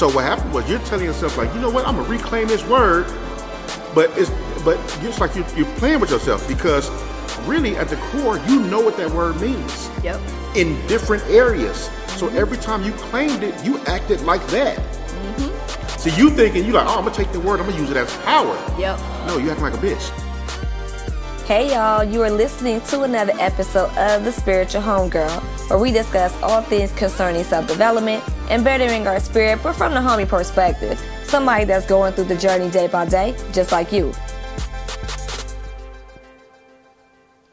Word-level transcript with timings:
So 0.00 0.08
what 0.08 0.24
happened 0.24 0.54
was 0.54 0.66
you're 0.66 0.78
telling 0.78 1.04
yourself 1.04 1.36
like, 1.36 1.52
you 1.52 1.60
know 1.60 1.68
what, 1.68 1.86
I'm 1.86 1.94
gonna 1.94 2.08
reclaim 2.08 2.48
this 2.48 2.66
word, 2.66 3.04
but 3.94 4.10
it's 4.16 4.30
but 4.64 4.78
it's 5.04 5.20
like 5.20 5.36
you, 5.36 5.44
you're 5.54 5.76
playing 5.76 6.00
with 6.00 6.10
yourself 6.10 6.48
because 6.48 6.88
really 7.46 7.76
at 7.76 7.88
the 7.88 7.96
core 7.96 8.38
you 8.48 8.60
know 8.62 8.80
what 8.80 8.96
that 8.96 9.10
word 9.10 9.38
means. 9.42 9.90
Yep. 10.02 10.18
In 10.54 10.86
different 10.86 11.22
areas. 11.24 11.90
So 12.16 12.28
every 12.28 12.56
time 12.56 12.82
you 12.82 12.92
claimed 12.92 13.42
it, 13.42 13.62
you 13.62 13.78
acted 13.80 14.22
like 14.22 14.40
that. 14.46 14.78
Mhm. 14.78 16.00
So 16.00 16.08
you 16.16 16.30
thinking 16.30 16.64
you 16.64 16.72
like, 16.72 16.86
oh, 16.86 16.96
I'm 16.96 17.04
gonna 17.04 17.14
take 17.14 17.30
the 17.32 17.40
word, 17.40 17.60
I'm 17.60 17.66
gonna 17.68 17.78
use 17.78 17.90
it 17.90 17.98
as 17.98 18.10
power. 18.24 18.56
Yep. 18.78 18.98
No, 19.26 19.36
you 19.36 19.50
acting 19.50 19.64
like 19.64 19.74
a 19.74 19.84
bitch. 19.84 20.29
Hey 21.46 21.70
y'all, 21.72 22.04
you 22.04 22.22
are 22.22 22.30
listening 22.30 22.80
to 22.82 23.02
another 23.02 23.32
episode 23.40 23.90
of 23.96 24.24
The 24.24 24.30
Spiritual 24.30 24.82
Homegirl, 24.82 25.40
where 25.68 25.78
we 25.80 25.90
discuss 25.90 26.32
all 26.42 26.62
things 26.62 26.92
concerning 26.92 27.42
self 27.42 27.66
development 27.66 28.22
and 28.48 28.62
bettering 28.62 29.08
our 29.08 29.18
spirit, 29.18 29.58
but 29.60 29.72
from 29.72 29.92
the 29.92 29.98
homie 29.98 30.28
perspective. 30.28 31.00
Somebody 31.24 31.64
that's 31.64 31.86
going 31.86 32.12
through 32.12 32.26
the 32.26 32.36
journey 32.36 32.70
day 32.70 32.86
by 32.86 33.04
day, 33.06 33.34
just 33.52 33.72
like 33.72 33.90
you. 33.92 34.12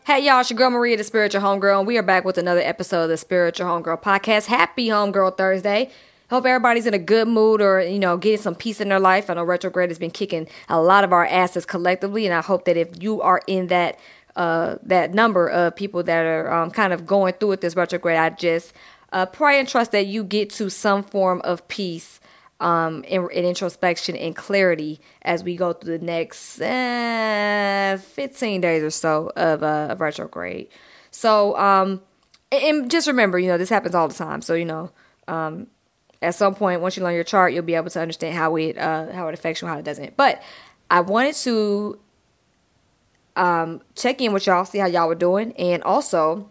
Hey 0.06 0.26
y'all, 0.26 0.42
it's 0.42 0.52
your 0.52 0.58
girl 0.58 0.70
Maria, 0.70 0.95
the 0.95 1.04
Spiritual 1.04 1.42
Homegirl, 1.42 1.80
and 1.80 1.88
we 1.88 1.98
are 1.98 2.04
back 2.04 2.23
with 2.23 2.38
another 2.38 2.62
episode 2.62 3.04
of 3.04 3.09
the 3.09 3.17
Spiritual 3.17 3.66
Homegirl 3.66 4.04
podcast. 4.04 4.45
Happy 4.45 4.90
Homegirl 4.90 5.38
Thursday. 5.38 5.90
Hope 6.30 6.45
everybody's 6.45 6.86
in 6.86 6.94
a 6.94 6.99
good 6.99 7.27
mood 7.27 7.62
or, 7.62 7.81
you 7.81 7.99
know, 7.99 8.17
getting 8.17 8.41
some 8.41 8.55
peace 8.55 8.81
in 8.81 8.90
their 8.90 8.99
life. 8.99 9.30
I 9.30 9.36
know 9.36 9.44
retrograde 9.44 9.90
has 9.90 9.98
been 9.98 10.12
kicking 10.12 10.48
a 10.67 10.81
lot 10.81 11.05
of 11.05 11.13
our 11.13 11.26
asses 11.26 11.66
collectively, 11.66 12.26
and 12.26 12.36
I 12.36 12.41
hope 12.41 12.66
that 12.66 12.76
if 12.76 13.02
you 13.02 13.22
are 13.22 13.41
in 13.48 13.67
that 13.67 13.98
uh, 14.36 14.76
that 14.84 15.13
number 15.13 15.48
of 15.48 15.76
people 15.76 16.03
that 16.03 16.23
are 16.23 16.53
um, 16.53 16.70
kind 16.70 16.94
of 16.94 17.08
going 17.08 17.34
through 17.34 17.50
with 17.50 17.62
this 17.62 17.76
retrograde, 17.76 18.17
I 18.17 18.30
just 18.30 18.72
uh, 19.12 19.26
pray 19.26 19.59
and 19.59 19.67
trust 19.67 19.91
that 19.94 20.05
you 20.05 20.23
get 20.23 20.52
to 20.52 20.70
some 20.70 21.02
form 21.02 21.41
of 21.44 21.67
peace 21.67 22.20
um, 22.59 23.03
in, 23.05 23.22
and 23.22 23.45
introspection 23.45 24.16
and 24.16 24.36
clarity 24.36 25.00
as 25.23 25.44
we 25.44 25.56
go 25.56 25.73
through 25.73 25.97
the 25.97 26.06
next 26.06 26.62
uh, 26.62 27.97
15 28.00 28.62
days 28.62 28.84
or 28.84 28.89
so 28.89 29.31
of, 29.36 29.64
uh, 29.64 29.88
of 29.89 30.02
retrograde. 30.02 30.67
So, 31.12 31.58
um, 31.58 32.02
and 32.52 32.91
just 32.91 33.08
remember, 33.08 33.39
you 33.39 33.47
know, 33.47 33.58
this 33.58 33.69
happens 33.69 33.95
all 33.95 34.08
the 34.08 34.14
time. 34.14 34.41
So, 34.41 34.53
you 34.53 34.66
know, 34.66 34.91
um, 35.28 35.67
at 36.22 36.36
some 36.36 36.56
point 36.56 36.82
once 36.82 36.98
you 36.98 37.04
learn 37.04 37.14
your 37.14 37.23
chart 37.23 37.54
you'll 37.54 37.64
be 37.64 37.76
able 37.76 37.90
to 37.90 38.00
understand 38.00 38.36
how 38.36 38.56
it 38.56 38.78
uh, 38.78 39.12
how 39.12 39.28
it 39.28 39.34
affects 39.34 39.62
you 39.62 39.68
how 39.68 39.78
it 39.78 39.86
doesn't. 39.86 40.16
But 40.18 40.42
i 40.90 41.02
wanted 41.02 41.36
to 41.36 42.00
um, 43.36 43.82
check 43.96 44.22
in 44.22 44.34
with 44.34 44.48
y'all 44.48 44.66
see 44.66 44.80
how 44.80 44.88
y'all 44.88 45.08
were 45.08 45.16
doing. 45.16 45.54
And 45.54 45.84
also 45.84 46.50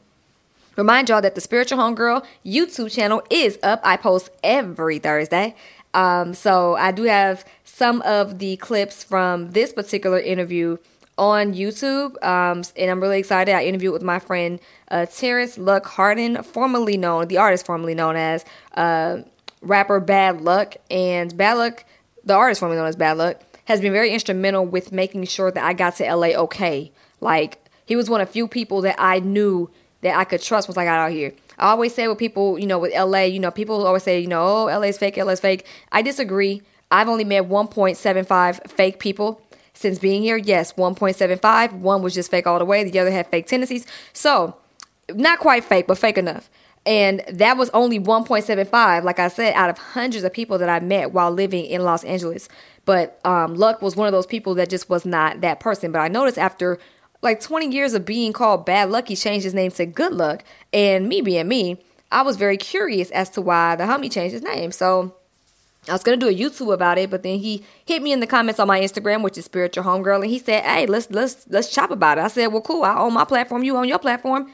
remind 0.77 1.09
y'all 1.09 1.23
that 1.23 1.35
the 1.35 1.41
spiritual 1.41 1.79
homegirl 1.79 2.25
youtube 2.45 2.95
channel 2.95 3.23
is 3.31 3.59
up. 3.63 3.81
I 3.83 3.97
post 3.97 4.31
every 4.45 4.99
thursday. 4.99 5.55
Um, 5.95 6.35
so 6.35 6.75
i 6.77 6.93
do 6.93 7.05
have 7.05 7.45
some 7.65 8.03
of 8.03 8.39
the 8.39 8.57
clips 8.57 9.03
from 9.03 9.53
this 9.53 9.73
particular 9.73 10.19
interview 10.19 10.79
on 11.19 11.55
YouTube, 11.55 12.23
um, 12.23 12.63
and 12.77 12.91
I'm 12.91 13.01
really 13.01 13.19
excited. 13.19 13.55
I 13.55 13.65
interviewed 13.65 13.93
with 13.93 14.03
my 14.03 14.19
friend 14.19 14.61
uh, 14.91 15.07
Terrence 15.07 15.57
Luck 15.57 15.87
Harden, 15.87 16.43
formerly 16.43 16.97
known, 16.97 17.29
the 17.29 17.39
artist 17.39 17.67
formerly 17.67 17.95
known 17.95 18.17
as 18.17 18.45
uh, 18.75 19.19
rapper 19.67 20.01
Bad 20.01 20.41
Luck, 20.41 20.77
and 20.91 21.37
Bad 21.37 21.59
Luck, 21.59 21.85
the 22.25 22.35
artist 22.35 22.61
formerly 22.61 22.79
known 22.79 22.89
as 22.89 22.97
Bad 22.97 23.19
Luck, 23.19 23.41
has 23.67 23.81
been 23.81 23.93
very 23.93 24.11
instrumental 24.11 24.65
with 24.65 24.93
making 24.93 25.25
sure 25.25 25.51
that 25.51 25.65
I 25.65 25.73
got 25.73 25.97
to 25.97 26.15
LA 26.15 26.29
okay. 26.29 26.93
Like 27.21 27.59
he 27.85 27.97
was 27.97 28.09
one 28.09 28.21
of 28.21 28.31
few 28.31 28.49
people 28.49 28.81
that 28.83 28.97
I 28.99 29.21
knew 29.21 29.71
that 30.03 30.17
I 30.17 30.25
could 30.25 30.43
trust 30.43 30.69
once 30.69 30.77
I 30.77 30.85
got 30.85 30.99
out 30.99 31.13
here. 31.13 31.33
I 31.59 31.71
always 31.71 31.95
say 31.95 32.07
with 32.07 32.19
people, 32.19 32.59
you 32.59 32.67
know, 32.67 32.79
with 32.79 32.95
LA, 32.95 33.23
you 33.23 33.41
know, 33.41 33.51
people 33.51 33.87
always 33.87 34.03
say, 34.03 34.21
you 34.21 34.27
know, 34.27 34.69
oh, 34.69 34.79
LA's 34.79 34.99
fake, 34.99 35.17
LA's 35.17 35.41
fake. 35.41 35.67
I 35.91 36.03
disagree. 36.03 36.63
I've 36.91 37.09
only 37.09 37.25
met 37.25 37.49
1.75 37.49 38.71
fake 38.71 38.99
people 38.99 39.41
since 39.73 39.99
being 39.99 40.23
here. 40.23 40.37
Yes, 40.37 40.75
1.75. 40.75 41.73
One 41.73 42.03
was 42.03 42.15
just 42.15 42.31
fake 42.31 42.47
all 42.47 42.59
the 42.59 42.65
way. 42.65 42.85
The 42.85 42.99
other 42.99 43.11
had 43.11 43.27
fake 43.29 43.47
tendencies. 43.47 43.87
So, 44.13 44.57
not 45.13 45.39
quite 45.39 45.65
fake, 45.65 45.87
but 45.87 45.99
fake 45.99 46.19
enough. 46.19 46.51
And 46.87 47.25
that 47.29 47.57
was 47.57 47.69
only 47.71 47.99
1.75, 47.99 49.03
like 49.03 49.19
I 49.19 49.27
said, 49.27 49.55
out 49.55 49.69
of 49.69 49.77
hundreds 49.77 50.23
of 50.23 50.33
people 50.33 50.57
that 50.59 50.69
I 50.69 50.79
met 50.79 51.13
while 51.13 51.33
living 51.33 51.67
in 51.67 51.83
Los 51.83 52.05
Angeles. 52.05 52.49
But 52.85 53.21
um, 53.25 53.55
Luck 53.57 53.83
was 53.83 53.97
one 53.97 54.07
of 54.07 54.13
those 54.13 54.27
people 54.27 54.55
that 54.55 54.71
just 54.71 54.89
was 54.89 55.05
not 55.05 55.41
that 55.41 55.59
person. 55.59 55.91
But 55.91 55.99
I 55.99 56.07
noticed 56.07 56.39
after 56.39 56.79
like 57.23 57.41
20 57.41 57.75
years 57.75 57.93
of 57.95 58.07
being 58.07 58.33
called 58.33 58.65
Bad 58.65 58.89
Luck, 58.91 59.09
he 59.09 59.17
changed 59.17 59.43
his 59.43 59.53
name 59.53 59.73
to 59.73 59.85
Good 59.85 60.15
Luck. 60.15 60.45
And 60.73 61.09
me 61.09 61.21
being 61.21 61.49
me, 61.49 61.83
I 62.13 62.23
was 62.23 62.37
very 62.37 62.57
curious 62.57 63.11
as 63.11 63.31
to 63.31 63.41
why 63.41 63.75
the 63.75 63.85
homie 63.85 64.11
changed 64.11 64.33
his 64.33 64.43
name. 64.43 64.71
So 64.71 65.17
I 65.89 65.93
was 65.93 66.05
gonna 66.05 66.17
do 66.17 66.29
a 66.29 66.35
YouTube 66.35 66.73
about 66.73 66.99
it, 66.99 67.11
but 67.11 67.25
then 67.25 67.41
he 67.41 67.65
hit 67.85 68.01
me 68.01 68.13
in 68.13 68.21
the 68.21 68.29
comments 68.29 68.61
on 68.61 68.69
my 68.69 68.81
Instagram, 68.81 69.23
which 69.23 69.37
is 69.39 69.45
Spiritual 69.45 69.85
Homegirl, 69.85 70.23
and 70.23 70.31
he 70.31 70.39
said, 70.39 70.65
"Hey, 70.65 70.87
let's 70.87 71.11
let's 71.11 71.47
let's 71.49 71.73
chop 71.73 71.91
about 71.91 72.19
it." 72.19 72.25
I 72.25 72.29
said, 72.29 72.49
"Well, 72.49 72.63
cool. 72.63 72.85
I 72.85 72.97
own 72.99 73.13
my 73.13 73.25
platform. 73.25 73.63
You 73.63 73.77
own 73.77 73.89
your 73.89 74.01
platform 74.01 74.51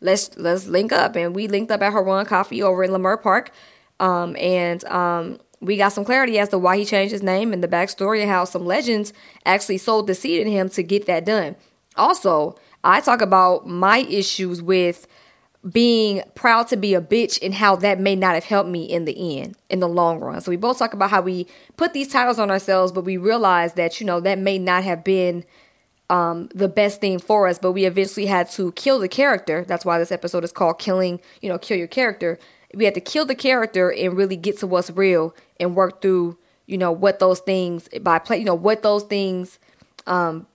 let's 0.00 0.36
let's 0.36 0.66
link 0.66 0.92
up. 0.92 1.16
And 1.16 1.34
we 1.34 1.48
linked 1.48 1.70
up 1.70 1.82
at 1.82 1.92
Harun 1.92 2.26
Coffee 2.26 2.62
over 2.62 2.84
in 2.84 2.90
Leimert 2.90 3.22
Park. 3.22 3.50
Um, 3.98 4.34
and 4.36 4.84
um, 4.86 5.38
we 5.60 5.76
got 5.76 5.92
some 5.92 6.04
clarity 6.04 6.38
as 6.38 6.48
to 6.50 6.58
why 6.58 6.78
he 6.78 6.84
changed 6.84 7.12
his 7.12 7.22
name 7.22 7.52
and 7.52 7.62
the 7.62 7.68
backstory 7.68 8.22
and 8.22 8.30
how 8.30 8.44
some 8.44 8.64
legends 8.64 9.12
actually 9.44 9.78
sold 9.78 10.06
the 10.06 10.14
seed 10.14 10.40
in 10.40 10.48
him 10.48 10.68
to 10.70 10.82
get 10.82 11.06
that 11.06 11.24
done. 11.24 11.56
Also 11.96 12.56
I 12.82 13.00
talk 13.00 13.20
about 13.20 13.66
my 13.66 13.98
issues 13.98 14.62
with 14.62 15.06
being 15.70 16.22
proud 16.34 16.68
to 16.68 16.76
be 16.76 16.94
a 16.94 17.00
bitch 17.02 17.38
and 17.42 17.52
how 17.52 17.76
that 17.76 18.00
may 18.00 18.16
not 18.16 18.34
have 18.34 18.44
helped 18.44 18.70
me 18.70 18.84
in 18.84 19.04
the 19.04 19.38
end, 19.38 19.56
in 19.68 19.80
the 19.80 19.88
long 19.88 20.18
run. 20.18 20.40
So 20.40 20.50
we 20.50 20.56
both 20.56 20.78
talk 20.78 20.94
about 20.94 21.10
how 21.10 21.20
we 21.20 21.46
put 21.76 21.92
these 21.92 22.08
titles 22.08 22.38
on 22.38 22.50
ourselves, 22.50 22.92
but 22.92 23.04
we 23.04 23.18
realize 23.18 23.74
that, 23.74 24.00
you 24.00 24.06
know, 24.06 24.20
that 24.20 24.38
may 24.38 24.58
not 24.58 24.84
have 24.84 25.04
been 25.04 25.44
um, 26.10 26.48
the 26.52 26.68
best 26.68 27.00
thing 27.00 27.20
for 27.20 27.46
us, 27.46 27.58
but 27.58 27.72
we 27.72 27.84
eventually 27.84 28.26
had 28.26 28.50
to 28.50 28.72
kill 28.72 28.98
the 28.98 29.08
character. 29.08 29.64
That's 29.66 29.84
why 29.84 29.98
this 29.98 30.10
episode 30.10 30.42
is 30.42 30.52
called 30.52 30.80
Killing, 30.80 31.20
you 31.40 31.48
know, 31.48 31.56
Kill 31.56 31.78
Your 31.78 31.86
Character. 31.86 32.38
We 32.74 32.84
had 32.84 32.94
to 32.94 33.00
kill 33.00 33.24
the 33.24 33.36
character 33.36 33.92
and 33.92 34.16
really 34.16 34.36
get 34.36 34.58
to 34.58 34.66
what's 34.66 34.90
real 34.90 35.34
and 35.60 35.76
work 35.76 36.02
through, 36.02 36.36
you 36.66 36.76
know, 36.76 36.90
what 36.90 37.20
those 37.20 37.38
things 37.38 37.88
by 38.02 38.18
play, 38.18 38.38
you 38.38 38.44
know, 38.44 38.54
what 38.54 38.82
those 38.82 39.04
things 39.04 39.58
um 40.06 40.46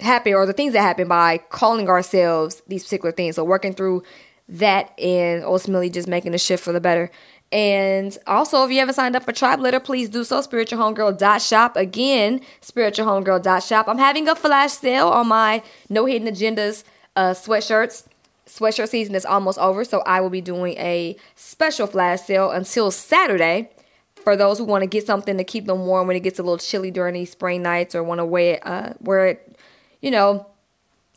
happen 0.00 0.34
or 0.34 0.46
the 0.46 0.52
things 0.52 0.72
that 0.72 0.80
happen 0.80 1.08
by 1.08 1.38
calling 1.38 1.88
ourselves 1.88 2.62
these 2.66 2.84
particular 2.84 3.12
things. 3.12 3.36
So 3.36 3.44
working 3.44 3.74
through 3.74 4.02
that 4.48 4.98
and 4.98 5.44
ultimately 5.44 5.90
just 5.90 6.08
making 6.08 6.34
a 6.34 6.38
shift 6.38 6.64
for 6.64 6.72
the 6.72 6.80
better. 6.80 7.10
And 7.52 8.16
also, 8.26 8.64
if 8.64 8.70
you 8.70 8.78
haven't 8.78 8.94
signed 8.94 9.14
up 9.14 9.24
for 9.24 9.32
Tribe 9.32 9.60
Letter, 9.60 9.78
please 9.78 10.08
do 10.08 10.24
so. 10.24 10.40
SpiritualHomegirl.shop. 10.40 11.76
Again, 11.76 12.40
SpiritualHomegirl.shop. 12.62 13.88
I'm 13.88 13.98
having 13.98 14.26
a 14.26 14.34
flash 14.34 14.72
sale 14.72 15.08
on 15.08 15.28
my 15.28 15.62
No 15.90 16.06
Hidden 16.06 16.28
Agendas 16.28 16.84
uh, 17.14 17.32
sweatshirts. 17.32 18.06
Sweatshirt 18.46 18.88
season 18.88 19.14
is 19.14 19.26
almost 19.26 19.58
over, 19.58 19.84
so 19.84 20.00
I 20.00 20.20
will 20.20 20.30
be 20.30 20.40
doing 20.40 20.76
a 20.78 21.16
special 21.36 21.86
flash 21.86 22.22
sale 22.22 22.50
until 22.50 22.90
Saturday 22.90 23.70
for 24.16 24.34
those 24.36 24.58
who 24.58 24.64
want 24.64 24.82
to 24.82 24.86
get 24.86 25.06
something 25.06 25.36
to 25.36 25.44
keep 25.44 25.66
them 25.66 25.86
warm 25.86 26.06
when 26.06 26.16
it 26.16 26.20
gets 26.20 26.38
a 26.38 26.42
little 26.42 26.58
chilly 26.58 26.90
during 26.90 27.14
these 27.14 27.30
spring 27.30 27.62
nights 27.62 27.94
or 27.94 28.02
want 28.02 28.18
to 28.18 28.24
wear 28.24 28.54
it, 28.54 28.66
uh, 28.66 28.92
wear 29.00 29.26
it, 29.26 29.56
you 30.00 30.10
know, 30.10 30.46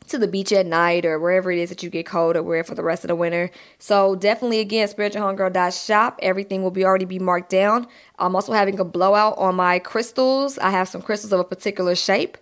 to 0.06 0.18
the 0.18 0.28
beach 0.28 0.52
at 0.52 0.66
night 0.66 1.06
or 1.06 1.20
wherever 1.20 1.52
it 1.52 1.60
is 1.60 1.70
that 1.70 1.84
you 1.84 1.90
get 1.90 2.06
cold 2.06 2.36
or 2.36 2.44
wear 2.44 2.64
for 2.64 2.76
the 2.76 2.84
rest 2.84 3.04
of 3.04 3.10
the 3.10 3.16
winter. 3.16 3.52
So 3.80 4.16
definitely 4.16 4.60
again, 4.60 4.88
spiritualhomegirl.shop. 4.88 6.20
Everything 6.22 6.64
will 6.64 6.72
be 6.72 6.86
already 6.86 7.06
be 7.06 7.20
marked 7.20 7.50
down. 7.50 7.88
I'm 8.20 8.36
also 8.36 8.54
having 8.54 8.80
a 8.80 8.86
blowout 8.86 9.38
on 9.38 9.56
my 9.56 9.80
crystals. 9.80 10.58
I 10.60 10.70
have 10.72 10.88
some 10.88 11.02
crystals 11.02 11.34
of 11.34 11.40
a 11.40 11.44
particular 11.44 11.96
shape 11.96 12.38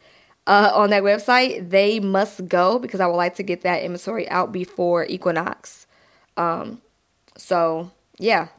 uh, 0.48 0.72
on 0.74 0.90
that 0.92 1.04
website. 1.04 1.70
They 1.70 2.00
must 2.00 2.48
go 2.48 2.80
because 2.80 3.00
I 3.00 3.08
would 3.08 3.16
like 3.16 3.36
to 3.36 3.44
get 3.44 3.62
that 3.62 3.84
inventory 3.84 4.30
out 4.30 4.52
before 4.52 5.06
equinox. 5.06 5.88
Um, 6.38 6.82
so 7.38 7.92
yeah, 8.18 8.50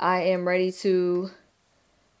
I 0.00 0.22
am 0.22 0.46
ready 0.46 0.72
to. 0.72 1.30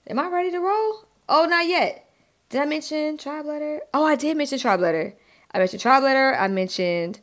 Am 0.08 0.18
I 0.18 0.28
ready 0.28 0.50
to 0.50 0.58
roll? 0.58 1.04
Oh, 1.28 1.46
not 1.46 1.66
yet. 1.66 2.08
Did 2.48 2.60
I 2.60 2.64
mention 2.66 3.16
tribe 3.16 3.46
letter? 3.46 3.80
Oh, 3.94 4.04
I 4.04 4.16
did 4.16 4.36
mention 4.36 4.58
tribe 4.58 4.80
letter. 4.80 5.14
I 5.54 5.58
mentioned 5.58 5.82
Tribe 5.82 6.02
Letter. 6.02 6.34
I 6.34 6.48
mentioned 6.48 7.20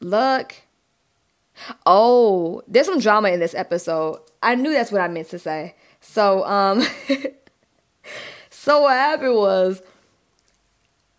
Luck. 0.00 0.54
Oh, 1.86 2.62
there's 2.68 2.86
some 2.86 3.00
drama 3.00 3.30
in 3.30 3.40
this 3.40 3.54
episode. 3.54 4.20
I 4.42 4.54
knew 4.54 4.72
that's 4.72 4.92
what 4.92 5.00
I 5.00 5.08
meant 5.08 5.28
to 5.30 5.38
say. 5.38 5.74
So, 6.00 6.44
um, 6.44 6.82
so 8.50 8.82
what 8.82 8.92
happened 8.92 9.34
was 9.34 9.82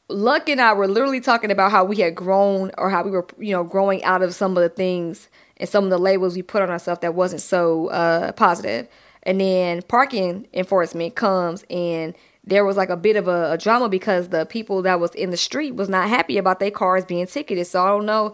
Luck 0.09 0.47
and 0.47 0.61
I 0.61 0.73
were 0.73 0.87
literally 0.87 1.19
talking 1.19 1.51
about 1.51 1.71
how 1.71 1.83
we 1.83 1.97
had 1.97 2.15
grown 2.15 2.71
or 2.77 2.89
how 2.89 3.03
we 3.03 3.11
were, 3.11 3.27
you 3.39 3.51
know, 3.51 3.63
growing 3.63 4.03
out 4.03 4.21
of 4.21 4.33
some 4.33 4.55
of 4.55 4.63
the 4.63 4.69
things 4.69 5.27
and 5.57 5.67
some 5.67 5.83
of 5.83 5.89
the 5.89 5.97
labels 5.97 6.35
we 6.35 6.43
put 6.43 6.61
on 6.61 6.69
ourselves 6.69 7.01
that 7.01 7.15
wasn't 7.15 7.41
so 7.41 7.87
uh, 7.87 8.31
positive. 8.33 8.87
And 9.23 9.41
then 9.41 9.81
parking 9.81 10.47
enforcement 10.53 11.15
comes 11.15 11.65
and 11.69 12.15
there 12.47 12.63
was 12.63 12.77
like 12.77 12.89
a 12.89 12.97
bit 12.97 13.17
of 13.17 13.27
a, 13.27 13.51
a, 13.51 13.57
drama 13.57 13.89
because 13.89 14.29
the 14.29 14.45
people 14.45 14.81
that 14.81 15.01
was 15.01 15.13
in 15.13 15.31
the 15.31 15.37
street 15.37 15.75
was 15.75 15.89
not 15.89 16.07
happy 16.07 16.37
about 16.37 16.59
their 16.59 16.71
cars 16.71 17.03
being 17.03 17.27
ticketed. 17.27 17.67
So 17.67 17.83
I 17.83 17.89
don't 17.89 18.05
know. 18.05 18.33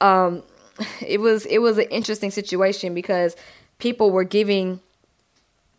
Um, 0.00 0.44
it 1.06 1.20
was 1.20 1.44
it 1.46 1.58
was 1.58 1.76
an 1.76 1.88
interesting 1.90 2.30
situation 2.30 2.94
because 2.94 3.36
people 3.78 4.10
were 4.10 4.24
giving 4.24 4.80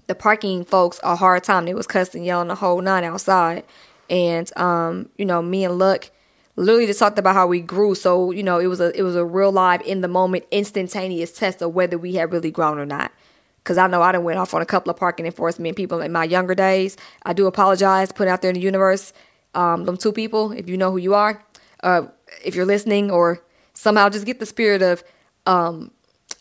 the 0.08 0.16
parking 0.16 0.66
folks 0.66 1.00
a 1.04 1.16
hard 1.16 1.44
time. 1.44 1.66
They 1.66 1.74
was 1.74 1.88
cussing, 1.88 2.26
yelling 2.26 2.50
the 2.50 2.56
whole 2.56 2.82
nine 2.82 3.06
outside. 3.06 3.64
And 4.10 4.56
um, 4.58 5.10
you 5.18 5.26
know, 5.26 5.42
me 5.42 5.64
and 5.64 5.80
Luck 5.80 6.12
literally 6.58 6.88
just 6.88 7.00
talked 7.00 7.18
about 7.18 7.36
how 7.36 7.48
we 7.48 7.62
grew. 7.62 7.96
So, 7.96 8.32
you 8.32 8.44
know, 8.44 8.60
it 8.60 8.68
was 8.68 8.82
a 8.82 8.98
it 8.98 9.04
was 9.04 9.16
a 9.16 9.24
real 9.24 9.54
live 9.54 9.82
in 9.82 10.02
the 10.02 10.10
moment, 10.10 10.44
instantaneous 10.52 11.32
test 11.32 11.62
of 11.62 11.74
whether 11.74 11.98
we 11.98 12.16
had 12.16 12.34
really 12.34 12.52
grown 12.52 12.78
or 12.78 12.86
not. 12.86 13.14
Cause 13.64 13.78
I 13.78 13.88
know 13.88 14.02
I 14.02 14.12
done 14.12 14.24
went 14.24 14.40
off 14.40 14.54
on 14.54 14.62
a 14.62 14.66
couple 14.66 14.90
of 14.90 14.98
parking 14.98 15.26
enforcement 15.26 15.76
people 15.76 16.02
in 16.02 16.12
my 16.12 16.24
younger 16.24 16.56
days. 16.56 16.98
I 17.24 17.34
do 17.34 17.46
apologize, 17.46 18.12
put 18.12 18.28
out 18.28 18.42
there 18.42 18.50
in 18.50 18.56
the 18.56 18.62
universe. 18.62 19.14
Um, 19.54 19.86
them 19.86 19.98
two 19.98 20.12
people, 20.12 20.52
if 20.52 20.70
you 20.70 20.78
know 20.78 20.92
who 20.92 20.98
you 20.98 21.14
are, 21.14 21.44
uh, 21.84 22.04
if 22.44 22.56
you're 22.56 22.66
listening 22.66 23.12
or 23.12 23.44
somehow 23.74 24.10
just 24.10 24.26
get 24.26 24.40
the 24.40 24.46
spirit 24.46 24.82
of 24.82 25.04
um, 25.46 25.92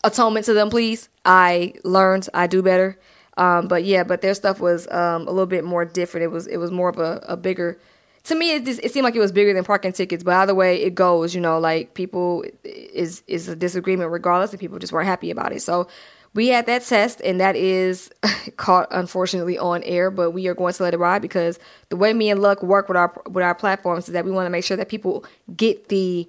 atonement 0.03 0.45
to 0.45 0.53
them, 0.53 0.69
please. 0.69 1.09
I 1.25 1.73
learned 1.83 2.27
I 2.33 2.47
do 2.47 2.61
better. 2.61 2.99
Um, 3.37 3.67
but 3.67 3.85
yeah, 3.85 4.03
but 4.03 4.21
their 4.21 4.33
stuff 4.33 4.59
was 4.59 4.87
um, 4.91 5.27
a 5.27 5.31
little 5.31 5.45
bit 5.45 5.63
more 5.63 5.85
different. 5.85 6.25
It 6.25 6.27
was 6.27 6.45
it 6.45 6.57
was 6.57 6.71
more 6.71 6.89
of 6.89 6.99
a, 6.99 7.23
a 7.27 7.37
bigger. 7.37 7.79
To 8.25 8.35
me, 8.35 8.55
it, 8.55 8.65
just, 8.65 8.81
it 8.83 8.91
seemed 8.91 9.05
like 9.05 9.15
it 9.15 9.19
was 9.19 9.31
bigger 9.31 9.53
than 9.53 9.63
parking 9.63 9.93
tickets. 9.93 10.23
But 10.23 10.33
either 10.35 10.53
way 10.53 10.81
it 10.81 10.93
goes, 10.93 11.33
you 11.33 11.39
know, 11.39 11.57
like 11.57 11.93
people 11.93 12.43
is 12.63 13.23
is 13.27 13.47
a 13.47 13.55
disagreement 13.55 14.11
regardless, 14.11 14.51
and 14.51 14.59
people 14.59 14.77
just 14.77 14.91
weren't 14.91 15.07
happy 15.07 15.31
about 15.31 15.53
it. 15.53 15.61
So 15.61 15.87
we 16.33 16.49
had 16.49 16.65
that 16.67 16.83
test, 16.83 17.21
and 17.21 17.39
that 17.39 17.55
is 17.55 18.11
caught 18.57 18.87
unfortunately 18.91 19.57
on 19.57 19.83
air. 19.83 20.11
But 20.11 20.31
we 20.31 20.47
are 20.47 20.53
going 20.53 20.73
to 20.73 20.83
let 20.83 20.93
it 20.93 20.97
ride 20.97 21.21
because 21.21 21.59
the 21.89 21.95
way 21.95 22.13
me 22.13 22.29
and 22.29 22.41
Luck 22.41 22.61
work 22.63 22.87
with 22.87 22.97
our 22.97 23.13
with 23.27 23.43
our 23.43 23.55
platforms 23.55 24.07
is 24.07 24.13
that 24.13 24.25
we 24.25 24.31
want 24.31 24.45
to 24.45 24.51
make 24.51 24.63
sure 24.63 24.77
that 24.77 24.89
people 24.89 25.25
get 25.55 25.89
the 25.89 26.27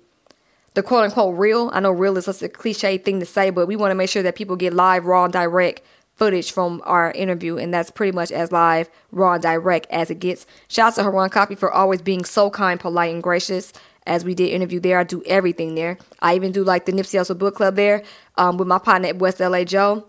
the 0.75 0.82
quote 0.82 1.05
unquote 1.05 1.38
real. 1.38 1.70
I 1.73 1.81
know 1.81 1.91
real 1.91 2.17
is 2.17 2.25
such 2.25 2.43
a 2.43 2.49
cliche 2.49 2.99
thing 2.99 3.20
to 3.20 3.26
say, 3.26 3.50
but 3.50 3.67
we 3.67 3.76
want 3.76 3.91
to 3.91 3.94
make 3.94 4.11
sure 4.11 4.23
that 4.23 4.37
people 4.37 4.56
get 4.56 4.73
live, 4.73 5.05
raw, 5.05 5.25
and 5.25 5.32
direct 5.32 5.82
footage 6.17 6.52
from 6.52 6.82
our 6.85 7.12
interview, 7.12 7.56
and 7.56 7.73
that's 7.73 7.91
pretty 7.91 8.12
much 8.12 8.31
as 8.31 8.52
live, 8.52 8.91
raw, 9.11 9.32
and 9.35 9.43
direct 9.43 9.87
as 9.91 10.11
it 10.11 10.20
gets. 10.20 10.47
Shout 10.69 10.88
out 10.88 10.94
to 10.97 11.02
Harun 11.05 11.31
Coffee 11.31 11.55
for 11.55 11.73
always 11.73 12.02
being 12.02 12.26
so 12.26 12.50
kind, 12.50 12.79
polite, 12.79 13.14
and 13.14 13.23
gracious. 13.23 13.73
As 14.11 14.25
we 14.25 14.35
did 14.35 14.49
interview 14.49 14.81
there, 14.81 14.99
I 14.99 15.05
do 15.05 15.23
everything 15.25 15.77
there. 15.77 15.97
I 16.19 16.35
even 16.35 16.51
do 16.51 16.65
like 16.65 16.85
the 16.85 16.91
Nipsey 16.91 17.17
Hussle 17.17 17.39
book 17.39 17.55
club 17.55 17.77
there 17.77 18.03
um, 18.35 18.57
with 18.57 18.67
my 18.67 18.81
partner 18.81 19.07
at 19.07 19.21
West 19.21 19.39
LA 19.39 19.62
Joe. 19.62 20.05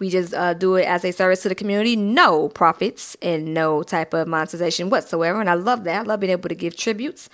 We 0.00 0.10
just 0.10 0.34
uh, 0.34 0.54
do 0.54 0.74
it 0.74 0.86
as 0.86 1.04
a 1.04 1.12
service 1.12 1.42
to 1.42 1.48
the 1.48 1.54
community, 1.54 1.94
no 1.94 2.48
profits 2.48 3.16
and 3.22 3.54
no 3.54 3.84
type 3.84 4.12
of 4.12 4.26
monetization 4.26 4.90
whatsoever. 4.90 5.40
And 5.40 5.48
I 5.48 5.54
love 5.54 5.84
that. 5.84 6.00
I 6.00 6.02
love 6.02 6.18
being 6.18 6.32
able 6.32 6.48
to 6.48 6.54
give 6.56 6.76
tributes 6.76 7.28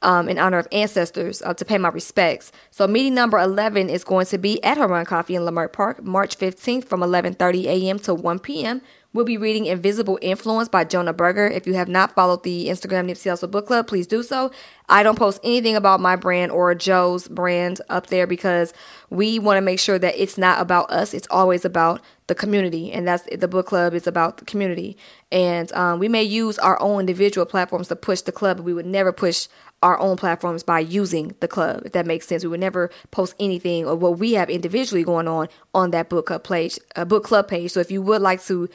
um, 0.00 0.30
in 0.30 0.38
honor 0.38 0.58
of 0.58 0.68
ancestors 0.72 1.42
uh, 1.42 1.52
to 1.52 1.64
pay 1.66 1.76
my 1.76 1.90
respects. 1.90 2.50
So 2.70 2.86
meeting 2.86 3.12
number 3.14 3.38
11 3.38 3.90
is 3.90 4.04
going 4.04 4.24
to 4.26 4.38
be 4.38 4.64
at 4.64 4.78
Harun 4.78 5.04
Coffee 5.04 5.34
in 5.34 5.42
Leimert 5.42 5.74
Park, 5.74 6.02
March 6.02 6.38
15th 6.38 6.86
from 6.86 7.00
11:30 7.00 7.64
a.m. 7.64 7.98
to 7.98 8.14
1 8.14 8.38
p.m. 8.38 8.80
We'll 9.14 9.26
be 9.26 9.36
reading 9.36 9.66
Invisible 9.66 10.18
Influence 10.22 10.70
by 10.70 10.84
Jonah 10.84 11.12
Berger. 11.12 11.46
If 11.46 11.66
you 11.66 11.74
have 11.74 11.88
not 11.88 12.14
followed 12.14 12.44
the 12.44 12.68
Instagram 12.68 13.10
Nipsey 13.10 13.30
Hussle 13.30 13.50
Book 13.50 13.66
Club, 13.66 13.86
please 13.86 14.06
do 14.06 14.22
so. 14.22 14.50
I 14.88 15.02
don't 15.02 15.18
post 15.18 15.38
anything 15.44 15.76
about 15.76 16.00
my 16.00 16.16
brand 16.16 16.50
or 16.50 16.74
Joe's 16.74 17.28
brand 17.28 17.82
up 17.90 18.06
there 18.06 18.26
because 18.26 18.72
we 19.10 19.38
want 19.38 19.58
to 19.58 19.60
make 19.60 19.80
sure 19.80 19.98
that 19.98 20.14
it's 20.16 20.38
not 20.38 20.62
about 20.62 20.90
us. 20.90 21.12
It's 21.12 21.28
always 21.30 21.66
about 21.66 22.00
the 22.28 22.34
community, 22.34 22.90
and 22.90 23.06
that's 23.06 23.24
the 23.36 23.48
book 23.48 23.66
club 23.66 23.92
is 23.92 24.06
about 24.06 24.38
the 24.38 24.46
community. 24.46 24.96
And 25.30 25.70
um, 25.74 25.98
we 25.98 26.08
may 26.08 26.22
use 26.22 26.58
our 26.60 26.80
own 26.80 27.00
individual 27.00 27.44
platforms 27.44 27.88
to 27.88 27.96
push 27.96 28.22
the 28.22 28.32
club, 28.32 28.56
but 28.56 28.62
we 28.62 28.72
would 28.72 28.86
never 28.86 29.12
push 29.12 29.46
our 29.82 29.98
own 30.00 30.16
platforms 30.16 30.62
by 30.62 30.80
using 30.80 31.34
the 31.40 31.48
club, 31.48 31.82
if 31.84 31.92
that 31.92 32.06
makes 32.06 32.26
sense. 32.26 32.44
We 32.44 32.48
would 32.48 32.60
never 32.60 32.90
post 33.10 33.34
anything 33.38 33.84
or 33.84 33.94
what 33.94 34.18
we 34.18 34.32
have 34.34 34.48
individually 34.48 35.04
going 35.04 35.28
on 35.28 35.48
on 35.74 35.90
that 35.90 36.08
book 36.08 36.26
club 36.26 36.44
page, 36.44 36.78
uh, 36.96 37.04
book 37.04 37.24
club 37.24 37.48
page. 37.48 37.72
So 37.72 37.80
if 37.80 37.90
you 37.90 38.00
would 38.00 38.22
like 38.22 38.42
to 38.44 38.70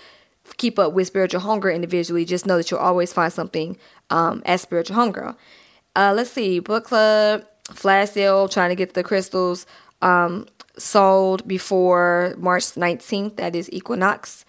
keep 0.58 0.80
up 0.80 0.94
with 0.94 1.08
spiritual 1.08 1.42
homegirl 1.42 1.76
individually, 1.76 2.26
just 2.26 2.46
know 2.46 2.58
that 2.58 2.72
you'll 2.72 2.80
always 2.80 3.12
find 3.12 3.32
something 3.34 3.78
um, 4.10 4.42
at 4.46 4.60
spiritual 4.60 4.96
homegirl. 4.98 5.36
Uh, 5.96 6.14
let's 6.16 6.32
see, 6.32 6.60
book 6.60 6.86
club, 6.86 7.44
flash 7.72 8.12
sale, 8.12 8.48
trying 8.48 8.70
to 8.70 8.76
get 8.76 8.94
the 8.94 9.04
crystals 9.04 9.66
um, 10.02 10.46
sold 10.78 11.48
before 11.48 12.36
March 12.38 12.64
19th. 12.64 13.38
That 13.38 13.56
is 13.56 13.72
Equinox. 13.74 14.46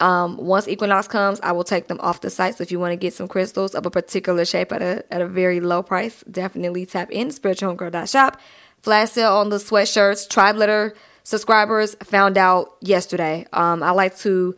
Um, 0.00 0.36
once 0.36 0.66
Equinox 0.68 1.06
comes, 1.08 1.40
I 1.40 1.52
will 1.52 1.64
take 1.64 1.88
them 1.88 2.00
off 2.00 2.20
the 2.20 2.30
site. 2.30 2.56
So 2.56 2.62
if 2.62 2.72
you 2.72 2.80
want 2.80 2.92
to 2.92 2.96
get 2.96 3.14
some 3.14 3.28
crystals 3.28 3.74
of 3.74 3.86
a 3.86 3.90
particular 3.90 4.44
shape 4.44 4.72
at 4.72 4.82
a 4.82 5.04
at 5.12 5.20
a 5.20 5.26
very 5.26 5.60
low 5.60 5.82
price, 5.82 6.22
definitely 6.30 6.84
tap 6.84 7.10
in 7.10 7.28
spiritualhomegirl.shop. 7.28 8.40
Flash 8.82 9.10
sale 9.10 9.36
on 9.36 9.48
the 9.50 9.56
sweatshirts. 9.56 10.28
Tribe 10.28 10.56
letter 10.56 10.94
subscribers 11.22 11.94
found 12.04 12.36
out 12.36 12.76
yesterday. 12.80 13.46
Um, 13.52 13.82
I 13.82 13.90
like 13.90 14.16
to 14.18 14.54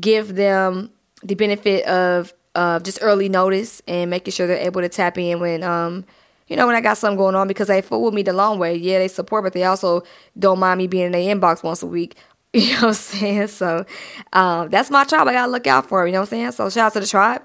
give 0.00 0.34
them 0.34 0.90
the 1.22 1.34
benefit 1.34 1.84
of 1.86 2.32
uh, 2.54 2.78
just 2.80 2.98
early 3.02 3.28
notice 3.28 3.82
and 3.88 4.10
making 4.10 4.32
sure 4.32 4.46
they're 4.46 4.58
able 4.58 4.80
to 4.80 4.88
tap 4.88 5.18
in 5.18 5.40
when 5.40 5.62
um, 5.62 6.04
you 6.46 6.56
know 6.56 6.66
when 6.66 6.76
I 6.76 6.80
got 6.80 6.98
something 6.98 7.16
going 7.16 7.34
on 7.34 7.48
because 7.48 7.68
they 7.68 7.82
fool 7.82 8.04
with 8.04 8.14
me 8.14 8.22
the 8.22 8.32
long 8.32 8.58
way. 8.58 8.76
Yeah, 8.76 8.98
they 8.98 9.08
support, 9.08 9.44
but 9.44 9.52
they 9.52 9.64
also 9.64 10.02
don't 10.38 10.58
mind 10.58 10.78
me 10.78 10.86
being 10.86 11.06
in 11.06 11.12
their 11.12 11.34
inbox 11.34 11.62
once 11.62 11.82
a 11.82 11.86
week 11.86 12.16
You 12.54 12.68
know 12.74 12.74
what 12.74 12.84
I'm 12.84 12.94
saying? 12.94 13.48
So 13.48 13.84
um, 14.32 14.70
that's 14.70 14.88
my 14.88 15.02
tribe. 15.02 15.26
I 15.26 15.32
gotta 15.32 15.50
look 15.50 15.66
out 15.66 15.88
for. 15.88 16.06
You 16.06 16.12
know 16.12 16.20
what 16.20 16.32
I'm 16.32 16.38
saying? 16.38 16.52
So 16.52 16.70
shout 16.70 16.86
out 16.86 16.92
to 16.92 17.00
the 17.00 17.06
tribe. 17.06 17.42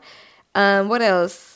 Um, 0.54 0.88
what 0.88 1.02
else? 1.02 1.49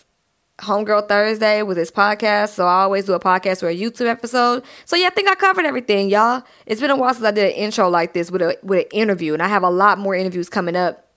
Homegirl 0.63 1.07
Thursday 1.07 1.61
with 1.63 1.77
this 1.77 1.91
podcast. 1.91 2.49
So 2.49 2.65
I 2.65 2.83
always 2.83 3.05
do 3.05 3.13
a 3.13 3.19
podcast 3.19 3.63
or 3.63 3.69
a 3.69 3.75
YouTube 3.75 4.07
episode. 4.07 4.63
So 4.85 4.95
yeah, 4.95 5.07
I 5.07 5.09
think 5.11 5.29
I 5.29 5.35
covered 5.35 5.65
everything, 5.65 6.09
y'all. 6.09 6.43
It's 6.65 6.81
been 6.81 6.89
a 6.89 6.95
while 6.95 7.13
since 7.13 7.25
I 7.25 7.31
did 7.31 7.45
an 7.45 7.51
intro 7.51 7.89
like 7.89 8.13
this 8.13 8.31
with 8.31 8.41
a 8.41 8.57
with 8.63 8.85
an 8.85 8.91
interview, 8.91 9.33
and 9.33 9.41
I 9.41 9.47
have 9.47 9.63
a 9.63 9.69
lot 9.69 9.99
more 9.99 10.15
interviews 10.15 10.49
coming 10.49 10.75
up. 10.75 11.07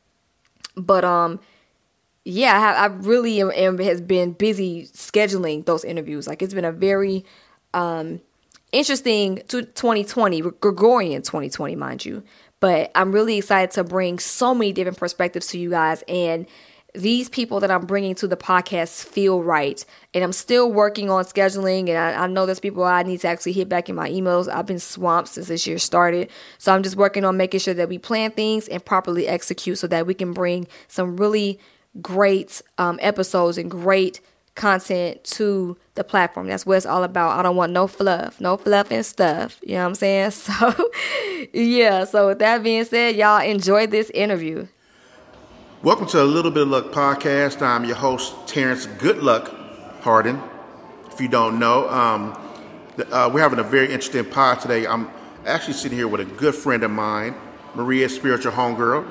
But 0.76 1.04
um, 1.04 1.40
yeah, 2.24 2.56
I, 2.56 2.60
have, 2.60 2.76
I 2.76 2.94
really 3.06 3.40
am, 3.40 3.50
am, 3.52 3.78
has 3.78 4.00
been 4.00 4.32
busy 4.32 4.88
scheduling 4.88 5.64
those 5.64 5.84
interviews. 5.84 6.26
Like 6.26 6.42
it's 6.42 6.54
been 6.54 6.64
a 6.64 6.72
very 6.72 7.24
um 7.72 8.20
interesting 8.72 9.36
to 9.48 9.62
2020, 9.62 10.40
Gregorian 10.60 11.22
2020, 11.22 11.76
mind 11.76 12.04
you. 12.04 12.22
But 12.60 12.90
I'm 12.94 13.12
really 13.12 13.38
excited 13.38 13.70
to 13.72 13.84
bring 13.84 14.18
so 14.18 14.54
many 14.54 14.72
different 14.72 14.98
perspectives 14.98 15.46
to 15.48 15.58
you 15.58 15.70
guys. 15.70 16.02
And 16.08 16.46
these 16.96 17.28
people 17.28 17.60
that 17.60 17.70
I'm 17.70 17.84
bringing 17.84 18.14
to 18.16 18.26
the 18.26 18.36
podcast 18.36 19.04
feel 19.04 19.42
right. 19.42 19.84
And 20.14 20.24
I'm 20.24 20.32
still 20.32 20.72
working 20.72 21.10
on 21.10 21.24
scheduling. 21.24 21.88
And 21.88 21.98
I, 21.98 22.24
I, 22.24 22.26
know 22.26 22.46
there's 22.46 22.60
people 22.60 22.84
I 22.84 23.02
need 23.02 23.20
to 23.20 23.28
actually 23.28 23.52
hit 23.52 23.68
back 23.68 23.88
in 23.88 23.94
my 23.94 24.08
emails. 24.10 24.52
I've 24.52 24.66
been 24.66 24.78
swamped 24.78 25.30
since 25.30 25.48
this 25.48 25.66
year 25.66 25.78
started. 25.78 26.30
So 26.58 26.74
I'm 26.74 26.82
just 26.82 26.96
working 26.96 27.24
on 27.24 27.36
making 27.36 27.60
sure 27.60 27.74
that 27.74 27.88
we 27.88 27.98
plan 27.98 28.30
things 28.30 28.66
and 28.68 28.84
properly 28.84 29.28
execute 29.28 29.78
so 29.78 29.86
that 29.88 30.06
we 30.06 30.14
can 30.14 30.32
bring 30.32 30.66
some 30.88 31.16
really 31.16 31.60
great 32.00 32.62
um, 32.78 32.98
episodes 33.02 33.58
and 33.58 33.70
great 33.70 34.20
content 34.54 35.22
to 35.24 35.76
the 35.94 36.04
platform. 36.04 36.48
That's 36.48 36.64
what 36.64 36.78
it's 36.78 36.86
all 36.86 37.04
about. 37.04 37.38
I 37.38 37.42
don't 37.42 37.56
want 37.56 37.72
no 37.72 37.86
fluff, 37.86 38.40
no 38.40 38.56
fluff 38.56 38.90
and 38.90 39.04
stuff. 39.04 39.60
You 39.62 39.74
know 39.74 39.82
what 39.82 39.88
I'm 39.88 39.94
saying? 39.94 40.32
So, 40.46 40.90
yeah. 41.52 42.04
So, 42.04 42.28
with 42.28 42.38
that 42.38 42.62
being 42.62 42.84
said, 42.84 43.16
y'all 43.16 43.42
enjoy 43.42 43.86
this 43.86 44.10
interview. 44.10 44.66
Welcome 45.82 46.06
to 46.08 46.22
a 46.22 46.24
Little 46.24 46.50
Bit 46.50 46.62
of 46.62 46.68
Luck 46.68 46.86
podcast. 46.86 47.60
I'm 47.60 47.84
your 47.84 47.96
host, 47.96 48.34
Terrence 48.48 48.86
Good 48.86 49.18
Luck 49.18 49.54
Harden. 50.00 50.40
If 51.12 51.20
you 51.20 51.28
don't 51.28 51.58
know, 51.58 51.88
um, 51.90 52.32
uh, 53.12 53.30
we're 53.32 53.40
having 53.40 53.58
a 53.58 53.62
very 53.62 53.86
interesting 53.92 54.24
pod 54.24 54.60
today. 54.60 54.86
I'm 54.86 55.10
actually 55.44 55.74
sitting 55.74 55.98
here 55.98 56.08
with 56.08 56.22
a 56.22 56.24
good 56.24 56.54
friend 56.54 56.82
of 56.82 56.90
mine, 56.90 57.34
Maria, 57.74 58.08
spiritual 58.08 58.52
homegirl. 58.52 59.06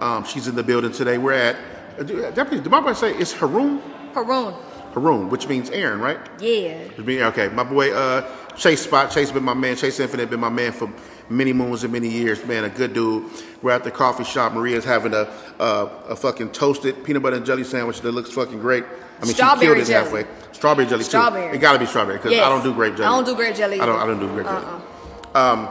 Um, 0.00 0.24
she's 0.24 0.48
in 0.48 0.56
the 0.56 0.64
building 0.64 0.90
today. 0.90 1.16
We're 1.16 1.32
at, 1.32 1.56
uh, 1.98 2.02
Deputy, 2.02 2.60
did 2.60 2.70
my 2.70 2.80
boy 2.80 2.94
say 2.94 3.14
it's 3.16 3.32
Harun? 3.32 3.80
Harun. 4.14 4.52
Harun, 4.94 5.30
which 5.30 5.46
means 5.48 5.70
Aaron, 5.70 6.00
right? 6.00 6.18
Yeah. 6.40 6.78
Which 6.88 7.06
means, 7.06 7.22
okay, 7.22 7.48
my 7.48 7.64
boy 7.64 7.92
uh, 7.94 8.28
Chase 8.56 8.82
Spot. 8.82 9.10
Chase 9.10 9.30
been 9.30 9.44
my 9.44 9.54
man. 9.54 9.76
Chase 9.76 10.00
Infinite 10.00 10.28
been 10.28 10.40
my 10.40 10.48
man 10.48 10.72
for 10.72 10.92
many 11.28 11.52
moons 11.52 11.84
and 11.84 11.92
many 11.92 12.08
years. 12.08 12.44
Man, 12.44 12.64
a 12.64 12.68
good 12.68 12.92
dude. 12.92 13.30
We're 13.62 13.72
at 13.72 13.84
the 13.84 13.90
coffee 13.90 14.24
shop. 14.24 14.52
Maria's 14.52 14.84
having 14.84 15.14
a 15.14 15.28
a, 15.58 15.90
a 16.08 16.16
fucking 16.16 16.50
toasted 16.50 17.04
peanut 17.04 17.22
butter 17.22 17.36
and 17.36 17.46
jelly 17.46 17.64
sandwich 17.64 18.00
that 18.00 18.12
looks 18.12 18.30
fucking 18.30 18.60
great. 18.60 18.84
I 19.20 19.24
mean, 19.24 19.34
strawberry 19.34 19.60
she 19.60 19.66
killed 19.66 19.78
it 19.78 19.86
jelly. 19.86 20.04
halfway. 20.04 20.52
Strawberry 20.52 20.86
jelly 20.86 21.04
strawberry. 21.04 21.48
too. 21.50 21.56
It 21.56 21.60
got 21.60 21.74
to 21.74 21.78
be 21.78 21.86
strawberry 21.86 22.18
because 22.18 22.32
yes. 22.32 22.44
I 22.44 22.48
don't 22.48 22.62
do 22.62 22.74
grape 22.74 22.96
jelly. 22.96 23.06
I 23.06 23.10
don't 23.10 23.24
do 23.24 23.34
grape 23.34 23.56
jelly. 23.56 23.80
I 23.80 23.86
don't. 23.86 23.98
I 23.98 24.06
don't 24.06 24.20
do 24.20 24.28
grape 24.28 24.46
jelly. 24.46 24.64
Uh-uh. 24.64 25.52
Um, 25.52 25.68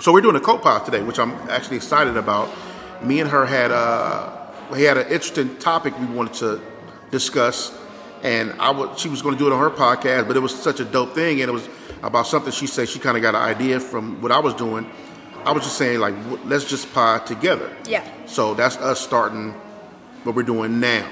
so 0.00 0.12
we're 0.12 0.20
doing 0.20 0.36
a 0.36 0.40
coat 0.40 0.62
pod 0.62 0.84
today, 0.84 1.02
which 1.02 1.18
I'm 1.18 1.32
actually 1.48 1.76
excited 1.76 2.16
about. 2.16 2.50
Me 3.02 3.20
and 3.20 3.30
her 3.30 3.46
had 3.46 3.70
uh, 3.70 4.50
we 4.72 4.82
had 4.82 4.96
an 4.96 5.04
interesting 5.04 5.56
topic 5.58 5.98
we 5.98 6.06
wanted 6.06 6.34
to 6.34 6.60
discuss 7.10 7.76
and 8.24 8.54
I 8.58 8.70
would 8.70 8.98
she 8.98 9.08
was 9.08 9.22
going 9.22 9.36
to 9.36 9.38
do 9.38 9.46
it 9.46 9.52
on 9.52 9.60
her 9.60 9.70
podcast, 9.70 10.26
but 10.26 10.36
it 10.36 10.40
was 10.40 10.54
such 10.54 10.80
a 10.80 10.84
dope 10.84 11.14
thing, 11.14 11.42
and 11.42 11.48
it 11.48 11.52
was 11.52 11.68
about 12.02 12.26
something 12.26 12.52
she 12.52 12.66
said 12.66 12.88
she 12.88 12.98
kind 12.98 13.16
of 13.16 13.22
got 13.22 13.34
an 13.34 13.42
idea 13.42 13.78
from 13.78 14.20
what 14.20 14.32
I 14.32 14.40
was 14.40 14.54
doing. 14.54 14.90
I 15.44 15.52
was 15.52 15.62
just 15.62 15.76
saying 15.76 16.00
like 16.00 16.14
let's 16.44 16.64
just 16.64 16.92
pod 16.92 17.26
together. 17.26 17.70
Yeah. 17.86 18.02
So 18.26 18.54
that's 18.54 18.76
us 18.78 18.98
starting 18.98 19.52
what 20.24 20.34
we're 20.34 20.42
doing 20.42 20.80
now. 20.80 21.06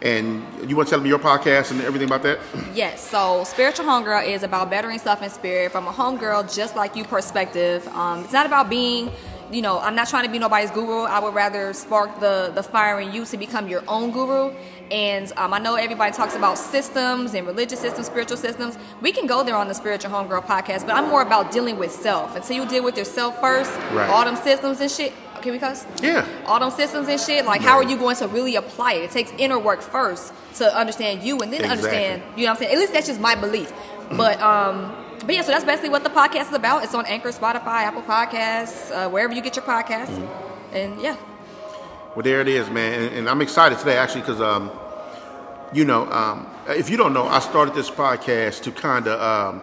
And 0.00 0.42
you 0.68 0.74
want 0.74 0.88
to 0.88 0.94
tell 0.94 1.00
me 1.00 1.08
your 1.08 1.20
podcast 1.20 1.70
and 1.70 1.80
everything 1.82 2.08
about 2.08 2.24
that? 2.24 2.40
Yes. 2.74 3.08
So, 3.08 3.44
Spiritual 3.44 3.84
Homegirl 3.86 4.26
is 4.26 4.42
about 4.42 4.68
bettering 4.68 4.98
self 4.98 5.22
and 5.22 5.30
spirit 5.30 5.70
from 5.70 5.86
a 5.86 5.92
homegirl 5.92 6.52
just 6.52 6.74
like 6.74 6.96
you 6.96 7.04
perspective. 7.04 7.86
Um, 7.88 8.24
it's 8.24 8.32
not 8.32 8.44
about 8.46 8.68
being 8.68 9.12
you 9.52 9.60
know, 9.60 9.78
I'm 9.78 9.94
not 9.94 10.08
trying 10.08 10.24
to 10.24 10.30
be 10.30 10.38
nobody's 10.38 10.70
guru. 10.70 11.02
I 11.02 11.20
would 11.20 11.34
rather 11.34 11.72
spark 11.74 12.20
the 12.20 12.50
the 12.54 12.62
fire 12.62 13.00
in 13.00 13.12
you 13.12 13.24
to 13.26 13.36
become 13.36 13.68
your 13.68 13.84
own 13.86 14.10
guru. 14.10 14.54
And 14.92 15.32
um, 15.38 15.54
I 15.54 15.58
know 15.58 15.74
everybody 15.76 16.12
talks 16.12 16.36
about 16.36 16.58
systems 16.58 17.32
and 17.32 17.46
religious 17.46 17.80
systems, 17.80 18.06
spiritual 18.06 18.36
systems. 18.36 18.76
We 19.00 19.10
can 19.10 19.26
go 19.26 19.42
there 19.42 19.56
on 19.56 19.66
the 19.68 19.74
Spiritual 19.74 20.10
Homegirl 20.10 20.44
podcast, 20.44 20.86
but 20.86 20.94
I'm 20.94 21.08
more 21.08 21.22
about 21.22 21.50
dealing 21.50 21.78
with 21.78 21.90
self. 21.92 22.36
Until 22.36 22.56
you 22.56 22.66
deal 22.68 22.84
with 22.84 22.96
yourself 22.98 23.40
first, 23.40 23.70
Right. 23.92 24.08
all 24.10 24.24
them 24.26 24.36
systems 24.36 24.80
and 24.82 24.90
shit. 24.90 25.14
Can 25.40 25.52
we 25.52 25.58
cuss? 25.58 25.86
Yeah. 26.02 26.26
All 26.46 26.60
them 26.60 26.70
systems 26.70 27.08
and 27.08 27.18
shit. 27.18 27.46
Like, 27.46 27.62
how 27.62 27.76
are 27.78 27.82
you 27.82 27.96
going 27.96 28.16
to 28.16 28.28
really 28.28 28.54
apply 28.56 28.92
it? 28.94 29.04
It 29.04 29.10
takes 29.12 29.32
inner 29.38 29.58
work 29.58 29.80
first 29.80 30.32
to 30.58 30.76
understand 30.78 31.22
you, 31.22 31.40
and 31.40 31.50
then 31.52 31.62
Exactly. 31.62 31.70
understand. 31.88 32.22
You 32.36 32.44
know 32.44 32.50
what 32.52 32.56
I'm 32.58 32.62
saying? 32.64 32.72
At 32.74 32.78
least 32.78 32.92
that's 32.92 33.06
just 33.06 33.20
my 33.20 33.34
belief. 33.34 33.72
But 34.10 34.40
um, 34.42 34.94
but 35.26 35.34
yeah, 35.34 35.40
so 35.42 35.52
that's 35.52 35.64
basically 35.64 35.88
what 35.88 36.04
the 36.04 36.10
podcast 36.10 36.48
is 36.48 36.52
about. 36.52 36.84
It's 36.84 36.94
on 36.94 37.06
Anchor, 37.06 37.30
Spotify, 37.30 37.84
Apple 37.88 38.02
Podcasts, 38.02 38.92
uh, 38.92 39.08
wherever 39.08 39.32
you 39.32 39.40
get 39.40 39.56
your 39.56 39.64
podcasts. 39.64 40.08
Mm-hmm. 40.18 40.76
And 40.76 41.00
yeah, 41.00 41.16
Well, 42.14 42.22
there 42.22 42.40
it 42.42 42.48
is, 42.48 42.68
man, 42.70 42.92
and, 43.02 43.14
and 43.16 43.28
I'm 43.30 43.40
excited 43.40 43.78
today 43.78 43.96
actually 43.96 44.20
because, 44.22 44.40
um, 44.40 44.70
you 45.72 45.84
know, 45.84 46.10
um, 46.10 46.46
if 46.68 46.90
you 46.90 46.96
don't 46.96 47.12
know, 47.12 47.26
I 47.26 47.38
started 47.40 47.74
this 47.74 47.90
podcast 47.90 48.62
to 48.64 48.72
kind 48.72 49.06
of, 49.06 49.20
um, 49.20 49.62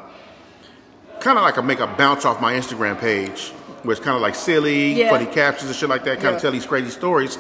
kind 1.20 1.38
of 1.38 1.44
like 1.44 1.58
a, 1.58 1.62
make 1.64 1.80
a 1.80 1.88
bounce 1.88 2.26
off 2.26 2.42
my 2.42 2.54
Instagram 2.54 3.00
page, 3.00 3.50
where 3.84 3.92
it's 3.96 4.04
kind 4.04 4.16
of 4.16 4.22
like 4.22 4.36
silly, 4.36 4.94
Yeah. 4.94 5.10
funny 5.10 5.26
captions 5.26 5.70
and 5.70 5.76
shit 5.78 5.90
like 5.90 6.04
that, 6.06 6.16
kind 6.18 6.30
Yeah. 6.32 6.36
of 6.36 6.42
tell 6.42 6.52
these 6.52 6.66
crazy 6.66 6.90
stories. 6.90 7.38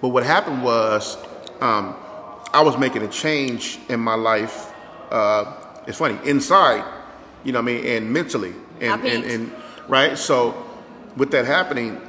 But 0.00 0.08
what 0.08 0.24
happened 0.24 0.62
was, 0.62 1.16
um, 1.60 1.94
I 2.52 2.62
was 2.62 2.76
making 2.78 3.02
a 3.02 3.08
change 3.08 3.78
in 3.88 4.00
my 4.00 4.14
life. 4.14 4.72
Uh, 5.10 5.44
it's 5.86 5.98
funny 5.98 6.18
inside, 6.24 6.84
you 7.44 7.52
know 7.52 7.60
what 7.60 7.70
I 7.70 7.74
mean, 7.74 7.84
and 7.86 8.12
mentally, 8.12 8.54
and 8.80 9.04
and, 9.04 9.24
and 9.24 9.52
right. 9.88 10.16
So, 10.18 10.54
with 11.16 11.30
that 11.32 11.46
happening, 11.46 12.00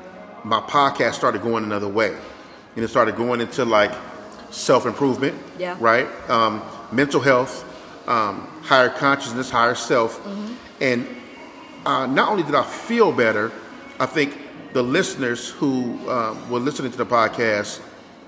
my 0.43 0.59
podcast 0.61 1.13
started 1.13 1.41
going 1.41 1.63
another 1.63 1.87
way, 1.87 2.15
and 2.75 2.83
it 2.85 2.87
started 2.89 3.15
going 3.15 3.41
into 3.41 3.65
like 3.65 3.91
self 4.51 4.85
improvement, 4.85 5.35
Yeah. 5.57 5.75
right, 5.79 6.07
um, 6.29 6.61
mental 6.91 7.19
health, 7.21 7.63
um, 8.07 8.47
higher 8.63 8.89
consciousness, 8.89 9.49
higher 9.49 9.75
self, 9.75 10.19
Mm-hmm. 10.23 10.53
and 10.81 11.07
uh, 11.85 12.05
not 12.05 12.29
only 12.29 12.43
did 12.43 12.53
I 12.55 12.63
feel 12.63 13.11
better, 13.11 13.51
I 13.99 14.05
think 14.05 14.37
the 14.73 14.83
listeners 14.83 15.49
who 15.49 15.97
um, 16.09 16.49
were 16.49 16.59
listening 16.59 16.91
to 16.91 16.97
the 16.97 17.05
podcast 17.05 17.79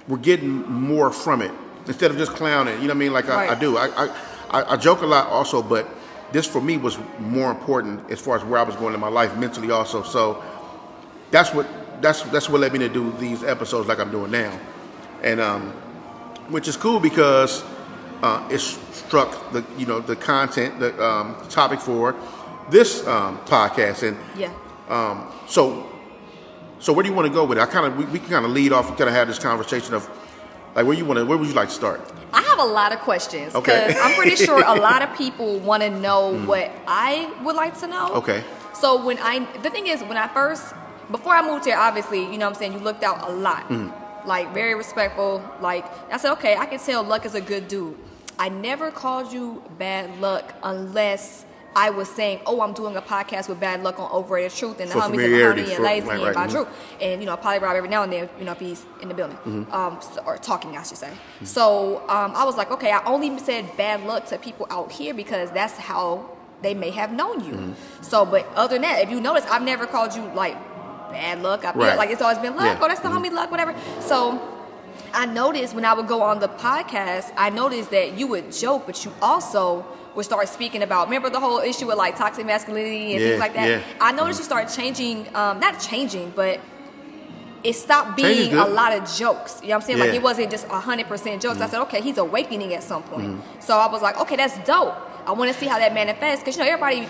were 0.07 0.17
getting 0.17 0.69
more 0.71 1.11
from 1.11 1.41
it 1.41 1.51
instead 1.87 2.11
of 2.11 2.17
just 2.17 2.31
clowning. 2.33 2.73
You 2.75 2.87
know 2.87 2.87
what 2.87 2.95
I 2.95 2.99
mean? 2.99 3.13
Like 3.13 3.29
I, 3.29 3.49
I 3.49 3.55
do. 3.55 3.77
I, 3.77 3.87
I 4.05 4.09
I 4.51 4.73
I 4.73 4.77
joke 4.77 5.01
a 5.01 5.05
lot 5.05 5.27
also, 5.27 5.61
but 5.61 5.87
this 6.31 6.45
for 6.47 6.61
me 6.61 6.77
was 6.77 6.97
more 7.19 7.51
important 7.51 8.09
as 8.11 8.19
far 8.19 8.35
as 8.35 8.43
where 8.43 8.59
I 8.59 8.63
was 8.63 8.75
going 8.75 8.93
in 8.93 8.99
my 8.99 9.07
life 9.09 9.35
mentally 9.37 9.71
also. 9.71 10.03
So 10.03 10.43
that's 11.31 11.53
what 11.53 11.67
that's 12.01 12.21
that's 12.23 12.49
what 12.49 12.59
led 12.61 12.73
me 12.73 12.79
to 12.79 12.89
do 12.89 13.11
these 13.19 13.43
episodes 13.43 13.87
like 13.87 13.99
I'm 13.99 14.11
doing 14.11 14.31
now, 14.31 14.59
and 15.21 15.39
um, 15.39 15.73
which 16.49 16.67
is 16.67 16.77
cool 16.77 16.99
because 16.99 17.63
uh, 18.21 18.47
it 18.51 18.59
struck 18.59 19.51
the 19.51 19.63
you 19.77 19.85
know 19.85 19.99
the 19.99 20.15
content 20.15 20.79
the 20.79 20.91
um, 21.03 21.35
topic 21.49 21.79
for 21.79 22.15
this 22.69 23.05
um, 23.07 23.37
podcast 23.39 24.07
and 24.07 24.17
yeah. 24.37 24.51
um, 24.89 25.31
so 25.47 25.89
so 26.79 26.93
where 26.93 27.03
do 27.03 27.09
you 27.09 27.15
want 27.15 27.27
to 27.27 27.33
go 27.33 27.45
with 27.45 27.57
it? 27.57 27.61
I 27.61 27.65
kind 27.65 27.85
of 27.85 27.97
we, 27.97 28.05
we 28.05 28.19
can 28.19 28.29
kind 28.29 28.45
of 28.45 28.51
lead 28.51 28.71
off 28.73 28.89
and 28.89 28.97
kind 28.97 29.09
of 29.09 29.15
have 29.15 29.27
this 29.27 29.39
conversation 29.39 29.93
of 29.93 30.09
like 30.75 30.85
where 30.85 30.95
you 30.97 31.05
want 31.05 31.19
to 31.19 31.25
where 31.25 31.37
would 31.37 31.47
you 31.47 31.53
like 31.53 31.69
to 31.69 31.73
start? 31.75 32.01
I 32.33 32.41
have 32.41 32.59
a 32.59 32.63
lot 32.65 32.91
of 32.93 32.99
questions 32.99 33.53
because 33.53 33.91
Okay. 33.91 33.99
I'm 33.99 34.15
pretty 34.15 34.35
sure 34.35 34.57
a 34.65 34.75
lot 34.75 35.01
of 35.03 35.15
people 35.17 35.59
want 35.59 35.83
to 35.83 35.89
know 35.89 36.35
what 36.45 36.71
I 36.87 37.31
would 37.43 37.55
like 37.55 37.77
to 37.81 37.87
know. 37.87 38.13
Okay. 38.15 38.43
So 38.73 39.05
when 39.05 39.19
I, 39.19 39.45
the 39.61 39.69
thing 39.69 39.85
is, 39.85 40.01
when 40.01 40.17
I 40.17 40.27
first, 40.27 40.73
before 41.11 41.33
I 41.33 41.47
moved 41.47 41.65
here, 41.65 41.77
obviously, 41.77 42.21
you 42.21 42.39
know 42.39 42.47
what 42.47 42.55
I'm 42.55 42.59
saying, 42.59 42.73
you 42.73 42.79
looked 42.79 43.03
out 43.03 43.29
a 43.29 43.31
lot. 43.31 43.69
Like, 44.25 44.53
very 44.53 44.75
respectful. 44.75 45.43
Like, 45.61 45.85
I 46.11 46.17
said, 46.17 46.33
okay, 46.33 46.55
I 46.55 46.65
can 46.65 46.79
tell 46.79 47.03
Luck 47.03 47.25
is 47.25 47.35
a 47.35 47.41
good 47.41 47.67
dude. 47.67 47.97
I 48.39 48.49
never 48.49 48.91
called 48.91 49.31
you 49.31 49.63
bad 49.77 50.19
luck 50.19 50.55
unless 50.63 51.45
I 51.75 51.89
was 51.89 52.09
saying, 52.09 52.41
oh, 52.45 52.61
I'm 52.61 52.73
doing 52.73 52.95
a 52.95 53.01
podcast 53.01 53.49
with 53.49 53.59
bad 53.59 53.83
luck 53.83 53.99
on 53.99 54.11
Overrated 54.11 54.51
Truth 54.51 54.79
and 54.79 54.91
the 54.91 54.95
homies 54.95 55.23
and 55.23 55.33
Mahoney 55.33 55.73
and 55.73 55.83
Lazy 55.83 56.07
right, 56.07 56.15
and 56.15 56.23
right, 56.23 56.35
by 56.35 56.47
mhm. 56.47 56.51
Drew. 56.51 56.67
And, 57.01 57.21
you 57.21 57.25
know, 57.25 57.33
I 57.33 57.35
probably 57.35 57.59
Rob 57.59 57.75
every 57.75 57.89
now 57.89 58.03
and 58.03 58.13
then, 58.13 58.29
you 58.37 58.45
know, 58.45 58.51
if 58.51 58.59
he's 58.59 58.85
in 59.01 59.07
the 59.07 59.13
building. 59.13 59.37
Mm-hmm. 59.37 59.71
Um, 59.73 59.99
or 60.25 60.37
talking, 60.37 60.77
I 60.77 60.83
should 60.83 60.97
say. 60.97 61.11
So 61.43 62.01
um, 62.09 62.33
I 62.35 62.43
was 62.43 62.57
like, 62.57 62.71
okay, 62.71 62.91
I 62.91 63.03
only 63.05 63.37
said 63.39 63.75
bad 63.75 64.03
luck 64.05 64.27
to 64.27 64.37
people 64.37 64.67
out 64.69 64.91
here 64.91 65.13
because 65.13 65.51
that's 65.51 65.77
how 65.77 66.37
they 66.61 66.73
may 66.73 66.91
have 66.91 67.11
known 67.11 67.43
you. 67.43 67.53
Mm-hmm. 67.53 68.03
So, 68.03 68.25
but 68.25 68.47
other 68.55 68.75
than 68.75 68.83
that, 68.83 69.01
if 69.01 69.09
you 69.09 69.19
notice, 69.19 69.45
I've 69.45 69.63
never 69.63 69.85
called 69.85 70.15
you 70.15 70.23
like 70.33 70.55
bad 71.13 71.41
luck. 71.41 71.63
I've 71.65 71.73
been, 71.75 71.83
Right. 71.87 71.97
like 71.97 72.09
it's 72.09 72.21
always 72.21 72.39
been 72.39 72.55
luck. 72.55 72.65
Yeah. 72.65 72.79
Oh, 72.81 72.87
that's 72.87 72.99
the 72.99 73.09
homie 73.09 73.31
luck, 73.31 73.49
whatever. 73.51 73.73
So 74.01 74.39
I 75.13 75.25
noticed 75.25 75.73
when 75.75 75.85
I 75.85 75.93
would 75.93 76.07
go 76.07 76.21
on 76.21 76.39
the 76.39 76.49
podcast, 76.49 77.31
I 77.37 77.49
noticed 77.49 77.89
that 77.91 78.17
you 78.17 78.27
would 78.27 78.51
joke, 78.51 78.83
but 78.87 79.03
you 79.05 79.11
also 79.21 79.85
would 80.15 80.25
start 80.25 80.47
speaking 80.49 80.81
about. 80.83 81.07
Remember 81.07 81.29
the 81.29 81.39
whole 81.39 81.59
issue 81.59 81.87
with 81.87 81.97
like 81.97 82.15
toxic 82.17 82.45
masculinity 82.45 83.13
and 83.13 83.21
Yeah, 83.21 83.27
things 83.29 83.39
like 83.39 83.53
that. 83.55 83.67
yeah. 83.69 83.81
I 84.01 84.11
noticed 84.11 84.39
you 84.39 84.45
start 84.45 84.69
changing, 84.69 85.27
um, 85.35 85.59
not 85.59 85.79
changing, 85.79 86.33
but 86.35 86.59
it 87.63 87.73
stopped 87.73 88.17
being 88.17 88.53
a 88.53 88.65
lot 88.65 88.91
of 88.93 89.01
jokes. 89.17 89.59
You 89.61 89.69
know 89.69 89.75
what 89.75 89.83
I'm 89.83 89.87
saying? 89.87 89.99
Like 89.99 90.13
it 90.13 90.21
wasn't 90.21 90.51
just 90.51 90.67
hundred 90.67 91.07
percent 91.07 91.41
jokes. 91.41 91.55
Mm-hmm. 91.55 91.63
I 91.63 91.69
said, 91.69 91.81
okay, 91.83 92.01
he's 92.01 92.17
awakening 92.17 92.73
at 92.73 92.83
some 92.83 93.03
point. 93.03 93.41
So 93.59 93.77
I 93.77 93.87
was 93.91 94.01
like, 94.01 94.19
okay, 94.21 94.35
that's 94.35 94.57
dope. 94.67 94.95
I 95.25 95.31
want 95.31 95.51
to 95.51 95.57
see 95.57 95.67
how 95.67 95.79
that 95.79 95.93
manifests 95.93 96.41
because 96.43 96.57
you 96.57 96.63
know 96.63 96.69
everybody, 96.69 97.07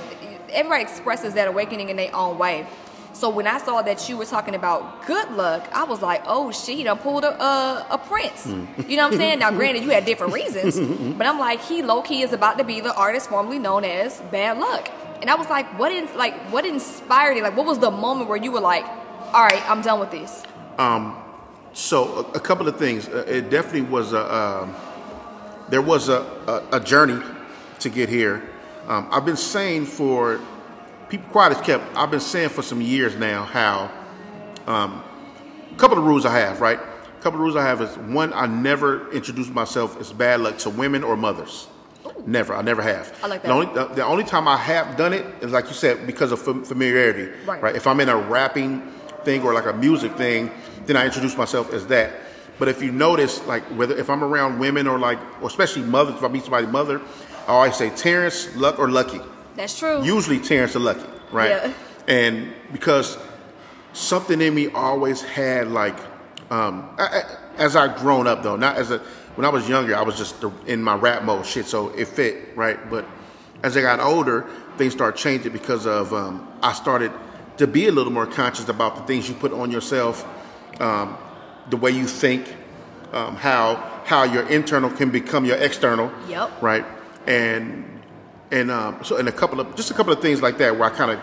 everybody 0.51 0.83
expresses 0.83 1.33
that 1.33 1.47
awakening 1.47 1.89
in 1.89 1.95
their 1.97 2.15
own 2.15 2.37
way. 2.37 2.67
So 3.13 3.29
when 3.29 3.45
I 3.45 3.59
saw 3.59 3.81
that 3.83 4.09
you 4.09 4.17
were 4.17 4.25
talking 4.25 4.55
about 4.55 5.05
good 5.05 5.31
luck, 5.31 5.69
I 5.71 5.83
was 5.83 6.01
like, 6.01 6.23
oh 6.25 6.51
shit, 6.51 6.77
he 6.77 6.83
done 6.83 6.97
pulled 6.97 7.23
a, 7.23 7.41
a, 7.41 7.87
a 7.91 7.97
prince. 7.97 8.47
Mm. 8.47 8.89
You 8.89 8.97
know 8.97 9.03
what 9.03 9.13
I'm 9.13 9.19
saying? 9.19 9.39
Now, 9.39 9.51
granted, 9.51 9.83
you 9.83 9.91
had 9.91 10.03
different 10.03 10.33
reasons, 10.33 10.79
but 11.17 11.27
I'm 11.27 11.39
like, 11.39 11.61
he 11.61 11.83
low 11.83 12.01
key 12.01 12.23
is 12.23 12.33
about 12.33 12.57
to 12.57 12.63
be 12.63 12.81
the 12.81 12.93
artist 12.95 13.29
formerly 13.29 13.59
known 13.59 13.85
as 13.85 14.19
Bad 14.31 14.57
Luck. 14.57 14.89
And 15.21 15.29
I 15.29 15.35
was 15.35 15.47
like, 15.49 15.77
what 15.79 15.91
in, 15.91 16.13
like 16.17 16.33
what 16.51 16.65
inspired 16.65 17.37
it? 17.37 17.43
Like, 17.43 17.55
what 17.55 17.65
was 17.65 17.79
the 17.79 17.91
moment 17.91 18.29
where 18.29 18.37
you 18.37 18.51
were 18.51 18.59
like, 18.59 18.85
all 19.33 19.45
right, 19.45 19.69
I'm 19.69 19.81
done 19.81 19.99
with 19.99 20.11
this? 20.11 20.43
Um, 20.77 21.15
so 21.73 22.27
a, 22.33 22.37
a 22.37 22.39
couple 22.39 22.67
of 22.67 22.77
things. 22.77 23.07
Uh, 23.07 23.25
it 23.27 23.49
definitely 23.49 23.81
was 23.81 24.11
a 24.13 24.35
um, 24.35 24.75
there 25.69 25.81
was 25.81 26.09
a, 26.09 26.21
a, 26.71 26.77
a 26.77 26.79
journey 26.79 27.23
to 27.79 27.89
get 27.89 28.09
here. 28.09 28.49
Um, 28.87 29.07
I've 29.11 29.25
been 29.25 29.37
saying 29.37 29.85
for 29.85 30.41
people 31.09 31.27
quiet 31.29 31.55
as 31.57 31.61
kept. 31.61 31.83
I've 31.95 32.11
been 32.11 32.19
saying 32.19 32.49
for 32.49 32.61
some 32.61 32.81
years 32.81 33.15
now 33.15 33.43
how 33.45 33.91
um, 34.67 35.03
a 35.71 35.75
couple 35.77 35.97
of 35.97 36.03
rules 36.03 36.25
I 36.25 36.37
have. 36.39 36.61
Right, 36.61 36.79
a 36.79 37.21
couple 37.21 37.35
of 37.39 37.41
rules 37.41 37.55
I 37.55 37.63
have 37.63 37.81
is 37.81 37.95
one: 37.97 38.33
I 38.33 38.45
never 38.45 39.11
introduce 39.11 39.49
myself 39.49 39.99
as 39.99 40.11
bad 40.13 40.41
luck 40.41 40.57
to 40.59 40.69
women 40.69 41.03
or 41.03 41.15
mothers. 41.17 41.67
Never, 42.25 42.53
I 42.53 42.61
never 42.61 42.81
have. 42.81 43.17
I 43.23 43.27
like 43.27 43.41
The 43.41 43.47
that. 43.49 43.53
only 43.53 43.73
the, 43.73 43.85
the 43.95 44.05
only 44.05 44.23
time 44.23 44.47
I 44.47 44.55
have 44.57 44.95
done 44.97 45.13
it 45.13 45.25
is 45.41 45.51
like 45.51 45.67
you 45.67 45.73
said 45.73 46.05
because 46.07 46.31
of 46.31 46.41
fam- 46.41 46.63
familiarity. 46.63 47.31
Right. 47.45 47.75
If 47.75 47.85
I'm 47.87 47.99
in 47.99 48.09
a 48.09 48.15
rapping 48.17 48.81
thing 49.23 49.41
or 49.43 49.53
like 49.53 49.65
a 49.65 49.73
music 49.73 50.13
thing, 50.15 50.51
then 50.85 50.95
I 50.95 51.05
introduce 51.05 51.35
myself 51.37 51.73
as 51.73 51.87
that. 51.87 52.11
But 52.59 52.67
if 52.67 52.81
you 52.83 52.91
notice, 52.91 53.45
like 53.47 53.63
whether 53.77 53.97
if 53.97 54.09
I'm 54.09 54.23
around 54.23 54.59
women 54.59 54.85
or 54.87 54.99
like, 54.99 55.17
or 55.41 55.47
especially 55.47 55.81
mothers, 55.83 56.15
if 56.15 56.23
I 56.23 56.27
meet 56.27 56.43
somebody's 56.43 56.69
mother, 56.69 57.01
I 57.47 57.51
always 57.51 57.75
say 57.75 57.89
Terrence, 57.89 58.55
Luck, 58.55 58.79
or 58.79 58.89
Lucky. 58.89 59.19
That's 59.55 59.77
true. 59.77 60.03
Usually 60.03 60.39
Terrence 60.39 60.75
or 60.75 60.79
Lucky, 60.79 61.05
right? 61.31 61.49
Yeah. 61.49 61.73
And 62.07 62.53
because 62.71 63.17
something 63.93 64.41
in 64.41 64.53
me 64.53 64.67
always 64.69 65.21
had 65.21 65.69
like, 65.69 65.97
um, 66.49 66.89
I, 66.97 67.03
I, 67.03 67.23
as 67.57 67.75
I 67.75 67.95
grown 67.97 68.27
up 68.27 68.43
though, 68.43 68.55
not 68.55 68.75
as 68.77 68.91
a 68.91 68.99
when 69.35 69.45
I 69.45 69.49
was 69.49 69.67
younger, 69.67 69.95
I 69.95 70.01
was 70.03 70.15
just 70.17 70.41
the- 70.41 70.51
in 70.67 70.83
my 70.83 70.95
rap 70.95 71.23
mode, 71.23 71.45
shit. 71.45 71.65
So 71.65 71.89
it 71.89 72.07
fit, 72.07 72.49
right? 72.55 72.77
But 72.89 73.05
as 73.63 73.75
I 73.75 73.81
got 73.81 73.99
older, 73.99 74.45
things 74.77 74.93
started 74.93 75.17
changing 75.17 75.53
because 75.53 75.87
of 75.87 76.13
um, 76.13 76.47
I 76.61 76.73
started 76.73 77.11
to 77.57 77.65
be 77.67 77.87
a 77.87 77.91
little 77.91 78.13
more 78.13 78.27
conscious 78.27 78.67
about 78.69 78.95
the 78.95 79.01
things 79.03 79.27
you 79.29 79.35
put 79.35 79.51
on 79.53 79.71
yourself, 79.71 80.27
um, 80.81 81.17
the 81.69 81.77
way 81.77 81.91
you 81.91 82.05
think, 82.05 82.53
um, 83.11 83.35
how 83.35 83.75
how 84.05 84.23
your 84.23 84.47
internal 84.49 84.89
can 84.89 85.09
become 85.11 85.45
your 85.45 85.57
external. 85.57 86.11
Yep. 86.27 86.61
Right. 86.61 86.85
And 87.25 87.92
and 88.53 88.71
um, 88.71 89.03
so 89.03 89.17
and 89.17 89.27
a 89.27 89.31
couple 89.31 89.59
of 89.59 89.75
just 89.75 89.91
a 89.91 89.93
couple 89.93 90.13
of 90.13 90.21
things 90.21 90.41
like 90.41 90.57
that 90.59 90.77
where 90.77 90.89
I 90.89 90.95
kind 90.95 91.11
of 91.11 91.19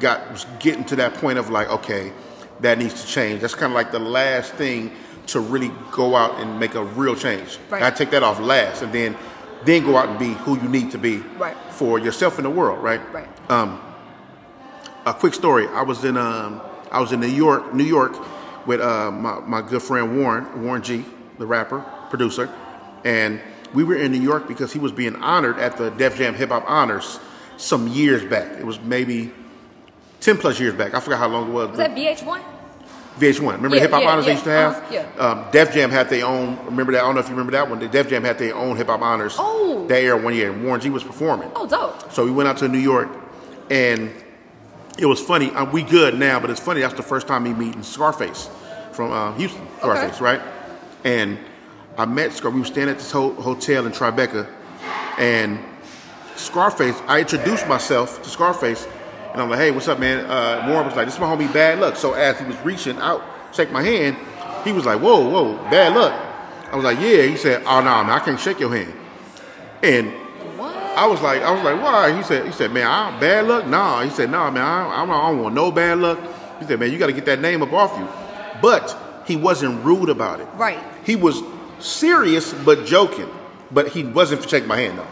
got 0.00 0.30
was 0.32 0.44
getting 0.58 0.84
to 0.86 0.96
that 0.96 1.14
point 1.14 1.38
of 1.38 1.48
like 1.48 1.68
okay 1.70 2.12
that 2.60 2.78
needs 2.78 3.00
to 3.02 3.06
change 3.06 3.40
that's 3.40 3.54
kind 3.54 3.72
of 3.72 3.74
like 3.74 3.92
the 3.92 3.98
last 3.98 4.52
thing 4.54 4.90
to 5.28 5.38
really 5.40 5.70
go 5.92 6.16
out 6.16 6.40
and 6.40 6.58
make 6.58 6.74
a 6.74 6.82
real 6.82 7.14
change 7.14 7.58
Right. 7.70 7.82
i 7.82 7.90
take 7.90 8.10
that 8.10 8.22
off 8.22 8.40
last 8.40 8.82
and 8.82 8.92
then 8.92 9.16
then 9.64 9.84
go 9.84 9.96
out 9.96 10.08
and 10.08 10.18
be 10.18 10.32
who 10.44 10.56
you 10.60 10.68
need 10.68 10.90
to 10.92 10.98
be 10.98 11.18
Right. 11.38 11.56
for 11.70 11.98
yourself 12.00 12.38
in 12.38 12.44
the 12.44 12.50
world 12.50 12.82
right 12.82 13.00
Right. 13.12 13.28
um, 13.50 13.80
a 15.06 15.12
quick 15.14 15.34
story 15.34 15.66
i 15.68 15.82
was 15.82 16.04
in 16.04 16.16
um, 16.16 16.60
i 16.90 17.00
was 17.00 17.12
in 17.12 17.20
new 17.20 17.26
york 17.28 17.72
new 17.74 17.84
york 17.84 18.12
with 18.66 18.80
uh, 18.80 19.10
my, 19.10 19.38
my 19.40 19.62
good 19.62 19.82
friend 19.82 20.18
warren 20.18 20.64
warren 20.64 20.82
g 20.82 21.04
the 21.38 21.46
rapper 21.46 21.80
producer 22.10 22.48
and 23.04 23.40
we 23.74 23.84
were 23.84 23.96
in 23.96 24.12
new 24.12 24.20
york 24.20 24.46
because 24.48 24.72
he 24.72 24.78
was 24.78 24.92
being 24.92 25.16
honored 25.16 25.58
at 25.58 25.76
the 25.76 25.90
def 25.90 26.16
jam 26.16 26.34
hip 26.34 26.50
hop 26.50 26.64
honors 26.68 27.18
some 27.56 27.86
years 27.88 28.24
back 28.24 28.50
it 28.58 28.64
was 28.66 28.80
maybe 28.80 29.30
10 30.20 30.38
plus 30.38 30.58
years 30.60 30.74
back 30.74 30.94
i 30.94 31.00
forgot 31.00 31.18
how 31.18 31.28
long 31.28 31.48
it 31.48 31.52
was 31.52 31.68
Was 31.70 31.78
that 31.78 31.94
VH1? 31.94 32.42
VH1. 33.18 33.40
Remember 33.56 33.68
Yeah, 33.68 33.74
the 33.74 33.80
hip 33.80 33.90
hop 33.90 34.02
yeah, 34.02 34.08
honors 34.10 34.24
they 34.24 34.32
used 34.32 34.44
to 34.44 34.50
have? 34.50 34.72
uh-huh, 34.76 34.86
yeah. 34.90 35.22
Um, 35.22 35.44
Def 35.52 35.74
Jam 35.74 35.90
had 35.90 36.08
their 36.08 36.24
own. 36.24 36.56
Remember 36.64 36.92
that? 36.92 37.02
I 37.02 37.06
don't 37.06 37.14
know 37.14 37.20
if 37.20 37.26
you 37.26 37.32
remember 37.34 37.52
that 37.52 37.68
one. 37.68 37.78
The 37.78 37.86
Def 37.86 38.08
Jam 38.08 38.24
had 38.24 38.38
their 38.38 38.54
own 38.54 38.74
hip 38.78 38.86
hop 38.86 39.02
honors. 39.02 39.36
Oh. 39.38 39.86
That 39.86 40.00
year, 40.00 40.16
one 40.16 40.34
year. 40.34 40.50
and 40.50 40.64
Warren 40.64 40.80
G 40.80 40.88
was 40.88 41.04
performing. 41.04 41.50
Oh, 41.54 41.66
dope. 41.66 42.10
So 42.10 42.24
we 42.24 42.30
went 42.30 42.48
out 42.48 42.56
to 42.58 42.68
New 42.68 42.78
York, 42.78 43.10
and 43.68 44.10
it 44.98 45.04
was 45.04 45.20
funny. 45.20 45.50
Uh, 45.50 45.66
we 45.66 45.82
good 45.82 46.18
now, 46.18 46.40
but 46.40 46.48
it's 46.48 46.58
funny. 46.58 46.80
That's 46.80 46.94
the 46.94 47.02
first 47.02 47.26
time 47.28 47.42
me 47.42 47.52
meeting 47.52 47.82
Scarface 47.82 48.48
from 48.92 49.12
uh, 49.12 49.34
Houston. 49.34 49.68
Scarface, 49.76 50.18
right? 50.22 50.40
And 51.04 51.38
I 51.96 52.06
met 52.06 52.32
Scar. 52.32 52.50
We 52.50 52.60
were 52.60 52.66
staying 52.66 52.88
at 52.88 52.98
this 52.98 53.10
ho- 53.10 53.34
hotel 53.34 53.86
in 53.86 53.92
Tribeca, 53.92 54.48
and 55.18 55.58
Scarface. 56.36 57.00
I 57.06 57.20
introduced 57.20 57.68
myself 57.68 58.22
to 58.22 58.28
Scarface, 58.30 58.86
and 59.32 59.42
I'm 59.42 59.50
like, 59.50 59.58
"Hey, 59.58 59.70
what's 59.70 59.88
up, 59.88 59.98
man?" 59.98 60.24
Uh, 60.24 60.66
Warren 60.68 60.86
was 60.86 60.96
like, 60.96 61.06
"This 61.06 61.14
is 61.14 61.20
my 61.20 61.26
homie, 61.26 61.52
Bad 61.52 61.80
Luck." 61.80 61.96
So 61.96 62.14
as 62.14 62.38
he 62.38 62.46
was 62.46 62.58
reaching 62.64 62.96
out, 62.98 63.22
shake 63.52 63.70
my 63.70 63.82
hand, 63.82 64.16
he 64.64 64.72
was 64.72 64.86
like, 64.86 65.00
"Whoa, 65.00 65.28
whoa, 65.28 65.56
Bad 65.70 65.94
Luck." 65.94 66.12
I 66.70 66.76
was 66.76 66.84
like, 66.84 66.98
"Yeah." 66.98 67.22
He 67.22 67.36
said, 67.36 67.62
"Oh 67.66 67.80
no, 67.80 68.04
man, 68.04 68.10
I 68.10 68.20
can't 68.20 68.40
shake 68.40 68.58
your 68.58 68.74
hand." 68.74 68.94
And 69.82 70.12
What? 70.56 70.74
I 70.74 71.06
was 71.06 71.20
like, 71.20 71.42
I 71.42 71.50
was 71.50 71.62
like, 71.64 71.82
why? 71.82 72.16
He 72.16 72.22
said, 72.22 72.46
he 72.46 72.52
said, 72.52 72.72
man, 72.72 72.86
I'm 72.86 73.18
bad 73.18 73.46
luck? 73.48 73.66
Nah. 73.66 74.02
He 74.02 74.10
said, 74.10 74.30
nah, 74.30 74.48
man, 74.48 74.62
I, 74.62 75.02
I, 75.02 75.06
don't 75.06 75.42
want 75.42 75.56
no 75.56 75.72
bad 75.72 75.98
luck. 75.98 76.20
He 76.60 76.66
said, 76.66 76.78
man, 76.78 76.92
you 76.92 76.98
got 76.98 77.08
to 77.08 77.12
get 77.12 77.24
that 77.24 77.40
name 77.40 77.62
up 77.62 77.72
off 77.72 77.98
you. 77.98 78.06
But 78.60 78.96
he 79.26 79.34
wasn't 79.34 79.84
rude 79.84 80.08
about 80.08 80.38
it. 80.38 80.46
Right. 80.54 80.78
He 81.04 81.16
was 81.16 81.42
serious 81.82 82.52
but 82.52 82.86
joking. 82.86 83.28
But 83.70 83.88
he 83.88 84.04
wasn't 84.04 84.48
shaking 84.48 84.68
my 84.68 84.76
hand 84.78 84.98
though, 84.98 85.06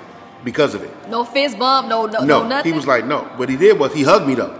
because 0.45 0.75
of 0.75 0.83
it. 0.83 0.91
No 1.09 1.25
fist 1.25 1.59
bump, 1.59 1.89
no, 1.89 2.07
no, 2.07 2.21
no, 2.21 2.25
No, 2.43 2.49
nothing. 2.49 2.73
he 2.73 2.77
was 2.77 2.87
like, 2.87 3.07
no. 3.07 3.21
What 3.37 3.49
he 3.49 3.57
did 3.57 3.79
was 3.79 3.93
he 3.95 4.03
hugged 4.03 4.27
me 4.27 4.35
though. 4.35 4.53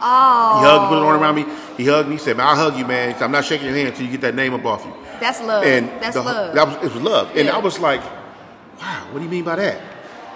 oh, 0.00 0.58
He 0.60 0.64
hugged, 0.66 0.88
put 0.90 0.98
an 0.98 1.04
arm 1.04 1.20
around 1.20 1.34
me. 1.34 1.44
He 1.76 1.86
hugged 1.86 2.08
me. 2.08 2.14
He 2.16 2.18
said, 2.20 2.36
man, 2.36 2.46
I'll 2.46 2.56
hug 2.56 2.76
you, 2.78 2.86
man. 2.86 3.16
I'm 3.20 3.32
not 3.32 3.44
shaking 3.44 3.66
your 3.66 3.74
hand 3.76 3.88
until 3.88 4.04
you 4.06 4.12
get 4.12 4.20
that 4.20 4.34
name 4.36 4.54
up 4.54 4.64
off 4.64 4.84
you. 4.84 4.92
that's 5.20 5.40
love. 5.40 5.64
And 5.64 5.88
that's 6.00 6.14
the- 6.14 6.22
love. 6.22 6.54
That 6.54 6.66
was 6.68 6.76
it 6.76 6.94
was 6.94 7.02
love. 7.02 7.28
And 7.36 7.46
Yeah. 7.46 7.56
I 7.56 7.58
was 7.58 7.78
like, 7.80 8.00
wow, 8.80 9.06
what 9.10 9.18
do 9.18 9.24
you 9.24 9.30
mean 9.30 9.44
by 9.44 9.56
that? 9.56 9.80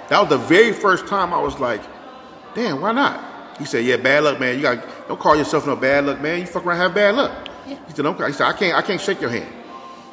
That 0.08 0.20
was 0.20 0.28
the 0.28 0.38
very 0.38 0.73
first 0.73 1.06
time 1.06 1.32
I 1.32 1.40
was 1.40 1.58
like, 1.61 1.80
damn, 2.54 2.80
why 2.80 2.92
not? 2.92 3.20
He 3.58 3.64
said, 3.64 3.85
yeah, 3.85 3.96
bad 3.96 4.25
luck, 4.25 4.38
man. 4.40 4.56
You 4.56 4.62
got 4.62 4.85
don't 5.08 5.18
call 5.20 5.37
yourself 5.37 5.66
no 5.66 5.76
bad 5.76 6.06
luck, 6.06 6.20
man. 6.20 6.40
You 6.40 6.46
fuck 6.46 6.66
around, 6.66 6.78
have 6.78 6.94
bad 6.94 7.14
luck. 7.14 7.32
Yeah. 7.66 7.76
He 7.88 7.94
said, 7.94 8.06
okay. 8.06 8.26
He 8.26 8.32
said, 8.32 8.46
I 8.46 8.52
can't, 8.52 8.76
I 8.76 8.82
can't 8.82 9.00
shake 9.00 9.20
your 9.20 9.30
hand. 9.30 9.49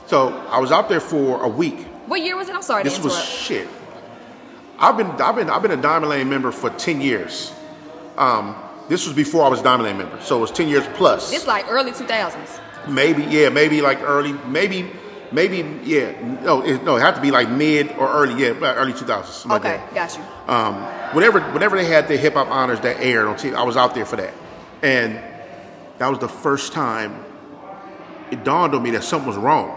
So 0.08 0.30
I 0.50 0.60
was 0.60 0.72
out 0.72 0.90
there 0.90 1.00
for 1.00 1.44
a 1.44 1.48
week. 1.48 1.80
what 2.08 2.22
year 2.22 2.36
was 2.36 2.50
it? 2.50 2.56
I'm 2.56 2.62
sorry 2.62 2.84
This 2.84 3.00
was 3.00 3.18
shit. 3.24 3.68
I've 4.80 4.98
been, 4.98 5.08
I've 5.08 5.36
been, 5.36 5.50
I've 5.50 5.62
been 5.62 5.72
a 5.72 5.82
Diamond 5.82 6.10
Lane 6.10 6.30
member 6.30 6.52
for 6.52 6.70
ten 6.72 7.00
years. 7.00 7.54
Um, 8.18 8.56
this 8.90 9.06
was 9.08 9.16
before 9.16 9.46
I 9.46 9.48
was 9.50 9.62
a 9.62 9.64
Diamond 9.64 9.88
Lane 9.88 9.98
member, 9.98 10.20
so 10.22 10.38
it 10.38 10.42
was 10.42 10.52
ten 10.52 10.68
years 10.68 10.86
plus. 10.96 11.32
It's 11.32 11.48
like 11.48 11.66
early 11.70 11.92
2000s. 11.92 12.60
Maybe, 12.90 13.24
yeah, 13.24 13.48
maybe 13.50 13.82
like 13.82 14.02
early, 14.02 14.34
maybe, 14.48 14.92
maybe, 15.32 15.58
yeah. 15.86 16.12
No, 16.42 16.62
it, 16.62 16.84
no, 16.84 16.98
it 16.98 17.02
had 17.02 17.16
to 17.16 17.22
be 17.22 17.32
like 17.32 17.50
mid 17.50 17.92
or 17.94 18.10
early, 18.12 18.42
yeah, 18.44 18.50
early 18.76 18.92
2000s. 18.92 19.26
something 19.26 19.52
like 19.52 19.62
Okay, 19.66 19.78
that. 19.78 19.94
got 19.96 20.18
you. 20.18 20.54
Um, 20.54 20.76
whenever, 21.16 21.40
whenever 21.54 21.78
they 21.78 21.86
had 21.86 22.10
their 22.10 22.18
hip 22.18 22.34
hop 22.34 22.50
honors 22.50 22.82
that 22.82 23.00
aired 23.00 23.28
on 23.28 23.36
TV, 23.36 23.54
I 23.56 23.64
was 23.64 23.78
out 23.78 23.96
there 23.96 24.06
for 24.06 24.18
that, 24.18 24.34
and 24.82 25.18
that 26.00 26.10
was 26.10 26.20
the 26.20 26.28
first 26.28 26.74
time 26.74 27.24
it 28.32 28.44
dawned 28.44 28.76
on 28.76 28.84
me 28.84 28.92
that 28.92 29.04
something 29.06 29.28
was 29.28 29.38
wrong, 29.38 29.70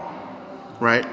right? 0.79 1.05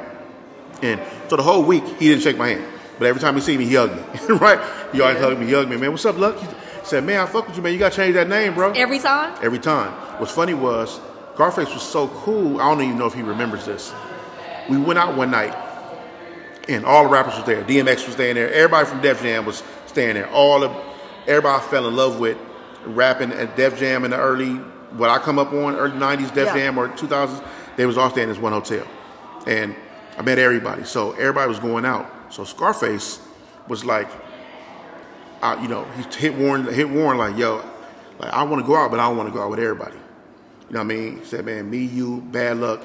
And 0.82 1.00
so 1.28 1.36
the 1.36 1.42
whole 1.42 1.62
week 1.62 1.84
he 1.98 2.08
didn't 2.08 2.22
shake 2.22 2.36
my 2.36 2.48
hand, 2.48 2.64
but 2.98 3.06
every 3.06 3.20
time 3.20 3.34
he 3.34 3.40
see 3.40 3.56
me, 3.56 3.64
he 3.66 3.74
hugged 3.74 3.94
me, 3.96 4.34
right? 4.36 4.60
He 4.92 5.00
always 5.00 5.18
hugged 5.18 5.40
me, 5.40 5.46
he 5.46 5.52
hugged 5.52 5.70
me, 5.70 5.76
man. 5.76 5.90
What's 5.92 6.04
up, 6.04 6.18
Luck? 6.18 6.38
He 6.38 6.46
said, 6.84 7.04
man, 7.04 7.20
I 7.20 7.26
fuck 7.26 7.46
with 7.46 7.56
you, 7.56 7.62
man. 7.62 7.72
You 7.72 7.78
gotta 7.78 7.94
change 7.96 8.14
that 8.14 8.28
name, 8.28 8.54
bro 8.54 8.72
Every 8.72 8.98
time? 8.98 9.38
every 9.42 9.58
time. 9.58 9.92
What's 10.20 10.32
funny 10.32 10.54
was 10.54 11.00
Scarface 11.34 11.72
was 11.72 11.82
so 11.82 12.08
cool. 12.08 12.60
I 12.60 12.64
don't 12.70 12.82
even 12.82 12.98
know 12.98 13.06
if 13.06 13.14
he 13.14 13.22
remembers 13.22 13.64
this. 13.66 13.92
We 14.68 14.76
went 14.78 14.98
out 14.98 15.16
one 15.16 15.30
night, 15.32 15.54
and 16.68 16.84
all 16.84 17.04
the 17.04 17.10
rappers 17.10 17.34
was 17.36 17.44
there. 17.44 17.62
DMX 17.64 18.04
was 18.06 18.14
staying 18.14 18.36
there. 18.36 18.52
Everybody 18.52 18.86
from 18.86 19.00
Def 19.00 19.20
Jam 19.20 19.44
was 19.44 19.62
staying 19.86 20.14
there. 20.14 20.28
All 20.30 20.62
of 20.62 20.70
everybody 21.26 21.62
I 21.62 21.66
fell 21.68 21.88
in 21.88 21.96
love 21.96 22.20
with 22.20 22.38
rapping 22.86 23.32
at 23.32 23.56
Def 23.56 23.78
Jam 23.78 24.04
in 24.04 24.10
the 24.12 24.16
early 24.18 24.54
what 24.96 25.10
I 25.10 25.18
come 25.18 25.38
up 25.40 25.52
on 25.52 25.74
early 25.74 25.98
'90s 25.98 26.32
Def 26.34 26.46
Yeah. 26.48 26.54
Jam 26.54 26.78
or 26.78 26.88
2000s. 26.88 27.44
They 27.76 27.84
was 27.86 27.98
all 27.98 28.10
staying 28.10 28.28
in 28.28 28.34
this 28.34 28.40
one 28.42 28.52
hotel, 28.52 28.86
and 29.46 29.74
I 30.16 30.22
met 30.22 30.38
everybody. 30.38 30.84
So 30.84 31.12
everybody 31.12 31.48
was 31.48 31.58
going 31.58 31.84
out. 31.84 32.10
So 32.32 32.44
Scarface 32.44 33.20
was 33.68 33.84
like, 33.84 34.08
uh, 35.42 35.58
you 35.60 35.68
know, 35.68 35.84
he 35.96 36.02
hit 36.18 36.34
Warren, 36.34 36.64
hit 36.72 36.88
Warren 36.88 37.18
like, 37.18 37.36
yo, 37.36 37.64
like 38.18 38.32
I 38.32 38.42
want 38.44 38.62
to 38.62 38.66
go 38.66 38.76
out, 38.76 38.90
but 38.90 39.00
I 39.00 39.08
don't 39.08 39.16
want 39.16 39.28
to 39.28 39.34
go 39.34 39.42
out 39.42 39.50
with 39.50 39.58
everybody. 39.60 39.96
You 39.96 40.74
know 40.74 40.78
what 40.80 40.92
I 40.92 40.96
mean? 40.96 41.18
He 41.18 41.24
said, 41.24 41.44
man, 41.44 41.68
me, 41.68 41.84
you, 41.84 42.20
bad 42.20 42.56
luck. 42.58 42.82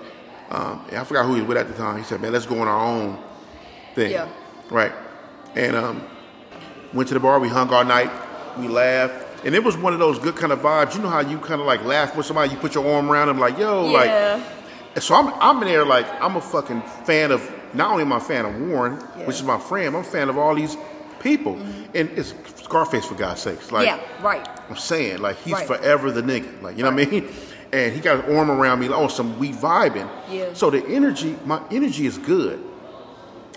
Um, 0.50 0.84
and 0.90 0.98
I 0.98 1.04
forgot 1.04 1.26
who 1.26 1.36
he 1.36 1.42
was 1.42 1.48
with 1.48 1.58
at 1.58 1.68
the 1.68 1.74
time. 1.74 1.98
He 1.98 2.04
said, 2.04 2.22
man, 2.22 2.34
let's 2.34 2.46
go 2.46 2.60
on 2.60 2.68
our 2.68 2.86
own 2.86 3.18
thing. 3.96 4.12
Yeah. 4.12 4.28
Right. 4.70 4.92
And 5.56 5.76
um, 5.76 6.04
went 6.94 7.08
to 7.10 7.14
the 7.14 7.20
bar. 7.20 7.40
We 7.40 7.48
hung 7.48 7.70
all 7.70 7.86
night. 7.86 8.12
We 8.58 8.68
laughed. 8.68 9.46
And 9.46 9.56
it 9.56 9.64
was 9.64 9.78
one 9.78 9.94
of 9.94 10.00
those 10.00 10.20
good 10.20 10.36
kind 10.36 10.52
of 10.52 10.60
vibes. 10.60 10.96
You 10.96 11.02
know 11.02 11.10
how 11.10 11.22
you 11.22 11.38
kind 11.38 11.62
of 11.62 11.68
like 11.68 11.86
laugh 11.86 12.16
with 12.16 12.26
somebody, 12.26 12.52
you 12.52 12.58
put 12.58 12.76
your 12.76 12.86
arm 12.92 13.10
around 13.10 13.30
them, 13.30 13.40
like, 13.40 13.58
yo, 13.58 13.86
Yeah. 13.90 13.92
like. 14.36 14.59
So 14.98 15.16
I'm, 15.16 15.34
I'm 15.40 15.62
in 15.62 15.68
there 15.70 15.86
like, 15.86 16.08
I'm 16.22 16.36
a 16.36 16.42
fucking 16.42 16.82
fan 17.06 17.32
of, 17.32 17.42
not 17.74 17.92
only 17.92 18.02
am 18.04 18.12
I 18.14 18.18
a 18.18 18.20
fan 18.20 18.46
of 18.46 18.60
Warren, 18.60 18.94
Yeah. 18.94 19.00
Mm-hmm. 19.00 19.26
which 19.28 19.36
is 19.38 19.44
my 19.44 19.60
friend, 19.60 19.96
I'm 19.96 20.02
a 20.02 20.04
fan 20.04 20.30
of 20.30 20.38
all 20.38 20.56
these 20.56 20.76
people. 21.20 21.56
And 21.94 22.10
it's 22.18 22.34
Scarface, 22.64 23.06
for 23.06 23.16
God's 23.16 23.42
sakes. 23.42 23.72
Like, 23.72 23.86
yeah, 23.88 24.00
right. 24.22 24.48
I'm 24.70 24.78
saying, 24.78 25.20
like 25.20 25.38
he's 25.38 25.54
Right. 25.54 25.68
forever 25.68 26.12
the 26.12 26.22
nigga. 26.22 26.62
Like 26.62 26.78
you 26.78 26.84
know 26.84 26.92
what 26.92 27.08
I 27.08 27.10
mean? 27.10 27.30
And 27.72 27.94
he 27.94 28.00
got 28.00 28.26
his 28.26 28.36
arm 28.36 28.50
around 28.50 28.80
me, 28.80 28.88
like, 28.90 29.00
oh, 29.00 29.08
some 29.10 29.38
we 29.38 29.52
vibing. 29.52 30.10
Yeah. 30.28 30.54
So 30.56 30.72
the 30.72 30.84
energy, 30.88 31.38
my 31.46 31.62
energy 31.70 32.08
is 32.08 32.18
good. 32.18 32.60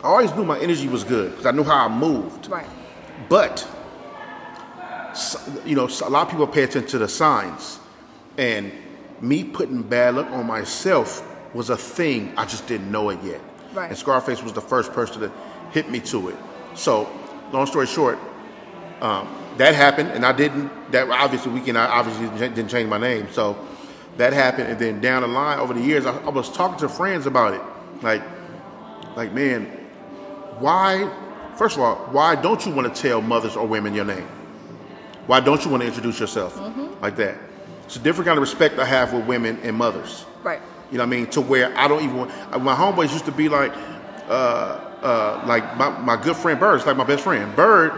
I 0.04 0.08
always 0.08 0.34
knew 0.34 0.44
my 0.44 0.58
energy 0.58 0.86
was 0.86 1.02
good 1.02 1.30
because 1.30 1.46
I 1.46 1.50
knew 1.52 1.64
how 1.64 1.86
I 1.86 1.88
moved. 1.88 2.46
Right. 2.48 2.66
But 3.30 3.66
you 5.64 5.74
know, 5.76 5.88
a 6.04 6.10
lot 6.10 6.26
of 6.26 6.30
people 6.30 6.46
pay 6.46 6.64
attention 6.64 6.90
to 6.90 6.98
the 6.98 7.08
signs, 7.08 7.78
and 8.36 8.70
me 9.22 9.44
putting 9.44 9.82
bad 9.82 10.16
luck 10.16 10.30
on 10.30 10.46
myself 10.46 11.26
was 11.54 11.70
a 11.70 11.76
thing. 11.76 12.32
I 12.37 12.44
just 12.44 12.66
didn't 12.66 12.90
know 12.90 13.11
it 13.11 13.22
yet. 13.22 13.40
Right. 13.72 13.88
And 13.88 13.96
Scarface 13.96 14.42
was 14.42 14.52
the 14.52 14.61
first 14.61 14.92
person 14.92 15.20
to 15.22 15.32
hit 15.70 15.90
me 15.90 16.00
to 16.00 16.28
it. 16.30 16.37
So, 16.74 17.08
long 17.52 17.66
story 17.66 17.87
short, 17.87 18.18
um, 19.00 19.28
that 19.58 19.74
happened, 19.74 20.11
and 20.11 20.24
I 20.24 20.32
didn't. 20.32 20.70
That 20.92 21.08
obviously 21.08 21.52
weekend, 21.52 21.78
I 21.78 21.87
obviously 21.87 22.26
didn't 22.48 22.68
change 22.68 22.88
my 22.88 22.98
name. 22.98 23.28
So 23.32 23.56
that 24.16 24.32
happened, 24.32 24.68
and 24.68 24.78
then 24.78 25.00
down 25.00 25.22
the 25.22 25.28
line 25.28 25.58
over 25.58 25.74
the 25.74 25.80
years, 25.80 26.06
I, 26.06 26.16
I 26.18 26.30
was 26.30 26.50
talking 26.50 26.78
to 26.80 26.88
friends 26.88 27.26
about 27.26 27.54
it. 27.54 27.62
Like, 28.02 28.22
like 29.16 29.32
man, 29.32 29.66
why? 30.58 31.11
First 31.56 31.76
of 31.76 31.82
all, 31.82 31.96
why 32.12 32.35
don't 32.35 32.64
you 32.64 32.72
want 32.72 32.94
to 32.94 33.02
tell 33.02 33.20
mothers 33.20 33.56
or 33.56 33.66
women 33.66 33.94
your 33.94 34.06
name? 34.06 34.26
Why 35.26 35.40
don't 35.40 35.62
you 35.64 35.70
want 35.70 35.82
to 35.82 35.87
introduce 35.87 36.18
yourself 36.18 36.58
like 37.00 37.16
that? 37.16 37.37
It's 37.92 37.98
a 37.98 38.02
different 38.02 38.26
kind 38.26 38.38
of 38.38 38.40
respect 38.40 38.78
I 38.78 38.87
have 38.87 39.12
with 39.12 39.26
women 39.26 39.59
and 39.62 39.76
mothers. 39.76 40.24
Right. 40.42 40.62
You 40.90 40.96
know 40.96 41.05
what 41.05 41.09
I 41.09 41.11
mean? 41.11 41.26
To 41.26 41.42
where 41.42 41.76
I 41.76 41.88
don't 41.88 42.02
even 42.02 42.16
want. 42.16 42.31
My 42.62 42.74
homeboys 42.74 43.12
used 43.12 43.26
to 43.26 43.33
be 43.33 43.50
like, 43.50 43.70
uh, 44.31 44.81
uh, 45.02 45.44
like 45.46 45.76
my, 45.76 45.90
my 45.98 46.16
good 46.16 46.35
friend 46.35 46.59
Bird's 46.59 46.87
like 46.87 46.96
my 46.96 47.05
best 47.05 47.22
friend. 47.22 47.55
Bird, 47.55 47.92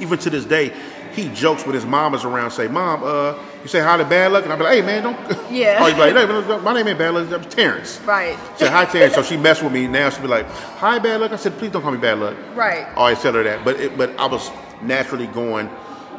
even 0.00 0.18
to 0.18 0.30
this 0.30 0.46
day, 0.46 0.72
he 1.12 1.28
jokes 1.28 1.66
with 1.66 1.74
his 1.74 1.84
mamas 1.84 2.24
around, 2.24 2.52
say, 2.52 2.68
"Mom, 2.68 3.02
uh, 3.04 3.38
you 3.60 3.68
say 3.68 3.80
hi 3.80 3.98
to 3.98 4.04
Bad 4.06 4.32
Luck," 4.32 4.44
and 4.44 4.52
I 4.54 4.56
be 4.56 4.62
like, 4.62 4.74
"Hey 4.76 4.80
man, 4.80 5.02
don't." 5.02 5.50
Yeah. 5.52 5.76
oh, 5.82 5.86
he'd 5.88 5.92
be 5.92 6.10
like, 6.10 6.46
"Hey, 6.46 6.58
my 6.62 6.72
name 6.72 6.88
ain't 6.88 6.98
Bad 6.98 7.12
Luck, 7.12 7.30
I'm 7.30 7.50
Terrence." 7.50 8.00
Right. 8.06 8.38
Say 8.56 8.68
hi, 8.68 8.86
Terrence. 8.86 9.14
So 9.14 9.22
she 9.22 9.36
messed 9.36 9.62
with 9.62 9.74
me. 9.74 9.88
Now 9.88 10.08
she 10.08 10.22
be 10.22 10.26
like, 10.26 10.46
"Hi, 10.46 10.98
Bad 10.98 11.20
Luck." 11.20 11.32
I 11.32 11.36
said, 11.36 11.58
"Please 11.58 11.70
don't 11.70 11.82
call 11.82 11.92
me 11.92 11.98
Bad 11.98 12.18
Luck." 12.18 12.36
Right. 12.54 12.86
I 12.86 12.94
always 12.94 13.20
tell 13.20 13.34
her 13.34 13.42
that, 13.42 13.62
but 13.62 13.78
it, 13.78 13.98
but 13.98 14.18
I 14.18 14.24
was 14.24 14.50
naturally 14.80 15.26
going 15.26 15.68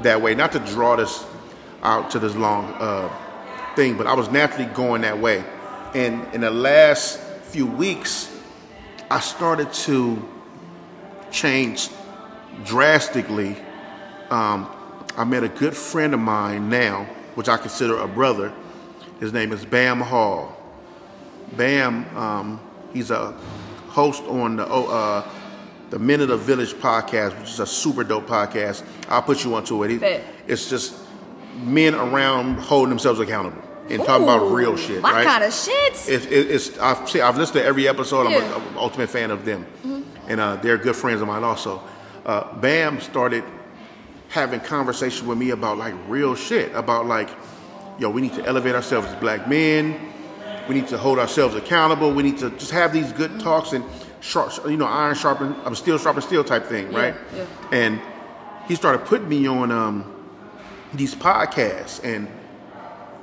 that 0.03 0.21
way. 0.21 0.36
Not 0.36 0.51
to 0.51 0.60
draw 0.60 0.95
this 0.95 1.25
out 1.83 2.09
to 2.11 2.19
this 2.19 2.35
long 2.35 2.65
uh, 2.79 3.13
thing, 3.75 3.97
but 3.97 4.07
I 4.07 4.13
was 4.13 4.29
naturally 4.29 4.65
going 4.73 5.01
that 5.01 5.19
way. 5.19 5.43
And 5.93 6.25
in 6.33 6.41
the 6.41 6.49
last 6.49 7.19
few 7.19 7.67
weeks, 7.67 8.29
I 9.11 9.19
started 9.19 9.71
to 9.73 10.27
change 11.31 11.89
drastically. 12.63 13.57
Um, 14.29 14.69
I 15.15 15.23
met 15.25 15.43
a 15.43 15.49
good 15.49 15.75
friend 15.75 16.13
of 16.13 16.19
mine 16.19 16.69
now, 16.69 17.03
which 17.35 17.49
I 17.49 17.57
consider 17.57 17.97
a 17.99 18.07
brother. 18.07 18.51
His 19.19 19.33
name 19.33 19.51
is 19.51 19.65
Bam 19.65 19.99
Hall. 19.99 20.57
Bam, 21.55 22.17
um, 22.17 22.59
he's 22.93 23.11
a 23.11 23.31
host 23.89 24.23
on 24.23 24.55
the 24.55 24.67
oh, 24.67 24.87
uh, 24.87 25.27
the 25.91 25.99
Men 25.99 26.21
of 26.21 26.29
the 26.29 26.37
Village 26.37 26.73
podcast, 26.73 27.39
which 27.39 27.49
is 27.49 27.59
a 27.59 27.67
super 27.67 28.03
dope 28.03 28.25
podcast. 28.25 28.83
I'll 29.09 29.21
put 29.21 29.43
you 29.43 29.53
onto 29.53 29.83
it. 29.83 29.91
He- 29.91 29.97
it's 30.47 30.67
just 30.69 30.95
men 31.55 31.95
around 31.95 32.55
holding 32.59 32.89
themselves 32.89 33.19
accountable 33.19 33.61
and 33.89 34.03
talking 34.03 34.23
about 34.23 34.51
real 34.51 34.75
shit, 34.77 35.01
My 35.01 35.11
right? 35.11 35.25
kind 35.25 35.43
of 35.43 35.53
shit. 35.53 35.93
It's, 35.93 36.07
it, 36.07 36.27
it's 36.51 36.77
I've 36.79 37.07
seen, 37.09 37.21
I've 37.21 37.37
listened 37.37 37.59
to 37.59 37.65
every 37.65 37.87
episode. 37.87 38.25
I'm, 38.27 38.31
Yeah. 38.31 38.51
a, 38.51 38.55
I'm 38.55 38.67
an 38.69 38.77
ultimate 38.77 39.09
fan 39.09 39.29
of 39.31 39.45
them, 39.45 39.65
and 40.27 40.39
uh, 40.39 40.55
they're 40.57 40.77
good 40.77 40.95
friends 40.95 41.21
of 41.21 41.27
mine 41.27 41.43
also. 41.43 41.81
Uh, 42.25 42.53
Bam 42.57 43.01
started 43.01 43.43
having 44.29 44.59
conversation 44.61 45.27
with 45.27 45.37
me 45.37 45.49
about 45.51 45.77
like 45.77 45.93
real 46.07 46.33
shit, 46.35 46.73
about 46.75 47.05
like 47.05 47.29
yo, 47.99 48.09
we 48.09 48.21
need 48.21 48.33
to 48.33 48.45
elevate 48.45 48.73
ourselves 48.75 49.07
as 49.07 49.15
black 49.15 49.47
men. 49.47 49.99
We 50.67 50.75
need 50.75 50.87
to 50.87 50.97
hold 50.97 51.19
ourselves 51.19 51.55
accountable. 51.55 52.11
We 52.13 52.23
need 52.23 52.37
to 52.39 52.49
just 52.51 52.71
have 52.71 52.93
these 52.93 53.11
good 53.11 53.39
talks 53.41 53.73
and 53.73 53.83
sharp, 54.21 54.53
you 54.65 54.77
know, 54.77 54.85
iron 54.85 55.13
sharpen, 55.15 55.55
I'm 55.65 55.75
steel 55.75 55.97
sharpen 55.97 56.21
steel 56.21 56.43
type 56.45 56.65
thing, 56.65 56.91
Yeah, 56.91 56.97
right? 56.99 57.15
yeah. 57.35 57.45
And 57.73 58.01
he 58.69 58.75
started 58.75 59.05
putting 59.05 59.27
me 59.27 59.45
on 59.45 59.71
um, 59.71 60.12
these 60.93 61.15
podcasts 61.15 62.03
and 62.03 62.27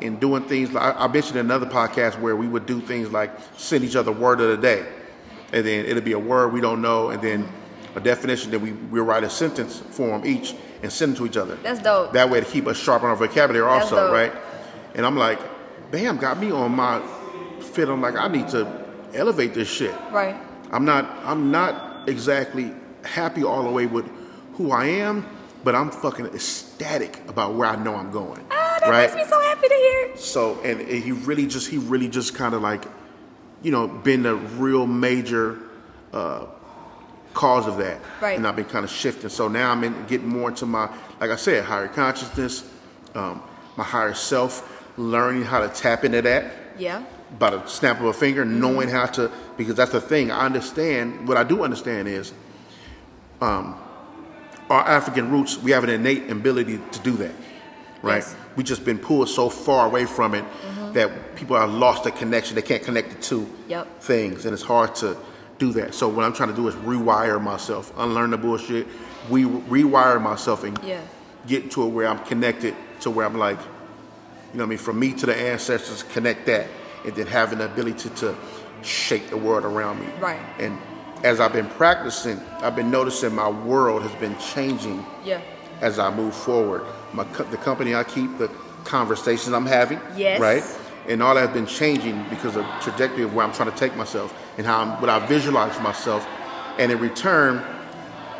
and 0.02 0.18
doing 0.18 0.42
things 0.44 0.72
like 0.72 0.96
I 0.96 1.06
mentioned 1.08 1.38
another 1.38 1.66
podcast 1.66 2.18
where 2.20 2.34
we 2.34 2.48
would 2.48 2.66
do 2.66 2.80
things 2.80 3.10
like 3.10 3.30
send 3.56 3.84
each 3.84 3.96
other 3.96 4.12
word 4.12 4.40
of 4.40 4.48
the 4.48 4.56
day, 4.56 4.86
and 5.52 5.66
then 5.66 5.84
it'll 5.84 6.02
be 6.02 6.12
a 6.12 6.18
word 6.18 6.52
we 6.52 6.60
don't 6.60 6.80
know, 6.80 7.10
and 7.10 7.22
then 7.22 7.48
a 7.94 8.00
definition 8.00 8.50
that 8.52 8.60
we 8.60 8.72
we 8.72 9.00
write 9.00 9.24
a 9.24 9.30
sentence 9.30 9.78
form 9.78 10.24
each 10.24 10.54
and 10.82 10.90
send 10.90 11.14
it 11.14 11.18
to 11.18 11.26
each 11.26 11.36
other. 11.36 11.56
That's 11.56 11.80
dope. 11.80 12.12
That 12.12 12.30
way 12.30 12.40
to 12.40 12.46
keep 12.46 12.66
us 12.66 12.78
sharp 12.78 13.02
on 13.02 13.10
our 13.10 13.16
vocabulary 13.16 13.64
That's 13.70 13.84
also, 13.92 14.06
dope. 14.06 14.12
right? 14.12 14.32
And 14.94 15.04
I'm 15.04 15.16
like, 15.16 15.38
Bam 15.90 16.16
got 16.16 16.38
me 16.38 16.50
on 16.50 16.74
my 16.74 17.02
fit. 17.60 17.88
I'm 17.88 18.00
like, 18.00 18.16
I 18.16 18.28
need 18.28 18.48
to 18.48 18.86
elevate 19.12 19.52
this 19.54 19.68
shit. 19.68 19.94
Right. 20.10 20.36
I'm 20.70 20.84
not 20.84 21.04
I'm 21.24 21.50
not 21.50 22.08
exactly 22.08 22.72
happy 23.04 23.44
all 23.44 23.64
the 23.64 23.70
way 23.70 23.86
with 23.86 24.08
who 24.54 24.70
I 24.72 24.86
am, 24.86 25.26
but 25.64 25.74
I'm 25.74 25.90
fucking 25.90 26.26
ecstatic 26.26 27.20
about 27.28 27.54
where 27.54 27.68
I 27.68 27.76
know 27.76 27.94
I'm 27.94 28.10
going. 28.10 28.44
Ah, 28.50 28.78
that 28.80 28.90
right? 28.90 29.02
makes 29.02 29.14
me 29.14 29.24
so 29.24 29.40
happy 29.40 29.68
to 29.68 29.74
hear. 29.74 30.16
So 30.16 30.60
and 30.62 30.80
he 30.80 31.12
really 31.12 31.46
just 31.46 31.68
he 31.68 31.78
really 31.78 32.08
just 32.08 32.34
kind 32.34 32.54
of 32.54 32.62
like, 32.62 32.84
you 33.62 33.70
know, 33.70 33.86
been 33.88 34.24
a 34.26 34.34
real 34.34 34.86
major 34.86 35.58
uh, 36.12 36.46
cause 37.34 37.66
of 37.66 37.76
that. 37.78 38.00
Right. 38.20 38.36
And 38.36 38.46
I've 38.46 38.56
been 38.56 38.64
kind 38.64 38.84
of 38.84 38.90
shifting. 38.90 39.30
So 39.30 39.48
now 39.48 39.70
I'm 39.70 39.84
in, 39.84 40.06
getting 40.06 40.28
more 40.28 40.48
into 40.48 40.66
my, 40.66 40.90
like 41.20 41.30
I 41.30 41.36
said, 41.36 41.64
higher 41.64 41.88
consciousness, 41.88 42.68
um, 43.14 43.42
my 43.76 43.84
higher 43.84 44.14
self, 44.14 44.88
learning 44.98 45.44
how 45.44 45.60
to 45.60 45.68
tap 45.68 46.04
into 46.04 46.22
that 46.22 46.52
Yeah. 46.78 47.04
by 47.38 47.50
the 47.50 47.64
snap 47.66 48.00
of 48.00 48.06
a 48.06 48.12
finger, 48.12 48.44
knowing 48.44 48.88
how 48.88 49.06
to, 49.06 49.30
because 49.56 49.74
that's 49.76 49.92
the 49.92 50.00
thing. 50.00 50.30
I 50.32 50.44
understand, 50.44 51.28
what 51.28 51.36
I 51.36 51.44
do 51.44 51.62
understand 51.62 52.08
is 52.08 52.32
um, 53.40 53.80
our 54.70 54.86
African 54.88 55.30
roots, 55.30 55.58
we 55.58 55.72
have 55.72 55.84
an 55.84 55.90
innate 55.90 56.30
ability 56.30 56.80
to 56.92 56.98
do 57.00 57.12
that, 57.18 57.34
right? 58.02 58.18
Yes. 58.18 58.36
we 58.56 58.64
just 58.64 58.84
been 58.84 58.98
pulled 58.98 59.28
so 59.28 59.48
far 59.50 59.86
away 59.86 60.04
from 60.06 60.34
it 60.34 60.44
mm-hmm. 60.44 60.92
that 60.92 61.34
people 61.36 61.56
are 61.56 61.66
lost 61.66 62.04
the 62.04 62.10
connection. 62.12 62.54
They 62.54 62.62
can't 62.62 62.82
connect 62.82 63.10
the 63.10 63.16
two 63.20 63.48
Yep. 63.68 64.00
things, 64.00 64.44
and 64.44 64.54
it's 64.54 64.62
hard 64.62 64.94
to 64.96 65.16
do 65.58 65.72
that. 65.72 65.94
So 65.94 66.08
what 66.08 66.24
I'm 66.24 66.32
trying 66.32 66.48
to 66.50 66.54
do 66.56 66.68
is 66.68 66.74
rewire 66.76 67.42
myself, 67.42 67.92
unlearn 67.98 68.30
the 68.30 68.38
bullshit, 68.38 68.86
we 69.28 69.44
rewire 69.44 70.22
myself, 70.22 70.64
and 70.64 70.78
Yeah. 70.82 71.00
get 71.46 71.70
to 71.72 71.82
it 71.84 71.88
where 71.88 72.06
I'm 72.06 72.20
connected 72.20 72.74
to 73.00 73.10
where 73.10 73.26
I'm 73.26 73.36
like, 73.36 73.58
you 73.58 74.58
know 74.58 74.64
what 74.64 74.66
I 74.66 74.68
mean, 74.70 74.78
from 74.78 74.98
me 74.98 75.12
to 75.14 75.26
the 75.26 75.36
ancestors, 75.36 76.02
connect 76.02 76.46
that, 76.46 76.68
and 77.04 77.14
then 77.14 77.26
having 77.26 77.58
the 77.58 77.66
ability 77.66 78.08
to, 78.08 78.10
to 78.16 78.36
shake 78.82 79.30
the 79.30 79.36
world 79.36 79.64
around 79.64 80.00
me. 80.00 80.06
Right. 80.20 80.40
And 80.58 80.78
as 81.22 81.40
I've 81.40 81.52
been 81.52 81.68
practicing, 81.68 82.40
I've 82.60 82.74
been 82.76 82.90
noticing 82.90 83.34
my 83.34 83.48
world 83.48 84.02
has 84.02 84.12
been 84.20 84.36
changing 84.38 85.04
Yeah. 85.24 85.40
as 85.80 85.98
I 85.98 86.14
move 86.14 86.34
forward. 86.34 86.82
My 87.12 87.24
co- 87.24 87.44
the 87.44 87.56
company 87.58 87.94
I 87.94 88.04
keep, 88.04 88.38
the 88.38 88.48
conversations 88.84 89.52
I'm 89.54 89.66
having, 89.66 90.00
Yes. 90.16 90.40
right, 90.40 90.64
and 91.08 91.22
all 91.22 91.34
that 91.34 91.40
has 91.46 91.50
been 91.50 91.66
changing 91.66 92.24
because 92.30 92.56
of 92.56 92.64
trajectory 92.80 93.24
of 93.24 93.34
where 93.34 93.44
I'm 93.44 93.52
trying 93.52 93.70
to 93.70 93.76
take 93.76 93.94
myself 93.96 94.34
and 94.56 94.66
how 94.66 94.80
I'm, 94.80 95.00
what 95.00 95.10
I 95.10 95.18
visualize 95.26 95.78
myself, 95.80 96.26
and 96.78 96.90
in 96.90 96.98
return, 96.98 97.62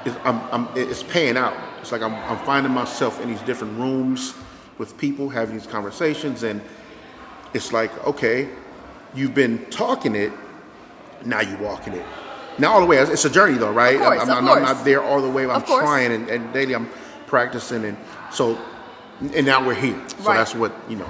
it's, 0.05 0.17
I'm, 0.25 0.41
I'm, 0.51 0.69
it's 0.75 1.03
paying 1.03 1.37
out. 1.37 1.55
It's 1.83 1.93
like 1.93 2.03
I'm, 2.03 2.15
I'm 2.15 2.39
finding 2.47 2.73
myself 2.73 3.21
in 3.21 3.29
these 3.29 3.43
different 3.43 3.79
rooms 3.79 4.35
with 4.79 4.97
people, 4.97 5.29
having 5.29 5.57
these 5.59 5.67
conversations, 5.67 6.43
and 6.43 6.63
it's 7.53 7.73
like, 7.73 7.93
okay, 8.07 8.49
you've 9.15 9.35
been 9.35 9.67
talking 9.67 10.15
it, 10.15 10.33
now 11.27 11.41
you're 11.41 11.59
walking 11.59 11.93
it. 11.93 12.07
Not 12.61 12.75
all 12.75 12.81
the 12.81 12.87
way. 12.87 12.99
It's 12.99 13.25
a 13.25 13.31
journey, 13.31 13.59
though, 13.59 13.73
right? 13.73 13.97
Of 13.97 14.03
course, 14.03 14.23
I'm, 14.23 14.31
of 14.31 14.37
I'm, 14.39 14.49
I'm 14.49 14.63
not 14.63 14.85
there 14.85 15.03
all 15.03 15.21
the 15.23 15.31
way. 15.31 15.49
I'm 15.49 15.63
trying, 15.63 16.13
and, 16.13 16.29
and 16.29 16.53
daily 16.53 16.75
I'm 16.75 16.89
practicing, 17.27 17.85
and 17.85 17.97
so, 18.31 18.59
and 19.35 19.47
now 19.47 19.67
we're 19.67 19.75
here. 19.75 20.01
So 20.09 20.17
Right. 20.29 20.37
that's 20.37 20.55
what 20.55 20.73
you 20.89 20.97
know, 20.97 21.09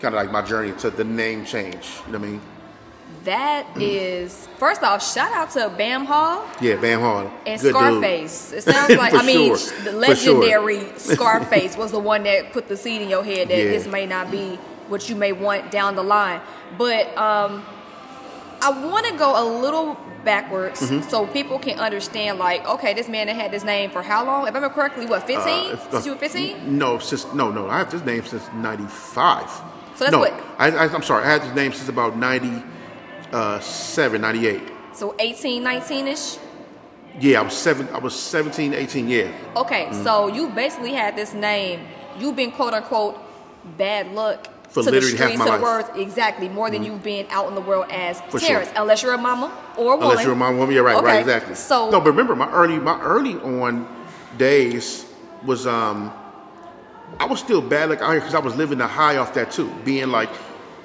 kind 0.00 0.14
of 0.14 0.20
like 0.22 0.30
my 0.32 0.42
journey 0.42 0.72
to 0.78 0.90
the 0.90 1.04
name 1.04 1.44
change. 1.44 1.88
You 2.06 2.12
know 2.12 2.18
what 2.18 2.28
I 2.28 2.30
mean? 2.32 2.40
That 3.24 3.66
is 3.76 4.48
first 4.58 4.82
off, 4.82 5.04
shout 5.04 5.32
out 5.32 5.50
to 5.52 5.68
Bam 5.76 6.06
Hall 6.06 6.44
Yeah, 6.60 6.76
Bam 6.76 7.00
Hall. 7.00 7.30
and 7.46 7.60
Good 7.60 7.68
dude. 7.72 7.76
Scarface. 7.76 8.52
It 8.52 8.62
sounds 8.64 8.96
like 8.96 9.14
I 9.14 9.22
mean 9.24 9.56
sure. 9.56 9.56
the 9.56 10.06
For 10.06 10.14
sure. 10.16 10.34
legendary 10.40 10.92
Scarface 10.98 11.76
was 11.76 11.92
the 11.92 12.00
one 12.12 12.24
that 12.24 12.52
put 12.52 12.66
the 12.68 12.76
seed 12.76 13.02
in 13.02 13.08
your 13.08 13.22
head 13.22 13.48
that 13.48 13.58
Yeah. 13.58 13.64
this 13.64 13.86
may 13.86 14.06
not 14.06 14.30
be 14.30 14.56
what 14.88 15.08
you 15.08 15.14
may 15.14 15.32
want 15.32 15.70
down 15.70 15.94
the 15.94 16.02
line. 16.02 16.40
But 16.78 17.16
um 17.16 17.64
I 18.62 18.70
want 18.70 19.06
to 19.06 19.14
go 19.16 19.30
a 19.42 19.44
little 19.60 19.96
backwards 20.24 20.80
Mm-hmm. 20.80 21.08
so 21.10 21.26
people 21.26 21.58
can 21.58 21.80
understand 21.80 22.38
like 22.38 22.64
okay 22.74 22.94
this 22.94 23.08
man 23.08 23.26
that 23.26 23.34
had 23.34 23.50
this 23.50 23.64
name 23.64 23.90
for 23.90 24.02
how 24.02 24.24
long 24.24 24.42
if 24.46 24.52
i 24.54 24.54
remember 24.54 24.72
correctly 24.72 25.04
what 25.04 25.26
15 25.26 25.38
Uh, 25.42 25.72
if- 25.74 25.90
since 25.90 26.06
you 26.06 26.12
were 26.12 26.18
15 26.18 26.78
No, 26.78 26.98
since 27.00 27.26
no, 27.34 27.50
no. 27.50 27.68
I 27.68 27.78
have 27.78 27.90
this 27.90 28.04
name 28.04 28.22
since 28.24 28.44
'95. 28.54 29.50
So 29.50 30.04
that's 30.04 30.12
no, 30.12 30.20
what- 30.20 30.32
I, 30.58 30.66
I, 30.70 30.84
I'm 30.94 31.02
sorry. 31.02 31.24
I 31.24 31.30
had 31.34 31.42
this 31.42 31.54
name 31.60 31.72
since 31.72 31.88
about 31.88 32.16
'97, 33.32 34.20
'98. 34.20 34.62
so 34.94 35.14
18 35.18 35.62
19ish 35.64 36.38
Yeah, 37.20 37.40
I 37.40 37.42
was 37.42 37.52
seven. 37.54 37.88
I 37.92 37.98
was 37.98 38.14
17, 38.14 38.72
18. 38.74 39.08
Yeah, 39.08 39.28
Okay, 39.56 39.84
Mm-hmm. 39.86 40.04
so 40.04 40.28
you 40.28 40.48
basically 40.50 40.92
had 40.94 41.14
this 41.16 41.34
name. 41.34 41.80
You've 42.18 42.36
been 42.36 42.52
quote 42.52 42.74
unquote 42.74 43.18
bad 43.76 44.12
luck 44.14 44.48
For 44.72 44.82
to 44.82 44.86
the 44.90 44.92
literally 44.92 45.16
half 45.18 45.36
my 45.38 45.44
the 45.44 45.50
life. 45.52 45.60
world. 45.62 45.86
Exactly, 45.96 46.48
more 46.48 46.70
than 46.70 46.82
you've 46.82 47.02
been 47.02 47.26
out 47.30 47.46
in 47.48 47.54
the 47.54 47.60
world 47.60 47.86
as 47.90 48.20
For 48.22 48.40
sure. 48.40 48.48
Terrence, 48.48 48.70
unless 48.74 49.02
you're 49.02 49.12
a 49.12 49.18
mama 49.18 49.52
or 49.76 49.92
a 49.92 49.96
woman. 49.96 50.10
unless 50.10 50.24
you're 50.24 50.34
my 50.34 50.50
woman. 50.50 50.74
Yeah, 50.74 50.80
right, 50.80 50.96
Okay, 50.96 51.06
right, 51.06 51.20
exactly. 51.20 51.54
So 51.54 51.90
no, 51.90 52.00
but 52.00 52.10
remember 52.10 52.34
my 52.34 52.50
early, 52.50 52.78
my 52.78 52.98
early 53.02 53.34
on 53.34 53.86
days 54.38 55.04
was 55.44 55.66
um, 55.66 56.10
I 57.20 57.26
was 57.26 57.38
still 57.40 57.60
bad 57.60 57.90
like 57.90 58.00
out 58.00 58.12
here 58.12 58.20
because 58.20 58.34
I 58.34 58.38
was 58.38 58.56
living 58.56 58.78
the 58.78 58.86
high 58.86 59.18
off 59.18 59.34
that 59.34 59.50
too, 59.50 59.70
being 59.84 60.08
like 60.08 60.30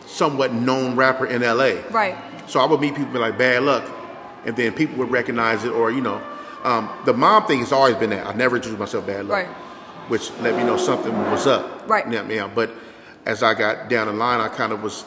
somewhat 0.05 0.53
known 0.53 0.95
rapper 0.97 1.25
in 1.25 1.41
L.A. 1.43 1.81
right, 1.89 2.15
So 2.49 2.59
I 2.59 2.65
would 2.65 2.79
meet 2.81 2.95
people 2.95 3.19
like 3.21 3.37
bad 3.37 3.63
luck, 3.63 3.89
and 4.45 4.55
then 4.55 4.73
people 4.73 4.97
would 4.97 5.11
recognize 5.11 5.63
it, 5.63 5.71
or 5.71 5.91
you 5.91 6.01
know, 6.01 6.21
um, 6.63 6.89
the 7.05 7.13
mom 7.13 7.45
thing 7.45 7.59
has 7.59 7.71
always 7.71 7.95
been 7.95 8.09
that. 8.09 8.27
I 8.27 8.33
never 8.33 8.57
introduced 8.57 8.79
myself 8.79 9.07
bad 9.07 9.25
luck, 9.27 9.45
Right. 9.45 9.47
which 10.09 10.29
let 10.41 10.55
me 10.57 10.63
know 10.63 10.75
something 10.77 11.13
was 11.31 11.47
up. 11.47 11.87
Right. 11.89 12.09
Yeah, 12.11 12.27
yeah. 12.27 12.47
But 12.53 12.71
as 13.27 13.43
I 13.43 13.53
got 13.53 13.89
down 13.89 14.07
the 14.07 14.13
line, 14.13 14.39
I 14.39 14.47
kind 14.47 14.71
of 14.71 14.81
was, 14.81 15.03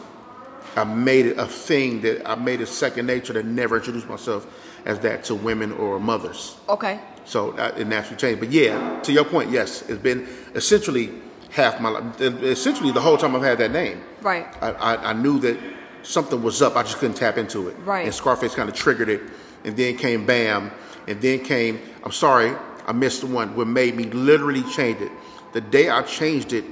I 0.76 0.84
made 0.84 1.24
it 1.24 1.38
a 1.38 1.46
thing 1.46 2.02
that 2.02 2.28
I 2.28 2.34
made 2.34 2.60
it 2.60 2.66
second 2.66 3.06
nature 3.06 3.32
to 3.32 3.42
never 3.42 3.78
introduce 3.78 4.06
myself 4.06 4.46
as 4.84 5.00
that 5.00 5.24
to 5.24 5.34
women 5.34 5.72
or 5.72 5.98
mothers. 5.98 6.58
okay, 6.68 7.00
So 7.24 7.52
that, 7.52 7.78
it 7.78 7.86
naturally 7.86 8.18
changed. 8.18 8.40
But 8.40 8.50
yeah, 8.50 9.00
to 9.04 9.12
your 9.12 9.24
point, 9.24 9.50
yes, 9.50 9.88
it's 9.88 10.02
been 10.02 10.28
essentially 10.54 11.10
half 11.50 11.80
my 11.80 11.88
life. 11.88 12.20
Essentially, 12.20 12.92
the 12.92 13.00
whole 13.00 13.16
time 13.16 13.34
I've 13.34 13.42
had 13.42 13.56
that 13.58 13.72
name. 13.72 14.02
Right. 14.20 14.46
I, 14.60 14.72
I, 14.72 15.10
I 15.10 15.12
knew 15.14 15.38
that 15.40 15.58
something 16.02 16.42
was 16.42 16.60
up. 16.60 16.76
I 16.76 16.82
just 16.82 16.98
couldn't 16.98 17.16
tap 17.16 17.38
into 17.38 17.68
it. 17.68 17.76
Right. 17.78 18.04
And 18.04 18.14
Scarface 18.14 18.54
kind 18.54 18.68
of 18.68 18.74
triggered 18.74 19.08
it, 19.08 19.22
and 19.64 19.74
then 19.78 19.96
came 19.96 20.26
Bam, 20.26 20.70
and 21.08 21.20
then 21.22 21.42
came. 21.42 21.80
I'm 22.04 22.12
sorry, 22.12 22.54
I 22.86 22.92
missed 22.92 23.22
the 23.22 23.28
one. 23.28 23.56
What 23.56 23.66
made 23.66 23.96
me 23.96 24.04
literally 24.04 24.62
change 24.64 25.00
it. 25.00 25.10
The 25.54 25.62
day 25.62 25.88
I 25.88 26.02
changed 26.02 26.52
it 26.52 26.64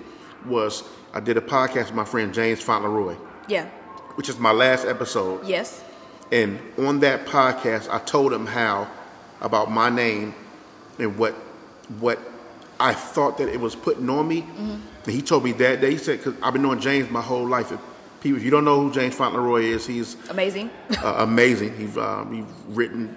was 0.45 0.85
I 1.19 1.21
did 1.21 1.37
a 1.37 1.41
podcast 1.41 1.87
with 1.87 1.95
my 1.95 2.05
friend 2.05 2.33
James 2.33 2.61
Fauntleroy, 2.63 3.17
yeah, 3.49 3.65
which 4.15 4.29
is 4.29 4.39
my 4.39 4.53
last 4.53 4.87
episode. 4.87 5.45
yes, 5.45 5.83
And 6.31 6.61
on 6.79 7.01
that 7.01 7.27
podcast, 7.27 7.93
I 7.93 7.99
told 7.99 8.33
him 8.33 8.47
how 8.47 8.89
about 9.41 9.69
my 9.69 9.91
name 9.91 10.33
and 10.97 11.19
what 11.19 11.35
what 11.99 12.21
I 12.79 12.95
thought 12.95 13.39
that 13.39 13.49
it 13.49 13.59
was 13.59 13.75
putting 13.75 14.09
on 14.09 14.29
me. 14.29 14.47
And 14.57 14.81
he 15.13 15.21
told 15.21 15.43
me 15.43 15.51
that 15.55 15.81
day. 15.81 15.91
He 15.91 15.99
said, 15.99 16.19
"Because 16.19 16.41
I've 16.41 16.53
been 16.53 16.63
knowing 16.63 16.79
James 16.79 17.11
my 17.11 17.21
whole 17.21 17.49
life. 17.49 17.73
If 17.73 17.81
people, 18.21 18.39
if 18.39 18.45
you 18.45 18.53
don't 18.53 18.65
know 18.65 18.81
who 18.83 18.93
James 18.93 19.17
Fauntleroy 19.17 19.63
is, 19.63 19.89
he's 19.89 20.17
amazing. 20.31 20.71
uh, 21.03 21.17
amazing. 21.19 21.77
He's 21.77 21.99
um, 21.99 22.33
he's 22.33 22.77
written 22.77 23.17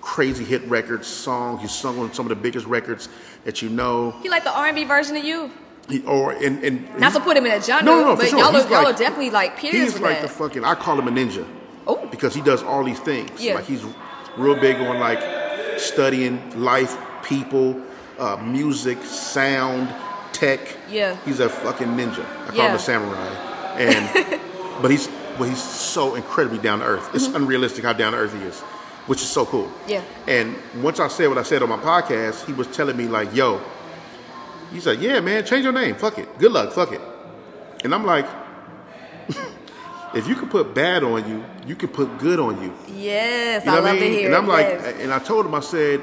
crazy 0.00 0.44
hit 0.44 0.62
records, 0.66 1.08
songs. 1.08 1.60
He's 1.60 1.72
sung 1.72 1.98
on 1.98 2.12
some 2.12 2.26
of 2.26 2.30
the 2.30 2.36
biggest 2.36 2.66
records 2.66 3.08
that 3.42 3.62
you 3.62 3.68
know. 3.68 4.12
he 4.22 4.28
like 4.28 4.44
the 4.44 4.56
R&B 4.56 4.84
version 4.84 5.16
of 5.16 5.24
you. 5.24 5.50
He, 5.90 6.02
or 6.06 6.32
and 6.32 6.62
and 6.64 6.98
Not 6.98 7.12
to 7.14 7.20
put 7.20 7.36
him 7.36 7.46
in 7.46 7.52
a 7.52 7.60
genre, 7.62 7.84
No, 7.84 8.00
no, 8.02 8.16
but 8.16 8.28
sure. 8.28 8.38
y'all, 8.38 8.48
are, 8.48 8.52
He's 8.60 8.70
y'all 8.70 8.84
like- 8.84 8.94
are 8.94 8.98
definitely 8.98 9.30
like 9.30 9.56
peers 9.58 9.74
He's 9.74 9.98
like 10.00 10.20
that. 10.20 10.22
the 10.22 10.28
fucking. 10.28 10.64
I 10.64 10.74
call 10.74 10.98
him 10.98 11.08
a 11.08 11.10
ninja. 11.10 11.46
Oh. 11.86 12.06
because 12.10 12.34
he 12.34 12.40
does 12.42 12.62
all 12.62 12.84
these 12.84 13.00
things. 13.00 13.30
Yeah. 13.40 13.54
Like 13.54 13.64
he's 13.64 13.84
real 14.36 14.54
big 14.54 14.76
on 14.76 15.00
like 15.00 15.20
studying 15.78 16.60
life, 16.62 16.96
people, 17.22 17.80
uh, 18.18 18.36
music, 18.36 19.02
sound, 19.04 19.88
tech. 20.32 20.60
Yeah. 20.90 21.16
He's 21.24 21.40
a 21.40 21.48
fucking 21.48 21.88
ninja. 21.88 22.24
I 22.48 22.54
call 22.54 22.66
him 22.68 22.74
a 22.76 22.78
samurai. 22.78 23.28
And 23.78 24.40
but 24.82 24.90
he's 24.90 25.08
but 25.38 25.48
he's 25.48 25.62
so 25.62 26.14
incredibly 26.14 26.58
down 26.58 26.80
to 26.80 26.84
earth. 26.84 27.10
It's 27.14 27.26
unrealistic 27.26 27.84
how 27.84 27.92
down 27.94 28.12
to 28.12 28.18
earth 28.18 28.34
he 28.38 28.42
is, 28.44 28.60
which 29.06 29.20
is 29.22 29.28
so 29.28 29.46
cool. 29.46 29.64
Mm-hmm. 29.66 29.90
Yeah. 29.90 30.02
And 30.28 30.56
once 30.82 31.00
I 31.00 31.08
said 31.08 31.28
what 31.28 31.38
I 31.38 31.42
said 31.42 31.62
on 31.62 31.70
my 31.70 31.78
podcast, 31.78 32.44
he 32.44 32.52
was 32.52 32.66
telling 32.68 32.96
me 32.96 33.08
like, 33.08 33.34
"Yo," 33.34 33.60
he 34.72 34.80
said, 34.80 35.00
"Yeah, 35.00 35.20
man, 35.20 35.44
change 35.44 35.64
your 35.64 35.72
name. 35.72 35.94
Fuck 35.96 36.18
it. 36.18 36.38
Good 36.38 36.52
luck. 36.52 36.72
Fuck 36.72 36.92
it." 36.92 37.00
And 37.84 37.94
I'm 37.94 38.04
like, 38.04 38.26
if 40.14 40.26
you 40.26 40.34
can 40.34 40.48
put 40.48 40.74
bad 40.74 41.02
on 41.04 41.28
you, 41.28 41.44
you 41.66 41.76
can 41.76 41.88
put 41.88 42.18
good 42.18 42.38
on 42.40 42.60
you. 42.62 42.72
Yes, 42.94 43.64
You 43.64 43.70
know 43.70 43.78
I 43.78 43.80
what 43.80 43.84
love 43.86 43.96
I 43.96 44.00
mean? 44.00 44.10
to 44.12 44.16
hear. 44.18 44.26
and 44.26 44.34
I'm 44.34 44.46
like, 44.46 44.66
yes. 44.66 44.96
and 45.00 45.12
I 45.12 45.18
told 45.18 45.46
him, 45.46 45.54
I 45.54 45.60
said, 45.60 46.00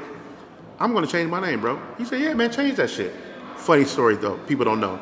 I'm 0.80 0.92
gonna 0.92 1.06
change 1.06 1.30
my 1.30 1.40
name, 1.40 1.60
bro. 1.60 1.80
He 1.98 2.04
said, 2.04 2.20
Yeah, 2.20 2.34
man, 2.34 2.50
change 2.50 2.76
that 2.76 2.90
shit. 2.90 3.12
Funny 3.56 3.84
story 3.84 4.16
though, 4.16 4.36
people 4.38 4.64
don't 4.64 4.80
know. 4.80 5.00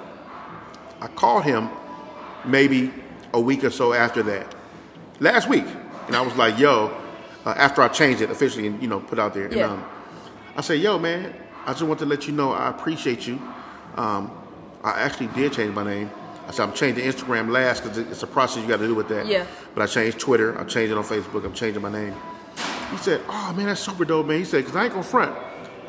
I 1.01 1.09
called 1.09 1.45
him 1.45 1.69
maybe 2.45 2.93
a 3.33 3.41
week 3.41 3.65
or 3.65 3.71
so 3.71 3.93
after 3.93 4.23
that, 4.25 4.55
last 5.21 5.49
week, 5.49 5.67
and 6.07 6.17
I 6.17 6.21
was 6.23 6.35
like, 6.37 6.59
Yo, 6.59 6.95
uh, 7.45 7.51
after 7.57 7.83
I 7.83 7.89
changed 7.89 8.23
it 8.23 8.31
officially 8.31 8.67
and 8.67 8.81
you 8.83 8.89
know 8.89 9.01
put 9.01 9.19
out 9.19 9.35
there, 9.35 9.53
Yeah. 9.53 9.65
and 9.65 9.73
um, 9.83 9.85
I 10.57 10.61
said, 10.63 10.81
Yo, 10.81 10.99
man, 10.99 11.35
I 11.65 11.73
just 11.73 11.83
want 11.83 12.01
to 12.01 12.07
let 12.07 12.27
you 12.27 12.33
know 12.33 12.53
I 12.53 12.69
appreciate 12.71 13.27
you. 13.27 13.41
Um, 13.97 14.31
I 14.83 15.01
actually 15.01 15.29
did 15.29 15.53
change 15.53 15.75
my 15.75 15.85
name. 15.85 16.11
I 16.47 16.53
said 16.53 16.69
I'm 16.69 16.75
changing 16.75 17.05
Instagram 17.05 17.51
last 17.51 17.83
because 17.83 17.99
it's 17.99 18.23
a 18.23 18.27
process 18.27 18.63
you 18.63 18.69
got 18.69 18.79
to 18.79 18.87
do 18.87 18.95
with 18.95 19.09
that. 19.09 19.27
Yeah. 19.27 19.47
But 19.75 19.83
I 19.83 19.87
changed 19.87 20.21
Twitter. 20.21 20.59
I 20.59 20.65
changed 20.65 20.93
it 20.93 20.99
on 20.99 21.05
Facebook. 21.05 21.45
I'm 21.45 21.55
changing 21.55 21.83
my 21.83 21.91
name. 21.91 22.15
He 22.91 22.97
said, 22.99 23.21
"Oh 23.29 23.53
man, 23.57 23.67
that's 23.67 23.81
super 23.81 24.05
dope, 24.05 24.27
man." 24.27 24.39
He 24.39 24.45
said, 24.45 24.65
"Cause 24.65 24.77
I 24.77 24.85
ain't 24.85 24.93
gonna 24.93 25.03
front." 25.03 25.35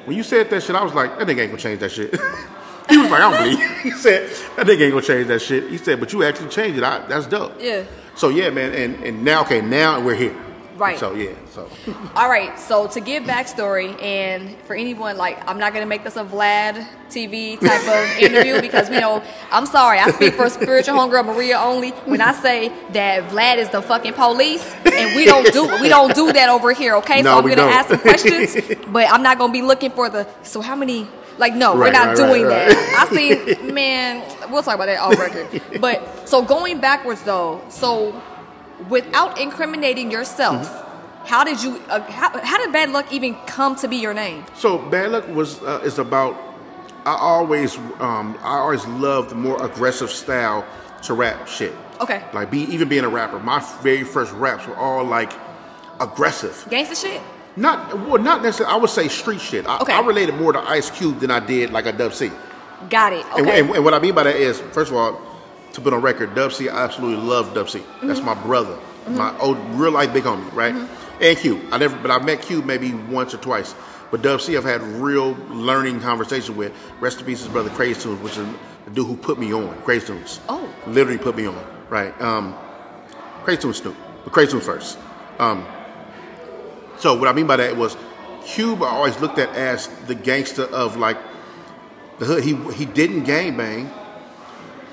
When 0.05 0.17
you 0.17 0.23
said 0.23 0.49
that 0.49 0.63
shit, 0.63 0.75
I 0.75 0.83
was 0.83 0.93
like, 0.93 1.17
"That 1.19 1.27
nigga 1.27 1.41
ain't 1.41 1.51
gonna 1.51 1.57
change 1.57 1.79
that 1.81 1.91
shit." 1.91 2.11
he 2.89 2.97
was 2.97 3.11
like, 3.11 3.21
"I 3.21 3.31
don't 3.31 3.43
believe." 3.43 3.71
He 3.83 3.91
said, 3.91 4.29
"That 4.55 4.65
nigga 4.65 4.81
ain't 4.81 4.93
gonna 4.93 5.05
change 5.05 5.27
that 5.27 5.41
shit." 5.41 5.69
He 5.69 5.77
said, 5.77 5.99
"But 5.99 6.11
you 6.11 6.23
actually 6.23 6.49
changed 6.49 6.79
it. 6.79 6.83
I, 6.83 7.05
that's 7.07 7.27
dope." 7.27 7.53
Yeah. 7.59 7.83
So 8.15 8.29
yeah, 8.29 8.49
man, 8.49 8.73
and 8.73 9.03
and 9.03 9.23
now 9.23 9.41
okay, 9.43 9.61
now 9.61 9.99
we're 10.01 10.15
here. 10.15 10.35
Right. 10.77 10.97
So 10.99 11.13
yeah, 11.15 11.33
so 11.51 11.67
All 12.15 12.29
right, 12.29 12.57
so 12.59 12.87
to 12.87 12.99
give 12.99 13.23
backstory, 13.23 13.99
and 14.01 14.55
for 14.61 14.75
anyone 14.75 15.17
like, 15.17 15.37
I'm 15.49 15.57
not 15.57 15.73
gonna 15.73 15.85
make 15.85 16.03
this 16.03 16.15
a 16.15 16.23
Vlad 16.23 16.87
TV 17.09 17.59
type 17.59 17.81
of 17.87 18.17
interview 18.21 18.61
because 18.61 18.89
you 18.89 18.99
know, 18.99 19.23
I'm 19.51 19.65
sorry, 19.65 19.99
I 19.99 20.11
speak 20.11 20.35
for 20.35 20.49
spiritual 20.49 20.95
homegirl 20.99 21.25
Maria 21.25 21.57
only 21.57 21.91
when 22.05 22.21
I 22.21 22.33
say 22.33 22.69
that 22.93 23.29
Vlad 23.31 23.57
is 23.57 23.69
the 23.69 23.81
fucking 23.81 24.13
police, 24.13 24.63
and 24.85 25.15
we 25.15 25.25
don't 25.25 25.51
do 25.51 25.67
we 25.81 25.89
don't 25.89 26.13
do 26.13 26.31
that 26.33 26.49
over 26.49 26.73
here. 26.73 26.95
Okay, 26.97 27.21
No, 27.21 27.31
so 27.31 27.37
I'm 27.37 27.43
gonna 27.43 27.55
don't. 27.55 27.71
ask 27.73 27.89
some 27.89 27.99
questions, 27.99 28.55
but 28.87 29.09
I'm 29.11 29.23
not 29.23 29.37
gonna 29.37 29.53
be 29.53 29.61
looking 29.61 29.91
for 29.91 30.09
the. 30.09 30.27
So 30.43 30.61
how 30.61 30.75
many? 30.75 31.07
Like 31.39 31.53
no, 31.53 31.75
we're 31.75 31.91
not 31.91 32.07
right, 32.07 32.17
doing 32.17 32.43
right, 32.45 32.69
that. 32.69 33.07
I 33.11 33.15
see, 33.15 33.71
man. 33.71 34.23
We'll 34.51 34.63
talk 34.63 34.73
about 34.73 34.87
that 34.87 34.99
off 34.99 35.19
record. 35.19 35.61
But 35.79 36.27
so 36.27 36.41
going 36.41 36.79
backwards 36.79 37.21
though, 37.21 37.61
so 37.69 38.19
without 38.89 39.39
incriminating 39.39 40.11
yourself, 40.11 40.67
Mm-hmm. 40.67 41.27
how 41.27 41.43
did 41.43 41.61
you? 41.63 41.81
Uh, 41.89 41.99
how, 42.11 42.29
how 42.43 42.57
did 42.57 42.71
bad 42.71 42.89
luck 42.91 43.11
even 43.11 43.35
come 43.45 43.75
to 43.77 43.87
be 43.87 43.97
your 43.97 44.13
name? 44.13 44.45
So 44.55 44.77
bad 44.77 45.11
luck 45.11 45.27
was 45.27 45.61
uh, 45.63 45.81
is 45.83 45.99
about. 45.99 46.35
I 47.05 47.15
always 47.15 47.77
um, 47.99 48.37
I 48.41 48.57
always 48.59 48.85
loved 48.85 49.29
the 49.31 49.35
more 49.35 49.63
aggressive 49.63 50.09
style 50.11 50.65
to 51.03 51.13
rap 51.13 51.47
shit. 51.47 51.73
Okay. 52.01 52.21
Like 52.33 52.51
be 52.51 52.59
even 52.73 52.89
being 52.89 53.05
a 53.05 53.09
rapper, 53.09 53.39
my 53.39 53.59
very 53.81 54.03
first 54.03 54.31
raps 54.33 54.67
were 54.67 54.75
all 54.75 55.03
like 55.05 55.31
aggressive. 55.99 56.65
Gangster 56.69 56.95
shit. 56.95 57.21
Not 57.55 57.97
well, 58.07 58.21
not 58.21 58.43
necessarily. 58.43 58.73
I 58.75 58.77
would 58.77 58.89
say 58.89 59.07
street 59.07 59.41
shit. 59.41 59.65
I, 59.67 59.79
Okay. 59.79 59.93
I 59.93 60.01
related 60.01 60.35
more 60.35 60.53
to 60.53 60.59
Ice 60.59 60.91
Cube 60.91 61.19
than 61.19 61.31
I 61.31 61.39
did 61.39 61.71
like 61.71 61.85
a 61.87 61.91
Dub 61.93 62.13
C. 62.13 62.29
Got 62.89 63.13
it. 63.13 63.25
And, 63.35 63.41
Okay. 63.47 63.59
and, 63.61 63.69
and 63.71 63.83
what 63.85 63.93
I 63.93 63.99
mean 63.99 64.13
by 64.13 64.23
that 64.23 64.35
is, 64.35 64.59
first 64.71 64.91
of 64.91 64.97
all, 64.97 65.19
to 65.77 65.81
put 65.81 65.93
on 65.93 66.01
record, 66.01 66.35
Dub 66.35 66.51
C, 66.51 66.69
I 66.69 66.83
absolutely 66.83 67.23
love 67.23 67.53
Dub 67.53 67.69
C. 67.69 67.81
That's 68.03 68.21
my 68.21 68.33
brother, 68.33 68.77
my 69.07 69.37
old 69.39 69.57
real 69.71 69.91
life 69.91 70.11
big 70.11 70.23
homie, 70.23 70.51
right? 70.53 70.75
And 71.21 71.37
Cube. 71.37 71.61
I 71.71 71.77
never, 71.77 71.95
but 71.97 72.11
I 72.11 72.19
met 72.19 72.41
Cube 72.41 72.65
maybe 72.65 72.93
once 72.93 73.33
or 73.33 73.37
twice. 73.37 73.73
But 74.09 74.21
Dub 74.21 74.41
C, 74.41 74.57
I've 74.57 74.63
had 74.63 74.81
real 74.81 75.33
learning 75.49 76.01
conversation 76.01 76.57
with. 76.57 76.73
Rest 76.99 77.19
in 77.19 77.25
peace, 77.25 77.39
his 77.39 77.47
brother 77.49 77.69
Crazy 77.69 78.01
Toones, 78.01 78.21
which 78.21 78.37
is 78.37 78.47
the 78.85 78.91
dude 78.91 79.05
who 79.05 79.15
put 79.15 79.37
me 79.37 79.53
on. 79.53 79.79
Crazy 79.83 80.07
Toones. 80.07 80.39
Oh. 80.49 80.67
Literally 80.87 81.19
put 81.19 81.35
me 81.35 81.45
on, 81.45 81.63
right? 81.89 82.19
Um, 82.21 82.55
Crazy 83.43 83.61
Toones 83.61 83.77
Snoop, 83.77 83.95
but 84.23 84.33
Crazy 84.33 84.51
Toones 84.51 84.65
first. 84.65 84.97
Um, 85.39 85.65
so 86.97 87.13
what 87.13 87.27
I 87.27 87.33
mean 87.33 87.47
by 87.47 87.57
that 87.57 87.77
was, 87.77 87.95
Cube 88.45 88.81
I 88.81 88.87
always 88.89 89.19
looked 89.19 89.37
at 89.37 89.49
as 89.49 89.87
the 90.07 90.15
gangster 90.15 90.63
of 90.63 90.97
like 90.97 91.17
the 92.17 92.25
hood. 92.25 92.43
He 92.43 92.55
he 92.73 92.85
didn't 92.85 93.25
gang 93.25 93.55
bang. 93.57 93.91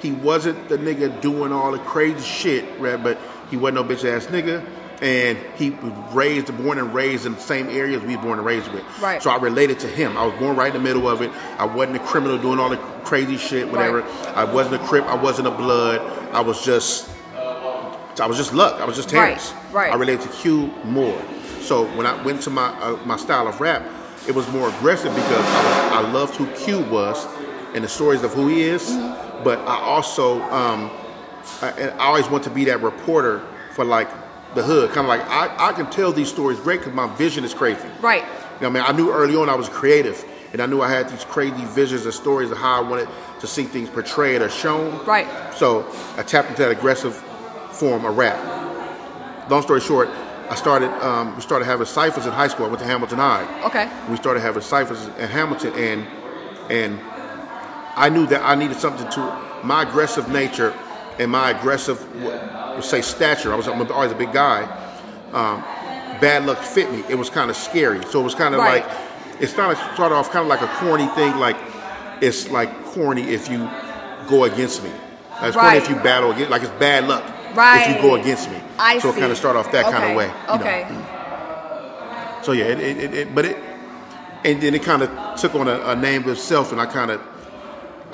He 0.05 0.13
wasn't 0.13 0.69
the 0.69 0.77
nigga 0.77 1.19
doing 1.23 1.51
all 1.51 1.73
the 1.73 1.79
crazy 1.79 2.21
shit, 2.21 2.79
right? 2.79 3.03
But 3.03 3.19
he 3.51 3.57
wasn't 3.57 3.77
no 3.77 3.85
bitch 3.85 4.05
ass 4.05 4.27
nigga. 4.27 4.63
And 5.01 5.39
he 5.57 5.71
was 5.71 5.93
raised, 6.15 6.55
born 6.59 6.77
and 6.77 6.93
raised 6.93 7.25
in 7.25 7.33
the 7.33 7.41
same 7.41 7.69
areas 7.69 8.03
we 8.03 8.17
born 8.17 8.39
and 8.39 8.45
raised 8.47 8.71
with. 8.71 8.85
Right. 9.01 9.23
So 9.23 9.31
I 9.31 9.37
related 9.37 9.79
to 9.81 9.89
him. 9.89 10.19
I 10.19 10.27
was 10.27 10.39
born 10.39 10.57
right 10.57 10.67
in 10.67 10.75
the 10.75 10.87
middle 10.87 11.09
of 11.09 11.23
it. 11.23 11.31
I 11.59 11.65
wasn't 11.65 11.97
a 11.97 12.01
criminal 12.01 12.37
doing 12.37 12.59
all 12.59 12.69
the 12.69 12.77
crazy 12.77 13.39
shit, 13.39 13.67
whatever. 13.67 14.01
Right. 14.03 14.37
I 14.37 14.45
wasn't 14.45 14.75
a 14.75 14.87
crip. 14.87 15.07
I 15.07 15.15
wasn't 15.15 15.49
a 15.49 15.51
blood. 15.51 16.03
I 16.35 16.43
was 16.43 16.63
just 16.63 17.09
I 17.35 18.27
was 18.27 18.37
just 18.37 18.53
luck. 18.53 18.83
I 18.83 18.85
was 18.85 18.97
just 18.97 19.11
Right, 19.11 19.39
Terrence. 19.39 19.55
right. 19.73 19.91
I 19.91 19.97
related 19.97 20.21
to 20.23 20.29
Cube 20.37 20.85
more. 20.85 21.19
So 21.63 21.87
when 21.97 22.07
I 22.07 22.23
went 22.23 22.43
to 22.43 22.51
my 22.51 22.69
uh, 22.79 22.99
my 23.07 23.17
style 23.17 23.49
of 23.49 23.59
rap, 23.59 23.83
it 24.29 24.35
was 24.35 24.47
more 24.51 24.69
aggressive 24.69 25.15
because 25.15 25.33
I, 25.47 26.03
was, 26.03 26.05
I 26.05 26.11
loved 26.13 26.35
who 26.37 26.47
Cube 26.63 26.91
was 26.91 27.27
and 27.75 27.83
the 27.83 27.89
stories 27.89 28.23
of 28.23 28.35
who 28.35 28.49
he 28.49 28.63
is. 28.65 28.83
Mm-hmm. 28.91 29.24
But 29.45 29.59
I 29.61 29.77
also 29.77 30.41
um, 30.45 30.91
I, 31.63 31.91
I 31.91 32.07
always 32.07 32.29
want 32.29 32.45
to 32.45 32.51
be 32.51 32.65
that 32.65 32.81
reporter 32.83 33.47
for 33.75 33.85
like 33.85 34.09
the 34.55 34.63
hood. 34.63 34.91
Kind 34.91 35.01
of 35.01 35.09
like 35.09 35.21
I, 35.29 35.69
I 35.69 35.73
can 35.73 35.91
tell 35.91 36.13
these 36.13 36.29
stories 36.29 36.59
great 36.61 36.81
because 36.81 36.95
my 36.95 37.07
vision 37.17 37.45
is 37.45 37.55
crazy. 37.55 37.89
right. 38.01 38.25
You 38.25 38.61
know 38.61 38.71
what 38.71 38.87
I 38.87 38.93
mean? 38.93 38.95
I 38.95 38.97
knew 38.97 39.13
early 39.13 39.35
on 39.37 39.49
I 39.49 39.57
was 39.57 39.69
creative, 39.69 40.25
and 40.53 40.63
I 40.63 40.67
knew 40.67 40.81
I 40.81 40.89
had 40.89 41.09
these 41.09 41.25
crazy 41.25 41.65
visions 41.65 42.05
and 42.05 42.15
stories 42.15 42.53
of 42.53 42.59
how 42.59 42.85
I 42.85 42.89
wanted 42.89 43.09
to 43.41 43.47
see 43.49 43.65
things 43.65 43.91
portrayed 43.91 44.41
or 44.43 44.49
shown. 44.49 45.05
Right. 45.05 45.27
So 45.55 45.85
I 46.17 46.23
tapped 46.23 46.51
into 46.51 46.63
that 46.63 46.71
aggressive 46.71 47.17
form 47.73 48.05
of 48.05 48.17
rap. 48.17 48.39
Long 49.51 49.61
story 49.63 49.81
short, 49.81 50.09
I 50.49 50.55
started. 50.55 50.89
Um, 51.05 51.35
we 51.35 51.43
started 51.43 51.65
having 51.65 51.85
ciphers 51.87 52.27
in 52.27 52.33
high 52.33 52.47
school. 52.49 52.67
I 52.67 52.69
went 52.69 52.79
to 52.81 52.87
Hamilton 52.87 53.19
High. 53.19 53.65
Okay. 53.65 53.91
We 54.09 54.17
started 54.17 54.41
having 54.41 54.63
ciphers 54.63 55.05
in 55.05 55.29
Hamilton, 55.29 55.73
and 55.75 56.07
and 56.71 57.01
I 57.97 58.09
knew 58.09 58.27
that 58.27 58.43
I 58.43 58.55
needed 58.55 58.79
something 58.79 59.09
to 59.11 59.21
my 59.63 59.83
aggressive 59.83 60.29
nature 60.29 60.75
and 61.19 61.31
my 61.31 61.51
aggressive, 61.51 61.99
say, 62.83 63.01
stature. 63.03 63.53
I 63.53 63.57
was 63.57 63.69
I'm 63.69 63.81
always 63.93 64.13
a 64.13 64.17
big 64.17 64.33
guy. 64.33 64.63
Um, 65.33 65.63
bad 66.21 66.47
luck 66.47 66.59
fit 66.59 66.91
me. 66.91 67.05
It 67.09 67.17
was 67.17 67.31
kind 67.31 67.51
of 67.51 67.57
scary. 67.57 68.05
So 68.07 68.21
it 68.21 68.25
was 68.25 68.35
kind 68.35 68.55
of 68.55 68.61
Right. 68.61 68.85
like 68.85 68.97
it 69.41 69.49
started 69.49 69.79
started 69.95 70.15
off 70.15 70.31
kind 70.31 70.43
of 70.43 70.49
like 70.49 70.63
a 70.63 70.73
corny 70.79 71.07
thing. 71.09 71.37
Like 71.39 71.57
it's 72.21 72.51
like 72.51 72.85
corny 72.87 73.23
if 73.23 73.49
you 73.51 73.69
go 74.29 74.45
against 74.45 74.83
me. 74.83 74.91
Like, 74.91 75.49
it's 75.49 75.57
corny 75.57 75.77
if 75.79 75.89
you 75.89 75.97
battle 75.97 76.31
against. 76.33 76.51
Like 76.51 76.63
it's 76.63 76.71
bad 76.79 77.09
luck 77.09 77.25
right. 77.57 77.91
if 77.91 77.97
you 77.97 78.03
go 78.03 78.15
against 78.17 78.51
me. 78.51 78.61
I 78.79 78.99
so 78.99 79.11
see. 79.11 79.19
it 79.19 79.21
kind 79.21 79.33
of 79.33 79.39
start 79.39 79.57
off 79.57 79.71
that 79.73 79.85
kind 79.85 80.11
of 80.11 80.17
way. 80.17 80.27
you 80.27 80.33
know. 80.49 80.55
Okay. 80.55 82.41
So 82.43 82.53
yeah, 82.53 82.65
it, 82.67 82.81
it, 82.81 82.97
it, 82.99 83.15
it 83.15 83.35
but 83.35 83.45
it, 83.47 83.57
and 84.45 84.61
then 84.61 84.75
it 84.75 84.83
kind 84.83 85.03
of 85.03 85.41
took 85.41 85.55
on 85.55 85.67
a, 85.69 85.81
a 85.87 85.97
name 85.97 86.23
of 86.23 86.29
itself, 86.29 86.73
and 86.73 86.81
I 86.81 86.85
kind 86.87 87.11
of, 87.11 87.21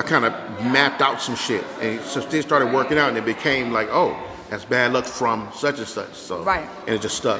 I 0.01 0.03
kind 0.03 0.25
of 0.25 0.33
mapped 0.65 1.03
out 1.03 1.21
some 1.21 1.37
shit, 1.37 1.63
and 1.79 2.01
so 2.01 2.21
it 2.21 2.43
started 2.43 2.73
working 2.73 2.97
out, 2.97 3.11
and 3.11 3.19
it 3.19 3.25
became 3.27 3.71
like, 3.71 3.89
oh, 3.93 4.17
that's 4.49 4.65
bad 4.65 4.95
luck 4.95 5.05
from 5.05 5.47
such 5.55 5.77
and 5.79 5.87
such. 5.87 6.15
So 6.15 6.43
Right. 6.43 6.67
and 6.87 6.95
it 6.97 7.03
just 7.03 7.19
stuck. 7.19 7.39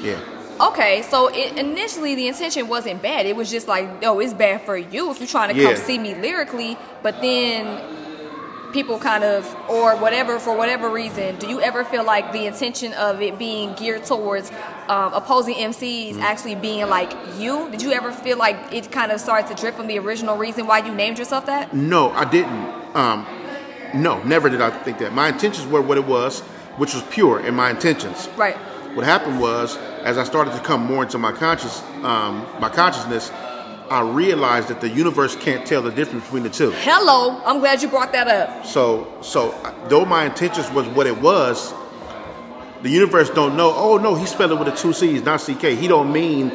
Yeah. 0.00 0.20
Okay, 0.60 1.02
so 1.02 1.26
it, 1.26 1.58
initially 1.58 2.14
the 2.14 2.28
intention 2.28 2.68
wasn't 2.68 3.02
bad. 3.02 3.26
It 3.26 3.34
was 3.34 3.50
just 3.50 3.66
like, 3.66 3.88
oh, 4.04 4.20
it's 4.20 4.32
bad 4.32 4.62
for 4.62 4.76
you 4.76 5.10
if 5.10 5.18
you're 5.18 5.26
trying 5.26 5.52
to 5.52 5.60
Yeah. 5.60 5.72
come 5.72 5.76
see 5.76 5.98
me 5.98 6.14
lyrically. 6.14 6.78
But 7.02 7.20
then 7.20 7.80
people 8.72 8.98
kind 8.98 9.24
of, 9.24 9.44
or 9.68 9.96
whatever, 9.96 10.38
for 10.38 10.56
whatever 10.56 10.88
reason, 10.90 11.36
do 11.36 11.48
you 11.48 11.60
ever 11.60 11.84
feel 11.84 12.04
like 12.04 12.32
the 12.32 12.46
intention 12.46 12.92
of 12.94 13.20
it 13.22 13.38
being 13.38 13.74
geared 13.74 14.04
towards 14.04 14.50
um, 14.88 15.12
opposing 15.14 15.54
MCs 15.54 16.14
Mm. 16.14 16.20
actually 16.20 16.54
being 16.54 16.88
like 16.88 17.12
you? 17.38 17.70
Did 17.70 17.82
you 17.82 17.92
ever 17.92 18.12
feel 18.12 18.36
like 18.38 18.56
it 18.72 18.90
kind 18.92 19.10
of 19.12 19.20
started 19.20 19.48
to 19.54 19.60
drift 19.60 19.76
from 19.76 19.86
the 19.86 19.98
original 19.98 20.36
reason 20.36 20.66
why 20.66 20.78
you 20.78 20.94
named 20.94 21.18
yourself 21.18 21.46
that? 21.46 21.74
No, 21.74 22.10
I 22.10 22.24
didn't. 22.24 22.96
Um, 22.96 23.26
no, 23.94 24.22
never 24.22 24.48
did 24.50 24.60
I 24.60 24.70
think 24.70 24.98
that. 24.98 25.12
My 25.14 25.28
intentions 25.28 25.66
were 25.66 25.80
what 25.80 25.96
it 25.98 26.06
was, 26.06 26.40
which 26.76 26.94
was 26.94 27.02
pure 27.04 27.40
in 27.40 27.54
my 27.54 27.70
intentions. 27.70 28.28
Right. 28.36 28.56
What 28.94 29.04
happened 29.04 29.40
was, 29.40 29.76
as 30.02 30.18
I 30.18 30.24
started 30.24 30.52
to 30.54 30.60
come 30.60 30.82
more 30.84 31.02
into 31.04 31.18
my 31.18 31.32
conscious, 31.32 31.82
um, 32.02 32.46
my 32.60 32.68
consciousness, 32.68 33.30
I 33.90 34.00
realized 34.02 34.68
that 34.68 34.80
the 34.80 34.88
universe 34.88 35.34
can't 35.36 35.66
tell 35.66 35.80
the 35.82 35.90
difference 35.90 36.24
between 36.24 36.42
the 36.42 36.50
two. 36.50 36.70
Hello, 36.72 37.40
I'm 37.44 37.58
glad 37.60 37.80
you 37.82 37.88
brought 37.88 38.12
that 38.12 38.28
up. 38.28 38.66
So, 38.66 39.12
so 39.22 39.54
though 39.88 40.04
my 40.04 40.26
intentions 40.26 40.70
was 40.70 40.86
what 40.88 41.06
it 41.06 41.18
was, 41.20 41.72
the 42.82 42.90
universe 42.90 43.30
don't 43.30 43.56
know. 43.56 43.72
Oh 43.74 43.96
no, 43.96 44.14
he 44.14 44.26
spelled 44.26 44.52
it 44.52 44.58
with 44.58 44.68
a 44.68 44.76
two 44.76 44.92
C's, 44.92 45.22
not 45.22 45.40
CK. 45.40 45.62
He 45.78 45.88
don't 45.88 46.12
mean 46.12 46.50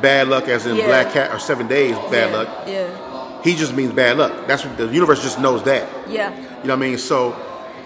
bad 0.00 0.28
luck 0.28 0.48
as 0.48 0.66
in 0.66 0.76
Yeah. 0.76 0.86
black 0.86 1.12
cat 1.12 1.30
or 1.32 1.38
seven 1.38 1.68
days 1.68 1.94
bad 2.10 2.30
yeah. 2.30 2.36
luck. 2.36 2.48
Yeah. 2.66 3.42
He 3.42 3.54
just 3.54 3.74
means 3.74 3.92
bad 3.92 4.16
luck. 4.16 4.46
That's 4.46 4.64
what 4.64 4.76
the 4.76 4.88
universe 4.88 5.22
just 5.22 5.38
knows 5.38 5.62
that. 5.64 5.88
Yeah. 6.08 6.34
You 6.36 6.42
know 6.44 6.58
what 6.60 6.70
I 6.72 6.76
mean? 6.76 6.98
So, 6.98 7.36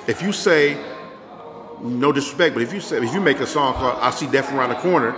if 0.07 0.23
you 0.23 0.33
say, 0.33 0.77
no 1.81 2.13
disrespect, 2.13 2.55
but 2.55 2.63
if 2.63 2.73
you 2.73 2.81
say 2.81 2.97
if 3.05 3.13
you 3.13 3.21
make 3.21 3.41
a 3.41 3.47
song 3.47 3.75
called 3.75 3.99
"I 4.01 4.11
See 4.11 4.27
Death 4.27 4.53
Around 4.53 4.71
the 4.71 4.77
Corner," 4.77 5.15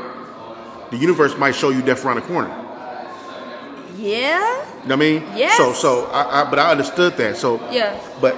the 0.90 0.96
universe 0.96 1.36
might 1.36 1.54
show 1.54 1.68
you 1.70 1.82
death 1.82 2.04
around 2.04 2.16
the 2.16 2.22
corner. 2.22 2.50
Yeah. 4.06 4.38
You 4.82 4.88
know 4.88 4.92
what 4.92 4.92
I 4.92 4.96
mean? 4.96 5.22
Yes. 5.34 5.56
So, 5.56 5.72
so 5.72 6.06
I, 6.06 6.42
I 6.42 6.50
but 6.50 6.58
I 6.58 6.70
understood 6.70 7.16
that. 7.16 7.36
So, 7.36 7.60
Yeah. 7.72 7.98
but 8.20 8.34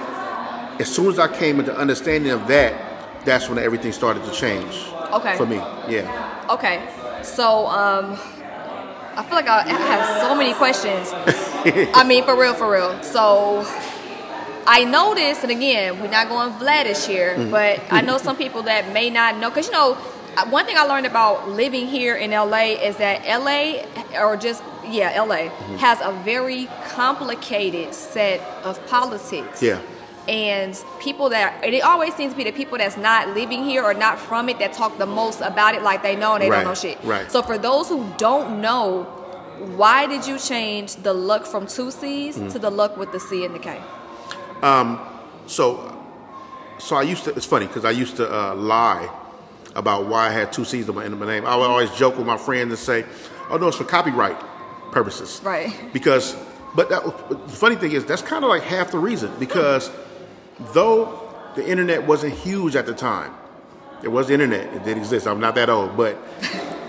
as 0.81 0.87
soon 0.93 1.07
as 1.07 1.19
I 1.19 1.27
came 1.27 1.59
into 1.59 1.75
understanding 1.75 2.31
of 2.31 2.47
that, 2.47 2.73
that's 3.25 3.49
when 3.49 3.59
everything 3.59 3.91
started 3.91 4.23
to 4.25 4.31
change. 4.31 4.73
Okay. 5.13 5.35
For 5.37 5.45
me, 5.45 5.57
yeah. 5.87 6.45
Okay, 6.49 6.77
so 7.23 7.67
um, 7.67 8.13
I 9.17 9.21
feel 9.25 9.35
like 9.35 9.47
I 9.47 9.59
I 9.65 9.77
have 9.93 10.21
so 10.21 10.35
many 10.35 10.53
questions. 10.53 11.11
I 11.99 12.03
mean, 12.07 12.23
for 12.23 12.35
real, 12.39 12.53
for 12.53 12.71
real. 12.71 12.93
So 13.03 13.65
I 14.65 14.85
noticed, 14.85 15.43
and 15.43 15.51
again, 15.51 15.99
we're 15.99 16.09
not 16.11 16.29
going 16.29 16.51
Vladish 16.61 17.05
here, 17.07 17.35
Mm-hmm. 17.35 17.51
but 17.51 17.81
I 17.91 18.01
know 18.01 18.17
some 18.27 18.37
people 18.37 18.61
that 18.63 18.93
may 18.93 19.09
not 19.09 19.37
know, 19.37 19.49
because 19.49 19.67
you 19.67 19.73
know, 19.73 19.97
one 20.45 20.65
thing 20.65 20.77
I 20.77 20.83
learned 20.85 21.05
about 21.05 21.49
living 21.49 21.87
here 21.87 22.15
in 22.15 22.31
LA 22.31 22.75
is 22.89 22.97
that 22.97 23.23
LA, 23.25 23.83
or 24.23 24.37
just 24.37 24.63
yeah, 24.87 25.21
LA, 25.21 25.35
Mm-hmm. 25.49 25.77
has 25.77 25.99
a 26.01 26.11
very 26.23 26.67
complicated 26.89 27.93
set 27.93 28.39
of 28.63 28.75
politics. 28.87 29.61
Yeah. 29.61 29.79
And 30.27 30.77
people 30.99 31.29
that 31.29 31.63
it 31.63 31.81
always 31.83 32.13
seems 32.15 32.33
to 32.33 32.37
be 32.37 32.43
the 32.43 32.51
people 32.51 32.77
that's 32.77 32.97
not 32.97 33.29
living 33.29 33.63
here 33.63 33.83
or 33.83 33.93
not 33.95 34.19
from 34.19 34.47
it 34.49 34.59
that 34.59 34.73
talk 34.73 34.97
the 34.99 35.05
most 35.07 35.41
about 35.41 35.73
it 35.75 35.81
like 35.81 36.03
they 36.03 36.15
know 36.15 36.33
and 36.35 36.43
they 36.43 36.49
Right, 36.49 36.57
don't 36.63 36.65
know 36.65 36.75
shit. 36.75 36.97
right. 37.03 37.31
So 37.31 37.41
for 37.41 37.57
those 37.57 37.89
who 37.89 38.05
don't 38.17 38.61
know, 38.61 39.03
why 39.75 40.05
did 40.05 40.27
you 40.27 40.37
change 40.37 40.95
the 40.97 41.13
look 41.13 41.45
from 41.47 41.65
two 41.67 41.89
C's 41.91 42.37
Mm. 42.37 42.51
to 42.51 42.59
the 42.59 42.69
look 42.69 42.95
with 42.95 43.11
the 43.11 43.19
C 43.19 43.43
and 43.45 43.53
the 43.55 43.59
K? 43.59 43.79
um 44.61 44.99
So, 45.47 45.65
so 46.77 46.95
I 46.95 47.01
used 47.13 47.23
to. 47.25 47.31
It's 47.37 47.45
funny 47.53 47.65
because 47.65 47.83
I 47.83 47.91
used 48.03 48.15
to 48.17 48.25
uh, 48.31 48.53
lie 48.55 49.09
about 49.75 50.07
why 50.07 50.27
I 50.27 50.31
had 50.31 50.51
two 50.51 50.65
C's 50.65 50.87
in 50.89 50.95
my, 50.95 51.05
in 51.05 51.17
my 51.19 51.25
name. 51.25 51.45
I 51.45 51.55
would 51.55 51.65
always 51.69 51.91
joke 51.91 52.17
with 52.17 52.25
my 52.27 52.37
friends 52.37 52.69
and 52.71 52.79
say, 52.79 53.05
"Oh 53.49 53.57
no, 53.57 53.67
it's 53.67 53.77
for 53.77 53.83
copyright 53.83 54.39
purposes." 54.91 55.41
Right. 55.43 55.73
Because, 55.93 56.35
but 56.75 56.89
that, 56.89 57.03
the 57.29 57.37
funny 57.49 57.75
thing 57.75 57.91
is, 57.91 58.05
that's 58.05 58.21
kind 58.21 58.43
of 58.43 58.49
like 58.49 58.63
half 58.63 58.91
the 58.91 58.97
reason. 58.99 59.31
Because 59.39 59.91
though 60.73 61.19
the 61.55 61.67
internet 61.67 62.05
wasn't 62.05 62.33
huge 62.33 62.75
at 62.75 62.85
the 62.85 62.93
time, 62.93 63.33
it 64.03 64.07
was 64.09 64.27
the 64.27 64.33
internet. 64.33 64.73
It 64.73 64.83
did 64.85 64.97
exist. 64.97 65.27
I'm 65.27 65.39
not 65.39 65.55
that 65.55 65.69
old, 65.69 65.95
but 65.97 66.17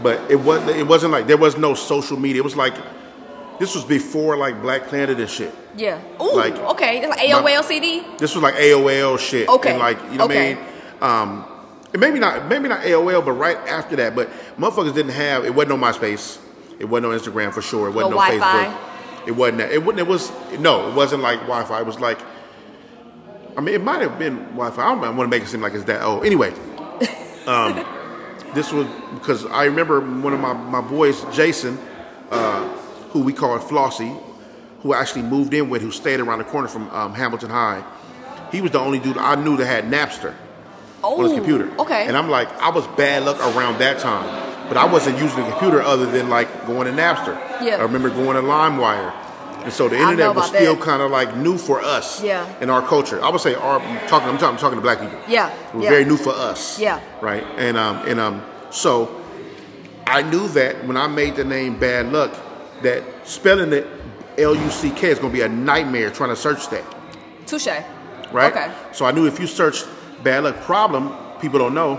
but 0.03 0.31
it 0.31 0.37
was 0.41 0.67
it 0.69 0.87
wasn't 0.87 1.13
like 1.13 1.27
there 1.27 1.37
was 1.37 1.57
no 1.57 1.75
social 1.75 2.19
media. 2.19 2.41
It 2.41 2.45
was 2.45 2.57
like 2.57 2.75
this 3.59 3.75
was 3.75 3.85
before 3.85 4.37
like 4.39 4.63
Black 4.63 4.85
Planet 4.85 5.21
and 5.21 5.29
shit. 5.29 5.55
Yeah. 5.77 6.01
Ooh, 6.21 6.35
Like- 6.35 6.57
okay. 6.57 7.07
Like 7.07 7.19
AOL 7.21 7.63
CD? 7.63 8.03
This 8.19 8.35
was 8.35 8.43
like 8.43 8.55
AOL 8.55 9.19
shit. 9.19 9.49
Okay. 9.49 9.71
And 9.73 9.79
like, 9.79 9.99
you 10.11 10.17
know 10.19 10.25
Okay. 10.25 10.55
what 10.55 10.63
I 11.03 11.19
mean? 11.29 11.43
Um, 11.43 11.50
maybe 11.99 12.19
not, 12.19 12.49
maybe 12.49 12.69
not 12.69 12.83
AOL, 12.83 13.25
but 13.25 13.33
right 13.33 13.57
after 13.57 13.97
that. 13.97 14.15
But 14.15 14.31
motherfuckers 14.57 14.95
didn't 14.95 15.13
have. 15.13 15.45
It 15.45 15.55
wasn't 15.55 15.73
on 15.73 15.81
MySpace. 15.81 16.41
It 16.79 16.85
wasn't 16.85 17.13
on 17.13 17.19
Instagram 17.19 17.53
for 17.53 17.63
sure. 17.63 17.89
It 17.89 17.93
wasn't 17.93 18.13
No 18.13 18.21
on 18.21 18.39
Wi-Fi? 18.39 18.67
Facebook. 18.67 19.29
It 19.29 19.33
wasn't. 19.33 19.59
That. 19.59 19.73
It 19.73 19.85
wouldn't. 19.85 20.01
It 20.01 20.11
was 20.11 20.31
no. 20.59 20.89
It 20.89 20.95
wasn't 20.95 21.23
like 21.23 21.41
Wi-Fi. 21.41 21.81
It 21.81 21.87
was 21.87 21.99
like. 22.01 22.21
I 23.57 23.61
mean, 23.61 23.75
it 23.75 23.83
might 23.83 24.01
have 24.01 24.19
been 24.19 24.37
Wi-Fi. 24.51 24.83
I 24.83 24.95
don't 24.95 25.17
want 25.17 25.31
to 25.31 25.37
make 25.37 25.43
it 25.43 25.49
seem 25.49 25.61
like 25.61 25.75
it's 25.75 25.85
that 25.85 26.03
old. 26.03 26.25
Anyway, 26.25 26.51
um, 27.47 27.85
this 28.55 28.73
was 28.73 28.87
because 29.15 29.45
I 29.47 29.65
remember 29.65 30.01
one 30.01 30.33
of 30.33 30.41
my, 30.41 30.53
my 30.53 30.81
boys, 30.81 31.25
Jason, 31.35 31.77
uh, 32.31 32.69
who 33.11 33.21
we 33.23 33.33
called 33.33 33.61
Flossie, 33.63 34.19
who 34.83 34.95
I 34.95 35.01
actually 35.01 35.23
moved 35.23 35.53
in 35.53 35.69
with, 35.69 35.83
who 35.83 35.91
stayed 35.91 36.21
around 36.21 36.39
the 36.39 36.45
corner 36.45 36.69
from 36.69 36.89
um, 36.91 37.15
Hamilton 37.15 37.51
High. 37.51 37.85
He 38.53 38.61
was 38.61 38.71
the 38.71 38.81
only 38.81 39.01
dude 39.01 39.19
I 39.19 39.35
knew 39.35 39.57
that 39.57 39.67
had 39.67 39.85
Napster 39.85 40.35
Oh, 41.03 41.19
on 41.19 41.25
his 41.25 41.35
computer. 41.35 41.71
Okay. 41.81 42.07
And 42.07 42.17
I'm 42.17 42.29
like, 42.29 42.49
I 42.61 42.71
was 42.71 42.87
bad 42.89 43.25
luck 43.25 43.39
around 43.57 43.79
that 43.79 43.99
time, 43.99 44.69
but 44.69 44.77
I 44.77 44.85
wasn't 44.85 45.19
using 45.19 45.43
the 45.45 45.51
computer 45.51 45.81
other 45.83 46.07
than 46.11 46.29
like 46.29 46.67
going 46.67 46.87
to 46.87 46.93
Napster. 46.93 47.35
Yeah. 47.63 47.77
I 47.77 47.83
remember 47.83 48.11
going 48.11 48.37
to 48.37 48.43
LimeWire. 48.43 49.13
And 49.65 49.73
so 49.73 49.89
the 49.91 49.97
internet 49.99 50.35
was 50.35 50.49
still 50.49 50.77
kind 50.77 51.03
of 51.03 51.11
like 51.11 51.37
new 51.37 51.59
for 51.59 51.81
us 51.83 52.23
Yeah. 52.23 52.47
in 52.63 52.71
our 52.71 52.81
culture. 52.87 53.23
I 53.23 53.29
would 53.29 53.41
say 53.43 53.55
our 53.55 53.79
I'm 53.79 54.09
talking. 54.09 54.29
I'm 54.29 54.39
talking, 54.39 54.55
I'm 54.55 54.57
talking 54.57 54.77
to 54.77 54.83
black 54.83 55.01
people. 55.01 55.19
Yeah, 55.29 55.51
it 55.69 55.75
was 55.75 55.85
yeah. 55.85 55.91
very 55.91 56.05
new 56.07 56.17
for 56.17 56.31
us. 56.33 56.79
Yeah. 56.79 57.01
right. 57.21 57.45
And 57.59 57.77
um 57.77 57.97
and 58.09 58.19
um 58.19 58.43
so 58.71 59.23
I 60.07 60.23
knew 60.23 60.49
that 60.49 60.87
when 60.87 60.97
I 60.97 61.07
made 61.09 61.37
the 61.37 61.45
name 61.45 61.79
Bad 61.79 62.11
Luck, 62.11 62.35
that 62.83 63.05
spelling 63.29 63.73
it 63.75 63.87
L 64.39 64.55
U 64.55 64.71
C 64.71 64.91
K 64.91 65.09
is 65.11 65.19
going 65.19 65.31
to 65.31 65.39
be 65.39 65.43
a 65.45 65.49
nightmare 65.49 66.11
trying 66.11 66.31
to 66.31 66.37
search 66.37 66.69
that 66.71 66.85
Touche. 67.47 67.67
right? 68.33 68.51
Okay. 68.53 68.73
So 68.93 69.05
I 69.05 69.13
knew 69.13 69.27
if 69.27 69.39
you 69.39 69.47
search 69.47 69.85
bad 70.23 70.45
luck 70.45 70.61
problem, 70.63 71.13
people 71.41 71.59
don't 71.59 71.75
know. 71.75 71.97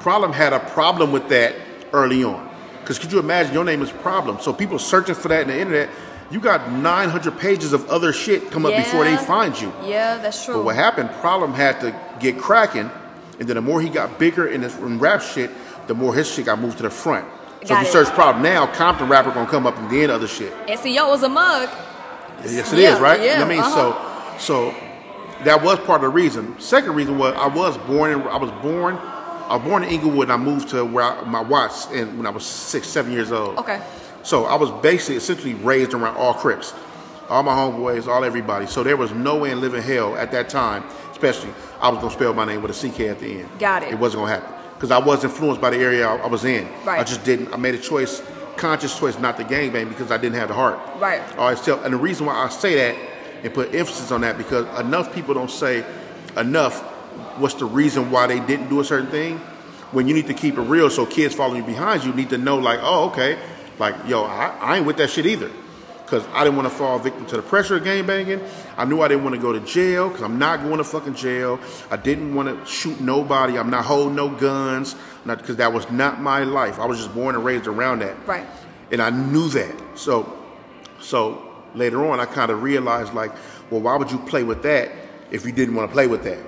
Problem 0.00 0.32
had 0.32 0.52
a 0.52 0.60
problem 0.60 1.12
with 1.12 1.28
that 1.28 1.54
early 1.92 2.24
on. 2.24 2.48
Because 2.80 2.98
could 2.98 3.12
you 3.12 3.18
imagine 3.18 3.54
your 3.54 3.64
name 3.64 3.80
is 3.82 3.90
problem? 3.90 4.38
So 4.40 4.52
people 4.52 4.78
searching 4.78 5.14
for 5.14 5.28
that 5.28 5.42
in 5.42 5.48
the 5.48 5.58
internet, 5.58 5.88
you 6.30 6.40
got 6.40 6.70
900 6.70 7.38
pages 7.38 7.72
of 7.72 7.88
other 7.88 8.12
shit 8.12 8.50
come 8.50 8.66
up 8.66 8.74
before 8.76 9.04
they 9.04 9.16
find 9.16 9.58
you. 9.58 9.72
Yeah, 9.84 10.18
that's 10.18 10.44
true. 10.44 10.54
But 10.56 10.64
what 10.64 10.76
happened? 10.76 11.10
Problem 11.20 11.54
had 11.54 11.80
to 11.80 11.94
get 12.20 12.38
cracking, 12.38 12.90
and 13.38 13.48
then 13.48 13.56
the 13.56 13.62
more 13.62 13.80
he 13.80 13.88
got 13.88 14.18
bigger 14.18 14.46
in 14.46 14.60
this 14.62 14.76
in 14.78 14.98
rap 14.98 15.22
shit, 15.22 15.50
the 15.86 15.94
more 15.94 16.14
his 16.14 16.30
shit 16.30 16.46
got 16.46 16.58
moved 16.60 16.78
to 16.78 16.82
the 16.82 16.90
front. 16.90 17.26
So 17.62 17.68
Got 17.68 17.86
if 17.86 17.94
you 17.94 18.00
it. 18.00 18.04
search 18.04 18.14
problem 18.14 18.42
now, 18.42 18.66
Compton 18.66 19.08
rapper 19.08 19.30
gonna 19.30 19.48
come 19.50 19.66
up 19.66 19.78
and 19.78 19.90
then 19.90 20.10
other 20.10 20.26
shit. 20.26 20.52
SEO 20.66 21.14
is 21.14 21.22
a 21.22 21.28
mug. 21.28 21.68
Yes, 22.42 22.72
it 22.72 22.78
is, 22.78 22.84
Yeah, 22.84 22.98
right? 23.00 23.20
yeah, 23.20 23.34
You 23.34 23.38
know 23.38 23.46
what 23.46 23.46
I 23.46 23.48
mean, 23.48 23.60
uh-huh. 23.60 24.36
so 24.38 24.72
so 24.72 24.74
that 25.44 25.62
was 25.62 25.78
part 25.80 26.02
of 26.02 26.02
the 26.02 26.08
reason. 26.08 26.58
Second 26.58 26.94
reason 26.94 27.18
was 27.18 27.34
I 27.34 27.48
was 27.48 27.76
born 27.78 28.12
in 28.12 28.22
I 28.22 28.36
was 28.36 28.50
born 28.62 28.96
I 28.96 29.56
was 29.56 29.64
born 29.64 29.84
in 29.84 29.90
Inglewood 29.90 30.30
and 30.30 30.32
I 30.32 30.36
moved 30.36 30.70
to 30.70 30.84
where 30.84 31.04
I, 31.04 31.24
my 31.24 31.40
Watts 31.40 31.86
and 31.86 32.16
when 32.16 32.26
I 32.26 32.30
was 32.30 32.46
six, 32.46 32.88
seven 32.88 33.12
years 33.12 33.30
old. 33.30 33.58
Okay. 33.58 33.82
So 34.22 34.46
I 34.46 34.54
was 34.54 34.70
basically 34.82 35.16
essentially 35.16 35.52
raised 35.54 35.92
around 35.92 36.16
all 36.16 36.32
Crips, 36.32 36.72
all 37.28 37.42
my 37.42 37.52
homeboys, 37.52 38.06
all 38.06 38.24
everybody. 38.24 38.66
So 38.66 38.82
there 38.82 38.96
was 38.96 39.12
no 39.12 39.36
way 39.36 39.50
in 39.50 39.60
living 39.60 39.82
hell 39.82 40.16
at 40.16 40.32
that 40.32 40.48
time, 40.48 40.84
especially 41.12 41.52
I 41.80 41.90
was 41.90 41.98
gonna 42.00 42.14
spell 42.14 42.32
my 42.32 42.46
name 42.46 42.62
with 42.62 42.70
a 42.70 42.88
CK 42.88 43.00
at 43.00 43.20
the 43.20 43.40
end. 43.40 43.58
Got 43.58 43.82
it. 43.82 43.92
It 43.92 43.98
wasn't 43.98 44.22
gonna 44.22 44.32
happen 44.32 44.54
because 44.74 44.90
I 44.90 44.98
was 44.98 45.24
influenced 45.24 45.60
by 45.60 45.70
the 45.70 45.78
area 45.78 46.08
I, 46.08 46.16
I 46.16 46.26
was 46.26 46.44
in. 46.44 46.66
Right. 46.84 47.00
I 47.00 47.04
just 47.04 47.22
didn't. 47.24 47.52
I 47.52 47.56
made 47.58 47.74
a 47.74 47.78
choice, 47.78 48.22
conscious 48.56 48.98
choice, 48.98 49.18
not 49.18 49.36
to 49.36 49.44
gangbang 49.44 49.90
because 49.90 50.10
I 50.10 50.16
didn't 50.16 50.36
have 50.36 50.48
the 50.48 50.54
heart. 50.54 50.78
Right. 50.98 51.20
I 51.20 51.36
always 51.36 51.60
tell, 51.60 51.82
and 51.84 51.92
the 51.92 51.98
reason 51.98 52.24
why 52.24 52.34
I 52.34 52.48
say 52.48 52.74
that 52.76 53.13
and 53.44 53.52
put 53.52 53.74
emphasis 53.74 54.10
on 54.10 54.22
that 54.22 54.38
because 54.38 54.66
enough 54.80 55.14
people 55.14 55.34
don't 55.34 55.50
say 55.50 55.84
enough 56.36 56.80
what's 57.38 57.54
the 57.54 57.64
reason 57.64 58.10
why 58.10 58.26
they 58.26 58.40
didn't 58.40 58.68
do 58.68 58.80
a 58.80 58.84
certain 58.84 59.10
thing. 59.10 59.38
When 59.92 60.08
you 60.08 60.14
need 60.14 60.26
to 60.26 60.34
keep 60.34 60.56
it 60.56 60.62
real, 60.62 60.90
so 60.90 61.06
kids 61.06 61.34
following 61.34 61.60
you 61.60 61.66
behind 61.66 62.02
you 62.02 62.12
need 62.12 62.30
to 62.30 62.38
know, 62.38 62.58
like, 62.58 62.80
oh, 62.82 63.10
okay, 63.10 63.38
like, 63.78 63.94
yo, 64.08 64.24
I, 64.24 64.48
I 64.60 64.76
ain't 64.78 64.86
with 64.86 64.96
that 64.96 65.10
shit 65.10 65.26
either. 65.26 65.50
Because 66.04 66.26
I 66.32 66.44
didn't 66.44 66.56
want 66.56 66.68
to 66.68 66.74
fall 66.74 66.98
victim 66.98 67.24
to 67.26 67.36
the 67.36 67.42
pressure 67.42 67.76
of 67.76 67.84
gang 67.84 68.06
banging. 68.06 68.40
I 68.76 68.84
knew 68.84 69.00
I 69.00 69.08
didn't 69.08 69.24
want 69.24 69.36
to 69.36 69.40
go 69.40 69.52
to 69.52 69.60
jail 69.60 70.08
because 70.08 70.22
I'm 70.22 70.38
not 70.38 70.62
going 70.62 70.76
to 70.76 70.84
fucking 70.84 71.14
jail. 71.14 71.58
I 71.90 71.96
didn't 71.96 72.34
want 72.34 72.48
to 72.48 72.70
shoot 72.70 73.00
nobody. 73.00 73.58
I'm 73.58 73.70
not 73.70 73.86
holding 73.86 74.14
no 74.14 74.28
guns. 74.28 74.96
Not 75.24 75.38
because 75.38 75.56
that 75.56 75.72
was 75.72 75.90
not 75.90 76.20
my 76.20 76.44
life. 76.44 76.78
I 76.78 76.84
was 76.84 76.98
just 76.98 77.14
born 77.14 77.34
and 77.34 77.44
raised 77.44 77.66
around 77.66 78.00
that. 78.00 78.26
Right. 78.26 78.46
And 78.92 79.00
I 79.00 79.08
knew 79.08 79.48
that. 79.48 79.74
So 79.94 80.30
so 81.00 81.43
later 81.74 82.04
on, 82.06 82.20
I 82.20 82.26
kind 82.26 82.50
of 82.50 82.62
realized, 82.62 83.14
like, 83.14 83.32
well, 83.70 83.80
why 83.80 83.96
would 83.96 84.10
you 84.10 84.18
play 84.18 84.42
with 84.44 84.62
that 84.62 84.90
if 85.30 85.44
you 85.44 85.52
didn't 85.52 85.74
want 85.74 85.88
to 85.90 85.92
play 85.92 86.06
with 86.06 86.24
that? 86.24 86.38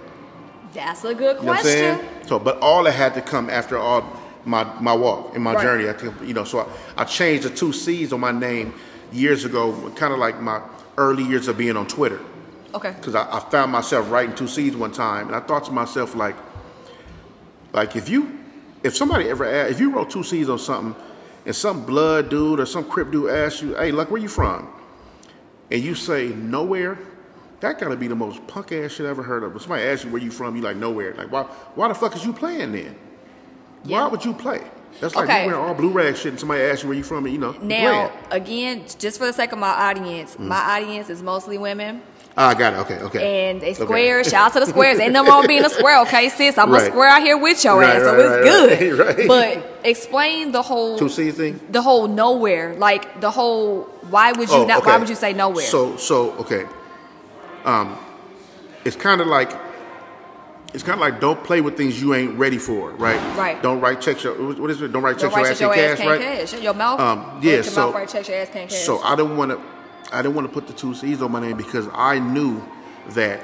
That's 0.74 1.04
a 1.04 1.14
good 1.14 1.38
You 1.38 1.42
know 1.46 1.52
what 1.52 1.58
I'm 1.58 1.62
question. 1.62 1.70
saying? 1.98 2.08
So, 2.26 2.38
but 2.38 2.58
all 2.60 2.84
that 2.84 2.92
had 2.92 3.14
to 3.14 3.22
come 3.22 3.48
after 3.50 3.78
all 3.78 4.04
my 4.44 4.64
my 4.80 4.92
walk 4.94 5.34
and 5.34 5.42
my 5.42 5.54
Right. 5.54 5.62
journey. 5.62 5.88
I 5.88 6.24
you 6.24 6.34
know, 6.34 6.44
so 6.44 6.60
I, 6.60 7.02
I 7.02 7.04
changed 7.04 7.44
the 7.44 7.50
two 7.50 7.72
C's 7.72 8.12
on 8.12 8.20
my 8.20 8.30
name 8.32 8.74
years 9.12 9.44
ago, 9.44 9.72
kind 9.96 10.12
of 10.12 10.18
like 10.18 10.40
my 10.40 10.60
early 10.98 11.24
years 11.24 11.48
of 11.48 11.56
being 11.58 11.76
on 11.76 11.86
Twitter, 11.86 12.20
Okay. 12.74 12.92
because 12.98 13.14
I, 13.14 13.22
I 13.36 13.40
found 13.50 13.72
myself 13.72 14.10
writing 14.10 14.34
two 14.36 14.46
C's 14.48 14.76
one 14.76 14.92
time, 14.92 15.26
and 15.28 15.36
I 15.36 15.40
thought 15.40 15.64
to 15.64 15.72
myself, 15.72 16.14
like, 16.14 16.36
like 17.72 17.96
if 17.96 18.08
you, 18.08 18.38
if 18.82 18.96
somebody 18.96 19.28
ever 19.28 19.44
asked, 19.44 19.72
if 19.72 19.80
you 19.80 19.90
wrote 19.90 20.10
two 20.10 20.22
C's 20.22 20.48
on 20.48 20.58
something, 20.58 20.94
and 21.44 21.54
some 21.54 21.84
blood 21.86 22.28
dude 22.28 22.60
or 22.60 22.66
some 22.66 22.84
crip 22.84 23.10
dude 23.10 23.30
asked 23.30 23.62
you, 23.62 23.74
hey, 23.76 23.92
look, 23.92 24.10
where 24.10 24.20
you 24.20 24.28
from? 24.28 24.68
And 25.70 25.82
you 25.82 25.94
say 25.94 26.28
nowhere. 26.28 26.98
That 27.60 27.80
gotta 27.80 27.96
be 27.96 28.06
the 28.06 28.14
most 28.14 28.46
punk 28.46 28.70
ass 28.72 28.92
shit 28.92 29.06
I 29.06 29.08
ever 29.10 29.22
heard 29.22 29.42
of. 29.42 29.56
If 29.56 29.62
somebody 29.62 29.82
asks 29.84 30.04
you 30.04 30.10
where 30.10 30.20
you 30.22 30.30
from, 30.30 30.56
you 30.56 30.62
like 30.62 30.76
nowhere. 30.76 31.14
Like 31.14 31.32
why? 31.32 31.42
Why 31.74 31.88
the 31.88 31.94
fuck 31.94 32.14
is 32.14 32.24
you 32.24 32.32
playing 32.32 32.72
then? 32.72 32.94
Yeah. 33.84 34.02
Why 34.02 34.08
would 34.08 34.24
you 34.24 34.34
play? 34.34 34.62
That's 35.00 35.14
like 35.14 35.28
Okay. 35.28 35.44
you 35.44 35.50
wearing 35.50 35.62
all 35.66 35.74
blue 35.74 35.90
rag 35.90 36.16
shit, 36.16 36.26
and 36.32 36.38
somebody 36.40 36.62
asks 36.62 36.82
you 36.82 36.88
where 36.88 36.96
you 36.98 37.04
from, 37.04 37.24
and 37.24 37.34
you 37.34 37.40
know. 37.40 37.52
Now, 37.60 38.12
again, 38.30 38.84
just 38.98 39.18
for 39.18 39.26
the 39.26 39.32
sake 39.32 39.52
of 39.52 39.58
my 39.58 39.68
audience, 39.68 40.36
Mm. 40.36 40.46
my 40.48 40.76
audience 40.80 41.10
is 41.10 41.22
mostly 41.22 41.58
women. 41.58 42.02
Ah, 42.38 42.50
I 42.50 42.54
got 42.54 42.74
it. 42.74 42.76
Okay, 42.80 42.98
okay. 43.00 43.48
And 43.50 43.62
Okay. 43.62 43.72
square. 43.72 44.22
Shout 44.22 44.46
out 44.48 44.52
to 44.52 44.60
the 44.60 44.66
squares. 44.66 45.00
Ain't 45.00 45.12
nothing 45.14 45.30
wrong 45.30 45.46
being 45.46 45.64
a 45.64 45.70
square, 45.70 46.00
okay, 46.02 46.28
sis? 46.28 46.58
I'm 46.58 46.68
a 46.68 46.72
Right. 46.74 46.86
square 46.90 47.08
out 47.08 47.22
here 47.22 47.38
with 47.38 47.64
your 47.64 47.78
Right, 47.80 47.96
ass, 47.96 48.02
so 48.02 48.14
it's 48.14 48.30
right, 48.30 48.42
good. 48.42 48.98
right, 48.98 49.16
right. 49.18 49.26
But 49.28 49.80
explain 49.84 50.52
the 50.52 50.60
whole 50.60 50.98
Two 50.98 51.08
C's 51.08 51.34
thing. 51.34 51.58
the 51.70 51.80
whole 51.80 52.06
nowhere. 52.08 52.74
Like 52.76 53.20
the 53.22 53.30
whole 53.30 53.88
why 54.10 54.32
would 54.32 54.50
you 54.50 54.54
Oh, 54.56 54.66
not 54.66 54.84
why 54.84 54.98
would 54.98 55.08
you 55.08 55.14
say 55.14 55.32
nowhere? 55.32 55.64
So, 55.64 55.96
so 55.96 56.32
okay. 56.40 56.64
Um, 57.64 57.96
it's 58.84 58.96
kind 58.96 59.20
of 59.22 59.26
like 59.28 59.50
it's 60.74 60.82
kind 60.82 60.94
of 60.94 61.00
like 61.00 61.20
don't 61.20 61.42
play 61.42 61.62
with 61.62 61.74
things 61.78 62.02
you 62.02 62.12
ain't 62.12 62.38
ready 62.38 62.58
for, 62.58 62.90
right? 62.90 63.18
Right. 63.34 63.62
Don't 63.62 63.80
write 63.80 64.02
checks 64.02 64.22
your 64.24 64.34
what 64.34 64.70
is 64.70 64.82
it? 64.82 64.92
Don't 64.92 65.02
write 65.02 65.16
Don't 65.18 65.30
checks 65.32 65.36
write 65.36 65.60
your 65.60 65.72
ass 65.72 65.78
your 65.78 65.84
ass 65.92 65.96
cash, 65.96 65.98
can't 66.06 66.10
right? 66.10 66.38
cash. 66.50 66.62
Your 66.62 66.74
mouth. 66.74 67.00
Um, 67.00 67.18
Don't 67.36 67.42
yeah, 67.44 67.52
your 67.54 67.62
so- 67.64 67.86
mouth 67.86 67.94
right 67.94 68.08
checks 68.08 68.28
your 68.28 68.36
ass 68.36 68.48
can't 68.52 68.68
cash. 68.68 68.78
So 68.80 68.98
I 69.02 69.16
don't 69.16 69.38
want 69.38 69.52
to, 69.52 69.58
I 70.12 70.22
didn't 70.22 70.34
want 70.34 70.46
to 70.48 70.52
put 70.52 70.66
the 70.66 70.72
two 70.72 70.94
C's 70.94 71.22
on 71.22 71.32
my 71.32 71.40
name 71.40 71.56
because 71.56 71.88
I 71.92 72.18
knew 72.18 72.62
that 73.10 73.42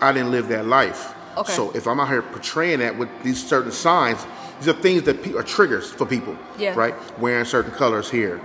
I 0.00 0.12
didn't 0.12 0.30
live 0.30 0.48
that 0.48 0.66
life. 0.66 1.14
Okay. 1.36 1.52
So 1.52 1.70
if 1.72 1.86
I'm 1.86 1.98
out 2.00 2.08
here 2.08 2.22
portraying 2.22 2.80
that 2.80 2.98
with 2.98 3.08
these 3.22 3.42
certain 3.42 3.72
signs, 3.72 4.26
these 4.58 4.68
are 4.68 4.74
things 4.74 5.04
that 5.04 5.22
pe- 5.22 5.32
are 5.34 5.42
triggers 5.42 5.90
for 5.90 6.04
people. 6.04 6.36
Yeah. 6.58 6.74
Right? 6.74 6.94
Wearing 7.18 7.44
certain 7.44 7.72
colors 7.72 8.10
here, 8.10 8.40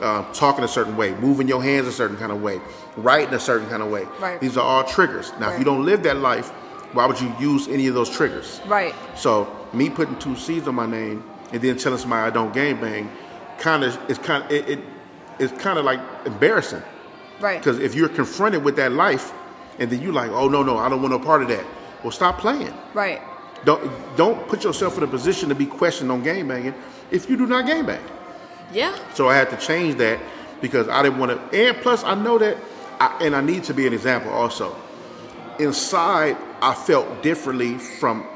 uh, 0.00 0.30
talking 0.32 0.64
a 0.64 0.68
certain 0.68 0.96
way, 0.96 1.14
moving 1.14 1.46
your 1.46 1.62
hands 1.62 1.86
a 1.86 1.92
certain 1.92 2.16
kind 2.16 2.32
of 2.32 2.42
way, 2.42 2.60
writing 2.96 3.34
a 3.34 3.40
certain 3.40 3.68
kind 3.68 3.82
of 3.82 3.90
way. 3.90 4.06
Right. 4.18 4.40
These 4.40 4.56
are 4.56 4.64
all 4.64 4.84
triggers. 4.84 5.32
Now, 5.38 5.52
if 5.52 5.58
you 5.58 5.64
don't 5.64 5.84
live 5.84 6.02
that 6.02 6.16
life, 6.16 6.50
why 6.92 7.06
would 7.06 7.20
you 7.20 7.32
use 7.38 7.68
any 7.68 7.86
of 7.86 7.94
those 7.94 8.10
triggers? 8.10 8.60
Right. 8.66 8.94
So 9.16 9.54
me 9.72 9.88
putting 9.88 10.18
two 10.18 10.36
C's 10.36 10.66
on 10.66 10.74
my 10.74 10.86
name 10.86 11.24
and 11.52 11.62
then 11.62 11.76
telling 11.76 11.98
somebody 11.98 12.26
I 12.26 12.30
don't 12.30 12.52
game 12.52 12.80
bang, 12.80 13.10
kind 13.58 13.84
of 13.84 13.98
it's 14.08 14.18
kind 14.18 14.44
of 14.44 14.50
it, 14.50 14.68
it 14.68 14.80
it's 15.38 15.52
kind 15.62 15.78
of 15.78 15.84
like 15.84 16.00
embarrassing 16.26 16.82
Right. 17.42 17.58
because 17.58 17.78
if 17.80 17.94
you're 17.94 18.08
confronted 18.08 18.64
with 18.64 18.76
that 18.76 18.92
life 18.92 19.32
and 19.78 19.90
then 19.90 20.00
you're 20.00 20.12
like, 20.12 20.30
oh 20.30 20.48
no 20.48 20.62
no, 20.62 20.78
I 20.78 20.88
don't 20.88 21.02
want 21.02 21.12
no 21.12 21.18
part 21.18 21.42
of 21.42 21.48
that. 21.48 21.64
Well, 22.02 22.12
stop 22.12 22.38
playing. 22.38 22.72
Right. 22.94 23.20
Don't 23.64 23.90
don't 24.16 24.48
put 24.48 24.64
yourself 24.64 24.96
in 24.96 25.04
a 25.04 25.06
position 25.08 25.48
to 25.48 25.54
be 25.54 25.66
questioned 25.66 26.10
on 26.10 26.22
game 26.22 26.48
banging 26.48 26.74
if 27.10 27.28
you 27.28 27.36
do 27.36 27.46
not 27.46 27.66
game 27.66 27.86
bang. 27.86 28.02
Yeah. 28.72 28.96
So 29.14 29.28
I 29.28 29.36
had 29.36 29.50
to 29.50 29.56
change 29.56 29.96
that 29.96 30.18
because 30.60 30.88
I 30.88 31.02
didn't 31.02 31.18
want 31.18 31.32
to. 31.52 31.68
And 31.68 31.76
plus, 31.78 32.02
I 32.04 32.14
know 32.14 32.38
that, 32.38 32.56
I, 32.98 33.18
and 33.20 33.36
I 33.36 33.40
need 33.40 33.64
to 33.64 33.74
be 33.74 33.86
an 33.86 33.92
example 33.92 34.32
also. 34.32 34.74
Inside, 35.58 36.36
I 36.62 36.74
felt 36.74 37.22
differently 37.22 37.76
from, 37.76 38.26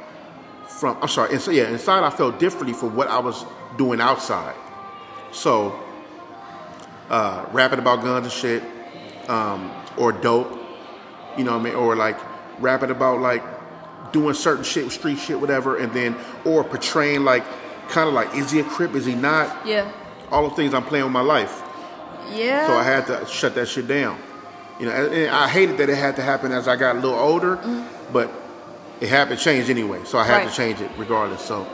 from. 0.68 0.98
I'm 1.00 1.08
sorry. 1.08 1.32
Inside, 1.32 1.52
yeah, 1.52 1.68
inside 1.68 2.04
I 2.04 2.10
felt 2.10 2.38
differently 2.38 2.74
from 2.74 2.94
what 2.94 3.08
I 3.08 3.18
was 3.18 3.44
doing 3.78 4.00
outside. 4.00 4.54
So, 5.32 5.80
uh, 7.08 7.46
rapping 7.52 7.78
about 7.78 8.02
guns 8.02 8.26
and 8.26 8.32
shit, 8.32 8.62
um, 9.28 9.70
or 9.96 10.12
dope, 10.12 10.50
you 11.36 11.44
know 11.44 11.52
what 11.52 11.60
I 11.60 11.64
mean, 11.64 11.74
or 11.74 11.96
like 11.96 12.18
rapping 12.60 12.90
about 12.90 13.20
like 13.20 13.42
doing 14.12 14.34
certain 14.34 14.64
shit, 14.64 14.90
street 14.92 15.18
shit, 15.18 15.40
whatever, 15.40 15.76
and 15.76 15.92
then 15.92 16.16
or 16.44 16.64
portraying 16.64 17.24
like 17.24 17.44
kind 17.88 18.08
of 18.08 18.14
like 18.14 18.34
is 18.34 18.50
he 18.50 18.60
a 18.60 18.64
crip, 18.64 18.94
is 18.94 19.04
he 19.06 19.14
not? 19.14 19.66
Yeah. 19.66 19.90
all 20.30 20.48
the 20.48 20.54
things 20.56 20.74
I'm 20.74 20.84
playing 20.84 21.04
with 21.04 21.12
my 21.12 21.20
life. 21.20 21.62
Yeah. 22.32 22.66
So 22.66 22.74
I 22.74 22.82
had 22.82 23.06
to 23.06 23.26
shut 23.26 23.54
that 23.54 23.68
shit 23.68 23.86
down. 23.86 24.18
You 24.80 24.86
know, 24.86 24.92
and, 24.92 25.14
and 25.14 25.30
I 25.30 25.48
hated 25.48 25.78
that 25.78 25.88
it 25.88 25.96
had 25.96 26.16
to 26.16 26.22
happen 26.22 26.52
as 26.52 26.66
I 26.68 26.76
got 26.76 26.96
a 26.96 26.98
little 26.98 27.18
older, 27.18 27.56
but 28.12 28.30
it 29.00 29.08
happened, 29.08 29.38
changed 29.38 29.70
anyway. 29.70 30.00
So 30.04 30.18
I 30.18 30.24
had 30.24 30.32
Mm-hmm. 30.40 30.46
Right. 30.46 30.50
to 30.50 30.56
change 30.56 30.80
it 30.80 30.90
regardless. 30.98 31.42
So, 31.42 31.66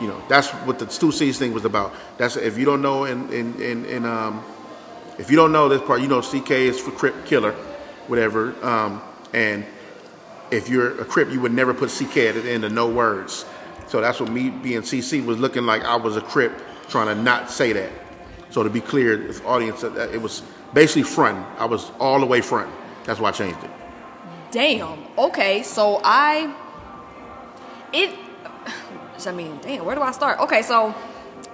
you 0.00 0.06
know, 0.08 0.20
that's 0.28 0.50
what 0.50 0.78
the 0.78 0.86
two 0.86 1.10
C's 1.12 1.38
thing 1.38 1.52
was 1.52 1.64
about. 1.64 1.92
That's 2.18 2.36
if 2.36 2.58
you 2.58 2.64
don't 2.64 2.82
know, 2.82 3.04
in 3.04 3.28
in 3.32 3.60
in, 3.60 3.84
in 3.86 4.04
um, 4.04 4.42
if 5.22 5.30
you 5.30 5.36
don't 5.36 5.52
know 5.52 5.68
this 5.68 5.80
part, 5.80 6.00
you 6.00 6.08
know, 6.08 6.20
CK 6.20 6.50
is 6.50 6.80
for 6.80 6.90
Crip 6.90 7.24
Killer, 7.24 7.52
whatever. 8.08 8.56
Um, 8.66 9.00
and 9.32 9.64
if 10.50 10.68
you're 10.68 11.00
a 11.00 11.04
Crip, 11.04 11.30
you 11.30 11.40
would 11.40 11.52
never 11.52 11.72
put 11.72 11.90
CK 11.90 12.16
at 12.16 12.34
the 12.34 12.50
end 12.50 12.64
of 12.64 12.72
no 12.72 12.88
words. 12.88 13.44
So 13.86 14.00
that's 14.00 14.18
what 14.18 14.32
me 14.32 14.50
being 14.50 14.80
CC 14.80 15.24
was 15.24 15.38
looking 15.38 15.64
like. 15.64 15.84
I 15.84 15.94
was 15.94 16.16
a 16.16 16.20
Crip 16.20 16.52
trying 16.88 17.06
to 17.06 17.14
not 17.14 17.52
say 17.52 17.72
that. 17.72 17.92
So 18.50 18.64
to 18.64 18.68
be 18.68 18.80
clear, 18.80 19.16
the 19.16 19.44
audience, 19.44 19.84
uh, 19.84 20.10
it 20.12 20.20
was 20.20 20.42
basically 20.74 21.04
front. 21.04 21.46
I 21.56 21.66
was 21.66 21.92
all 22.00 22.18
the 22.18 22.26
way 22.26 22.40
front. 22.40 22.74
That's 23.04 23.20
why 23.20 23.28
I 23.28 23.32
changed 23.32 23.62
it. 23.62 23.70
Damn. 24.50 24.98
Okay, 25.16 25.62
so 25.62 26.00
I 26.02 26.52
it 27.92 28.10
I 29.24 29.30
mean, 29.30 29.60
damn, 29.62 29.84
where 29.84 29.94
do 29.94 30.02
I 30.02 30.10
start? 30.10 30.40
Okay, 30.40 30.62
so 30.62 30.92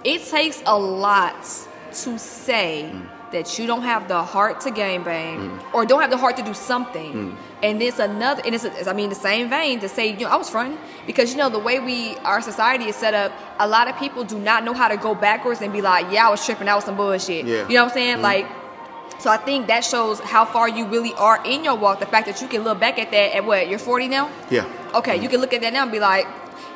it 0.05 0.25
takes 0.25 0.63
a 0.65 0.79
lot 0.79 1.45
to 1.93 2.19
say 2.19 2.91
that 3.33 3.59
you 3.59 3.67
don't 3.67 3.83
have 3.83 4.09
the 4.09 4.23
heart 4.23 4.61
to 4.63 4.71
game 4.71 5.05
bang 5.05 5.39
mm. 5.39 5.75
or 5.75 5.85
don't 5.85 6.01
have 6.01 6.11
the 6.11 6.17
heart 6.17 6.37
to 6.37 6.43
do 6.43 6.55
something. 6.55 7.13
Mm. 7.13 7.37
And 7.63 7.83
it's 7.83 7.99
another 7.99 8.43
and 8.45 8.55
it's, 8.55 8.87
I 8.87 8.93
mean 8.93 9.09
the 9.09 9.15
same 9.15 9.51
vein 9.51 9.81
to 9.81 9.89
say, 9.89 10.13
you 10.13 10.21
know, 10.21 10.29
I 10.29 10.37
was 10.37 10.49
fronting 10.49 10.79
because 11.07 11.33
you 11.33 11.39
know 11.39 11.49
the 11.49 11.59
way 11.59 11.79
we 11.81 12.17
our 12.19 12.41
society 12.41 12.85
is 12.85 12.97
set 12.97 13.15
up, 13.15 13.33
a 13.59 13.69
lot 13.69 13.89
of 13.89 13.97
people 13.99 14.25
do 14.25 14.39
not 14.39 14.65
know 14.65 14.75
how 14.75 14.89
to 14.89 14.97
go 14.97 15.15
backwards 15.15 15.61
and 15.61 15.73
be 15.73 15.83
like, 15.83 16.07
yeah, 16.13 16.29
I 16.29 16.31
was 16.31 16.45
tripping, 16.45 16.67
that 16.67 16.75
was 16.75 16.85
some 16.85 16.97
bullshit. 16.97 17.45
Yeah. 17.45 17.69
You 17.69 17.75
know 17.75 17.85
what 17.85 17.91
I'm 17.91 17.95
saying? 17.95 18.15
Mm-hmm. 18.15 18.23
Like 18.23 18.47
so 19.19 19.31
I 19.31 19.37
think 19.37 19.67
that 19.67 19.85
shows 19.85 20.21
how 20.21 20.45
far 20.45 20.69
you 20.69 20.87
really 20.87 21.13
are 21.15 21.45
in 21.45 21.65
your 21.65 21.75
walk. 21.75 21.99
The 21.99 22.07
fact 22.07 22.27
that 22.27 22.41
you 22.41 22.47
can 22.47 22.63
look 22.63 22.79
back 22.79 22.99
at 22.99 23.11
that 23.11 23.35
at 23.35 23.45
what 23.45 23.69
you're 23.69 23.79
40 23.79 24.09
now. 24.09 24.31
Yeah. 24.49 24.71
Okay, 24.95 25.21
you 25.21 25.29
can 25.29 25.41
look 25.41 25.53
at 25.53 25.61
that 25.63 25.73
now 25.73 25.83
and 25.83 25.91
be 25.91 25.99
like, 25.99 26.27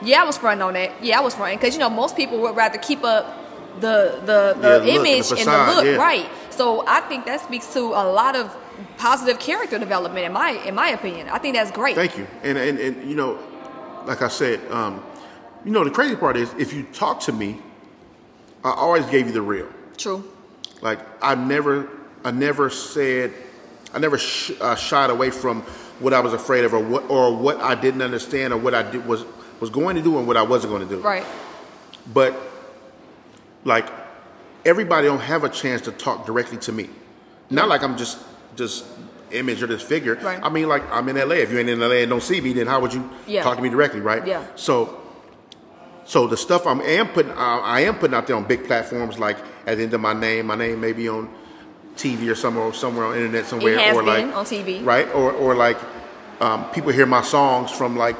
yeah, 0.02 0.22
I 0.22 0.24
was 0.24 0.38
fronting 0.38 0.62
on 0.62 0.74
that. 0.74 1.04
Yeah, 1.04 1.18
I 1.18 1.22
was 1.22 1.34
fronting 1.34 1.58
because 1.58 1.74
you 1.74 1.80
know 1.80 1.90
most 1.90 2.16
people 2.16 2.40
would 2.40 2.56
rather 2.56 2.78
keep 2.78 3.04
up 3.04 3.38
the 3.80 4.20
the, 4.24 4.56
the 4.60 4.68
Yeah, 4.68 4.74
look, 4.76 4.82
the 4.82 4.90
image 4.90 5.30
and 5.30 5.48
the 5.48 5.74
look, 5.74 5.84
yeah. 5.84 5.96
right? 5.96 6.28
So 6.52 6.84
I 6.86 7.00
think 7.00 7.26
that 7.26 7.40
speaks 7.40 7.72
to 7.74 7.80
a 7.80 8.04
lot 8.04 8.36
of 8.36 8.54
positive 8.98 9.38
character 9.38 9.78
development 9.78 10.26
in 10.26 10.32
my 10.32 10.50
in 10.50 10.74
my 10.74 10.88
opinion. 10.88 11.28
I 11.28 11.38
think 11.38 11.56
that's 11.56 11.70
great. 11.70 11.94
Thank 11.94 12.18
you. 12.18 12.26
And, 12.42 12.58
and, 12.58 12.78
and 12.78 13.08
you 13.08 13.16
know, 13.16 13.38
like 14.06 14.22
I 14.22 14.28
said, 14.28 14.60
um, 14.70 15.02
you 15.64 15.70
know, 15.70 15.84
the 15.84 15.90
crazy 15.90 16.16
part 16.16 16.36
is 16.36 16.52
if 16.58 16.72
you 16.72 16.82
talk 16.84 17.20
to 17.20 17.32
me, 17.32 17.60
I 18.64 18.70
always 18.70 19.06
gave 19.06 19.26
you 19.26 19.32
the 19.32 19.42
real. 19.42 19.68
True. 19.96 20.30
Like 20.80 21.00
I 21.22 21.34
never, 21.34 21.88
I 22.24 22.30
never 22.30 22.70
said, 22.70 23.32
I 23.92 23.98
never 23.98 24.18
sh- 24.18 24.52
uh, 24.60 24.74
shied 24.74 25.10
away 25.10 25.30
from 25.30 25.62
what 26.00 26.12
I 26.12 26.20
was 26.20 26.32
afraid 26.32 26.64
of, 26.64 26.74
or 26.74 26.80
what, 26.80 27.08
or 27.08 27.36
what 27.36 27.60
I 27.60 27.74
didn't 27.74 28.02
understand, 28.02 28.52
or 28.52 28.56
what 28.56 28.74
I 28.74 28.82
did 28.90 29.06
was 29.06 29.24
was 29.60 29.70
going 29.70 29.94
to 29.94 30.02
do, 30.02 30.18
and 30.18 30.26
what 30.26 30.36
I 30.36 30.42
wasn't 30.42 30.72
going 30.72 30.88
to 30.88 30.94
do. 30.96 31.00
Right. 31.00 31.24
But 32.12 32.36
like 33.64 33.86
everybody 34.64 35.06
don't 35.06 35.20
have 35.20 35.44
a 35.44 35.48
chance 35.48 35.82
to 35.82 35.92
talk 35.92 36.26
directly 36.26 36.58
to 36.58 36.72
me. 36.72 36.88
Not 37.50 37.68
like 37.68 37.82
I'm 37.82 37.96
just 37.96 38.18
just 38.56 38.84
image 39.30 39.62
or 39.62 39.66
this 39.66 39.82
figure. 39.82 40.14
Right. 40.16 40.38
I 40.42 40.48
mean, 40.50 40.68
like 40.68 40.82
I'm 40.90 41.08
in 41.08 41.16
LA. 41.16 41.36
If 41.36 41.50
you 41.52 41.58
ain't 41.58 41.68
in 41.70 41.80
LA 41.80 41.96
and 42.02 42.10
don't 42.10 42.22
see 42.22 42.40
me, 42.40 42.52
then 42.52 42.66
how 42.66 42.80
would 42.80 42.92
you 42.92 43.08
Yeah. 43.26 43.42
talk 43.42 43.56
to 43.56 43.62
me 43.62 43.70
directly, 43.70 44.00
right? 44.00 44.26
Yeah. 44.26 44.44
So, 44.56 45.00
so 46.04 46.26
the 46.26 46.36
stuff 46.36 46.66
I'm 46.66 46.80
am 46.82 47.08
putting, 47.08 47.32
I 47.32 47.80
am 47.80 47.94
putting 47.96 48.14
out 48.14 48.26
there 48.26 48.36
on 48.36 48.44
big 48.44 48.66
platforms, 48.66 49.18
like 49.18 49.38
at 49.66 49.76
the 49.78 49.84
end 49.84 49.94
of 49.94 50.00
my 50.00 50.12
name, 50.12 50.46
my 50.46 50.54
name 50.56 50.80
may 50.80 50.92
be 50.92 51.08
on 51.08 51.28
TV 51.96 52.30
or 52.30 52.34
somewhere, 52.34 52.72
somewhere 52.72 53.06
on 53.06 53.16
internet 53.16 53.46
somewhere, 53.46 53.74
It 53.74 53.80
has 53.80 53.96
or 53.96 54.02
been 54.02 54.28
like 54.28 54.36
on 54.36 54.44
TV. 54.44 54.84
right? 54.84 55.08
Or 55.14 55.32
or 55.32 55.54
like 55.54 55.78
um, 56.40 56.64
people 56.70 56.90
hear 56.92 57.06
my 57.06 57.22
songs 57.22 57.70
from 57.70 57.96
like 57.96 58.16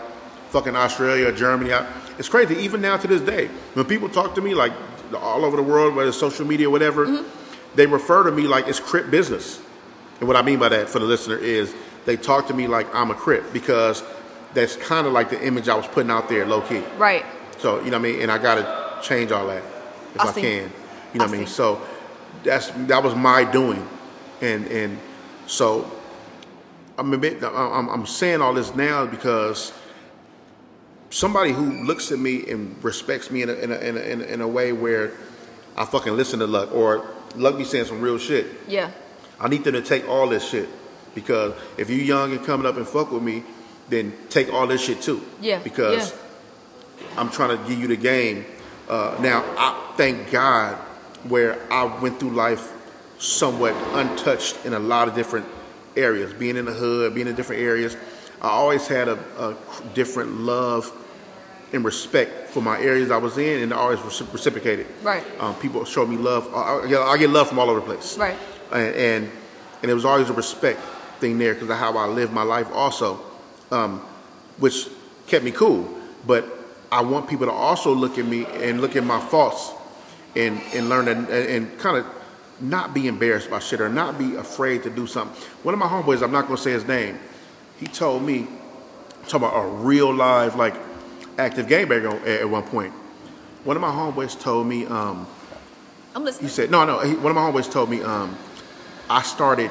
fucking 0.50 0.76
Australia 0.76 1.28
or 1.28 1.32
Germany. 1.32 1.72
I, 1.72 1.86
it's 2.18 2.28
crazy. 2.28 2.54
Even 2.56 2.80
now 2.80 2.96
to 2.96 3.06
this 3.08 3.20
day, 3.22 3.48
when 3.74 3.84
people 3.86 4.08
talk 4.08 4.34
to 4.36 4.40
me 4.40 4.54
like 4.54 4.72
all 5.14 5.44
over 5.44 5.56
the 5.56 5.62
world, 5.62 5.94
whether 5.94 6.08
it's 6.08 6.18
social 6.18 6.46
media, 6.46 6.68
or 6.68 6.70
whatever, 6.70 7.06
Mm-hmm. 7.06 7.28
they 7.76 7.86
refer 7.86 8.24
to 8.24 8.30
me 8.30 8.42
like 8.46 8.68
it's 8.68 8.80
crip 8.80 9.10
business. 9.10 9.60
And 10.20 10.28
what 10.28 10.36
I 10.36 10.42
mean 10.42 10.58
by 10.58 10.68
that 10.68 10.88
for 10.88 10.98
the 10.98 11.04
listener 11.06 11.36
is 11.38 11.74
they 12.04 12.16
talk 12.16 12.46
to 12.48 12.54
me 12.54 12.66
like 12.68 12.92
I'm 12.94 13.10
a 13.10 13.14
crip 13.14 13.52
because 13.52 14.02
that's 14.54 14.76
kind 14.76 15.06
of 15.06 15.12
like 15.12 15.30
the 15.30 15.44
image 15.44 15.68
I 15.68 15.74
was 15.74 15.86
putting 15.86 16.10
out 16.10 16.28
there, 16.28 16.46
low 16.46 16.60
key. 16.60 16.82
Right. 16.98 17.24
So 17.58 17.78
you 17.82 17.90
know 17.90 17.98
what 17.98 18.08
I 18.08 18.12
mean, 18.12 18.20
and 18.22 18.30
I 18.30 18.38
gotta 18.38 18.98
change 19.02 19.32
all 19.32 19.46
that 19.48 19.62
if 20.14 20.20
I 20.20 20.28
I, 20.28 20.32
can. 20.32 20.42
You 20.42 21.18
know 21.18 21.24
I 21.24 21.28
what 21.28 21.34
I 21.34 21.38
mean. 21.38 21.46
So 21.46 21.80
that's 22.44 22.70
that 22.88 23.02
was 23.02 23.14
my 23.14 23.44
doing, 23.44 23.86
and 24.40 24.66
and 24.68 24.98
so 25.46 25.90
I'm 26.98 27.12
a 27.14 27.18
bit. 27.18 27.42
I'm, 27.42 27.88
I'm 27.88 28.06
saying 28.06 28.40
all 28.42 28.52
this 28.54 28.74
now 28.74 29.06
because 29.06 29.72
somebody 31.12 31.52
who 31.52 31.84
looks 31.84 32.10
at 32.10 32.18
me 32.18 32.50
and 32.50 32.82
respects 32.82 33.30
me 33.30 33.42
in 33.42 33.50
a, 33.50 33.52
in 33.52 33.70
a, 33.70 33.76
in 33.76 33.96
a, 33.96 34.00
in 34.00 34.20
a, 34.22 34.24
in 34.24 34.40
a 34.40 34.48
way 34.48 34.72
where 34.72 35.12
I 35.76 35.84
fucking 35.84 36.16
listen 36.16 36.40
to 36.40 36.46
Luck 36.46 36.72
or 36.74 37.06
Luck 37.36 37.58
be 37.58 37.64
saying 37.64 37.84
some 37.84 38.00
real 38.00 38.18
shit. 38.18 38.46
Yeah. 38.66 38.90
I 39.38 39.48
need 39.48 39.62
them 39.64 39.74
to 39.74 39.82
take 39.82 40.08
all 40.08 40.28
this 40.28 40.48
shit 40.48 40.68
because 41.14 41.54
if 41.76 41.90
you 41.90 41.96
young 41.96 42.32
and 42.32 42.44
coming 42.44 42.66
up 42.66 42.76
and 42.76 42.86
fuck 42.86 43.12
with 43.12 43.22
me, 43.22 43.44
then 43.88 44.12
take 44.30 44.52
all 44.52 44.66
this 44.66 44.82
shit 44.82 45.02
too. 45.02 45.22
Yeah, 45.40 45.58
Because 45.58 46.12
yeah. 46.98 47.06
I'm 47.18 47.30
trying 47.30 47.58
to 47.58 47.68
give 47.68 47.78
you 47.78 47.88
the 47.88 47.96
game. 47.96 48.46
Uh, 48.88 49.16
now 49.20 49.44
I 49.58 49.94
thank 49.96 50.30
God 50.30 50.76
where 51.28 51.60
I 51.70 51.84
went 52.00 52.18
through 52.18 52.30
life 52.30 52.72
somewhat 53.18 53.74
untouched 53.94 54.64
in 54.64 54.72
a 54.72 54.78
lot 54.78 55.08
of 55.08 55.14
different 55.14 55.46
areas. 55.96 56.32
Being 56.32 56.56
in 56.56 56.64
the 56.64 56.72
hood, 56.72 57.14
being 57.14 57.26
in 57.26 57.34
different 57.34 57.60
areas, 57.62 57.96
I 58.40 58.48
always 58.48 58.86
had 58.88 59.08
a, 59.08 59.18
a 59.38 59.56
different 59.94 60.38
love 60.38 60.90
and 61.72 61.84
respect 61.84 62.50
for 62.50 62.60
my 62.60 62.78
areas 62.80 63.10
I 63.10 63.16
was 63.16 63.38
in, 63.38 63.62
and 63.62 63.72
I 63.72 63.76
always 63.76 64.00
reciprocated. 64.00 64.86
Right. 65.02 65.24
Um, 65.40 65.54
people 65.56 65.84
showed 65.84 66.08
me 66.08 66.16
love. 66.16 66.52
I, 66.54 66.80
I, 66.84 67.16
get- 67.18 67.30
love 67.30 67.48
from 67.48 67.58
all 67.58 67.70
over 67.70 67.80
the 67.80 67.86
place 67.86 68.18
Right. 68.18 68.36
and 68.72 68.94
and, 68.94 69.30
and 69.82 69.90
it 69.90 69.94
was 69.94 70.04
always 70.04 70.28
a 70.30 70.32
respect 70.34 70.80
thing 71.20 71.38
there 71.38 71.54
because 71.54 71.70
of 71.70 71.76
how 71.78 71.96
I 71.96 72.06
lived 72.06 72.32
my 72.32 72.42
life 72.42 72.68
also, 72.72 73.20
um, 73.70 74.00
which 74.58 74.88
kept 75.26 75.44
me 75.44 75.50
cool. 75.50 75.88
But 76.26 76.44
I 76.90 77.00
want 77.00 77.28
people 77.28 77.46
to 77.46 77.52
also 77.52 77.94
look 77.94 78.18
at 78.18 78.26
me 78.26 78.44
and 78.46 78.80
look 78.80 78.96
at 78.96 79.04
my 79.04 79.18
faults 79.20 79.72
and 80.36 80.60
and 80.74 80.88
learn 80.88 81.08
and, 81.08 81.28
and 81.28 81.78
kind 81.78 81.96
of 81.96 82.06
not 82.60 82.92
be 82.94 83.08
embarrassed 83.08 83.50
by 83.50 83.58
shit 83.58 83.80
or 83.80 83.88
not 83.88 84.18
be 84.18 84.34
afraid 84.36 84.82
to 84.82 84.90
do 84.90 85.06
something. 85.06 85.42
One 85.62 85.72
of 85.74 85.80
my 85.80 85.86
homeboys, 85.88 86.22
I'm 86.22 86.30
not 86.32 86.42
gonna 86.46 86.58
say 86.58 86.72
his 86.72 86.86
name, 86.86 87.18
he 87.80 87.86
told 87.86 88.22
me, 88.22 88.46
talking 89.26 89.48
about 89.48 89.56
a 89.56 89.66
real 89.66 90.12
live 90.14 90.54
like 90.54 90.74
active 91.38 91.68
game 91.68 91.88
banger 91.88 92.10
at, 92.10 92.40
at 92.42 92.48
one 92.48 92.62
point. 92.62 92.92
One 93.64 93.76
of 93.76 93.80
my 93.80 93.90
homeboys 93.90 94.38
told 94.38 94.66
me. 94.66 94.86
Um, 94.86 95.26
I'm 96.14 96.24
listening. 96.24 96.48
he 96.48 96.54
said, 96.54 96.70
no, 96.70 96.84
no. 96.84 97.00
He, 97.00 97.14
one 97.14 97.30
of 97.30 97.36
my 97.36 97.50
homeboys 97.50 97.70
told 97.70 97.88
me, 97.88 98.02
um, 98.02 98.36
I 99.08 99.22
started, 99.22 99.70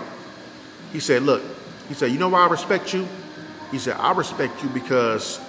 he 0.92 1.00
said, 1.00 1.24
look, 1.24 1.44
he 1.88 1.94
said, 1.94 2.12
you 2.12 2.18
know 2.18 2.30
why 2.30 2.46
I 2.46 2.48
respect 2.48 2.94
you? 2.94 3.08
He 3.70 3.80
said, 3.80 3.96
I 3.98 4.12
respect 4.14 4.64
you 4.64 4.70
because 4.70 5.40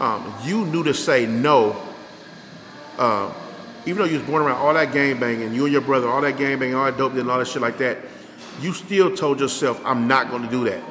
um, 0.00 0.34
you 0.44 0.64
knew 0.66 0.82
to 0.84 0.94
say 0.94 1.26
no. 1.26 1.76
Uh, 2.98 3.32
even 3.86 3.98
though 3.98 4.08
you 4.08 4.18
was 4.18 4.26
born 4.26 4.42
around 4.42 4.58
all 4.58 4.74
that 4.74 4.92
gang 4.92 5.18
banging, 5.18 5.54
you 5.54 5.64
and 5.64 5.72
your 5.72 5.82
brother, 5.82 6.08
all 6.08 6.20
that 6.20 6.36
gang 6.36 6.58
banging, 6.58 6.74
all 6.74 6.84
that 6.84 6.98
dope 6.98 7.14
and 7.14 7.30
all 7.30 7.38
that 7.38 7.48
shit 7.48 7.62
like 7.62 7.78
that, 7.78 7.98
you 8.60 8.72
still 8.72 9.14
told 9.14 9.40
yourself, 9.40 9.80
I'm 9.84 10.06
not 10.06 10.30
going 10.30 10.42
to 10.42 10.50
do 10.50 10.64
that. 10.64 10.82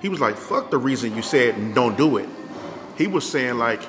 He 0.00 0.08
was 0.08 0.20
like, 0.20 0.36
fuck 0.36 0.70
the 0.70 0.78
reason 0.78 1.14
you 1.14 1.22
said 1.22 1.74
don't 1.74 1.96
do 1.96 2.16
it. 2.18 2.28
He 2.96 3.06
was 3.06 3.28
saying 3.28 3.54
like, 3.58 3.82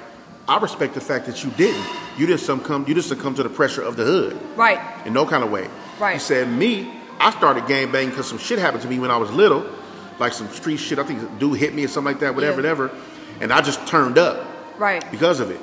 I 0.47 0.57
respect 0.59 0.93
the 0.93 1.01
fact 1.01 1.25
that 1.25 1.43
you 1.43 1.49
didn't. 1.51 1.85
You 2.17 2.25
didn't 2.27 2.41
succumb. 2.41 2.85
You 2.87 2.93
didn't 2.93 3.05
succumb 3.05 3.35
to 3.35 3.43
the 3.43 3.49
pressure 3.49 3.81
of 3.81 3.95
the 3.97 4.03
hood. 4.05 4.39
Right. 4.55 4.79
In 5.05 5.13
no 5.13 5.25
kind 5.25 5.43
of 5.43 5.51
way. 5.51 5.67
Right. 5.99 6.13
He 6.13 6.19
said, 6.19 6.49
me, 6.49 6.91
I 7.19 7.31
started 7.31 7.67
gang 7.67 7.91
banging 7.91 8.09
because 8.11 8.27
some 8.27 8.37
shit 8.37 8.59
happened 8.59 8.83
to 8.83 8.89
me 8.89 8.99
when 8.99 9.11
I 9.11 9.17
was 9.17 9.31
little, 9.31 9.65
like 10.19 10.33
some 10.33 10.47
street 10.49 10.77
shit. 10.77 10.99
I 10.99 11.03
think 11.03 11.21
a 11.21 11.39
dude 11.39 11.57
hit 11.57 11.73
me 11.73 11.83
or 11.85 11.87
something 11.87 12.13
like 12.13 12.19
that, 12.21 12.35
whatever, 12.35 12.61
Yeah. 12.61 12.73
whatever. 12.73 12.91
And 13.41 13.51
I 13.51 13.61
just 13.61 13.85
turned 13.87 14.17
up 14.17 14.45
Right. 14.77 15.03
because 15.11 15.39
of 15.39 15.49
it 15.51 15.59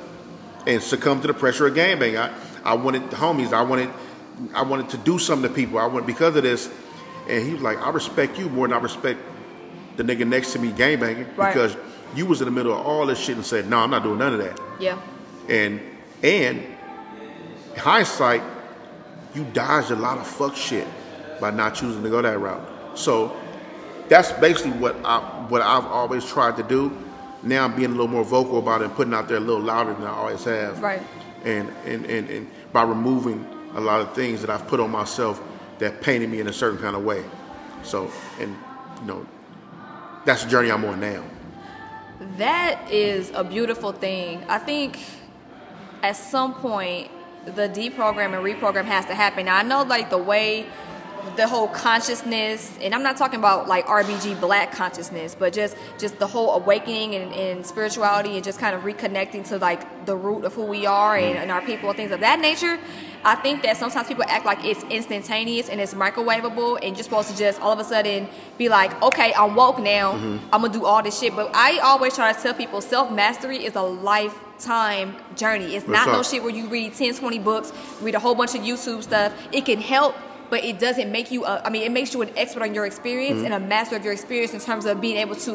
and 0.67 0.81
succumbed 0.81 1.21
to 1.23 1.27
the 1.27 1.33
pressure 1.33 1.67
of 1.67 1.75
gang 1.75 1.99
banging. 1.99 2.17
I, 2.17 2.33
I 2.63 2.73
wanted 2.75 3.09
the 3.09 3.15
homies. 3.15 3.53
I 3.53 3.61
wanted, 3.63 3.89
I 4.53 4.63
wanted 4.63 4.89
to 4.89 4.97
do 4.97 5.17
something 5.19 5.49
to 5.49 5.53
people. 5.55 5.79
I 5.79 5.85
went 5.87 6.05
because 6.07 6.35
of 6.35 6.43
this. 6.43 6.69
And 7.29 7.45
he 7.45 7.53
was 7.53 7.61
like, 7.61 7.77
I 7.79 7.89
respect 7.89 8.37
you 8.37 8.49
more 8.49 8.67
than 8.67 8.77
I 8.77 8.81
respect 8.81 9.19
the 9.95 10.03
nigga 10.03 10.27
next 10.27 10.53
to 10.53 10.59
me 10.59 10.71
gang 10.71 10.99
banging 10.99 11.27
Right. 11.37 11.53
because 11.53 11.75
you 12.15 12.25
was 12.25 12.41
in 12.41 12.45
the 12.45 12.51
middle 12.51 12.73
of 12.73 12.85
all 12.85 13.05
this 13.05 13.19
shit 13.19 13.35
and 13.35 13.45
said, 13.45 13.67
no, 13.69 13.79
I'm 13.79 13.89
not 13.89 14.03
doing 14.03 14.19
none 14.19 14.33
of 14.33 14.39
that. 14.39 14.59
Yeah. 14.79 14.99
And 15.49 15.81
and 16.21 16.63
hindsight, 17.77 18.41
you 19.33 19.43
dodged 19.45 19.91
a 19.91 19.95
lot 19.95 20.17
of 20.17 20.27
fuck 20.27 20.55
shit 20.55 20.87
by 21.39 21.51
not 21.51 21.75
choosing 21.75 22.03
to 22.03 22.09
go 22.09 22.21
that 22.21 22.39
route. 22.39 22.97
So 22.97 23.35
that's 24.07 24.31
basically 24.33 24.71
what 24.71 24.95
I 25.03 25.19
what 25.49 25.61
I've 25.61 25.85
always 25.85 26.25
tried 26.25 26.57
to 26.57 26.63
do. 26.63 26.95
Now 27.41 27.65
I'm 27.65 27.75
being 27.75 27.89
a 27.89 27.91
little 27.91 28.07
more 28.07 28.23
vocal 28.23 28.59
about 28.59 28.81
it 28.81 28.85
and 28.85 28.93
putting 28.95 29.13
out 29.13 29.27
there 29.27 29.37
a 29.37 29.41
little 29.41 29.61
louder 29.61 29.93
than 29.93 30.03
I 30.03 30.11
always 30.11 30.43
have. 30.45 30.81
Right. 30.81 31.01
And 31.43 31.69
and, 31.85 32.05
and, 32.05 32.29
and 32.29 32.49
by 32.71 32.83
removing 32.83 33.45
a 33.75 33.81
lot 33.81 34.01
of 34.01 34.13
things 34.13 34.41
that 34.41 34.49
I've 34.49 34.67
put 34.67 34.79
on 34.79 34.91
myself 34.91 35.41
that 35.79 36.01
painted 36.01 36.29
me 36.29 36.39
in 36.39 36.47
a 36.47 36.53
certain 36.53 36.79
kind 36.79 36.95
of 36.95 37.03
way. 37.03 37.23
So 37.83 38.09
and 38.39 38.55
you 39.01 39.07
know 39.07 39.25
that's 40.25 40.43
the 40.43 40.49
journey 40.49 40.71
I'm 40.71 40.85
on 40.85 40.99
now. 40.99 41.23
That 42.37 42.91
is 42.91 43.31
a 43.35 43.43
beautiful 43.43 43.91
thing. 43.91 44.43
I 44.49 44.57
think 44.57 44.99
at 46.01 46.15
some 46.15 46.55
point 46.55 47.11
the 47.45 47.69
deprogram 47.69 48.33
and 48.33 48.43
reprogram 48.43 48.85
has 48.85 49.05
to 49.05 49.13
happen. 49.13 49.45
Now, 49.45 49.57
I 49.57 49.63
know 49.63 49.83
like 49.83 50.09
the 50.09 50.17
way 50.17 50.65
the 51.35 51.47
whole 51.47 51.67
consciousness 51.67 52.77
and 52.81 52.93
I'm 52.93 53.03
not 53.03 53.17
talking 53.17 53.39
about 53.39 53.67
like 53.67 53.85
RBG 53.87 54.39
black 54.39 54.71
consciousness, 54.71 55.35
but 55.37 55.53
just 55.53 55.75
just 55.97 56.19
the 56.19 56.27
whole 56.27 56.51
awakening 56.51 57.15
and, 57.15 57.33
and 57.33 57.65
spirituality 57.65 58.35
and 58.35 58.43
just 58.43 58.59
kind 58.59 58.75
of 58.75 58.83
reconnecting 58.83 59.47
to 59.49 59.57
like 59.57 60.05
the 60.05 60.15
root 60.15 60.45
of 60.45 60.53
who 60.53 60.63
we 60.63 60.85
are 60.85 61.15
and, 61.17 61.37
and 61.37 61.51
our 61.51 61.61
people 61.61 61.89
and 61.89 61.97
things 61.97 62.11
of 62.11 62.19
that 62.19 62.39
nature. 62.39 62.79
I 63.25 63.35
think 63.35 63.63
that 63.63 63.77
sometimes 63.77 64.07
people 64.07 64.25
act 64.27 64.45
like 64.45 64.65
it's 64.65 64.83
instantaneous 64.83 65.69
and 65.69 65.79
it's 65.79 65.93
microwavable 65.93 66.79
and 66.83 66.97
you're 66.97 67.03
supposed 67.03 67.29
to 67.29 67.37
just 67.37 67.61
all 67.61 67.71
of 67.71 67.79
a 67.79 67.83
sudden 67.83 68.27
be 68.57 68.67
like, 68.67 69.01
okay, 69.01 69.33
I'm 69.33 69.55
woke 69.55 69.79
now. 69.79 70.13
Mm-hmm. 70.13 70.49
I'm 70.53 70.61
gonna 70.61 70.73
do 70.73 70.85
all 70.85 71.01
this 71.01 71.19
shit. 71.19 71.35
But 71.35 71.51
I 71.53 71.79
always 71.79 72.15
try 72.15 72.33
to 72.33 72.41
tell 72.41 72.53
people 72.53 72.81
self 72.81 73.11
mastery 73.11 73.63
is 73.63 73.75
a 73.75 73.81
lifetime 73.81 75.15
journey. 75.37 75.75
It's 75.75 75.87
What's 75.87 76.05
not 76.05 76.11
no 76.11 76.23
shit 76.23 76.43
where 76.43 76.53
you 76.53 76.67
read 76.67 76.95
10, 76.95 77.15
20 77.15 77.39
books, 77.39 77.71
read 78.01 78.15
a 78.15 78.19
whole 78.19 78.35
bunch 78.35 78.55
of 78.55 78.61
YouTube 78.61 79.03
stuff. 79.03 79.33
It 79.53 79.65
can 79.65 79.79
help, 79.79 80.15
but 80.53 80.63
it 80.63 80.77
doesn't 80.77 81.11
make 81.11 81.31
you, 81.31 81.45
a, 81.45 81.63
I 81.65 81.71
mean, 81.71 81.81
it 81.81 81.91
makes 81.91 82.13
you 82.13 82.21
an 82.21 82.29
expert 82.37 82.61
on 82.61 82.75
your 82.75 82.85
experience 82.85 83.37
Mm-hmm. 83.37 83.53
and 83.53 83.55
a 83.55 83.67
master 83.75 83.95
of 83.95 84.03
your 84.03 84.13
experience 84.13 84.53
in 84.53 84.59
terms 84.59 84.85
of 84.85 85.01
being 85.01 85.17
able 85.17 85.37
to 85.47 85.53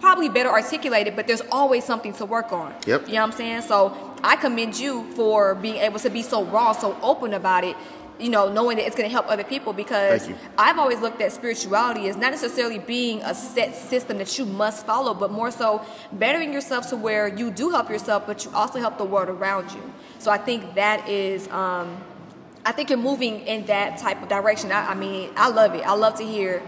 probably 0.00 0.30
better 0.30 0.48
articulate 0.48 1.06
it, 1.08 1.14
but 1.14 1.26
there's 1.26 1.42
always 1.52 1.84
something 1.84 2.14
to 2.14 2.24
work 2.24 2.50
on. 2.50 2.72
Yep. 2.86 3.08
You 3.08 3.14
know 3.16 3.20
what 3.20 3.32
I'm 3.32 3.36
saying? 3.36 3.62
So 3.72 3.76
I 4.24 4.36
commend 4.36 4.78
you 4.78 4.92
for 5.12 5.54
being 5.54 5.76
able 5.76 5.98
to 5.98 6.08
be 6.08 6.22
so 6.22 6.38
raw, 6.44 6.72
so 6.72 6.96
open 7.02 7.34
about 7.34 7.64
it. 7.64 7.76
You 8.18 8.30
know, 8.30 8.50
knowing 8.50 8.78
that 8.78 8.86
it's 8.86 8.96
going 8.96 9.10
to 9.10 9.12
help 9.12 9.26
other 9.34 9.44
people 9.44 9.74
because 9.74 10.28
I've 10.56 10.78
always 10.78 11.00
looked 11.00 11.20
at 11.20 11.32
spirituality 11.32 12.08
as 12.08 12.16
not 12.16 12.30
necessarily 12.30 12.78
being 12.78 13.20
a 13.32 13.34
set 13.34 13.74
system 13.74 14.16
that 14.22 14.38
you 14.38 14.46
must 14.46 14.86
follow, 14.86 15.12
but 15.12 15.30
more 15.30 15.50
so 15.50 15.84
bettering 16.12 16.50
yourself 16.56 16.88
to 16.90 16.96
where 16.96 17.28
you 17.28 17.50
do 17.50 17.66
help 17.76 17.90
yourself, 17.90 18.26
but 18.26 18.36
you 18.44 18.50
also 18.52 18.78
help 18.78 18.96
the 18.96 19.04
world 19.04 19.28
around 19.28 19.70
you. 19.72 19.84
So 20.18 20.30
I 20.30 20.38
think 20.38 20.60
that 20.76 21.06
is, 21.10 21.46
um, 21.48 21.88
I 22.64 22.72
think 22.72 22.90
you're 22.90 22.98
moving 22.98 23.40
in 23.46 23.66
that 23.66 23.98
type 23.98 24.22
of 24.22 24.28
direction. 24.28 24.70
I, 24.72 24.90
I 24.90 24.94
mean, 24.94 25.30
I 25.36 25.48
love 25.48 25.74
it. 25.74 25.86
I 25.86 25.94
love 25.94 26.16
to 26.16 26.24
hear, 26.24 26.62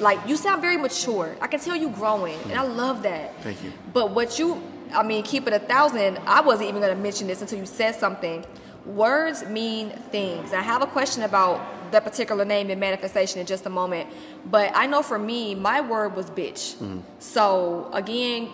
like, 0.00 0.18
you 0.26 0.36
sound 0.36 0.62
very 0.62 0.76
mature. 0.76 1.36
I 1.40 1.46
can 1.46 1.60
tell 1.60 1.76
you 1.76 1.90
growing, 1.90 2.38
and 2.44 2.54
I 2.54 2.64
mm. 2.64 2.76
love 2.76 3.02
that. 3.02 3.40
Thank 3.42 3.62
you. 3.62 3.72
But 3.92 4.12
what 4.12 4.38
you, 4.38 4.62
I 4.92 5.02
mean, 5.02 5.22
keep 5.22 5.46
it 5.46 5.52
a 5.52 5.58
thousand. 5.58 6.18
I 6.26 6.40
wasn't 6.40 6.68
even 6.70 6.80
going 6.80 6.96
to 6.96 7.02
mention 7.02 7.26
this 7.26 7.42
until 7.42 7.58
you 7.58 7.66
said 7.66 7.94
something. 7.94 8.44
Words 8.86 9.44
mean 9.46 9.90
things. 10.10 10.52
I 10.52 10.60
have 10.60 10.82
a 10.82 10.86
question 10.86 11.22
about 11.22 11.60
that 11.92 12.04
particular 12.04 12.44
name 12.44 12.70
and 12.70 12.80
manifestation 12.80 13.40
in 13.40 13.46
just 13.46 13.66
a 13.66 13.70
moment. 13.70 14.08
But 14.50 14.72
I 14.74 14.86
know 14.86 15.02
for 15.02 15.18
me, 15.18 15.54
my 15.54 15.80
word 15.80 16.16
was 16.16 16.26
bitch. 16.26 16.74
Mm. 16.76 17.02
So 17.18 17.88
again, 17.92 18.48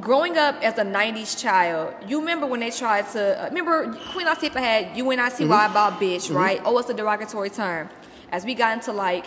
growing 0.00 0.36
up 0.36 0.62
as 0.62 0.78
a 0.78 0.84
90s 0.84 1.40
child, 1.40 1.94
you 2.06 2.18
remember 2.20 2.46
when 2.46 2.60
they 2.60 2.70
tried 2.70 3.08
to, 3.10 3.42
uh, 3.42 3.48
remember 3.48 3.94
Queen 4.12 4.26
Latifah 4.26 4.56
had 4.56 4.96
U.N.I.T.Y. 4.96 5.46
mm-hmm. 5.46 5.70
about 5.70 6.00
bitch, 6.00 6.26
mm-hmm. 6.26 6.36
right? 6.36 6.60
Oh, 6.64 6.78
it's 6.78 6.90
a 6.90 6.94
derogatory 6.94 7.50
term. 7.50 7.88
As 8.30 8.44
we 8.44 8.54
got 8.54 8.74
into 8.74 8.92
like, 8.92 9.26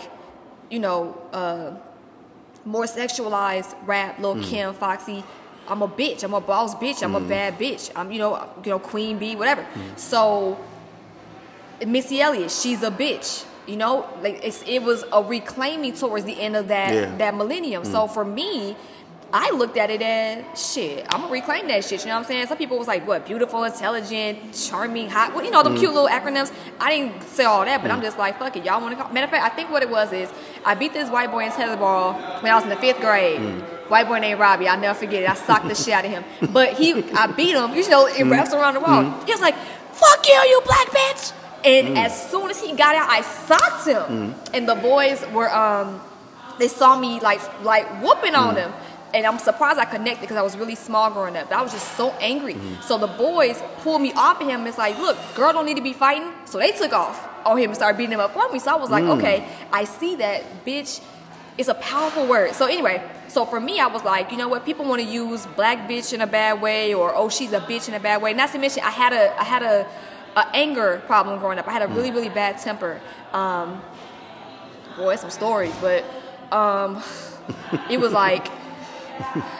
you 0.70 0.78
know, 0.78 1.20
uh, 1.32 1.72
more 2.64 2.84
sexualized 2.84 3.74
rap, 3.86 4.18
Lil 4.18 4.36
mm. 4.36 4.44
Kim, 4.44 4.74
Foxy. 4.74 5.24
I'm 5.66 5.82
a 5.82 5.88
bitch. 5.88 6.24
I'm 6.24 6.34
a 6.34 6.40
boss 6.40 6.74
bitch. 6.74 7.02
I'm 7.02 7.14
a 7.14 7.20
mm. 7.20 7.28
bad 7.28 7.58
bitch. 7.58 7.90
I'm, 7.96 8.12
you 8.12 8.18
know, 8.18 8.34
uh, 8.34 8.48
you 8.64 8.70
know, 8.70 8.78
Queen 8.78 9.18
Bee, 9.18 9.36
whatever. 9.36 9.62
Mm. 9.62 9.98
So, 9.98 10.58
Missy 11.86 12.20
Elliott, 12.20 12.50
she's 12.50 12.82
a 12.82 12.90
bitch. 12.90 13.46
You 13.66 13.76
know, 13.76 14.08
like 14.20 14.40
it's, 14.42 14.62
it 14.66 14.82
was 14.82 15.04
a 15.12 15.22
reclaiming 15.22 15.94
towards 15.94 16.24
the 16.24 16.38
end 16.40 16.56
of 16.56 16.68
that 16.68 16.92
Yeah. 16.92 17.16
that 17.16 17.36
millennium. 17.36 17.84
So 17.84 18.08
for 18.08 18.24
me, 18.24 18.74
I 19.32 19.50
looked 19.52 19.76
at 19.76 19.90
it 19.90 20.02
as 20.02 20.72
shit. 20.72 21.06
I'm 21.10 21.20
gonna 21.20 21.32
reclaim 21.32 21.68
that 21.68 21.84
shit. 21.84 22.00
You 22.00 22.08
know 22.08 22.14
what 22.14 22.20
I'm 22.20 22.24
saying? 22.24 22.46
Some 22.48 22.58
people 22.58 22.78
was 22.78 22.88
like, 22.88 23.06
what, 23.06 23.26
beautiful, 23.26 23.62
intelligent, 23.62 24.54
charming, 24.54 25.08
hot. 25.08 25.34
Well, 25.34 25.44
you 25.44 25.52
know, 25.52 25.62
them 25.62 25.74
mm-hmm. 25.74 25.80
cute 25.80 25.94
little 25.94 26.08
acronyms. 26.08 26.52
I 26.80 26.90
didn't 26.90 27.22
say 27.22 27.44
all 27.44 27.64
that, 27.64 27.80
but 27.80 27.92
I'm 27.92 28.00
mm. 28.00 28.04
just 28.04 28.18
like, 28.18 28.38
fuck 28.38 28.56
it. 28.56 28.64
Y'all 28.64 28.80
want 28.80 28.96
to 28.96 29.02
call? 29.02 29.12
Matter 29.12 29.26
of 29.26 29.30
fact, 29.30 29.44
I 29.44 29.54
think 29.54 29.70
what 29.70 29.82
it 29.82 29.90
was 29.90 30.12
is 30.12 30.28
I 30.64 30.74
beat 30.74 30.92
this 30.92 31.08
white 31.10 31.30
boy 31.30 31.44
in 31.44 31.52
tetherball 31.52 32.42
when 32.42 32.50
I 32.50 32.56
was 32.56 32.64
in 32.64 32.70
the 32.70 32.76
fifth 32.76 33.00
grade. 33.00 33.40
Mm. 33.40 33.60
White 33.88 34.08
boy 34.08 34.18
named 34.18 34.40
Robbie. 34.40 34.66
I'll 34.66 34.80
never 34.80 34.98
forget 34.98 35.22
it. 35.22 35.30
I 35.30 35.34
socked 35.34 35.68
the 35.68 35.74
shit 35.76 35.94
out 35.94 36.04
of 36.04 36.10
him. 36.10 36.24
But 36.52 36.74
he, 36.74 36.92
I 37.12 37.28
beat 37.28 37.54
him. 37.54 37.74
You 37.74 37.88
know, 37.88 38.06
it 38.06 38.14
mm. 38.14 38.30
wraps 38.30 38.52
around 38.52 38.74
the 38.74 38.80
wall. 38.80 39.02
He 39.26 39.32
was 39.32 39.40
like, 39.40 39.54
fuck 39.54 40.26
you, 40.26 40.34
you 40.34 40.60
black 40.64 40.88
bitch. 40.88 41.32
And 41.64 41.98
as 41.98 42.30
soon 42.30 42.50
as 42.50 42.60
he 42.60 42.74
got 42.74 42.96
out, 42.96 43.08
I 43.08 43.20
socked 43.20 43.86
him. 43.86 44.34
And 44.54 44.68
the 44.68 44.74
boys 44.74 45.24
were, 45.32 45.52
um, 45.54 46.00
they 46.60 46.68
saw 46.68 46.96
me 46.96 47.18
like 47.20 47.40
like 47.64 47.86
whooping 48.02 48.34
on 48.34 48.54
him. 48.54 48.72
And 49.12 49.26
I'm 49.26 49.38
surprised 49.38 49.78
I 49.78 49.84
connected 49.84 50.22
because 50.22 50.36
I 50.36 50.42
was 50.42 50.56
really 50.56 50.74
small 50.74 51.10
growing 51.10 51.36
up. 51.36 51.50
I 51.50 51.62
was 51.62 51.72
just 51.72 51.96
so 51.96 52.10
angry. 52.20 52.56
So 52.82 52.96
the 52.98 53.08
boys 53.08 53.60
pulled 53.78 54.00
me 54.00 54.12
off 54.12 54.40
of 54.40 54.48
him. 54.48 54.66
It's 54.66 54.78
like, 54.78 54.98
look, 54.98 55.16
girl 55.34 55.52
don't 55.52 55.66
need 55.66 55.76
to 55.76 55.82
be 55.82 55.92
fighting. 55.92 56.32
So 56.44 56.58
they 56.58 56.70
took 56.70 56.92
off 56.92 57.28
on 57.44 57.58
him 57.58 57.70
and 57.70 57.76
started 57.76 57.98
beating 57.98 58.12
him 58.12 58.20
up 58.20 58.32
for 58.32 58.48
me. 58.52 58.58
So 58.58 58.72
I 58.72 58.76
was 58.76 58.90
like, 58.90 59.04
okay, 59.04 59.48
I 59.72 59.84
see 59.84 60.16
that, 60.16 60.64
bitch. 60.64 61.02
It's 61.58 61.68
a 61.68 61.74
powerful 61.74 62.26
word. 62.26 62.54
So 62.54 62.66
anyway, 62.66 63.02
so 63.28 63.44
for 63.44 63.60
me, 63.60 63.80
I 63.80 63.86
was 63.86 64.02
like, 64.04 64.30
you 64.30 64.38
know 64.38 64.48
what? 64.48 64.64
People 64.64 64.86
want 64.86 65.02
to 65.02 65.06
use 65.06 65.46
black 65.46 65.88
bitch 65.88 66.12
in 66.12 66.20
a 66.20 66.26
bad 66.26 66.62
way, 66.62 66.94
or 66.94 67.14
oh, 67.14 67.28
she's 67.28 67.52
a 67.52 67.60
bitch 67.60 67.88
in 67.88 67.94
a 67.94 68.00
bad 68.00 68.22
way. 68.22 68.32
Not 68.32 68.52
to 68.52 68.58
mention, 68.58 68.82
I 68.82 68.90
had 68.90 69.12
a 69.12 69.38
I 69.38 69.44
had 69.44 69.62
a, 69.62 69.86
a 70.36 70.46
anger 70.54 71.02
problem 71.06 71.38
growing 71.38 71.58
up. 71.58 71.68
I 71.68 71.72
had 71.72 71.82
a 71.82 71.88
really 71.88 72.12
really 72.12 72.28
bad 72.28 72.58
temper. 72.58 73.00
Um, 73.32 73.82
boy, 74.96 75.16
some 75.16 75.30
stories, 75.30 75.74
but 75.80 76.04
um, 76.50 77.02
it 77.90 78.00
was 78.00 78.12
like 78.12 78.48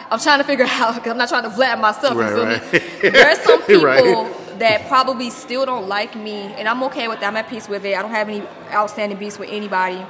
I'm 0.09 0.19
trying 0.19 0.39
to 0.39 0.43
figure 0.43 0.65
out 0.69 0.95
because 0.95 1.11
I'm 1.11 1.17
not 1.17 1.29
trying 1.29 1.43
to 1.43 1.49
flatter 1.51 1.79
myself. 1.81 2.15
Right, 2.17 2.33
right. 2.33 2.73
me? 2.73 3.09
There 3.09 3.27
are 3.29 3.35
some 3.35 3.61
people 3.65 3.85
Right. 3.85 4.59
that 4.59 4.87
probably 4.87 5.29
still 5.29 5.65
don't 5.65 5.87
like 5.87 6.15
me, 6.15 6.53
and 6.57 6.67
I'm 6.67 6.83
okay 6.83 7.07
with 7.07 7.19
that. 7.21 7.27
I'm 7.27 7.37
at 7.37 7.49
peace 7.49 7.67
with 7.69 7.85
it. 7.85 7.95
I 7.97 8.01
don't 8.01 8.11
have 8.11 8.27
any 8.29 8.43
outstanding 8.71 9.17
beefs 9.17 9.37
with 9.39 9.49
anybody. 9.51 10.03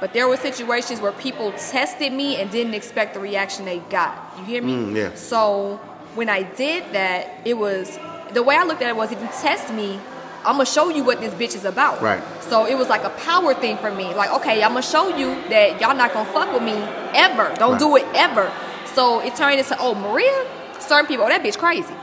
But 0.00 0.12
there 0.12 0.28
were 0.28 0.36
situations 0.36 1.00
where 1.00 1.12
people 1.12 1.52
tested 1.52 2.12
me 2.12 2.36
and 2.36 2.50
didn't 2.50 2.74
expect 2.74 3.14
the 3.14 3.20
reaction 3.20 3.64
they 3.64 3.78
got. 3.78 4.34
You 4.38 4.44
hear 4.44 4.62
me? 4.62 4.72
Mm, 4.72 4.94
yeah. 4.96 5.14
So 5.14 5.76
when 6.14 6.28
I 6.28 6.42
did 6.42 6.92
that, 6.92 7.40
it 7.44 7.54
was 7.54 7.98
the 8.32 8.42
way 8.42 8.56
I 8.56 8.64
looked 8.64 8.82
at 8.82 8.88
it 8.90 8.96
was 8.96 9.12
if 9.12 9.20
you 9.20 9.28
test 9.40 9.72
me, 9.72 9.98
I'm 10.44 10.56
gonna 10.56 10.66
show 10.66 10.90
you 10.90 11.04
what 11.04 11.20
this 11.20 11.32
bitch 11.32 11.54
is 11.56 11.64
about. 11.64 12.02
Right. 12.02 12.22
So 12.42 12.66
it 12.66 12.74
was 12.76 12.88
like 12.90 13.02
a 13.04 13.10
power 13.10 13.54
thing 13.54 13.78
for 13.78 13.90
me. 13.90 14.12
Like, 14.14 14.30
okay, 14.32 14.62
I'm 14.62 14.70
gonna 14.72 14.82
show 14.82 15.16
you 15.16 15.36
that 15.48 15.80
y'all 15.80 15.96
not 15.96 16.12
gonna 16.12 16.30
fuck 16.30 16.52
with 16.52 16.62
me 16.62 16.74
ever. 17.14 17.54
Don't 17.56 17.72
Right. 17.72 17.78
do 17.80 17.96
it 17.96 18.04
ever. 18.14 18.52
So 18.94 19.20
it 19.20 19.34
turned 19.36 19.58
into, 19.58 19.76
oh, 19.78 19.94
Maria, 19.94 20.46
certain 20.80 21.06
people, 21.06 21.24
oh, 21.24 21.28
that 21.28 21.42
bitch 21.42 21.58
crazy. 21.58 21.94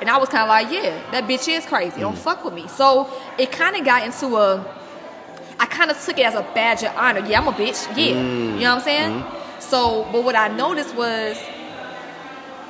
And 0.00 0.10
I 0.10 0.18
was 0.18 0.28
kind 0.28 0.42
of 0.42 0.48
like, 0.48 0.70
yeah, 0.70 1.10
that 1.12 1.24
bitch 1.24 1.48
is 1.48 1.64
crazy. 1.64 2.00
Don't 2.00 2.18
fuck 2.18 2.44
with 2.44 2.52
me. 2.52 2.68
So 2.68 3.10
it 3.38 3.50
kind 3.50 3.76
of 3.76 3.84
got 3.84 4.04
into 4.04 4.36
a, 4.36 4.62
I 5.58 5.66
kind 5.66 5.90
of 5.90 5.98
took 6.04 6.18
it 6.18 6.26
as 6.26 6.34
a 6.34 6.42
badge 6.54 6.82
of 6.82 6.94
honor. 6.94 7.26
Yeah, 7.26 7.40
I'm 7.40 7.48
a 7.48 7.52
bitch. 7.52 7.86
Yeah. 7.96 8.08
You 8.08 8.60
know 8.60 8.74
what 8.74 8.78
I'm 8.78 8.80
saying? 8.82 9.24
So, 9.58 10.06
but 10.12 10.22
what 10.22 10.36
I 10.36 10.48
noticed 10.48 10.94
was 10.94 11.42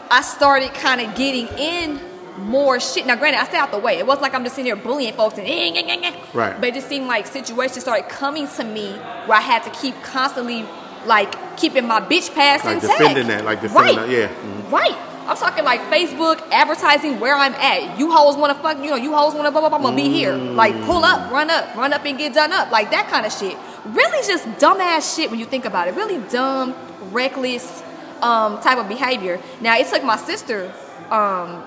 I 0.08 0.22
started 0.22 0.72
kind 0.72 1.00
of 1.00 1.16
getting 1.16 1.48
in 1.58 2.00
more 2.38 2.78
shit. 2.78 3.06
Now, 3.06 3.16
granted, 3.16 3.40
I 3.40 3.44
stay 3.46 3.56
out 3.56 3.72
the 3.72 3.78
way. 3.78 3.98
It 3.98 4.06
wasn't 4.06 4.22
like 4.22 4.34
I'm 4.34 4.44
just 4.44 4.54
sitting 4.54 4.72
there 4.72 4.80
bullying 4.80 5.14
folks 5.14 5.36
and 5.38 5.46
eh, 5.46 5.72
eh, 5.74 5.82
eh, 5.84 6.00
eh. 6.04 6.20
Right. 6.32 6.54
But 6.60 6.68
it 6.68 6.74
just 6.74 6.88
seemed 6.88 7.06
like 7.06 7.26
situations 7.26 7.82
started 7.82 8.08
coming 8.08 8.46
to 8.46 8.64
me 8.64 8.92
where 9.26 9.38
I 9.38 9.40
had 9.40 9.64
to 9.64 9.70
keep 9.70 10.00
constantly 10.02 10.64
like 11.06 11.56
keeping 11.56 11.86
my 11.86 12.00
bitch 12.00 12.34
pass 12.34 12.64
Like 12.64 12.82
intact. 12.82 12.98
defending 12.98 13.26
that, 13.28 13.44
like 13.44 13.60
defending 13.62 13.96
right. 13.96 14.06
that, 14.06 14.10
yeah. 14.10 14.28
Mhm. 14.28 14.70
Right. 14.72 14.96
I'm 15.28 15.36
talking 15.36 15.64
like 15.64 15.80
Facebook 15.90 16.40
advertising 16.52 17.18
where 17.18 17.34
I'm 17.34 17.54
at. 17.54 17.98
You 17.98 18.12
hoes 18.12 18.36
want 18.36 18.56
to 18.56 18.62
fuck, 18.62 18.78
you 18.78 18.90
know, 18.90 18.96
you 18.96 19.12
hoes 19.12 19.34
want 19.34 19.46
to 19.46 19.50
blah 19.50 19.60
blah 19.60 19.70
blah. 19.70 19.78
I'm 19.78 19.82
gonna 19.84 19.96
be 19.96 20.08
here. 20.08 20.32
Like 20.34 20.74
pull 20.84 21.04
up, 21.04 21.32
run 21.32 21.50
up, 21.50 21.74
run 21.74 21.92
up 21.92 22.04
and 22.04 22.16
get 22.16 22.32
done 22.32 22.52
up. 22.52 22.70
Like 22.70 22.90
that 22.92 23.08
kind 23.08 23.26
of 23.26 23.32
shit. 23.32 23.56
Really 23.86 24.26
just 24.26 24.46
dumbass 24.60 25.16
shit 25.16 25.30
when 25.30 25.40
you 25.40 25.44
think 25.46 25.64
about 25.64 25.88
it. 25.88 25.94
Really 25.94 26.18
dumb, 26.28 26.74
reckless 27.10 27.82
um, 28.22 28.60
type 28.60 28.78
of 28.78 28.88
behavior. 28.88 29.40
Now 29.60 29.76
it 29.76 29.88
took 29.88 30.04
my 30.04 30.16
sister 30.16 30.72
um, 31.10 31.64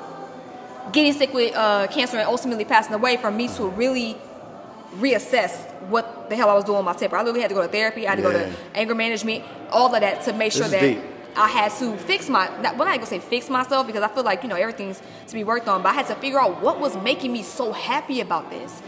getting 0.94 1.12
sick 1.14 1.34
with 1.34 1.54
uh, 1.56 1.88
cancer 1.88 2.18
and 2.18 2.28
ultimately 2.28 2.64
passing 2.66 2.94
away 2.94 3.18
for 3.18 3.30
me 3.30 3.50
to 3.50 3.68
really 3.70 4.16
reassess 4.96 5.52
what 5.90 6.30
the 6.30 6.36
hell 6.36 6.50
I 6.50 6.54
was 6.54 6.64
doing 6.64 6.78
with 6.78 6.86
my 6.86 6.94
temper. 6.94 7.16
I 7.18 7.20
literally 7.22 7.42
had 7.42 7.50
to 7.50 7.56
go 7.56 7.62
to 7.62 7.68
therapy. 7.68 8.08
I 8.08 8.12
had 8.12 8.16
to 8.18 8.22
go 8.22 8.32
to 8.32 8.52
anger 8.76 8.96
management, 8.96 9.44
all 9.72 9.94
of 9.94 10.02
that 10.02 10.24
to 10.24 10.34
make 10.34 10.52
sure 10.52 10.68
that 10.68 10.82
deep. 10.82 11.00
I 11.36 11.48
had 11.48 11.72
to 11.74 11.96
fix 11.98 12.28
my. 12.30 12.48
Not, 12.62 12.78
well, 12.78 12.88
I 12.88 12.94
ain't 12.94 13.02
gonna 13.02 13.06
say 13.06 13.20
fix 13.20 13.50
myself 13.50 13.88
because 13.88 14.02
I 14.04 14.08
feel 14.10 14.24
like 14.24 14.44
you 14.44 14.50
know 14.50 14.56
everything's 14.56 15.02
to 15.28 15.34
be 15.34 15.44
worked 15.44 15.68
on. 15.68 15.84
But 15.84 15.90
I 15.90 15.94
had 15.94 16.08
to 16.08 16.16
figure 16.16 16.40
out 16.42 16.62
what 16.62 16.80
was 16.80 16.98
making 16.98 17.32
me 17.32 17.44
so 17.44 17.72
happy 17.72 18.20
about 18.20 18.50
this. 18.50 18.82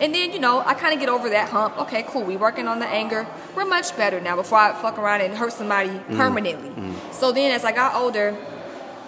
And 0.00 0.14
then 0.14 0.32
you 0.32 0.38
know 0.38 0.60
I 0.64 0.74
kind 0.74 0.94
of 0.94 1.00
get 1.00 1.08
over 1.08 1.28
that 1.30 1.48
hump. 1.50 1.76
Okay, 1.78 2.04
cool. 2.06 2.22
We 2.22 2.36
working 2.36 2.68
on 2.68 2.78
the 2.78 2.86
anger. 2.86 3.26
We're 3.56 3.64
much 3.66 3.96
better 3.96 4.20
now. 4.20 4.36
Before 4.36 4.58
I 4.58 4.72
fuck 4.80 4.96
around 4.96 5.22
and 5.22 5.34
hurt 5.36 5.52
somebody 5.52 5.90
Mm. 5.90 6.16
permanently. 6.16 6.72
So 7.12 7.32
then 7.32 7.50
as 7.50 7.64
I 7.64 7.72
got 7.72 7.94
older, 7.96 8.36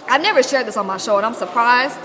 I've 0.09 0.21
never 0.21 0.43
shared 0.43 0.67
this 0.67 0.77
on 0.77 0.87
my 0.87 0.97
show, 0.97 1.17
and 1.17 1.25
I'm 1.25 1.35
surprised 1.35 1.97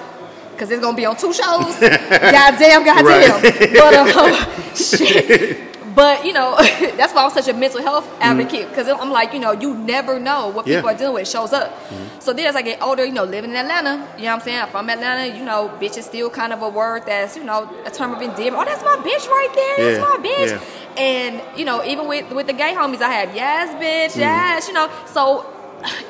because 0.55 0.71
it's 0.71 0.81
gonna 0.81 0.97
be 0.97 1.05
on 1.05 1.15
two 1.15 1.33
shows. 1.33 1.79
goddamn, 1.79 2.83
goddamn. 2.83 3.41
But 3.73 3.93
um, 3.93 4.75
shit. 4.75 5.75
But 5.95 6.25
you 6.25 6.33
know, 6.33 6.55
that's 6.97 7.13
why 7.13 7.23
I'm 7.23 7.31
such 7.31 7.47
a 7.47 7.53
mental 7.53 7.81
health 7.81 8.05
mm-hmm. 8.05 8.21
advocate 8.21 8.69
because 8.69 8.87
I'm 8.87 9.11
like, 9.11 9.33
you 9.33 9.39
know, 9.39 9.53
you 9.53 9.73
never 9.73 10.19
know 10.19 10.49
what 10.49 10.65
people 10.65 10.81
Yeah. 10.81 10.93
are 10.93 10.97
dealing 10.97 11.13
with. 11.13 11.23
It 11.23 11.27
shows 11.27 11.53
up. 11.53 11.71
Mm-hmm. 11.71 12.19
So 12.19 12.33
then, 12.33 12.47
as 12.47 12.55
I 12.55 12.61
get 12.61 12.81
older, 12.81 13.05
you 13.05 13.13
know, 13.13 13.23
living 13.23 13.51
in 13.51 13.55
Atlanta, 13.55 13.91
you 14.17 14.23
know 14.23 14.31
what 14.31 14.33
I'm 14.33 14.41
saying? 14.41 14.57
If 14.57 14.63
I'm 14.65 14.71
from 14.71 14.89
Atlanta, 14.89 15.37
you 15.37 15.45
know, 15.45 15.69
bitch 15.79 15.97
is 15.97 16.05
still 16.05 16.29
kind 16.29 16.51
of 16.51 16.61
a 16.61 16.69
word 16.69 17.03
that's, 17.05 17.37
you 17.37 17.43
know, 17.43 17.69
a 17.85 17.91
term 17.91 18.13
of 18.13 18.21
endearment. 18.21 18.55
Oh, 18.57 18.65
that's 18.65 18.83
my 18.83 18.97
bitch 18.97 19.27
right 19.27 19.51
there. 19.55 19.97
That's 19.97 20.09
my 20.09 20.17
bitch. 20.17 20.49
yeah. 20.49 21.01
And 21.01 21.41
you 21.57 21.65
know, 21.65 21.83
even 21.85 22.07
with 22.07 22.29
with 22.31 22.47
the 22.47 22.53
gay 22.53 22.73
homies, 22.73 23.01
I 23.01 23.09
have 23.09 23.35
yes, 23.35 23.69
bitch, 23.75 24.11
mm-hmm. 24.11 24.19
yes. 24.19 24.67
You 24.67 24.73
know, 24.73 24.89
so 25.05 25.45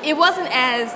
it 0.02 0.16
wasn't 0.16 0.48
as 0.50 0.92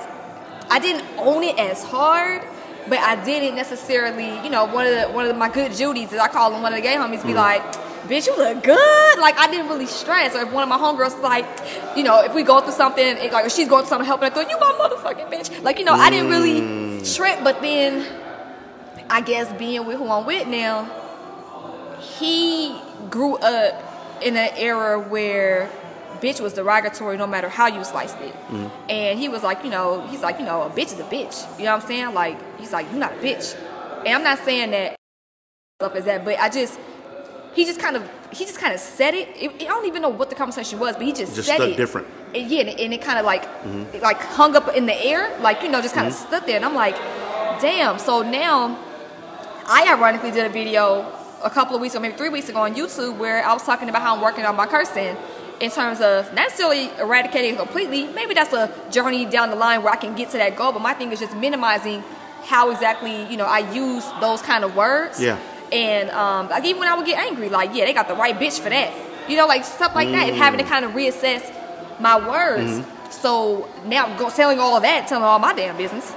I 0.69 0.79
didn't 0.79 1.05
own 1.17 1.43
it 1.43 1.57
as 1.57 1.83
hard, 1.83 2.41
but 2.87 2.99
I 2.99 3.23
didn't 3.23 3.55
necessarily, 3.55 4.43
you 4.43 4.49
know, 4.49 4.65
one 4.65 4.85
of 4.85 4.93
the 4.93 5.13
one 5.13 5.25
of 5.25 5.37
my 5.37 5.49
good 5.49 5.73
Judies, 5.73 6.13
as 6.13 6.19
I 6.19 6.27
call 6.27 6.51
them, 6.51 6.61
one 6.61 6.73
of 6.73 6.77
the 6.77 6.81
gay 6.81 6.95
homies, 6.95 7.23
be 7.23 7.29
mm-hmm. 7.29 7.35
like, 7.35 7.63
"Bitch, 8.07 8.27
you 8.27 8.35
look 8.37 8.63
good." 8.63 9.19
Like 9.19 9.37
I 9.37 9.49
didn't 9.49 9.67
really 9.67 9.85
stress. 9.85 10.35
Or 10.35 10.41
if 10.41 10.51
one 10.51 10.63
of 10.63 10.69
my 10.69 10.77
homegirls 10.77 11.15
was 11.15 11.19
like, 11.19 11.45
you 11.95 12.03
know, 12.03 12.23
if 12.23 12.33
we 12.33 12.43
go 12.43 12.59
through 12.61 12.73
something, 12.73 13.05
it, 13.05 13.31
like 13.31 13.45
if 13.45 13.51
she's 13.51 13.67
going 13.67 13.83
through 13.83 13.89
something, 13.89 14.05
helping 14.05 14.27
I 14.27 14.29
through, 14.31 14.49
you 14.49 14.59
my 14.59 14.71
motherfucking 14.73 15.31
bitch. 15.31 15.63
Like 15.63 15.79
you 15.79 15.85
know, 15.85 15.93
I 15.93 16.09
didn't 16.09 16.29
really 16.29 16.61
mm. 16.61 17.15
trip. 17.15 17.39
But 17.43 17.61
then, 17.61 18.05
I 19.09 19.21
guess 19.21 19.51
being 19.57 19.85
with 19.85 19.97
who 19.97 20.09
I'm 20.09 20.25
with 20.25 20.47
now, 20.47 20.89
he 21.99 22.79
grew 23.09 23.35
up 23.37 24.21
in 24.21 24.37
an 24.37 24.51
era 24.55 24.99
where 24.99 25.69
bitch 26.21 26.39
was 26.39 26.53
derogatory 26.53 27.17
no 27.17 27.27
matter 27.27 27.49
how 27.49 27.67
you 27.67 27.83
sliced 27.83 28.19
it. 28.21 28.33
Mm-hmm. 28.33 28.67
And 28.89 29.19
he 29.19 29.27
was 29.27 29.43
like, 29.43 29.63
you 29.63 29.69
know, 29.69 30.05
he's 30.07 30.21
like, 30.21 30.39
you 30.39 30.45
know, 30.45 30.61
a 30.63 30.69
bitch 30.69 30.93
is 30.93 30.99
a 30.99 31.03
bitch. 31.03 31.41
You 31.57 31.65
know 31.65 31.73
what 31.73 31.83
I'm 31.83 31.87
saying? 31.87 32.13
Like, 32.13 32.59
he's 32.59 32.71
like, 32.71 32.85
you're 32.91 32.99
not 32.99 33.13
a 33.13 33.17
bitch. 33.17 33.57
And 34.05 34.09
I'm 34.09 34.23
not 34.23 34.39
saying 34.39 34.71
that 34.71 34.95
up 35.81 35.95
as 35.95 36.05
that, 36.05 36.23
but 36.23 36.39
I 36.39 36.49
just 36.49 36.79
he 37.53 37.65
just 37.65 37.79
kind 37.79 37.95
of 37.95 38.09
he 38.31 38.45
just 38.45 38.59
kind 38.59 38.73
of 38.73 38.79
said 38.79 39.13
it. 39.13 39.29
it. 39.35 39.51
I 39.63 39.65
don't 39.65 39.85
even 39.85 40.01
know 40.01 40.09
what 40.09 40.29
the 40.29 40.35
conversation 40.35 40.79
was, 40.79 40.95
but 40.95 41.05
he 41.05 41.11
just, 41.11 41.35
Just 41.35 41.47
said 41.47 41.55
stuck 41.57 41.69
it. 41.69 41.77
different. 41.77 42.07
And 42.33 42.49
yeah, 42.49 42.61
and 42.61 42.93
it, 42.93 43.01
kind 43.01 43.19
of 43.19 43.25
like 43.25 43.43
mm-hmm. 43.43 43.95
it 43.95 44.01
like 44.01 44.21
hung 44.21 44.55
up 44.55 44.69
in 44.69 44.85
the 44.85 45.05
air, 45.05 45.37
like 45.41 45.61
you 45.61 45.69
know, 45.69 45.81
just 45.81 45.93
kind 45.93 46.07
of 46.07 46.13
mm-hmm. 46.13 46.27
stood 46.27 46.47
there. 46.47 46.55
And 46.55 46.65
I'm 46.65 46.75
like, 46.75 46.95
damn. 47.61 47.99
So 47.99 48.21
now 48.21 48.77
I 49.67 49.93
ironically 49.93 50.31
did 50.31 50.45
a 50.45 50.49
video 50.49 51.05
a 51.43 51.49
couple 51.49 51.75
of 51.75 51.81
weeks 51.81 51.93
ago, 51.93 52.01
maybe 52.01 52.15
three 52.15 52.29
weeks 52.29 52.47
ago 52.49 52.59
on 52.59 52.75
YouTube 52.75 53.17
where 53.17 53.43
I 53.43 53.53
was 53.53 53.63
talking 53.63 53.89
about 53.89 54.01
how 54.01 54.15
I'm 54.15 54.21
working 54.21 54.45
on 54.45 54.55
my 54.55 54.67
cursing 54.67 55.17
in 55.61 55.69
terms 55.69 56.01
of 56.01 56.25
not 56.33 56.47
necessarily 56.47 56.89
eradicating 56.99 57.53
it 57.53 57.57
completely. 57.57 58.07
Maybe 58.07 58.33
that's 58.33 58.51
a 58.51 58.73
journey 58.89 59.25
down 59.25 59.51
the 59.51 59.55
line 59.55 59.83
where 59.83 59.93
I 59.93 59.95
can 59.95 60.15
get 60.15 60.31
to 60.31 60.37
that 60.37 60.57
goal. 60.57 60.71
But 60.71 60.81
my 60.81 60.93
thing 60.93 61.11
is 61.11 61.19
just 61.19 61.35
minimizing 61.37 62.03
how 62.43 62.71
exactly 62.71 63.25
you 63.27 63.37
know 63.37 63.45
I 63.45 63.59
use 63.71 64.03
those 64.19 64.41
kind 64.41 64.63
of 64.63 64.75
words. 64.75 65.21
Yeah. 65.21 65.39
And 65.71 66.09
um, 66.09 66.49
like 66.49 66.65
even 66.65 66.79
when 66.79 66.89
I 66.89 66.95
would 66.95 67.05
get 67.05 67.19
angry, 67.19 67.47
like 67.47 67.75
yeah, 67.75 67.85
they 67.85 67.93
got 67.93 68.07
the 68.07 68.15
right 68.15 68.35
bitch 68.35 68.59
for 68.59 68.69
that. 68.69 68.91
You 69.29 69.37
know, 69.37 69.45
like 69.45 69.63
stuff 69.63 69.95
like 69.95 70.09
that, 70.09 70.27
and 70.27 70.35
having 70.35 70.59
to 70.59 70.65
kind 70.65 70.83
of 70.83 70.91
reassess 70.91 71.41
my 72.01 72.17
words. 72.27 72.85
So 73.11 73.69
now 73.85 74.17
go 74.17 74.29
selling 74.29 74.59
all 74.59 74.75
of 74.75 74.81
that, 74.81 75.07
telling 75.07 75.23
all 75.23 75.37
my 75.37 75.53
damn 75.53 75.77
business. 75.77 76.11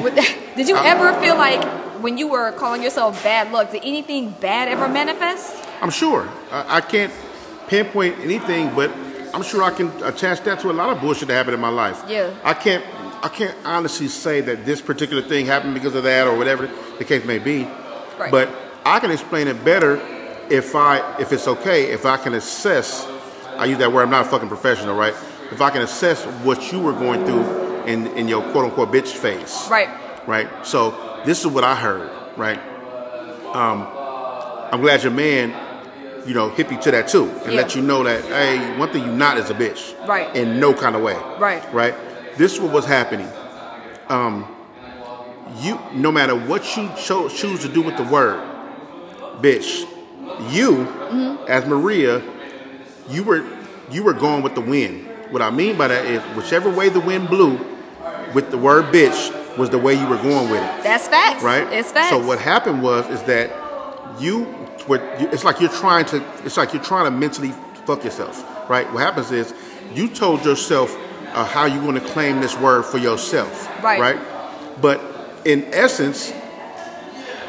Did 0.56 0.68
you 0.68 0.76
ever 0.76 1.18
feel 1.20 1.36
like 1.36 1.62
when 2.02 2.18
you 2.18 2.26
were 2.28 2.50
calling 2.52 2.82
yourself 2.82 3.22
bad 3.22 3.52
luck, 3.52 3.70
did 3.70 3.82
anything 3.84 4.30
bad 4.30 4.68
ever 4.68 4.88
manifest? 4.88 5.54
I'm 5.82 5.90
sure. 5.90 6.28
I, 6.50 6.78
I 6.78 6.80
can't 6.80 7.12
pinpoint 7.70 8.18
anything, 8.18 8.74
but 8.74 8.90
I'm 9.32 9.42
sure 9.42 9.62
I 9.62 9.70
can 9.70 9.88
attach 10.02 10.40
that 10.42 10.58
to 10.60 10.70
a 10.70 10.74
lot 10.74 10.90
of 10.90 11.00
bullshit 11.00 11.28
that 11.28 11.34
happened 11.34 11.54
in 11.54 11.60
my 11.60 11.68
life. 11.68 12.02
Yeah. 12.08 12.34
I 12.42 12.52
can't. 12.52 12.84
I 13.22 13.28
can't 13.28 13.54
honestly 13.66 14.08
say 14.08 14.40
that 14.40 14.64
this 14.64 14.80
particular 14.80 15.20
thing 15.22 15.44
happened 15.44 15.74
because 15.74 15.94
of 15.94 16.04
that 16.04 16.26
or 16.26 16.36
whatever 16.38 16.70
the 16.98 17.04
case 17.04 17.22
may 17.26 17.38
be. 17.38 17.64
Right. 18.18 18.30
But 18.30 18.48
I 18.84 18.98
can 18.98 19.10
explain 19.10 19.46
it 19.46 19.62
better 19.62 20.00
if 20.50 20.74
I, 20.74 21.18
if 21.20 21.30
it's 21.30 21.46
okay, 21.46 21.90
if 21.92 22.06
I 22.06 22.16
can 22.16 22.32
assess. 22.34 23.06
I 23.58 23.66
use 23.66 23.76
that 23.78 23.92
word. 23.92 24.04
I'm 24.04 24.10
not 24.10 24.26
a 24.26 24.28
fucking 24.30 24.48
professional, 24.48 24.96
right? 24.96 25.12
If 25.52 25.60
I 25.60 25.68
can 25.68 25.82
assess 25.82 26.24
what 26.42 26.72
you 26.72 26.80
were 26.80 26.94
going 26.94 27.24
through 27.26 27.82
in 27.84 28.06
in 28.16 28.26
your 28.26 28.42
quote 28.52 28.64
unquote 28.64 28.90
bitch 28.90 29.08
phase 29.12 29.68
Right. 29.70 29.88
right? 30.26 30.48
So 30.66 31.20
this 31.26 31.40
is 31.40 31.46
what 31.46 31.62
I 31.62 31.74
heard, 31.76 32.10
right? 32.38 32.58
Um, 33.54 33.86
I'm 34.72 34.80
glad 34.80 35.02
your 35.02 35.12
man, 35.12 35.52
you 36.26 36.34
know, 36.34 36.50
hip 36.50 36.70
you 36.70 36.78
to 36.82 36.90
that 36.90 37.08
too, 37.08 37.24
and 37.44 37.52
Yeah. 37.52 37.60
let 37.60 37.74
you 37.74 37.82
know 37.82 38.02
that 38.04 38.22
hey, 38.24 38.58
one 38.78 38.88
thing 38.90 39.04
you 39.04 39.12
not 39.12 39.38
is 39.38 39.50
a 39.50 39.54
bitch, 39.54 39.94
Right. 40.06 40.34
In 40.36 40.60
no 40.60 40.72
kind 40.74 40.94
of 40.96 41.02
way, 41.02 41.16
Right. 41.38 41.62
Right. 41.72 41.94
This 42.36 42.54
is 42.54 42.60
what 42.60 42.72
was 42.72 42.84
happening. 42.86 43.28
Um, 44.08 44.46
you, 45.60 45.78
no 45.94 46.12
matter 46.12 46.34
what 46.34 46.76
you 46.76 46.88
cho- 46.96 47.28
choose 47.28 47.60
to 47.62 47.68
do 47.68 47.82
with 47.82 47.96
the 47.96 48.04
word, 48.04 48.40
bitch, 49.40 49.84
you, 50.50 50.86
Mm-hmm. 51.10 51.44
as 51.48 51.66
Maria, 51.66 52.22
you 53.08 53.22
were 53.24 53.42
you 53.90 54.04
were 54.04 54.12
going 54.12 54.42
with 54.42 54.54
the 54.54 54.60
wind. 54.60 55.08
What 55.30 55.42
I 55.42 55.50
mean 55.50 55.76
by 55.76 55.88
that 55.88 56.04
is 56.04 56.22
whichever 56.36 56.70
way 56.70 56.88
the 56.88 57.00
wind 57.00 57.28
blew, 57.28 57.58
with 58.34 58.50
the 58.52 58.58
word 58.58 58.86
bitch 58.94 59.36
was 59.58 59.68
the 59.70 59.78
way 59.78 59.94
you 59.94 60.06
were 60.06 60.16
going 60.18 60.48
with 60.48 60.62
it, 60.62 60.82
That's 60.84 61.08
facts. 61.08 61.42
right? 61.42 61.66
It's 61.72 61.90
facts. 61.90 62.10
So 62.10 62.24
what 62.24 62.38
happened 62.38 62.82
was 62.82 63.04
is 63.08 63.20
that 63.24 63.50
you, 64.20 64.46
what 64.90 65.00
you- 65.20 65.28
it's 65.34 65.44
like 65.44 65.60
you're 65.60 65.76
trying 65.84 66.04
to, 66.12 66.16
it's 66.44 66.56
like 66.56 66.72
you're 66.74 66.82
trying 66.92 67.04
to 67.04 67.10
mentally 67.24 67.52
fuck 67.86 68.02
yourself, 68.04 68.34
right? 68.68 68.86
What 68.92 69.00
happens 69.08 69.30
is 69.30 69.54
you 69.94 70.08
told 70.08 70.44
yourself 70.44 70.88
uh, 71.34 71.44
how 71.44 71.64
you 71.64 71.80
want 71.80 71.96
to 72.02 72.04
claim 72.12 72.40
this 72.40 72.56
word 72.58 72.82
for 72.84 72.98
yourself, 72.98 73.52
Right. 73.84 74.00
Right. 74.00 74.18
But 74.82 74.98
in 75.44 75.58
essence, 75.72 76.32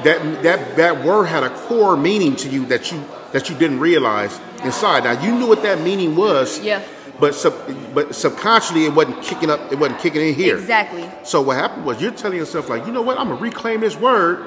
that 0.04 0.20
that 0.44 0.76
that 0.78 1.04
word 1.04 1.26
had 1.26 1.44
a 1.44 1.50
core 1.50 1.96
meaning 1.98 2.36
to 2.38 2.48
you 2.50 2.66
that 2.68 2.92
you 2.92 3.04
that 3.34 3.50
you 3.50 3.56
didn't 3.58 3.80
realize 3.80 4.40
inside. 4.64 5.04
Now 5.04 5.16
you 5.26 5.32
knew 5.38 5.48
what 5.48 5.62
that 5.64 5.80
meaning 5.82 6.16
was, 6.16 6.60
Yeah. 6.60 6.82
But 7.20 7.36
sub, 7.36 7.54
but 7.94 8.16
subconsciously 8.16 8.86
it 8.86 8.94
wasn't 8.96 9.22
kicking 9.22 9.50
up. 9.52 9.60
It 9.72 9.78
wasn't 9.78 10.00
kicking 10.00 10.22
in 10.30 10.34
here. 10.34 10.58
Exactly. 10.58 11.06
So 11.24 11.42
what 11.42 11.56
happened 11.58 11.86
was 11.86 12.02
you're 12.02 12.18
telling 12.24 12.38
yourself 12.40 12.68
like, 12.70 12.86
you 12.88 12.92
know 12.92 13.04
what, 13.04 13.20
I'm 13.20 13.30
gonna 13.30 13.40
reclaim 13.40 13.82
this 13.82 13.96
word, 13.96 14.44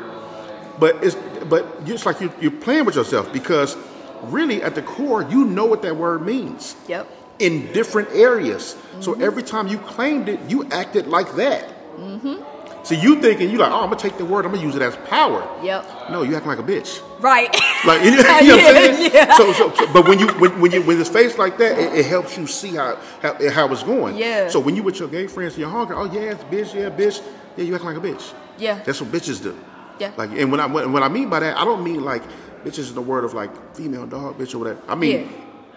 but 0.80 0.92
it's 1.04 1.16
but 1.48 1.66
it's 1.86 2.06
like 2.06 2.20
you, 2.20 2.32
you're 2.40 2.50
playing 2.50 2.84
with 2.84 2.96
yourself 2.96 3.32
because 3.32 3.76
really 4.24 4.62
at 4.62 4.74
the 4.74 4.82
core 4.82 5.22
you 5.22 5.44
know 5.44 5.64
what 5.66 5.82
that 5.82 5.96
word 5.96 6.24
means 6.24 6.76
Yep. 6.88 7.06
in 7.38 7.72
different 7.72 8.08
areas. 8.12 8.76
So 9.00 9.14
every 9.20 9.42
time 9.42 9.66
you 9.68 9.78
claimed 9.78 10.28
it, 10.28 10.40
you 10.48 10.64
acted 10.70 11.06
like 11.08 11.34
that. 11.36 11.68
Mm-hmm. 11.96 12.42
So 12.84 12.94
you 12.94 13.20
thinking 13.20 13.50
you 13.50 13.56
like, 13.56 13.70
oh, 13.72 13.76
I'm 13.80 13.88
gonna 13.88 13.96
take 13.96 14.18
the 14.18 14.26
word, 14.26 14.44
I'm 14.44 14.52
gonna 14.52 14.62
use 14.64 14.76
it 14.76 14.82
as 14.82 14.94
power. 15.08 15.40
Yep. 15.62 16.10
No, 16.10 16.22
you 16.22 16.34
acting 16.36 16.50
like 16.50 16.58
a 16.58 16.62
bitch. 16.62 17.00
Right. 17.20 17.54
Like 17.84 18.02
you 18.04 18.12
know, 18.12 18.16
what 18.16 18.26
I'm 18.26 18.44
saying? 18.96 19.10
yeah. 19.12 19.36
So, 19.36 19.52
so, 19.52 19.70
so- 19.74 19.92
but 19.92 20.08
when 20.08 20.18
you 20.18 20.26
when, 20.40 20.58
when 20.58 20.72
you 20.72 20.80
when 20.82 20.98
it's 20.98 21.10
faced 21.10 21.36
like 21.38 21.58
that, 21.58 21.78
it, 21.78 21.92
it 21.98 22.06
helps 22.06 22.38
you 22.38 22.46
see 22.46 22.76
how, 22.76 22.96
how 23.20 23.50
how 23.50 23.70
it's 23.70 23.82
going. 23.82 24.16
Yeah. 24.16 24.48
So 24.48 24.58
when 24.58 24.74
you 24.74 24.82
with 24.82 24.98
your 25.00 25.08
gay 25.08 25.26
friends, 25.26 25.58
you're 25.58 25.68
hungry. 25.68 25.94
Oh 25.98 26.04
yeah, 26.06 26.32
it's 26.32 26.44
bitch. 26.44 26.72
Yeah, 26.74 26.88
bitch. 26.88 27.22
Yeah, 27.58 27.64
you 27.64 27.74
acting 27.74 27.88
like 27.90 27.98
a 27.98 28.00
bitch. 28.00 28.32
Yeah. 28.56 28.80
That's 28.84 29.02
what 29.02 29.10
bitches 29.12 29.42
do. 29.42 29.54
Yeah. 29.98 30.12
Like, 30.16 30.30
and 30.32 30.50
when 30.50 30.60
I 30.60 30.66
when, 30.66 30.92
when 30.92 31.02
I 31.02 31.08
mean 31.08 31.28
by 31.30 31.40
that, 31.40 31.56
I 31.56 31.64
don't 31.64 31.82
mean 31.84 32.04
like 32.04 32.22
bitches 32.64 32.88
in 32.88 32.94
the 32.94 33.02
word 33.02 33.24
of 33.24 33.34
like 33.34 33.76
female 33.76 34.06
dog 34.06 34.38
bitch 34.38 34.54
or 34.54 34.58
whatever. 34.58 34.80
I 34.88 34.94
mean 34.94 35.30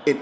it. 0.06 0.18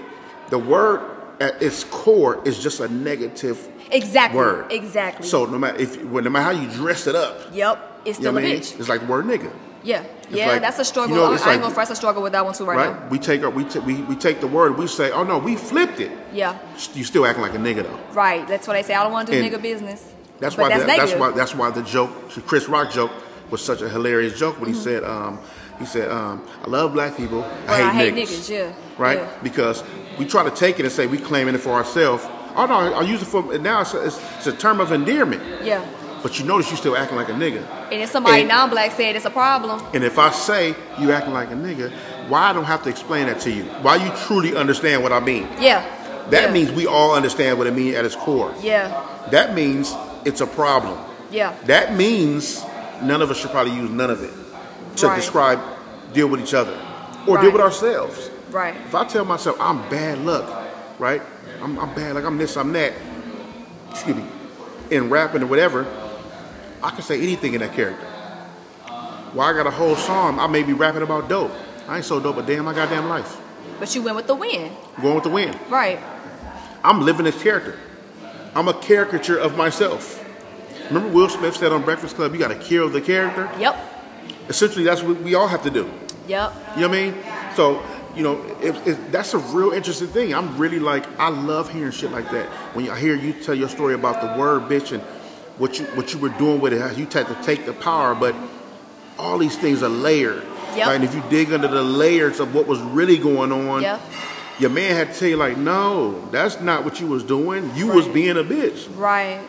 The 0.50 0.58
word 0.58 1.00
at 1.40 1.60
its 1.62 1.84
core 1.84 2.40
is 2.46 2.62
just 2.62 2.80
a 2.80 2.88
negative 2.88 3.68
Exactly. 3.90 4.38
word. 4.38 4.72
Exactly. 4.72 5.26
So 5.26 5.44
no 5.46 5.58
matter 5.58 5.78
if 5.78 6.02
no 6.02 6.22
matter 6.30 6.44
how 6.44 6.50
you 6.50 6.68
dress 6.70 7.06
it 7.06 7.14
up, 7.14 7.40
Yep. 7.52 7.92
It's 8.04 8.18
you 8.18 8.24
know 8.24 8.30
still 8.30 8.32
what 8.34 8.42
mean? 8.44 8.56
bitch. 8.60 8.78
It's 8.80 8.88
like 8.88 9.00
the 9.00 9.06
word 9.06 9.24
nigga. 9.26 9.50
Yeah. 9.82 10.02
Yeah, 10.30 10.48
like- 10.48 10.62
that's 10.62 10.78
a 10.80 10.84
struggle. 10.84 11.14
you 11.16 11.22
know, 11.22 11.30
I- 11.30 11.34
it's 11.34 11.46
I 11.46 11.52
ain't 11.52 11.62
gonna 11.62 11.74
first 11.74 11.90
a 11.92 11.96
struggle 11.96 12.20
with 12.22 12.32
that 12.32 12.44
one 12.44 12.54
too 12.54 12.64
right, 12.64 12.76
Right? 12.76 13.00
now. 13.00 13.08
We 13.08 13.18
take 13.20 13.42
our, 13.44 13.50
we, 13.50 13.64
ta- 13.64 13.78
we 13.80 13.94
we 14.02 14.16
take 14.16 14.40
the 14.40 14.48
word. 14.48 14.76
We 14.76 14.86
say, 14.88 15.10
oh 15.12 15.22
no, 15.22 15.38
we 15.38 15.54
flipped 15.56 16.00
it. 16.00 16.10
Yeah. 16.32 16.58
You 16.94 17.04
still 17.04 17.24
acting 17.26 17.42
like 17.42 17.54
a 17.54 17.58
nigga 17.58 17.84
though. 17.84 17.98
Right. 18.12 18.46
That's 18.48 18.66
what 18.66 18.74
they 18.74 18.82
say. 18.82 18.94
I 18.94 19.02
don't 19.04 19.12
want 19.12 19.28
to 19.28 19.32
do 19.32 19.42
And 19.44 19.52
nigga 19.52 19.62
business. 19.62 20.04
That's 20.40 20.56
why. 20.56 20.68
that's 20.68 20.82
the, 20.82 20.86
that's 20.88 21.12
why. 21.14 21.30
That's 21.30 21.54
why 21.54 21.70
the 21.70 21.82
joke, 21.82 22.30
the 22.30 22.40
Chris 22.40 22.68
Rock 22.68 22.90
joke, 22.90 23.10
was 23.50 23.62
such 23.62 23.82
a 23.82 23.88
hilarious 23.88 24.38
joke 24.38 24.60
when 24.60 24.72
he 24.72 24.78
said, 24.78 25.04
um, 25.04 25.38
he 25.78 25.86
said, 25.86 26.10
um, 26.10 26.46
I 26.64 26.68
love 26.70 26.92
black 26.92 27.16
people. 27.16 27.40
Well, 27.40 27.68
I 27.68 27.76
hate, 27.76 27.84
I 27.84 27.92
hate 27.92 28.14
niggas. 28.14 28.28
niggas, 28.28 28.50
yeah. 28.50 28.74
Right? 28.98 29.18
Yeah. 29.18 29.38
Because 29.42 29.84
we 30.18 30.26
try 30.26 30.42
to 30.44 30.50
take 30.50 30.78
it 30.78 30.84
and 30.84 30.92
say 30.92 31.06
we 31.06 31.18
claiming 31.18 31.54
it 31.54 31.58
for 31.58 31.70
ourselves. 31.72 32.24
Oh 32.56 32.64
no, 32.66 32.74
I 32.94 33.02
use 33.02 33.20
it 33.20 33.26
for 33.26 33.58
now. 33.58 33.82
It's 33.82 33.92
a, 33.94 34.06
it's, 34.06 34.20
it's 34.38 34.46
a 34.46 34.52
term 34.52 34.80
of 34.80 34.90
endearment. 34.92 35.42
Yeah. 35.62 35.84
But 36.22 36.38
you 36.40 36.46
notice 36.46 36.70
you 36.70 36.76
still 36.76 36.96
acting 36.96 37.16
like 37.16 37.28
a 37.28 37.32
nigga. 37.32 37.62
And 37.92 38.02
if 38.02 38.10
somebody 38.10 38.40
And- 38.40 38.48
non-black 38.48 38.92
said 38.92 39.14
it's 39.14 39.26
a 39.26 39.30
problem, 39.30 39.80
And 39.94 40.02
if 40.02 40.18
I 40.18 40.30
say 40.30 40.74
you 40.98 41.12
acting 41.12 41.34
like 41.34 41.50
a 41.50 41.54
nigga, 41.54 41.92
why 42.28 42.48
I 42.48 42.52
don't 42.52 42.64
have 42.64 42.82
to 42.84 42.88
explain 42.88 43.26
that 43.26 43.38
to 43.40 43.52
you? 43.52 43.64
Why 43.82 43.96
you 43.96 44.10
truly 44.26 44.56
understand 44.56 45.02
what 45.02 45.12
I 45.12 45.20
mean? 45.20 45.46
yeah. 45.60 45.92
That 46.30 46.46
yeah. 46.48 46.52
means 46.52 46.72
we 46.72 46.86
all 46.88 47.14
understand 47.14 47.56
what 47.56 47.68
it 47.68 47.74
means 47.74 47.94
at 47.94 48.04
its 48.04 48.16
core. 48.16 48.52
Yeah. 48.60 48.88
That 49.30 49.54
means 49.54 49.94
it's 50.24 50.40
a 50.40 50.46
problem. 50.46 50.98
Yeah. 51.30 51.54
That 51.66 51.94
means 51.94 52.64
none 53.02 53.22
of 53.22 53.30
us 53.30 53.36
should 53.38 53.50
probably 53.50 53.74
use 53.74 53.90
none 53.90 54.10
of 54.10 54.22
it 54.22 54.30
to 54.96 55.06
Right. 55.08 55.16
describe, 55.16 55.60
deal 56.12 56.28
with 56.28 56.40
each 56.40 56.54
other, 56.54 56.74
or 57.26 57.36
Right. 57.36 57.42
deal 57.42 57.52
with 57.52 57.60
ourselves. 57.60 58.30
Right. 58.50 58.74
If 58.86 58.94
I 58.94 59.04
tell 59.04 59.24
myself 59.24 59.56
I'm 59.60 59.88
bad 59.88 60.24
luck, 60.24 60.44
right? 60.98 61.22
I'm, 61.62 61.78
I'm 61.78 61.94
bad, 61.94 62.14
like 62.14 62.24
I'm 62.24 62.38
this, 62.38 62.56
I'm 62.56 62.72
that. 62.72 62.92
Excuse 63.90 64.16
me. 64.16 64.24
In 64.90 65.10
rapping 65.10 65.42
or 65.42 65.46
whatever, 65.46 65.86
I 66.82 66.90
can 66.90 67.02
say 67.02 67.20
anything 67.20 67.54
in 67.54 67.60
that 67.60 67.74
character. 67.74 68.06
Well, 69.34 69.46
I 69.46 69.52
got 69.52 69.66
a 69.66 69.70
whole 69.70 69.96
song. 69.96 70.38
I 70.38 70.46
may 70.46 70.62
be 70.62 70.72
rapping 70.72 71.02
about 71.02 71.28
dope. 71.28 71.50
I 71.88 71.96
ain't 71.96 72.04
so 72.04 72.20
dope, 72.20 72.36
but 72.36 72.46
damn 72.46 72.64
my 72.64 72.72
goddamn 72.74 73.08
life. 73.08 73.36
But 73.78 73.94
you 73.94 74.02
went 74.02 74.16
with 74.16 74.26
the 74.26 74.34
win. 74.34 74.72
Going 75.02 75.14
with 75.14 75.24
the 75.24 75.30
wind. 75.30 75.58
Right. 75.68 75.98
I'm 76.82 77.02
living 77.02 77.24
this 77.24 77.40
character. 77.42 77.74
I'm 78.54 78.68
a 78.68 78.74
caricature 78.74 79.36
of 79.36 79.56
myself. 79.56 80.22
Remember 80.88 81.08
Will 81.08 81.28
Smith 81.28 81.56
said 81.56 81.72
on 81.72 81.82
Breakfast 81.82 82.16
Club, 82.16 82.32
you 82.32 82.38
got 82.38 82.48
to 82.48 82.58
kill 82.58 82.88
the 82.88 83.00
character? 83.00 83.50
Yep. 83.58 83.76
Essentially, 84.48 84.84
that's 84.84 85.02
what 85.02 85.20
we 85.22 85.34
all 85.34 85.48
have 85.48 85.62
to 85.64 85.70
do. 85.70 85.90
Yep. 86.28 86.52
You 86.76 86.82
know 86.82 86.88
what 86.88 86.98
I 86.98 87.00
mean? 87.10 87.14
So, 87.56 87.82
you 88.14 88.22
know, 88.22 88.42
it, 88.60 88.74
it, 88.86 89.12
that's 89.12 89.34
a 89.34 89.38
real 89.38 89.72
interesting 89.72 90.08
thing. 90.08 90.34
I'm 90.34 90.56
really 90.56 90.78
like, 90.78 91.04
I 91.18 91.28
love 91.28 91.72
hearing 91.72 91.92
shit 91.92 92.10
like 92.12 92.30
that. 92.30 92.46
When 92.74 92.88
I 92.88 92.98
hear 92.98 93.14
you 93.14 93.32
tell 93.32 93.54
your 93.54 93.68
story 93.68 93.94
about 93.94 94.20
the 94.20 94.40
word 94.40 94.62
bitch 94.62 94.92
and 94.92 95.02
what 95.58 95.78
you 95.78 95.86
what 95.96 96.12
you 96.12 96.18
were 96.20 96.28
doing 96.30 96.60
with 96.60 96.72
it, 96.72 96.80
how 96.80 96.90
you 96.90 97.06
had 97.06 97.26
to 97.28 97.38
take 97.42 97.64
the 97.66 97.72
power, 97.72 98.14
but 98.14 98.34
all 99.18 99.38
these 99.38 99.56
things 99.56 99.82
are 99.82 99.88
layered. 99.88 100.42
Yep. 100.76 100.86
Right? 100.86 100.94
And 100.96 101.04
if 101.04 101.14
you 101.14 101.22
dig 101.30 101.52
under 101.52 101.68
the 101.68 101.82
layers 101.82 102.40
of 102.40 102.54
what 102.54 102.66
was 102.66 102.80
really 102.80 103.16
going 103.18 103.52
on, 103.52 103.82
Yep. 103.82 104.00
your 104.58 104.70
man 104.70 104.94
had 104.94 105.12
to 105.12 105.18
tell 105.18 105.28
you 105.28 105.36
like, 105.36 105.56
no, 105.56 106.28
that's 106.30 106.60
not 106.60 106.84
what 106.84 107.00
you 107.00 107.06
was 107.06 107.22
doing. 107.24 107.70
You 107.74 107.88
was 107.88 108.06
being 108.08 108.36
a 108.36 108.44
bitch. 108.44 108.86
Right. 108.96 109.40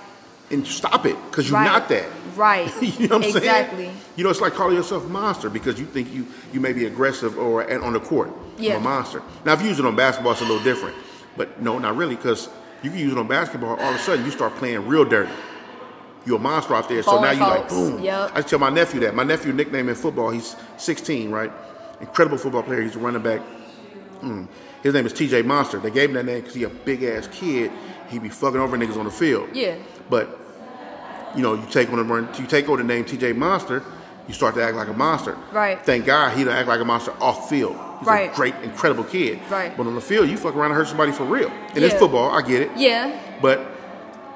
And 0.49 0.65
stop 0.65 1.05
it, 1.05 1.17
because 1.29 1.49
you're 1.49 1.59
Right. 1.59 1.65
not 1.65 1.89
that. 1.89 2.05
Right. 2.37 2.71
you 2.81 3.07
know 3.07 3.17
what 3.17 3.25
I'm 3.25 3.35
exactly. 3.35 3.85
saying? 3.85 3.97
You 4.15 4.23
know, 4.23 4.29
it's 4.29 4.39
like 4.39 4.53
calling 4.53 4.75
yourself 4.77 5.03
a 5.05 5.09
monster 5.09 5.49
because 5.49 5.79
you 5.79 5.85
think 5.85 6.13
you, 6.13 6.25
you 6.53 6.59
may 6.61 6.71
be 6.71 6.85
aggressive 6.85 7.37
or 7.37 7.61
and 7.63 7.83
on 7.83 7.93
the 7.93 7.99
court. 7.99 8.31
Yeah. 8.57 8.75
I'm 8.75 8.81
a 8.81 8.83
monster. 8.83 9.21
Now, 9.43 9.53
if 9.53 9.61
you 9.61 9.67
use 9.67 9.79
it 9.79 9.85
on 9.85 9.95
basketball, 9.95 10.31
it's 10.31 10.41
a 10.41 10.45
little 10.45 10.63
different. 10.63 10.95
But 11.35 11.61
no, 11.61 11.77
not 11.79 11.97
really, 11.97 12.15
because 12.15 12.47
you 12.81 12.89
can 12.91 12.99
use 12.99 13.11
it 13.11 13.17
on 13.17 13.27
basketball. 13.27 13.75
All 13.75 13.89
of 13.89 13.95
a 13.95 13.99
sudden, 13.99 14.23
you 14.23 14.31
start 14.31 14.55
playing 14.55 14.87
real 14.87 15.03
dirty. 15.03 15.31
You're 16.25 16.37
a 16.37 16.39
monster 16.39 16.75
out 16.75 16.87
there. 16.89 17.03
So 17.03 17.21
now 17.21 17.31
you 17.31 17.39
like, 17.39 17.69
boom. 17.69 18.01
Yep. 18.01 18.31
I 18.33 18.41
tell 18.41 18.59
my 18.59 18.69
nephew 18.69 18.99
that. 19.01 19.15
My 19.15 19.23
nephew, 19.23 19.53
nickname 19.53 19.89
in 19.89 19.95
football, 19.95 20.29
he's 20.29 20.55
16, 20.77 21.31
right? 21.31 21.51
Incredible 22.01 22.37
football 22.37 22.63
player. 22.63 22.81
He's 22.81 22.95
a 22.95 22.99
running 22.99 23.21
back. 23.21 23.41
Mm. 24.21 24.47
His 24.83 24.93
name 24.93 25.05
is 25.05 25.13
TJ 25.13 25.45
Monster. 25.45 25.79
They 25.79 25.91
gave 25.91 26.09
him 26.09 26.15
that 26.15 26.25
name 26.25 26.39
because 26.41 26.53
he 26.53 26.63
a 26.63 26.69
big 26.69 27.03
ass 27.03 27.27
kid. 27.31 27.71
He 28.09 28.19
be 28.19 28.29
fucking 28.29 28.59
over 28.59 28.77
niggas 28.77 28.97
on 28.97 29.05
the 29.05 29.11
field. 29.11 29.49
Yeah. 29.53 29.75
But 30.09 30.39
you 31.35 31.41
know, 31.43 31.53
you 31.53 31.65
take 31.69 31.89
on 31.91 31.97
the 31.97 32.03
run, 32.03 32.29
you 32.39 32.47
take 32.47 32.67
on 32.69 32.77
the 32.77 32.83
name 32.83 33.03
TJ 33.05 33.35
Monster, 33.35 33.83
you 34.27 34.33
start 34.33 34.55
to 34.55 34.63
act 34.63 34.75
like 34.75 34.87
a 34.87 34.93
monster. 34.93 35.37
Right. 35.51 35.79
Thank 35.85 36.05
God 36.05 36.35
he 36.37 36.43
don't 36.43 36.53
act 36.53 36.67
like 36.67 36.79
a 36.79 36.85
monster 36.85 37.11
off 37.21 37.49
field. 37.49 37.75
He's 37.99 38.07
Right. 38.07 38.31
a 38.31 38.35
great, 38.35 38.55
incredible 38.63 39.03
kid. 39.03 39.39
Right. 39.49 39.75
But 39.75 39.87
on 39.87 39.95
the 39.95 40.01
field, 40.01 40.29
you 40.29 40.37
fuck 40.37 40.55
around 40.55 40.71
and 40.71 40.75
hurt 40.75 40.87
somebody 40.87 41.11
for 41.11 41.23
real. 41.25 41.51
And 41.75 41.83
it's 41.83 41.95
football, 41.95 42.31
I 42.31 42.41
get 42.41 42.61
it. 42.61 42.71
Yeah. 42.75 43.19
But 43.41 43.65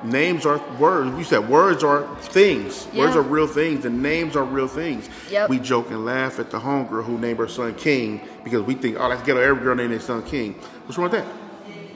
names 0.04 0.46
are 0.46 0.60
words. 0.80 1.16
You 1.18 1.24
said 1.24 1.48
words 1.48 1.84
are 1.84 2.08
things. 2.22 2.88
Yeah. 2.94 3.06
Words 3.06 3.16
are 3.16 3.22
real 3.22 3.48
things, 3.48 3.86
and 3.86 4.02
names 4.02 4.36
are 4.36 4.44
real 4.44 4.68
things. 4.68 5.10
Yep. 5.30 5.50
We 5.50 5.60
joke 5.60 5.90
and 5.92 6.06
laugh 6.06 6.40
at 6.40 6.50
the 6.52 6.60
homegirl 6.60 7.04
who 7.06 7.18
named 7.20 7.40
her 7.40 7.48
son 7.48 7.76
King 7.76 8.22
because 8.44 8.62
we 8.64 8.74
think, 8.76 8.98
oh, 9.00 9.08
let's 9.08 9.22
get 9.24 9.38
every 9.38 9.62
girl 9.64 9.76
named 9.76 9.92
their 9.92 10.00
son 10.00 10.24
King. 10.24 10.54
What's 10.86 10.98
wrong 10.98 11.10
with 11.10 11.22
that? 11.24 11.28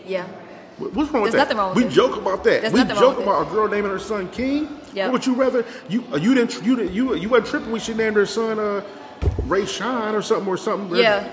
Yeah. 0.06 0.28
What- 0.78 0.94
What's 0.94 1.12
wrong 1.12 1.24
with 1.24 1.32
There's 1.32 1.42
that? 1.42 1.56
nothing 1.56 1.58
wrong 1.58 1.76
with 1.76 1.84
we 1.86 1.90
it. 1.90 1.94
joke 1.94 2.18
about 2.18 2.44
that. 2.44 2.62
There's 2.62 2.74
we 2.74 2.84
joke 3.00 3.20
about 3.20 3.48
a 3.48 3.50
girl 3.50 3.68
naming 3.68 3.92
her 3.92 4.00
son 4.00 4.30
King. 4.30 4.80
Yeah. 4.94 5.06
What 5.06 5.14
would 5.14 5.26
you 5.26 5.34
rather? 5.36 5.66
You 5.90 6.04
uh, 6.14 6.18
you 6.18 6.34
didn't 6.36 6.62
you 6.66 6.76
didn't, 6.76 6.94
you 6.94 7.16
you 7.16 7.30
wasn't 7.30 7.48
tripping 7.50 7.72
when 7.72 7.82
she 7.82 7.94
named 7.94 8.16
her 8.18 8.26
son 8.26 8.60
uh, 8.60 8.82
Ray 9.46 9.66
Shine 9.66 10.16
or 10.16 10.22
something 10.22 10.48
or 10.48 10.58
something. 10.58 10.98
Yeah. 10.98 11.24
You- 11.24 11.30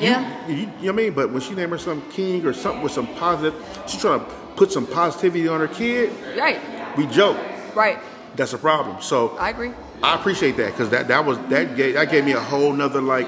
Yeah. 0.00 0.46
You, 0.48 0.54
you 0.54 0.66
know 0.66 0.70
what 0.76 0.88
I 0.88 0.92
mean? 0.92 1.12
But 1.12 1.32
when 1.32 1.40
she 1.42 1.54
named 1.54 1.72
her 1.72 1.78
son 1.78 2.02
King 2.10 2.46
or 2.46 2.52
something 2.52 2.82
with 2.82 2.92
some 2.92 3.08
positive, 3.16 3.54
she's 3.86 4.00
trying 4.00 4.20
to 4.20 4.26
put 4.56 4.70
some 4.72 4.86
positivity 4.86 5.48
on 5.48 5.58
her 5.60 5.66
kid. 5.68 6.12
Right. 6.38 6.60
We 6.96 7.06
joke. 7.08 7.36
Right. 7.74 7.98
That's 8.36 8.52
a 8.52 8.58
problem. 8.58 9.02
So 9.02 9.36
I 9.38 9.50
agree. 9.50 9.72
I 10.02 10.14
appreciate 10.14 10.56
that 10.58 10.70
because 10.70 10.90
that 10.90 11.08
that 11.08 11.24
was 11.24 11.36
that 11.48 11.74
gave 11.76 11.94
that 11.94 12.10
gave 12.10 12.24
me 12.24 12.32
a 12.32 12.40
whole 12.40 12.72
nother 12.72 13.00
like. 13.02 13.26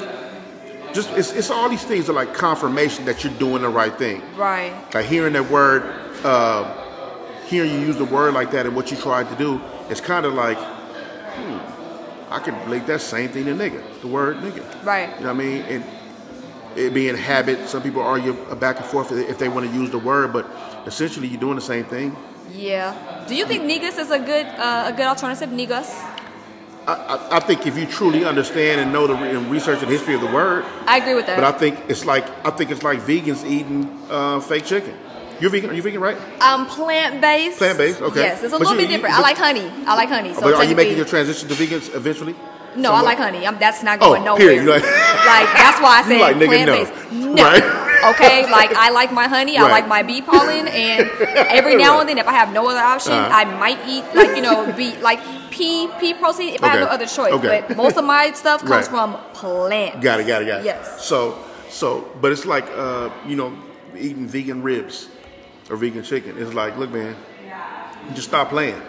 Just 0.92 1.10
it's, 1.10 1.32
it's 1.32 1.50
all 1.50 1.68
these 1.68 1.84
things 1.84 2.08
are 2.08 2.12
like 2.12 2.34
confirmation 2.34 3.04
that 3.04 3.22
you're 3.22 3.32
doing 3.34 3.62
the 3.62 3.68
right 3.68 3.96
thing. 3.96 4.22
Right. 4.36 4.72
Like 4.92 5.06
hearing 5.06 5.32
that 5.34 5.50
word, 5.50 5.82
uh, 6.24 7.44
hearing 7.46 7.72
you 7.72 7.80
use 7.80 7.96
the 7.96 8.04
word 8.04 8.34
like 8.34 8.50
that 8.52 8.66
and 8.66 8.74
what 8.74 8.90
you 8.90 8.96
tried 8.96 9.28
to 9.28 9.36
do, 9.36 9.60
it's 9.88 10.00
kind 10.00 10.26
of 10.26 10.34
like, 10.34 10.58
hmm, 10.58 12.32
I 12.32 12.38
could 12.38 12.54
relate 12.64 12.86
that 12.86 13.00
same 13.00 13.30
thing 13.30 13.44
to 13.44 13.52
nigga, 13.52 13.82
the 14.00 14.08
word 14.08 14.38
nigga. 14.38 14.84
Right. 14.84 15.08
You 15.18 15.26
know 15.26 15.34
what 15.34 15.42
I 15.42 15.44
mean? 15.44 15.62
And 15.62 15.84
it 16.76 16.94
being 16.94 17.16
habit, 17.16 17.68
some 17.68 17.82
people 17.82 18.02
argue 18.02 18.32
back 18.56 18.78
and 18.78 18.86
forth 18.86 19.12
if 19.12 19.38
they 19.38 19.48
want 19.48 19.68
to 19.68 19.74
use 19.74 19.90
the 19.90 19.98
word, 19.98 20.32
but 20.32 20.46
essentially 20.86 21.26
you're 21.26 21.40
doing 21.40 21.56
the 21.56 21.60
same 21.60 21.84
thing. 21.84 22.16
Yeah. 22.52 23.24
Do 23.28 23.34
you 23.34 23.46
think 23.46 23.64
negus 23.64 23.98
is 23.98 24.10
a 24.10 24.18
good 24.18 24.46
uh, 24.46 24.90
a 24.92 24.92
good 24.92 25.06
alternative? 25.06 25.52
Negus. 25.52 25.92
I, 26.86 27.28
I, 27.36 27.40
think 27.40 27.66
if 27.66 27.76
you 27.78 27.86
truly 27.86 28.24
understand 28.24 28.80
and 28.80 28.92
know 28.92 29.06
the 29.06 29.14
re- 29.14 29.30
and 29.30 29.50
research 29.50 29.80
and 29.82 29.90
history 29.90 30.14
of 30.14 30.20
the 30.20 30.26
word, 30.26 30.64
I 30.86 30.98
agree 30.98 31.14
with 31.14 31.26
that. 31.26 31.36
but 31.36 31.44
I 31.44 31.56
think 31.56 31.78
it's 31.88 32.04
like 32.04 32.24
I 32.44 32.50
think 32.50 32.70
it's 32.70 32.82
like 32.82 33.00
vegans 33.00 33.44
eating 33.44 33.86
uh, 34.10 34.40
fake 34.40 34.64
chicken. 34.64 34.96
You're 35.40 35.50
vegan? 35.50 35.70
Are 35.70 35.74
you 35.74 35.82
vegan, 35.82 36.00
right? 36.00 36.16
I'm 36.40 36.66
plant 36.66 37.20
based. 37.20 37.58
Plant-based, 37.58 38.00
okay. 38.02 38.20
Yes, 38.20 38.42
it's 38.42 38.52
a 38.52 38.58
But 38.58 38.60
little 38.60 38.74
you- 38.74 38.80
bit 38.80 38.90
you- 38.90 38.96
different. 38.96 39.14
I 39.16 39.20
like 39.20 39.36
honey. 39.38 39.70
I 39.86 39.94
like 39.94 40.08
honey. 40.08 40.34
So 40.34 40.40
but 40.42 40.54
are 40.54 40.64
you 40.64 40.74
making 40.76 40.96
your 40.96 41.06
transition 41.06 41.48
to 41.48 41.54
vegans 41.54 41.94
eventually? 41.94 42.34
No, 42.76 42.92
I 42.92 43.00
like 43.02 43.18
honey. 43.18 43.46
I'm, 43.46 43.58
that's 43.58 43.82
not 43.82 43.98
Oh, 44.00 44.10
going 44.10 44.24
nowhere. 44.24 44.40
period. 44.40 44.66
Like- 44.68 44.82
Like, 44.82 45.48
that's 45.54 45.80
why 45.80 45.98
I 45.98 46.00
You 46.02 46.08
said 46.08 46.20
like 46.20 46.36
plant 46.48 46.66
no. 46.66 46.84
based. 46.84 47.12
No. 47.12 47.42
Right. 47.42 47.86
Okay, 48.04 48.50
like 48.50 48.72
I 48.74 48.90
like 48.90 49.12
my 49.12 49.28
honey. 49.28 49.58
I 49.58 49.68
like 49.68 49.86
my 49.86 50.02
bee 50.02 50.22
pollen, 50.22 50.68
and 50.68 51.10
every 51.50 51.76
now 51.76 52.00
and 52.00 52.08
then, 52.08 52.18
if 52.18 52.26
I 52.26 52.32
have 52.32 52.52
no 52.52 52.66
other 52.68 52.80
option, 52.80 53.12
Uh-huh. 53.12 53.28
I 53.32 53.44
might 53.44 53.78
eat 53.86 54.04
like 54.14 54.36
you 54.36 54.42
know 54.42 54.72
bee 54.72 54.96
like 54.98 55.20
pea 55.50 55.88
pea 56.00 56.14
protein 56.14 56.54
if 56.54 56.64
I 56.64 56.68
have 56.68 56.80
no 56.80 56.86
other 56.86 57.06
choice. 57.06 57.32
Okay. 57.32 57.64
But 57.68 57.76
most 57.76 57.96
of 57.96 58.04
my 58.04 58.32
stuff 58.32 58.60
comes 58.60 58.70
Right. 58.70 58.86
from 58.86 59.16
plants. 59.34 60.02
Got 60.02 60.20
it, 60.20 60.26
got 60.26 60.42
it, 60.42 60.46
got 60.46 60.60
it. 60.60 60.64
Yes. 60.64 61.04
So, 61.04 61.38
so, 61.68 62.08
but 62.20 62.32
it's 62.32 62.46
like, 62.46 62.66
uh, 62.74 63.10
you 63.26 63.36
know, 63.36 63.52
eating 63.96 64.26
vegan 64.26 64.62
ribs 64.62 65.08
or 65.68 65.76
vegan 65.76 66.02
chicken. 66.02 66.36
It's 66.38 66.54
like, 66.54 66.76
look, 66.78 66.90
man, 66.90 67.16
just 68.14 68.28
stop 68.28 68.48
playing. 68.48 68.80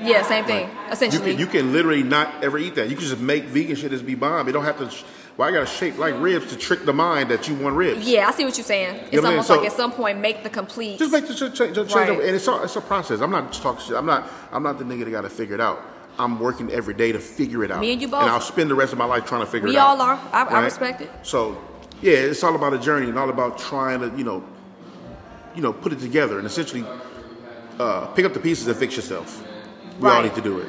Yeah, 0.00 0.22
same 0.22 0.44
thing. 0.46 0.68
You 0.68 0.92
Essentially. 0.92 1.30
can, 1.32 1.38
you 1.40 1.46
can 1.46 1.72
literally 1.72 2.02
not 2.02 2.42
ever 2.42 2.56
eat 2.58 2.74
that. 2.76 2.88
You 2.88 2.96
can 2.96 3.04
just 3.04 3.20
make 3.20 3.44
vegan 3.44 3.76
shit 3.76 3.92
as 3.92 4.02
be 4.02 4.14
bomb. 4.14 4.48
It 4.48 4.52
don't 4.52 4.64
have 4.64 4.78
to. 4.78 4.90
Why 5.36 5.48
I 5.48 5.52
got 5.52 5.60
to 5.60 5.66
shape 5.66 5.98
like 5.98 6.14
ribs 6.20 6.50
to 6.52 6.56
trick 6.56 6.84
the 6.84 6.92
mind 6.92 7.30
that 7.30 7.48
you 7.48 7.56
want 7.56 7.74
ribs? 7.76 8.06
yeah, 8.08 8.28
I 8.28 8.30
see 8.32 8.44
what 8.44 8.56
you're 8.56 8.64
saying. 8.64 8.94
It's 8.96 9.12
You 9.12 9.18
know 9.20 9.22
what 9.22 9.26
I 9.26 9.30
mean? 9.30 9.32
almost 9.38 9.48
So- 9.48 9.56
like 9.56 9.66
at 9.66 9.72
some 9.76 9.90
point 9.92 10.20
make 10.20 10.44
the 10.44 10.50
complete. 10.50 10.98
Just 10.98 11.10
make 11.12 11.26
the 11.26 11.34
ch- 11.34 11.52
ch- 11.52 11.58
change, 11.58 11.74
change 11.76 11.94
Right. 11.94 12.08
and 12.10 12.20
it's 12.36 12.46
a, 12.46 12.62
it's 12.62 12.76
a 12.76 12.80
process. 12.80 13.20
I'm 13.20 13.32
not 13.32 13.50
just 13.50 13.62
talking 13.62 13.84
shit. 13.84 13.96
I'm 13.96 14.06
not 14.06 14.28
I'm 14.52 14.62
not 14.62 14.78
the 14.78 14.84
nigga 14.84 15.04
that 15.04 15.10
got 15.10 15.22
to 15.22 15.28
figure 15.30 15.54
it 15.56 15.60
out. 15.60 15.80
I'm 16.20 16.38
working 16.38 16.70
every 16.70 16.94
day 16.94 17.10
to 17.10 17.18
figure 17.18 17.64
it 17.64 17.72
out. 17.72 17.80
Me 17.80 17.92
and 17.92 18.00
you 18.00 18.06
both. 18.06 18.22
And 18.22 18.30
I'll 18.30 18.40
spend 18.40 18.70
the 18.70 18.76
rest 18.76 18.92
of 18.92 18.98
my 18.98 19.04
life 19.06 19.24
trying 19.26 19.40
to 19.40 19.46
figure 19.48 19.68
We 19.68 19.74
it 19.74 19.78
out. 19.78 19.96
We 19.96 20.02
all 20.02 20.08
are. 20.08 20.20
I- 20.32 20.44
I 20.44 20.60
respect 20.62 21.00
it. 21.00 21.10
So, 21.24 21.56
yeah, 22.00 22.12
it's 22.12 22.44
all 22.44 22.54
about 22.54 22.72
a 22.72 22.78
journey 22.78 23.08
and 23.08 23.18
all 23.18 23.28
about 23.30 23.58
trying 23.58 23.98
to, 24.00 24.16
you 24.16 24.22
know, 24.22 24.44
you 25.56 25.62
know, 25.62 25.72
put 25.72 25.92
it 25.92 25.98
together 25.98 26.38
and 26.38 26.46
essentially 26.46 26.84
uh, 27.80 28.06
pick 28.14 28.24
up 28.24 28.32
the 28.34 28.38
pieces 28.40 28.68
and 28.68 28.76
fix 28.76 28.94
yourself. 28.94 29.42
We 29.98 30.08
all 30.08 30.22
need 30.22 30.34
to 30.36 30.40
do 30.40 30.58
it. 30.58 30.68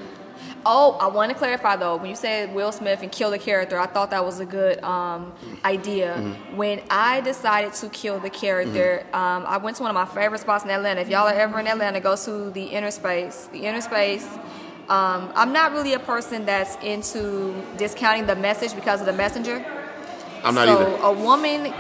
Oh, 0.68 0.98
I 1.00 1.08
want 1.08 1.32
to 1.32 1.38
clarify 1.38 1.76
though. 1.76 1.96
When 1.98 2.10
you 2.10 2.16
said 2.16 2.54
Will 2.56 2.72
Smith 2.72 3.04
and 3.04 3.12
kill 3.12 3.30
the 3.30 3.38
character, 3.38 3.78
I 3.78 3.86
thought 3.86 4.10
that 4.10 4.26
was 4.26 4.40
a 4.40 4.46
good 4.46 4.84
um, 4.84 5.32
idea. 5.64 6.16
Mm-hmm. 6.16 6.58
When 6.58 6.82
I 6.90 7.22
decided 7.22 7.74
to 7.74 7.90
kill 7.90 8.20
the 8.20 8.32
character, 8.32 9.06
um, 9.14 9.46
I 9.46 9.58
went 9.58 9.78
to 9.78 9.84
one 9.84 9.96
of 9.96 9.96
my 9.96 10.12
favorite 10.20 10.42
spots 10.42 10.64
in 10.64 10.72
Atlanta. 10.72 11.02
If 11.02 11.10
y'all 11.10 11.28
are 11.28 11.34
ever 11.34 11.60
in 11.60 11.68
Atlanta, 11.68 12.00
go 12.00 12.16
to 12.16 12.50
the 12.50 12.64
Inner 12.64 12.90
Space. 12.90 13.48
The 13.52 13.60
Inner 13.60 13.82
Space. 13.82 14.28
Um, 14.90 15.32
I'm 15.36 15.54
not 15.54 15.72
really 15.72 15.94
a 15.94 16.00
person 16.00 16.46
that's 16.46 16.76
into 16.84 17.54
discounting 17.78 18.26
the 18.26 18.36
message 18.36 18.74
because 18.74 19.00
of 19.02 19.06
the 19.06 19.14
messenger. 19.14 19.64
I'm 20.44 20.56
not 20.56 20.68
so 20.68 20.80
either. 20.80 21.04
a 21.04 21.12
woman 21.12 21.74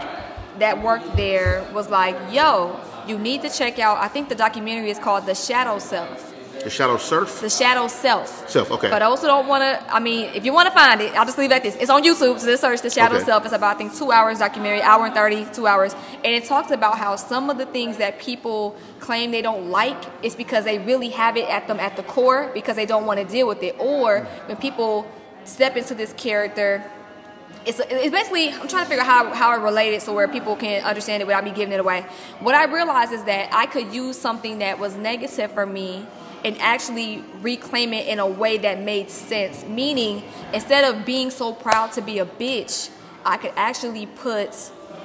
that 0.60 0.82
worked 0.82 1.16
there 1.16 1.68
was 1.74 1.90
like, 1.90 2.16
"Yo, 2.32 2.80
you 3.08 3.18
need 3.18 3.42
to 3.42 3.50
check 3.50 3.80
out." 3.80 3.98
I 3.98 4.08
think 4.08 4.30
the 4.30 4.36
documentary 4.36 4.90
is 4.90 5.00
called 5.00 5.26
"The 5.26 5.36
Shadow 5.36 5.80
Self." 5.80 6.25
The 6.66 6.72
Shadow 6.72 6.98
Surf. 6.98 7.42
The 7.42 7.50
Shadow 7.50 7.88
Self. 7.88 8.50
Self, 8.50 8.72
okay. 8.72 8.90
But 8.90 8.98
those 8.98 9.22
who 9.22 9.28
don't 9.28 9.48
want 9.48 9.62
to, 9.62 9.94
I 9.96 10.00
mean, 10.00 10.32
if 10.34 10.44
you 10.46 10.52
want 10.52 10.68
to 10.68 10.74
find 10.74 11.00
it, 11.00 11.14
I'll 11.14 11.24
just 11.24 11.38
leave 11.38 11.52
it 11.52 11.54
at 11.54 11.62
this. 11.62 11.76
It's 11.76 11.92
on 11.92 12.04
YouTube, 12.04 12.40
so 12.40 12.48
just 12.48 12.62
search 12.62 12.82
The 12.82 12.90
Shadow 12.90 13.18
Okay. 13.18 13.26
Self. 13.26 13.46
It's 13.46 13.54
about, 13.54 13.76
I 13.76 13.78
think, 13.78 13.96
two 13.96 14.12
hours 14.12 14.40
documentary, 14.40 14.82
hour 14.82 15.06
and 15.06 15.14
thirty, 15.14 15.46
two 15.54 15.68
hours. 15.68 15.94
And 16.24 16.34
it 16.34 16.46
talks 16.46 16.72
about 16.72 16.98
how 16.98 17.18
some 17.18 17.52
of 17.52 17.60
the 17.60 17.68
things 17.68 17.98
that 17.98 18.18
people 18.18 18.76
claim 19.00 19.30
they 19.30 19.44
don't 19.44 19.70
like 19.70 20.04
is 20.24 20.36
because 20.36 20.66
they 20.66 20.80
really 20.80 21.10
have 21.10 21.38
it 21.38 21.48
at 21.50 21.68
them 21.68 21.80
at 21.80 21.98
the 21.98 22.02
core 22.02 22.50
because 22.56 22.76
they 22.76 22.88
don't 22.88 23.06
want 23.06 23.20
to 23.20 23.28
deal 23.28 23.48
with 23.48 23.62
it. 23.62 23.76
Or 23.78 24.22
when 24.48 24.58
people 24.58 25.08
step 25.44 25.78
into 25.78 25.94
this 25.94 26.14
character, 26.14 26.84
it's, 27.68 27.80
it's 27.80 28.10
basically 28.10 28.50
I'm 28.50 28.68
trying 28.68 28.86
to 28.86 28.90
figure 28.90 29.04
out 29.04 29.06
how, 29.06 29.34
how 29.36 29.52
I 29.52 29.58
relate 29.58 29.94
it 29.94 30.02
so 30.02 30.16
where 30.16 30.28
people 30.28 30.56
can 30.56 30.84
understand 30.84 31.22
it 31.22 31.28
without 31.28 31.44
me 31.44 31.52
giving 31.52 31.74
it 31.74 31.80
away. 31.80 32.08
What 32.40 32.56
I 32.56 32.66
realized 32.66 33.12
is 33.12 33.24
that 33.26 33.54
I 33.54 33.68
could 33.68 33.94
use 33.94 34.18
something 34.20 34.58
that 34.60 34.80
was 34.80 34.96
negative 34.96 35.52
for 35.52 35.68
me 35.68 36.08
and 36.46 36.62
actually 36.62 37.24
reclaim 37.42 37.92
it 37.92 38.08
in 38.08 38.20
a 38.20 38.28
way 38.28 38.60
that 38.60 38.80
made 38.80 39.10
sense. 39.10 39.66
Meaning, 39.66 40.24
instead 40.54 40.86
of 40.86 41.04
being 41.04 41.32
so 41.32 41.52
proud 41.52 41.92
to 41.94 42.02
be 42.02 42.20
a 42.20 42.26
bitch, 42.26 42.92
I 43.26 43.38
could 43.38 43.54
actually 43.56 44.06
put 44.06 44.52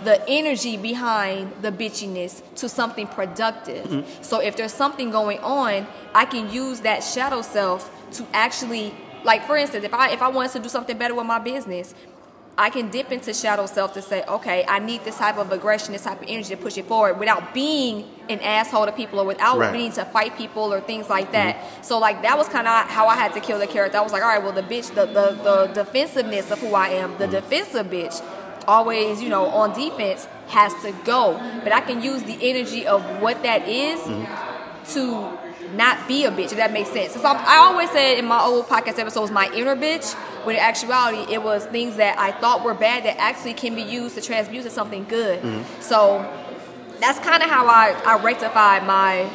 the 0.05 0.23
energy 0.29 0.77
behind 0.77 1.53
the 1.63 1.73
bitchiness 1.73 2.43
to 2.57 2.69
something 2.69 3.07
productive. 3.07 3.87
Mm-hmm. 3.87 4.23
So 4.23 4.41
if 4.41 4.57
there's 4.57 4.75
something 4.75 5.11
going 5.11 5.39
on, 5.39 5.87
I 6.15 6.27
can 6.27 6.53
use 6.53 6.81
that 6.81 7.03
shadow 7.03 7.41
self 7.41 7.91
to 8.13 8.27
actually 8.35 8.95
like 9.25 9.47
for 9.47 9.57
instance, 9.57 9.85
if 9.85 9.95
I 9.95 10.11
if 10.11 10.23
I 10.23 10.29
wanted 10.29 10.53
to 10.53 10.59
do 10.61 10.69
something 10.69 10.97
better 10.97 11.15
with 11.15 11.27
my 11.27 11.39
business, 11.39 11.95
I 12.59 12.69
can 12.69 12.91
dip 12.91 13.11
into 13.11 13.33
shadow 13.33 13.65
self 13.67 13.95
to 13.95 14.03
say, 14.03 14.23
okay, 14.29 14.65
I 14.69 14.81
need 14.81 15.05
this 15.05 15.17
type 15.17 15.39
of 15.39 15.51
aggression, 15.51 15.93
this 15.93 16.05
type 16.05 16.21
of 16.21 16.29
energy 16.29 16.55
to 16.55 16.57
push 16.57 16.77
it 16.77 16.85
forward 16.87 17.19
without 17.19 17.55
being 17.55 18.05
an 18.29 18.41
asshole 18.41 18.87
to 18.87 18.93
people 18.93 19.19
or 19.19 19.25
without 19.25 19.59
Right. 19.59 19.73
needing 19.73 19.93
to 19.93 20.05
fight 20.05 20.37
people 20.37 20.73
or 20.73 20.81
things 20.81 21.09
like 21.09 21.33
that. 21.33 21.57
Mm-hmm. 21.57 21.83
So 21.83 21.99
like 21.99 22.23
that 22.23 22.37
was 22.37 22.49
kind 22.49 22.67
of 22.67 22.87
how 22.89 23.07
I 23.07 23.17
had 23.17 23.33
to 23.35 23.41
kill 23.41 23.59
the 23.59 23.67
character. 23.67 23.99
I 23.99 24.03
was 24.03 24.13
like, 24.13 24.23
all 24.23 24.29
right, 24.29 24.43
well 24.43 24.53
the 24.53 24.63
bitch, 24.63 24.95
the 24.95 25.07
the, 25.07 25.39
the 25.43 25.85
defensiveness 25.85 26.51
of 26.51 26.59
who 26.59 26.75
I 26.75 26.89
am, 26.89 27.17
the 27.17 27.25
mm-hmm. 27.25 27.33
defensive 27.33 27.87
bitch, 27.87 28.23
always 28.69 29.23
you 29.23 29.31
know 29.31 29.47
on 29.47 29.73
defense 29.73 30.27
has 30.49 30.75
to 30.83 30.93
go. 31.05 31.39
But 31.65 31.73
I 31.73 31.81
can 31.81 32.03
use 32.03 32.23
the 32.25 32.39
energy 32.43 32.87
of 32.87 33.03
what 33.23 33.43
that 33.43 33.67
is 33.69 34.01
mm-hmm. 34.01 34.93
to 34.95 35.50
not 35.75 36.09
be 36.09 36.25
a 36.25 36.31
bitch, 36.31 36.47
if 36.53 36.57
that 36.57 36.73
makes 36.73 36.91
sense. 36.91 37.13
So 37.13 37.21
I'm- 37.23 37.45
always 37.71 37.91
said 37.91 38.19
in 38.19 38.25
my 38.27 38.41
old 38.41 38.67
podcast 38.67 38.99
episodes, 38.99 39.31
my 39.31 39.51
inner 39.55 39.77
bitch, 39.77 40.13
when 40.45 40.57
in 40.57 40.63
actuality, 40.63 41.33
it 41.33 41.43
was 41.43 41.67
things 41.67 41.97
that 41.97 42.19
I 42.19 42.33
thought 42.33 42.65
were 42.65 42.75
bad 42.75 43.05
that 43.05 43.17
actually 43.19 43.55
can 43.55 43.75
be 43.75 43.83
used 43.83 44.15
to 44.17 44.21
transmute 44.21 44.65
to 44.65 44.71
something 44.71 45.05
good. 45.09 45.41
So 45.81 46.25
that's 47.01 47.19
kind 47.21 47.43
of 47.43 47.49
how 47.51 47.67
I, 47.67 47.95
I 48.05 48.23
rectified 48.23 48.87
my, 48.87 49.29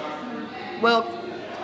well, 0.82 1.08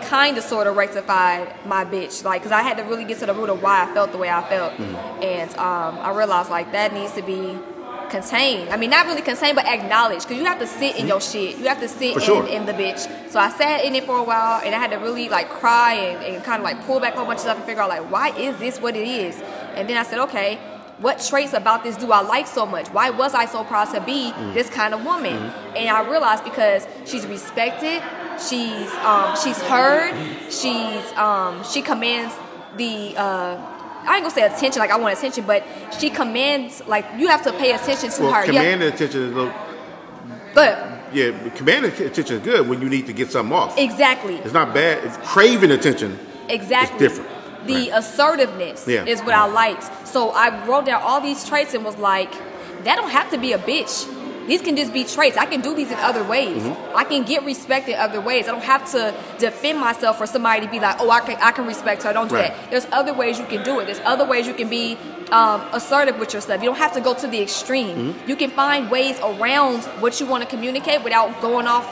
kind 0.04 0.38
of 0.38 0.44
sort 0.44 0.66
of 0.68 0.76
rectified 0.76 1.54
my 1.66 1.86
bitch. 1.86 2.24
Like, 2.24 2.42
because 2.42 2.52
I 2.52 2.62
had 2.64 2.78
to 2.78 2.84
really 2.84 3.04
get 3.06 3.20
to 3.20 3.26
the 3.28 3.34
root 3.34 3.50
of 3.50 3.62
why 3.62 3.84
I 3.84 3.94
felt 3.94 4.12
the 4.12 4.18
way 4.18 4.30
I 4.30 4.42
felt. 4.48 4.74
And 4.80 5.50
um, 5.58 6.00
I 6.00 6.12
realized, 6.16 6.50
like, 6.50 6.72
that 6.72 6.94
needs 6.94 7.14
to 7.14 7.22
be 7.22 7.58
contained. 8.12 8.70
I 8.70 8.78
mean, 8.78 8.91
not 8.91 9.07
really 9.07 9.22
contained, 9.22 9.55
but 9.55 9.66
acknowledged. 9.66 10.28
Because 10.28 10.38
you 10.38 10.45
have 10.45 10.59
to 10.59 10.68
sit 10.68 10.97
in 10.97 11.07
your 11.07 11.22
shit. 11.22 11.57
You 11.57 11.68
have 11.68 11.80
to 11.80 11.88
sit 11.88 12.16
in, 12.16 12.22
sure. 12.22 12.47
in 12.47 12.66
the 12.66 12.74
bitch. 12.74 12.99
So 13.32 13.39
I 13.39 13.49
sat 13.49 13.84
in 13.86 13.95
it 13.95 14.03
for 14.03 14.18
a 14.18 14.24
while, 14.24 14.62
and 14.64 14.76
I 14.76 14.78
had 14.78 14.91
to 14.91 14.97
really, 14.97 15.30
like, 15.30 15.49
cry 15.49 15.93
and, 15.93 16.24
and 16.24 16.43
kind 16.43 16.59
of, 16.59 16.64
like, 16.64 16.86
pull 16.86 16.99
back 16.99 17.14
a 17.14 17.18
whole 17.18 17.26
bunch 17.26 17.38
of 17.38 17.43
stuff 17.43 17.57
and 17.57 17.66
figure 17.66 17.82
out, 17.82 17.89
like, 17.89 18.12
why 18.12 18.30
is 18.38 18.57
this 18.57 18.80
what 18.80 18.95
it 18.95 19.07
is? 19.07 19.41
And 19.76 19.89
then 19.89 19.97
I 19.97 20.03
said, 20.03 20.20
okay, 20.20 20.59
what 20.99 21.20
traits 21.20 21.53
about 21.53 21.84
this 21.84 21.97
do 21.97 22.12
I 22.12 22.22
like 22.22 22.45
so 22.45 22.66
much? 22.66 22.88
Why 22.89 23.09
was 23.09 23.34
I 23.34 23.45
so 23.45 23.64
proud 23.64 23.86
to 23.95 24.01
be 24.01 24.32
this 24.53 24.70
kind 24.70 24.93
of 24.93 25.03
woman? 25.03 25.36
And 25.76 25.89
I 25.89 26.07
realized 26.07 26.43
because 26.43 26.88
she's 27.05 27.26
respected, 27.26 28.03
she's 28.38 28.91
um, 28.97 29.36
she's 29.43 29.59
heard, 29.64 30.14
she's 30.51 31.12
um, 31.14 31.64
she 31.64 31.82
commands 31.82 32.36
the 32.78 33.18
uh, 33.18 33.81
I 34.06 34.16
ain't 34.16 34.24
gonna 34.24 34.32
say 34.32 34.41
attention 34.43 34.80
like 34.80 34.91
I 34.91 34.97
want 34.97 35.18
attention, 35.18 35.45
but 35.45 35.64
she 35.99 36.10
commands 36.10 36.82
like 36.88 37.06
you 37.18 37.28
have 37.28 37.43
to 37.43 37.52
pay 37.54 37.72
attention 37.74 38.10
to 38.10 38.22
Well, 38.24 38.34
her. 38.34 38.43
command 38.45 38.82
attention 38.84 39.22
is 39.30 39.34
little, 39.34 39.54
but 40.54 40.88
yeah, 41.14 41.32
command 41.56 41.86
attention 41.86 42.38
is 42.38 42.41
good 42.43 42.68
when 42.68 42.82
you 42.82 42.89
need 42.89 43.08
to 43.08 43.14
get 43.14 43.32
something 43.32 43.54
off. 43.56 43.78
exactly, 43.78 44.36
It's 44.36 44.54
not 44.54 44.74
bad. 44.74 45.04
It's 45.04 45.18
craving 45.18 45.72
attention. 45.72 46.18
exactly 46.49 47.06
It's 47.06 47.18
different. 47.18 47.30
The 47.68 47.74
Right. 47.74 47.89
assertiveness 47.93 48.88
Yeah. 48.88 49.06
is 49.06 49.22
what 49.22 49.36
I 49.36 49.45
liked. 49.45 50.08
So 50.08 50.32
I 50.32 50.66
wrote 50.66 50.86
down 50.86 51.02
all 51.04 51.22
these 51.22 51.47
traits 51.47 51.74
and 51.76 51.86
was 51.86 51.97
like, 51.97 52.32
that 52.86 52.95
don't 52.95 53.12
have 53.12 53.30
to 53.32 53.38
be 53.38 53.54
a 53.54 53.60
bitch. 53.60 54.08
These 54.48 54.62
can 54.62 54.76
just 54.76 54.92
be 54.94 55.04
traits. 55.04 55.38
I 55.38 55.46
can 55.46 55.62
do 55.62 55.76
these 55.76 55.92
in 55.92 55.98
other 56.00 56.24
ways. 56.24 56.62
Mm-hmm. 56.64 56.96
I 56.98 57.04
can 57.04 57.24
get 57.24 57.44
respect 57.46 57.88
in 57.88 57.96
other 57.98 58.20
ways. 58.20 58.48
I 58.48 58.52
don't 58.52 58.64
have 58.64 58.89
to 58.92 59.14
defend 59.39 59.80
myself 59.80 60.18
for 60.18 60.26
somebody 60.28 60.66
to 60.66 60.72
be 60.72 60.80
like, 60.80 60.98
oh, 61.00 61.10
I 61.10 61.20
can, 61.22 61.38
I 61.42 61.52
can 61.52 61.66
respect 61.68 62.04
her. 62.04 62.10
I 62.10 62.14
don't 62.14 62.28
do 62.28 62.36
Right. 62.36 62.54
that. 62.54 62.72
There's 62.72 62.88
other 62.92 63.14
ways 63.14 63.39
you 63.39 63.46
can 63.46 63.64
do 63.64 63.80
it. 63.80 63.86
There's 63.86 64.02
other 64.04 64.26
ways 64.26 64.48
you 64.48 64.54
can 64.54 64.70
be 64.70 64.98
um, 65.32 65.62
assertive 65.74 66.20
with 66.20 66.34
yourself. 66.34 66.62
You 66.62 66.70
don't 66.70 66.78
have 66.80 66.94
to 66.94 67.02
go 67.02 67.14
to 67.14 67.28
the 67.28 67.42
extreme. 67.42 68.14
Mm-hmm. 68.14 68.30
You 68.30 68.36
can 68.36 68.50
find 68.52 68.89
ways 68.92 69.20
around 69.22 69.84
what 70.02 70.20
you 70.20 70.26
want 70.26 70.44
to 70.44 70.50
communicate 70.50 71.04
without 71.04 71.39
going 71.42 71.68
off 71.68 71.88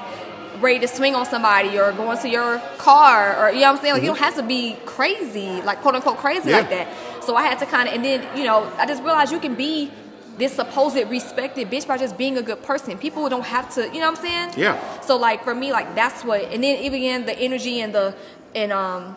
ready 0.62 0.80
to 0.80 0.88
swing 0.90 1.16
on 1.16 1.26
somebody 1.26 1.80
or 1.80 1.94
going 1.94 2.18
to 2.18 2.28
your 2.28 2.60
car 2.80 3.38
or 3.42 3.50
you 3.54 3.62
know 3.62 3.72
what 3.72 3.78
I'm 3.78 3.82
saying? 3.82 3.94
Like 3.94 4.02
you 4.04 4.10
don't 4.10 4.20
have 4.20 4.36
to 4.36 4.44
be 4.44 4.76
crazy, 4.86 5.62
like 5.62 5.80
quote 5.82 5.96
unquote 5.96 6.18
crazy 6.18 6.40
Mm-hmm. 6.42 6.50
Yeah. 6.50 6.58
like 6.58 6.70
that. 6.70 7.24
So 7.24 7.36
I 7.36 7.44
had 7.44 7.60
to 7.60 7.66
kind 7.66 7.88
of, 7.88 7.96
and 7.96 8.04
then 8.04 8.28
you 8.38 8.44
know, 8.44 8.70
I 8.78 8.86
just 8.86 9.02
realized 9.04 9.32
you 9.32 9.40
can 9.40 9.56
be 9.56 9.90
this 10.40 10.54
supposed 10.54 10.96
respected 11.10 11.70
bitch 11.70 11.86
by 11.86 11.98
just 11.98 12.18
being 12.18 12.38
a 12.38 12.42
good 12.42 12.64
person. 12.64 12.98
People 12.98 13.28
don't 13.30 13.46
have 13.46 13.70
to, 13.76 13.82
you 13.94 14.00
know 14.00 14.10
what 14.10 14.20
I'm 14.20 14.26
saying? 14.26 14.54
Yeah. 14.58 15.02
So 15.02 15.18
like 15.18 15.44
for 15.44 15.54
me, 15.54 15.72
like 15.72 15.94
that's 15.94 16.24
what, 16.24 16.42
and 16.54 16.64
then 16.64 16.82
even 16.84 17.26
the 17.26 17.38
energy 17.38 17.82
and 17.82 17.94
the 17.94 18.16
and 18.56 18.72
um. 18.72 19.16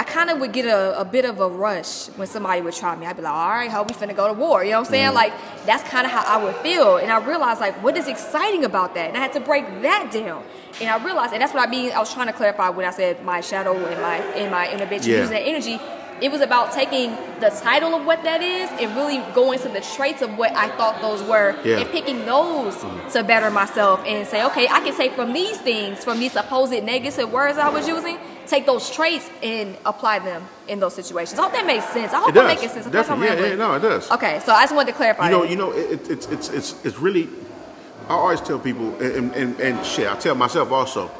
I 0.00 0.04
kind 0.04 0.30
of 0.30 0.38
would 0.38 0.52
get 0.52 0.64
a, 0.66 1.00
a 1.00 1.04
bit 1.04 1.24
of 1.24 1.40
a 1.40 1.48
rush 1.48 2.06
when 2.10 2.28
somebody 2.28 2.60
would 2.60 2.72
try 2.72 2.94
me. 2.94 3.04
I'd 3.04 3.16
be 3.16 3.22
like, 3.22 3.32
all 3.34 3.48
right, 3.48 3.68
how 3.68 3.82
we 3.82 3.92
finna 3.94 4.14
go 4.14 4.28
to 4.28 4.32
war? 4.32 4.62
You 4.62 4.70
know 4.70 4.78
what 4.78 4.86
I'm 4.86 4.92
saying? 4.92 5.12
Like, 5.12 5.32
that's 5.66 5.82
kind 5.88 6.06
of 6.06 6.12
how 6.12 6.22
I 6.24 6.36
would 6.44 6.54
feel. 6.66 6.98
And 6.98 7.10
I 7.10 7.18
realized, 7.18 7.58
like, 7.60 7.74
what 7.82 7.96
is 7.96 8.06
exciting 8.06 8.64
about 8.64 8.94
that? 8.94 9.08
And 9.08 9.16
I 9.16 9.20
had 9.20 9.32
to 9.32 9.40
break 9.40 9.64
that 9.82 10.12
down. 10.12 10.44
And 10.80 10.88
I 10.88 11.04
realized, 11.04 11.32
and 11.32 11.42
that's 11.42 11.52
what 11.52 11.66
I 11.66 11.68
mean, 11.68 11.90
I 11.90 11.98
was 11.98 12.14
trying 12.14 12.28
to 12.28 12.32
clarify 12.32 12.68
when 12.68 12.86
I 12.86 12.90
said 12.90 13.24
my 13.24 13.40
shadow 13.40 13.74
and 13.74 14.00
my, 14.00 14.22
in 14.36 14.52
my 14.52 14.72
inner 14.72 14.86
bitch, 14.86 15.04
Yeah. 15.04 15.16
using 15.18 15.34
that 15.34 15.42
energy. 15.42 15.80
It 16.20 16.30
was 16.32 16.40
about 16.40 16.72
taking 16.72 17.10
the 17.40 17.50
title 17.50 17.94
of 17.94 18.04
what 18.04 18.24
that 18.24 18.42
is 18.42 18.70
and 18.80 18.96
really 18.96 19.18
going 19.34 19.58
to 19.60 19.68
the 19.68 19.80
traits 19.80 20.22
of 20.22 20.36
what 20.36 20.52
I 20.56 20.68
thought 20.76 21.00
those 21.00 21.22
were 21.22 21.56
Yeah. 21.64 21.78
and 21.78 21.90
picking 21.90 22.26
those 22.26 22.74
mm-hmm. 22.74 23.08
to 23.10 23.22
better 23.22 23.50
myself 23.50 24.02
and 24.04 24.26
say, 24.26 24.44
okay, 24.46 24.66
I 24.68 24.80
can 24.80 24.96
take 24.96 25.12
from 25.12 25.32
these 25.32 25.58
things, 25.60 26.04
from 26.04 26.18
these 26.18 26.32
supposed 26.32 26.72
negative 26.82 27.30
words 27.30 27.58
I 27.58 27.68
was 27.68 27.86
using, 27.86 28.18
take 28.46 28.66
those 28.66 28.90
traits 28.90 29.30
and 29.42 29.76
apply 29.84 30.18
them 30.20 30.42
in 30.66 30.80
those 30.80 30.94
situations. 30.94 31.38
I 31.38 31.42
hope 31.44 31.52
that 31.52 31.66
makes 31.66 31.84
sense. 31.86 32.12
I 32.12 32.18
hope 32.20 32.36
I'm 32.36 32.46
making 32.46 32.68
sense. 32.70 32.86
Of 32.86 32.92
course 32.92 33.08
I'm 33.08 33.20
Definitely. 33.20 33.50
Yeah, 33.50 33.54
yeah, 33.54 33.56
no, 33.56 33.74
it 33.74 33.80
does. 33.80 34.10
Okay, 34.10 34.40
so 34.44 34.52
I 34.52 34.62
just 34.62 34.74
wanted 34.74 34.92
to 34.92 34.96
clarify. 34.96 35.26
You 35.26 35.30
know, 35.30 35.42
that. 35.42 35.50
you 35.50 35.56
know, 35.56 35.72
it, 35.72 35.92
it, 35.92 36.10
it's 36.10 36.26
it's 36.26 36.48
it's 36.50 36.84
it's 36.84 36.98
really. 36.98 37.28
I 38.08 38.14
always 38.14 38.40
tell 38.40 38.58
people, 38.58 38.96
and 39.00 39.32
and, 39.34 39.60
and 39.60 39.84
shit, 39.86 40.08
I 40.08 40.16
tell 40.16 40.34
myself 40.34 40.72
also. 40.72 41.10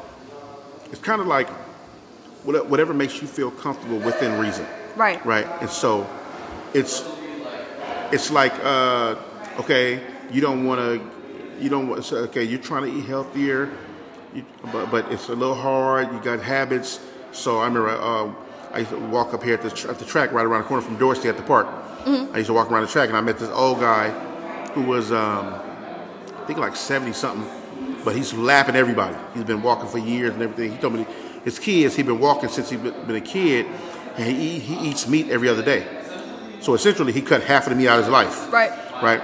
It's 0.91 1.01
kind 1.01 1.21
of 1.21 1.27
like 1.27 1.47
whatever 2.43 2.93
makes 2.93 3.21
you 3.21 3.27
feel 3.27 3.51
comfortable 3.51 3.99
within 3.99 4.39
reason, 4.39 4.65
right. 4.99 5.25
right? 5.25 5.47
And 5.61 5.69
so, 5.69 6.07
it's 6.73 7.03
it's 8.11 8.31
like 8.31 8.53
uh, 8.63 9.15
okay, 9.59 10.01
you 10.31 10.41
don't 10.41 10.65
want 10.65 10.79
to, 10.79 11.63
you 11.63 11.69
don't 11.69 11.87
want. 11.87 12.05
So, 12.05 12.17
okay, 12.17 12.43
you're 12.43 12.59
trying 12.59 12.91
to 12.91 12.97
eat 12.97 13.05
healthier, 13.05 13.71
you, 14.33 14.45
but 14.71 14.91
but 14.91 15.11
it's 15.11 15.29
a 15.29 15.35
little 15.35 15.55
hard. 15.55 16.11
You 16.11 16.19
got 16.21 16.39
habits. 16.41 16.99
So 17.31 17.59
I 17.59 17.65
remember 17.65 17.89
uh, 17.89 18.33
I 18.71 18.79
used 18.79 18.91
to 18.91 18.99
walk 18.99 19.33
up 19.33 19.43
here 19.43 19.55
at 19.55 19.61
the, 19.61 19.69
tr- 19.69 19.89
at 19.89 19.99
the 19.99 20.05
track 20.05 20.31
right 20.31 20.45
around 20.45 20.61
the 20.61 20.67
corner 20.67 20.81
from 20.83 20.97
Dorsey 20.97 21.29
at 21.29 21.37
the 21.37 21.43
park. 21.43 21.67
I 22.33 22.37
used 22.37 22.47
to 22.47 22.53
walk 22.53 22.71
around 22.71 22.83
the 22.83 22.87
track 22.87 23.09
and 23.09 23.17
I 23.17 23.21
met 23.21 23.37
this 23.39 23.49
old 23.49 23.79
guy 23.79 24.09
who 24.73 24.81
was 24.83 25.11
um, 25.11 25.53
I 25.53 26.43
think 26.47 26.59
like 26.59 26.75
70 26.75 27.13
something, 27.13 27.47
but 28.03 28.15
he's 28.15 28.33
lapping 28.33 28.75
everybody. 28.75 29.15
He's 29.33 29.43
been 29.43 29.61
walking 29.61 29.89
for 29.89 29.97
years 29.97 30.33
and 30.33 30.41
everything. 30.41 30.71
He 30.71 30.77
told 30.77 30.93
me 30.93 31.05
his 31.43 31.59
kids, 31.59 31.95
he's 31.95 32.05
been 32.05 32.19
walking 32.19 32.49
since 32.49 32.69
he's 32.69 32.79
been 32.79 33.05
been 33.05 33.15
a 33.15 33.21
kid, 33.21 33.65
and 34.19 34.37
he, 34.37 34.59
he 34.59 34.89
eats 34.89 35.07
meat 35.07 35.29
every 35.29 35.47
other 35.49 35.63
day. 35.63 35.87
So 36.61 36.73
essentially, 36.73 37.13
he 37.13 37.21
cut 37.21 37.41
half 37.41 37.65
of 37.65 37.69
the 37.71 37.75
meat 37.77 37.87
out 37.87 37.99
of 37.99 38.05
his 38.05 38.11
life. 38.11 38.51
Right. 38.51 38.71
Right. 39.01 39.21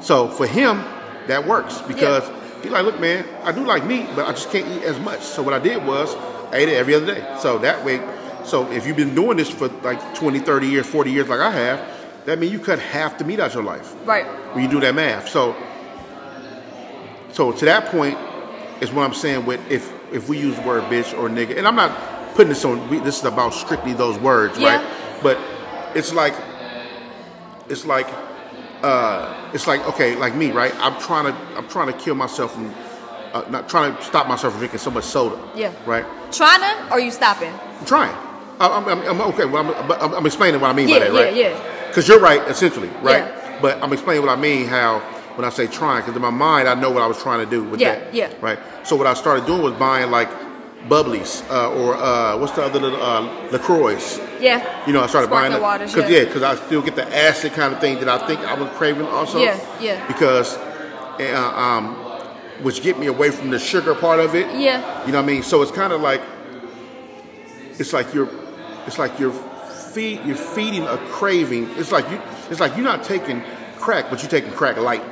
So 0.00 0.28
for 0.28 0.46
him, 0.46 0.76
that 1.26 1.46
works 1.46 1.80
because 1.82 2.28
he's 2.62 2.70
like, 2.70 2.84
look, 2.84 3.00
man, 3.00 3.26
I 3.42 3.52
do 3.52 3.64
like 3.64 3.84
meat, 3.84 4.06
but 4.14 4.26
I 4.26 4.30
just 4.30 4.50
can't 4.50 4.66
eat 4.68 4.84
as 4.84 4.98
much. 5.00 5.20
So 5.22 5.42
what 5.42 5.54
I 5.54 5.58
did 5.58 5.84
was 5.84 6.14
I 6.52 6.56
ate 6.58 6.68
it 6.68 6.74
every 6.74 6.94
other 6.94 7.06
day. 7.06 7.36
So 7.40 7.58
that 7.58 7.84
way, 7.84 8.00
So 8.44 8.70
if 8.72 8.86
you've 8.86 8.96
been 8.96 9.14
doing 9.14 9.36
this 9.36 9.50
for 9.50 9.68
like 9.82 10.14
20, 10.14 10.38
30 10.40 10.66
years, 10.66 10.86
40 10.86 11.10
years 11.10 11.28
like 11.28 11.40
I 11.40 11.50
have, 11.50 11.80
that 12.26 12.38
means 12.38 12.52
you 12.52 12.58
cut 12.60 12.78
half 12.78 13.18
the 13.18 13.24
meat 13.24 13.38
out 13.40 13.48
of 13.50 13.54
your 13.54 13.64
life 13.64 13.94
Right. 14.04 14.24
when 14.54 14.64
you 14.64 14.70
do 14.70 14.80
that 14.80 14.94
math. 14.94 15.28
So, 15.28 15.54
so 17.32 17.52
to 17.52 17.64
that 17.64 17.86
point 17.86 18.18
is 18.80 18.92
what 18.92 19.02
I'm 19.04 19.14
saying 19.14 19.46
with 19.46 19.60
if 19.70 19.92
if 20.12 20.28
we 20.28 20.38
use 20.38 20.54
the 20.56 20.62
word 20.62 20.84
bitch 20.84 21.16
or 21.18 21.28
nigga, 21.30 21.56
and 21.56 21.66
I'm 21.66 21.74
not 21.76 21.90
putting 22.34 22.48
this 22.50 22.64
on. 22.64 22.88
We, 22.88 22.98
this 23.00 23.18
is 23.18 23.24
about 23.24 23.54
strictly 23.54 23.92
those 23.92 24.18
words, 24.18 24.58
Yeah. 24.58 24.76
right? 24.76 25.22
But 25.22 25.38
it's 25.94 26.12
like 26.12 26.34
it's 27.68 27.84
like 27.86 28.08
uh, 28.82 29.50
it's 29.54 29.66
like 29.66 29.86
okay, 29.88 30.16
like 30.16 30.34
me, 30.34 30.50
right? 30.50 30.74
I'm 30.76 31.00
trying 31.00 31.32
to 31.32 31.38
I'm 31.56 31.68
trying 31.68 31.86
to 31.92 31.98
kill 31.98 32.14
myself 32.14 32.54
from 32.54 32.74
uh, 33.32 33.44
not 33.48 33.68
trying 33.68 33.94
to 33.96 34.02
stop 34.02 34.26
myself 34.28 34.52
from 34.52 34.60
drinking 34.60 34.80
so 34.80 34.90
much 34.90 35.04
soda. 35.04 35.38
Yeah. 35.54 35.72
Right. 35.86 36.04
Trying 36.32 36.60
to, 36.60 36.92
or 36.92 37.00
you 37.00 37.10
stopping? 37.10 37.52
I'm 37.80 37.86
trying. 37.86 38.14
I'm, 38.60 38.86
I'm, 38.88 39.00
I'm 39.02 39.20
okay. 39.32 39.44
Well, 39.44 39.66
I'm, 39.66 39.88
but 39.88 40.00
I'm, 40.02 40.24
explaining 40.26 40.60
what 40.60 40.70
I 40.70 40.72
mean 40.72 40.88
Yeah, 40.88 40.98
by 40.98 41.04
that, 41.08 41.14
yeah, 41.14 41.20
right? 41.22 41.34
yeah. 41.64 41.88
Because 41.88 42.06
you're 42.06 42.20
right, 42.20 42.40
essentially, 42.48 42.88
right? 43.02 43.24
Yeah. 43.24 43.58
But 43.60 43.82
I'm 43.82 43.92
explaining 43.92 44.24
what 44.24 44.36
I 44.36 44.40
mean. 44.40 44.66
How 44.66 45.00
when 45.36 45.44
I 45.46 45.50
say 45.50 45.66
trying, 45.66 46.02
because 46.02 46.14
in 46.14 46.22
my 46.22 46.30
mind 46.30 46.68
I 46.68 46.74
know 46.74 46.90
what 46.90 47.02
I 47.02 47.06
was 47.06 47.20
trying 47.22 47.42
to 47.44 47.50
do 47.50 47.64
with 47.64 47.80
Yeah, 47.80 47.94
that. 47.98 48.14
yeah. 48.14 48.32
Right. 48.40 48.58
So 48.84 48.96
what 48.96 49.06
I 49.06 49.14
started 49.14 49.46
doing 49.46 49.62
was 49.62 49.72
buying 49.74 50.10
like 50.10 50.28
bubblies 50.88 51.48
uh, 51.48 51.70
or 51.72 51.94
uh, 51.94 52.36
what's 52.38 52.52
the 52.52 52.62
other 52.62 52.80
little 52.80 53.00
uh, 53.00 53.48
Lacroix. 53.50 53.98
Yeah. 54.40 54.86
You 54.86 54.92
know, 54.92 55.02
I 55.02 55.06
started 55.06 55.28
Sparkling 55.28 55.30
buying 55.30 55.52
it 55.52 55.62
waters, 55.62 55.94
because 55.94 56.10
yeah. 56.10 56.18
yeah, 56.18 56.24
because 56.24 56.42
I 56.42 56.54
still 56.56 56.82
get 56.82 56.96
the 56.96 57.16
acid 57.16 57.52
kind 57.52 57.72
of 57.72 57.80
thing 57.80 58.00
that 58.00 58.08
I 58.08 58.26
think 58.26 58.40
I 58.40 58.54
was 58.54 58.68
craving 58.76 59.06
also. 59.06 59.38
Yeah, 59.38 59.58
yeah. 59.80 60.06
Because, 60.06 60.56
uh, 60.56 61.52
um, 61.54 61.94
which 62.64 62.82
get 62.82 62.98
me 62.98 63.06
away 63.06 63.30
from 63.30 63.50
the 63.50 63.58
sugar 63.58 63.94
part 63.94 64.20
of 64.20 64.34
it. 64.34 64.46
Yeah. 64.58 65.06
You 65.06 65.12
know 65.12 65.18
what 65.18 65.30
I 65.30 65.32
mean? 65.32 65.42
So 65.42 65.62
it's 65.62 65.72
kind 65.72 65.92
of 65.92 66.00
like, 66.00 66.22
it's 67.78 67.92
like 67.92 68.12
you're, 68.12 68.28
it's 68.86 68.98
like 68.98 69.18
you're 69.18 69.32
feed, 69.32 70.24
you're 70.24 70.36
feeding 70.36 70.82
a 70.82 70.98
craving. 71.08 71.70
It's 71.76 71.92
like 71.92 72.10
you, 72.10 72.20
it's 72.50 72.60
like 72.60 72.74
you're 72.76 72.84
not 72.84 73.04
taking 73.04 73.42
crack, 73.78 74.10
but 74.10 74.20
you're 74.22 74.30
taking 74.30 74.52
crack 74.52 74.76
light. 74.76 75.02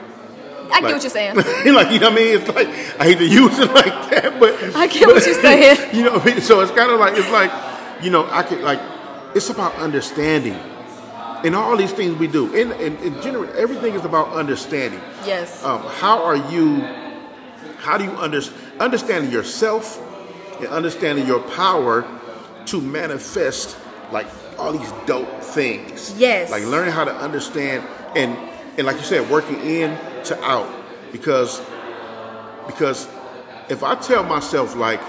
I 0.73 0.81
get 0.81 0.93
what 0.93 1.03
you're 1.03 1.11
saying. 1.11 1.37
like 1.37 1.65
you 1.65 1.73
know 1.73 2.11
what 2.11 2.13
I 2.13 2.15
mean? 2.15 2.41
It's 2.41 2.49
like 2.49 2.69
I 3.01 3.05
hate 3.05 3.19
to 3.19 3.27
use 3.27 3.59
it 3.59 3.71
like 3.75 4.11
that, 4.11 4.37
but 4.39 4.55
I 4.77 4.87
get 4.87 5.07
what 5.07 5.25
you're 5.25 5.35
saying. 5.35 5.95
you 5.95 6.05
know, 6.05 6.13
what 6.13 6.23
I 6.23 6.35
mean? 6.35 6.41
so 6.41 6.61
it's 6.61 6.73
kind 6.73 6.91
of 6.91 7.01
like 7.01 7.17
it's 7.17 7.31
like, 7.31 7.51
you 8.03 8.11
know, 8.11 8.29
I 8.31 8.43
could 8.43 8.61
like, 8.61 8.81
it's 9.35 9.51
about 9.51 9.75
understanding, 9.77 10.59
in 11.45 11.55
all 11.55 11.77
these 11.77 11.93
things 11.93 12.17
we 12.19 12.27
do. 12.27 12.53
In 12.55 12.73
in, 12.73 12.97
in 12.99 13.21
general, 13.23 13.49
everything 13.57 13.95
is 13.95 14.05
about 14.05 14.29
understanding. 14.33 15.01
Yes. 15.25 15.65
Um, 15.65 15.83
how 15.83 16.23
are 16.25 16.37
you? 16.37 16.81
How 17.79 17.97
do 17.97 18.05
you 18.05 18.11
under, 18.17 18.43
understanding 18.79 19.31
yourself 19.31 19.99
and 20.59 20.69
understanding 20.69 21.27
your 21.27 21.41
power 21.41 22.07
to 22.67 22.81
manifest 22.81 23.77
like 24.13 24.27
all 24.59 24.73
these 24.73 24.93
dope 25.07 25.43
things? 25.43 26.15
Yes. 26.19 26.51
Like 26.51 26.65
learning 26.65 26.93
how 26.93 27.05
to 27.05 27.15
understand 27.15 27.87
and 28.15 28.37
and 28.77 28.87
like 28.87 28.97
you 28.97 29.03
said, 29.03 29.29
working 29.31 29.61
in 29.61 29.97
to 30.27 30.43
out 30.45 30.71
because 31.13 31.61
because 32.67 33.09
if 33.69 33.83
I 33.83 33.95
tell 33.95 34.23
myself 34.25 34.77
like, 34.77 35.01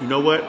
you 0.00 0.06
know 0.06 0.20
what? 0.20 0.42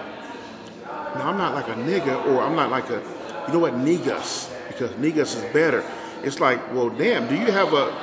No, 1.16 1.22
I'm 1.22 1.38
not 1.38 1.54
like 1.54 1.68
a 1.68 1.74
nigga, 1.74 2.26
or 2.28 2.42
I'm 2.42 2.56
not 2.56 2.70
like 2.70 2.90
a, 2.90 3.02
you 3.48 3.54
know 3.54 3.60
what, 3.60 3.74
niggas, 3.74 4.50
because 4.68 4.92
niggas 4.92 5.36
is 5.36 5.44
better. 5.54 5.84
It's 6.24 6.40
like, 6.40 6.74
well, 6.74 6.90
damn, 6.90 7.28
do 7.28 7.36
you 7.36 7.52
have 7.52 7.74
a, 7.74 7.94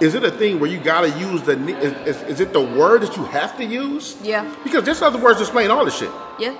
is 0.00 0.14
it 0.14 0.24
a 0.24 0.30
thing 0.30 0.60
where 0.60 0.70
you 0.70 0.78
gotta 0.78 1.08
use 1.18 1.42
the, 1.42 1.52
is, 1.78 2.16
is, 2.16 2.22
is 2.24 2.40
it 2.40 2.52
the 2.52 2.60
word 2.60 3.02
that 3.02 3.16
you 3.16 3.24
have 3.24 3.56
to 3.56 3.64
use? 3.64 4.16
Yeah. 4.22 4.54
Because 4.62 4.84
there's 4.84 5.00
other 5.00 5.18
words 5.18 5.38
to 5.38 5.44
explain 5.44 5.70
all 5.70 5.84
this 5.84 5.96
shit. 5.96 6.10
Yeah. 6.38 6.56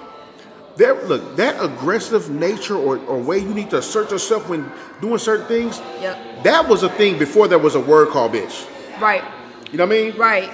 There, 0.78 0.94
look, 1.06 1.36
that 1.36 1.62
aggressive 1.62 2.30
nature 2.30 2.76
or, 2.76 2.98
or 2.98 3.18
way 3.18 3.38
you 3.40 3.52
need 3.52 3.70
to 3.70 3.78
assert 3.78 4.12
yourself 4.12 4.48
when 4.48 4.70
doing 5.00 5.18
certain 5.18 5.46
things, 5.46 5.80
Yep. 6.00 6.44
that 6.44 6.68
was 6.68 6.84
a 6.84 6.88
thing 6.88 7.18
before 7.18 7.48
there 7.48 7.58
was 7.58 7.74
a 7.74 7.80
word 7.80 8.08
called 8.10 8.32
bitch. 8.32 8.64
Right. 9.00 9.24
You 9.72 9.78
know 9.78 9.86
what 9.86 9.96
I 9.96 10.02
mean? 10.02 10.16
Right. 10.16 10.50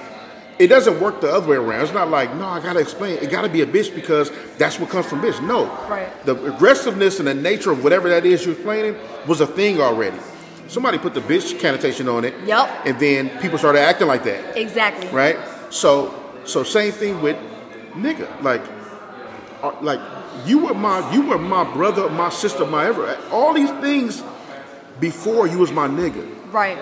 It 0.57 0.67
doesn't 0.67 0.99
work 0.99 1.21
the 1.21 1.31
other 1.31 1.47
way 1.47 1.57
around. 1.57 1.83
It's 1.83 1.93
not 1.93 2.09
like, 2.09 2.33
no, 2.35 2.45
I 2.47 2.59
gotta 2.59 2.79
explain. 2.79 3.19
It 3.19 3.29
gotta 3.29 3.49
be 3.49 3.61
a 3.61 3.67
bitch 3.67 3.93
because 3.93 4.31
that's 4.57 4.79
what 4.79 4.89
comes 4.89 5.05
from 5.05 5.21
bitch. 5.21 5.45
No. 5.45 5.65
Right. 5.87 6.09
The 6.25 6.33
aggressiveness 6.55 7.19
and 7.19 7.27
the 7.27 7.33
nature 7.35 7.71
of 7.71 7.83
whatever 7.83 8.09
that 8.09 8.25
is 8.25 8.45
you're 8.45 8.55
explaining 8.55 8.95
was 9.27 9.41
a 9.41 9.47
thing 9.47 9.79
already. 9.79 10.17
Somebody 10.67 10.97
put 10.97 11.13
the 11.13 11.21
bitch 11.21 11.61
connotation 11.61 12.09
on 12.09 12.25
it. 12.25 12.33
Yup. 12.47 12.67
And 12.85 12.99
then 12.99 13.29
people 13.41 13.59
started 13.59 13.81
acting 13.81 14.07
like 14.07 14.23
that. 14.23 14.57
Exactly. 14.57 15.07
Right? 15.09 15.37
So 15.69 16.19
so 16.45 16.63
same 16.63 16.93
thing 16.93 17.21
with 17.21 17.37
nigga. 17.93 18.41
Like 18.41 18.63
Uh, 19.65 19.75
like 19.81 19.99
you 20.45 20.59
were 20.65 20.73
my 20.73 20.99
you 21.13 21.21
were 21.27 21.37
my 21.39 21.63
brother, 21.73 22.09
my 22.09 22.29
sister, 22.29 22.65
my 22.65 22.85
ever 22.87 23.17
all 23.31 23.53
these 23.53 23.71
things 23.81 24.23
before 24.99 25.47
you 25.47 25.57
was 25.59 25.71
my 25.71 25.87
nigga. 25.87 26.25
Right. 26.51 26.77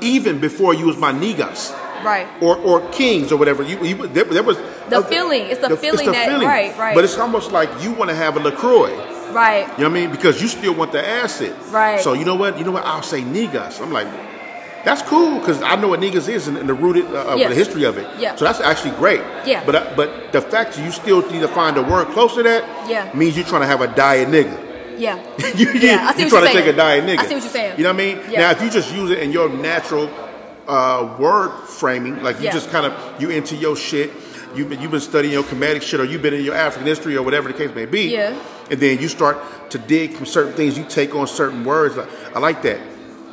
Even 0.00 0.40
before 0.40 0.74
you 0.74 0.86
was 0.86 0.96
my 0.96 1.12
niggas 1.12 1.72
Right. 2.04 2.26
or 2.42 2.56
or 2.58 2.80
kings 2.90 3.30
or 3.32 3.36
whatever. 3.36 3.62
You, 3.62 3.78
you 3.84 4.06
there, 4.08 4.24
there 4.24 4.42
was 4.42 4.56
The 4.88 4.98
uh, 4.98 5.02
feeling. 5.02 5.42
It's 5.42 5.60
the 5.60 5.76
feeling 5.76 6.10
that- 6.10 6.42
right, 6.42 6.76
right. 6.78 6.94
But 6.94 7.04
it's 7.04 7.18
almost 7.18 7.52
like 7.52 7.68
you 7.82 7.92
want 7.92 8.10
to 8.10 8.16
have 8.16 8.36
a 8.36 8.40
Lacroix. 8.40 8.92
Right. 9.32 9.66
You 9.78 9.84
know 9.84 9.90
what 9.90 9.98
I 9.98 10.00
mean? 10.00 10.10
Because 10.10 10.42
you 10.42 10.48
still 10.48 10.74
want 10.74 10.92
the 10.92 11.06
acid. 11.06 11.54
Right. 11.70 12.00
So 12.00 12.12
you 12.12 12.24
know 12.24 12.34
what? 12.34 12.58
You 12.58 12.64
know 12.64 12.72
what? 12.72 12.84
I'll 12.84 13.02
say 13.02 13.22
niggas. 13.22 13.80
I'm 13.80 13.92
like, 13.92 14.06
that's 14.84 15.02
cool 15.02 15.38
because 15.38 15.62
I 15.62 15.76
know 15.76 15.88
what 15.88 16.00
niggas 16.00 16.28
is 16.28 16.48
and, 16.48 16.56
and 16.56 16.68
the 16.68 16.74
rooted 16.74 17.06
uh, 17.06 17.36
Yeah. 17.38 17.48
the 17.48 17.54
history 17.54 17.84
of 17.84 17.98
it. 17.98 18.06
Yeah. 18.18 18.34
So 18.36 18.44
that's 18.44 18.60
actually 18.60 18.92
great. 18.96 19.20
Yeah. 19.46 19.64
But 19.64 19.74
uh, 19.74 19.92
but 19.96 20.32
the 20.32 20.40
fact 20.40 20.74
that 20.74 20.84
you 20.84 20.90
still 20.92 21.20
need 21.30 21.40
to 21.40 21.48
find 21.48 21.76
a 21.76 21.82
word 21.82 22.08
close 22.08 22.34
to 22.34 22.42
that 22.42 22.90
Yeah. 22.90 23.10
means 23.14 23.36
you're 23.36 23.46
trying 23.46 23.62
to 23.62 23.66
have 23.66 23.80
a 23.80 23.88
diet 23.94 24.28
nigga. 24.28 24.98
Yeah. 24.98 25.16
you, 25.56 25.72
Yeah, 25.72 26.08
I 26.08 26.12
see 26.14 26.24
you 26.24 26.26
what 26.26 26.30
trying 26.30 26.42
you're 26.44 26.52
to 26.52 26.58
take 26.60 26.66
a 26.66 26.76
diet 26.76 27.04
nigga. 27.04 27.18
I 27.18 27.26
see 27.26 27.34
what 27.34 27.42
you're 27.42 27.52
saying. 27.52 27.78
You 27.78 27.84
know 27.84 27.92
what 27.92 28.02
I 28.02 28.04
mean? 28.14 28.20
Yeah. 28.30 28.40
Now, 28.40 28.50
if 28.52 28.62
you 28.62 28.70
just 28.70 28.92
use 28.94 29.10
it 29.10 29.18
in 29.20 29.32
your 29.32 29.48
natural 29.48 30.10
uh, 30.68 31.16
word 31.18 31.50
framing, 31.66 32.22
like 32.22 32.38
you 32.38 32.44
Yeah. 32.46 32.52
just 32.52 32.70
kind 32.70 32.86
of 32.86 33.20
you 33.22 33.30
into 33.30 33.56
your 33.56 33.76
shit. 33.76 34.10
You've 34.54 34.68
been, 34.68 34.82
you've 34.82 34.90
been 34.90 35.00
studying 35.00 35.32
your 35.32 35.44
comedic 35.44 35.80
shit, 35.80 35.98
or 35.98 36.04
you've 36.04 36.20
been 36.20 36.34
in 36.34 36.44
your 36.44 36.54
African 36.54 36.86
history, 36.86 37.16
or 37.16 37.22
whatever 37.22 37.48
the 37.48 37.54
case 37.56 37.74
may 37.74 37.86
be. 37.86 38.10
Yeah. 38.12 38.38
And 38.70 38.78
then 38.78 38.98
you 39.00 39.08
start 39.08 39.38
to 39.70 39.78
dig 39.78 40.12
from 40.12 40.26
certain 40.26 40.52
things. 40.52 40.76
You 40.76 40.84
take 40.84 41.14
on 41.14 41.26
certain 41.26 41.64
words. 41.64 41.96
Like, 41.96 42.08
I 42.36 42.38
like 42.38 42.60
that. 42.62 42.78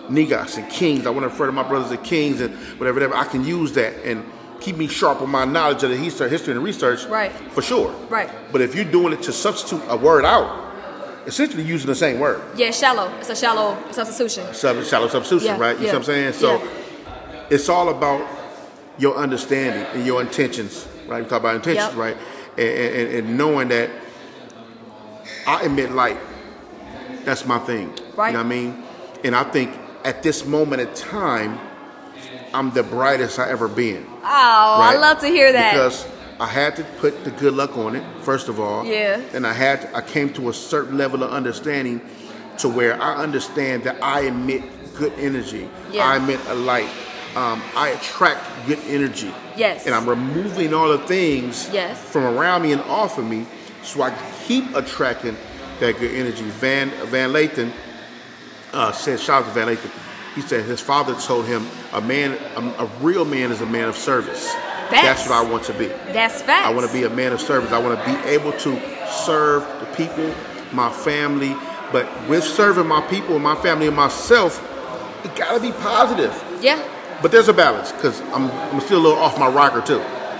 Niggas 0.09 0.57
and 0.57 0.69
kings. 0.71 1.05
I 1.05 1.09
want 1.09 1.23
to 1.23 1.29
refer 1.29 1.45
to 1.45 1.51
my 1.51 1.67
brothers 1.67 1.91
as 1.91 2.05
kings 2.07 2.41
and 2.41 2.53
whatever, 2.79 2.95
whatever. 2.95 3.15
I 3.15 3.25
can 3.25 3.45
use 3.45 3.73
that 3.73 3.93
and 4.03 4.23
keep 4.59 4.75
me 4.75 4.87
sharp 4.87 5.21
on 5.21 5.29
my 5.29 5.45
knowledge 5.45 5.83
of 5.83 5.89
the 5.89 5.97
history, 5.97 6.53
and 6.53 6.63
research. 6.63 7.05
Right. 7.05 7.31
For 7.51 7.61
sure. 7.61 7.91
Right. 8.09 8.29
But 8.51 8.61
if 8.61 8.75
you're 8.75 8.85
doing 8.85 9.13
it 9.13 9.21
to 9.23 9.31
substitute 9.31 9.81
a 9.87 9.95
word 9.95 10.25
out, 10.25 10.67
essentially 11.25 11.63
using 11.63 11.87
the 11.87 11.95
same 11.95 12.19
word. 12.19 12.41
Yeah. 12.55 12.71
Shallow. 12.71 13.13
It's 13.19 13.29
a 13.29 13.35
shallow 13.35 13.77
substitution. 13.91 14.53
Sub, 14.53 14.83
shallow 14.83 15.07
substitution, 15.07 15.55
Yeah, 15.55 15.59
right? 15.59 15.77
You 15.77 15.85
yeah, 15.85 15.91
see 15.91 15.97
what 15.97 15.99
I'm 15.99 16.03
saying? 16.03 16.33
So 16.33 16.57
yeah. 16.57 17.47
it's 17.49 17.69
all 17.69 17.89
about 17.89 18.27
your 18.97 19.15
understanding 19.15 19.85
and 19.93 20.05
your 20.05 20.21
intentions, 20.21 20.87
right? 21.07 21.23
We 21.23 21.29
talk 21.29 21.39
about 21.39 21.55
intentions, 21.55 21.89
Yep. 21.89 21.97
right? 21.97 22.17
And, 22.57 22.69
and, 22.69 23.13
and 23.27 23.37
knowing 23.37 23.69
that 23.69 23.89
I 25.47 25.65
emit 25.65 25.91
light. 25.91 26.17
That's 27.25 27.45
my 27.45 27.59
thing. 27.59 27.93
Right. 28.15 28.27
You 28.27 28.33
know 28.33 28.39
what 28.39 28.45
I 28.45 28.49
mean? 28.49 28.83
And 29.23 29.35
I 29.35 29.43
think 29.43 29.75
at 30.09 30.23
this 30.23 30.43
moment 30.43 30.81
in 30.81 30.91
time, 30.95 31.59
I'm 32.51 32.71
the 32.71 32.81
brightest 32.81 33.37
I 33.37 33.47
ever 33.51 33.67
been. 33.67 34.07
Oh, 34.23 34.23
I 34.23 34.97
love 34.97 35.19
to 35.19 35.27
hear 35.27 35.51
that. 35.51 35.73
Because 35.73 36.07
I 36.39 36.47
had 36.47 36.75
to 36.77 36.83
put 36.99 37.23
the 37.23 37.29
good 37.29 37.53
luck 37.53 37.77
on 37.77 37.95
it, 37.95 38.03
first 38.23 38.49
of 38.49 38.59
all. 38.59 38.83
Yeah. 38.85 39.21
And 39.33 39.45
I 39.45 39.53
had 39.53 39.81
to, 39.81 39.95
I 39.95 40.01
came 40.01 40.33
to 40.33 40.49
a 40.49 40.53
certain 40.53 40.97
level 40.97 41.21
of 41.23 41.29
understanding 41.29 42.01
to 42.57 42.67
where 42.67 42.99
I 42.99 43.17
understand 43.17 43.83
that 43.83 44.03
I 44.03 44.21
emit 44.21 44.63
good 44.95 45.13
energy. 45.19 45.69
Yeah. 45.91 46.05
I 46.05 46.17
emit 46.17 46.39
a 46.47 46.55
light. 46.55 46.89
Um, 47.35 47.61
I 47.75 47.89
attract 47.89 48.41
good 48.65 48.79
energy. 48.87 49.31
Yes. 49.55 49.85
And 49.85 49.93
I'm 49.93 50.09
removing 50.09 50.73
all 50.73 50.89
the 50.89 50.97
things 51.05 51.69
Yes. 51.71 52.01
from 52.01 52.23
around 52.23 52.63
me 52.63 52.71
and 52.71 52.81
off 52.81 53.19
of 53.19 53.25
me 53.25 53.45
so 53.83 54.01
I 54.01 54.09
can 54.09 54.33
keep 54.47 54.75
attracting 54.75 55.37
that 55.79 55.99
good 55.99 56.15
energy. 56.15 56.45
Van 56.45 56.89
Van 57.05 57.29
Lathan 57.31 57.71
uh, 58.73 58.91
said, 58.91 59.19
shout 59.19 59.43
out 59.43 59.47
to 59.47 59.53
Van 59.53 59.67
Lathan. 59.67 59.91
He 60.35 60.41
said 60.41 60.65
his 60.65 60.79
father 60.79 61.15
told 61.15 61.45
him 61.45 61.67
a 61.91 62.01
man, 62.01 62.37
a, 62.55 62.83
a 62.83 62.85
real 63.01 63.25
man 63.25 63.51
is 63.51 63.61
a 63.61 63.65
man 63.65 63.89
of 63.89 63.97
service. 63.97 64.53
That's 64.91 65.27
what 65.27 65.45
I 65.45 65.49
want 65.49 65.63
to 65.65 65.73
be. 65.73 65.87
That's 65.87 66.41
facts. 66.41 66.65
I 66.65 66.73
want 66.73 66.87
to 66.87 66.93
be 66.93 67.03
a 67.03 67.09
man 67.09 67.33
of 67.33 67.41
service. 67.41 67.71
I 67.71 67.79
want 67.79 67.99
to 67.99 68.05
be 68.05 68.29
able 68.29 68.53
to 68.53 69.07
serve 69.09 69.63
the 69.79 69.85
people, 69.95 70.33
my 70.71 70.91
family. 70.91 71.55
But 71.91 72.07
with 72.27 72.43
serving 72.43 72.87
my 72.87 73.01
people, 73.01 73.39
my 73.39 73.55
family, 73.55 73.87
and 73.87 73.95
myself, 73.95 74.63
it 75.25 75.35
got 75.35 75.55
to 75.55 75.61
be 75.61 75.71
positive. 75.71 76.33
Yeah. 76.61 76.83
But 77.21 77.31
there's 77.31 77.49
a 77.49 77.53
balance 77.53 77.91
because 77.91 78.21
I'm, 78.21 78.49
I'm 78.51 78.79
still 78.81 78.99
a 78.99 79.03
little 79.03 79.19
off 79.19 79.37
my 79.37 79.47
rocker 79.47 79.81
too 79.81 79.99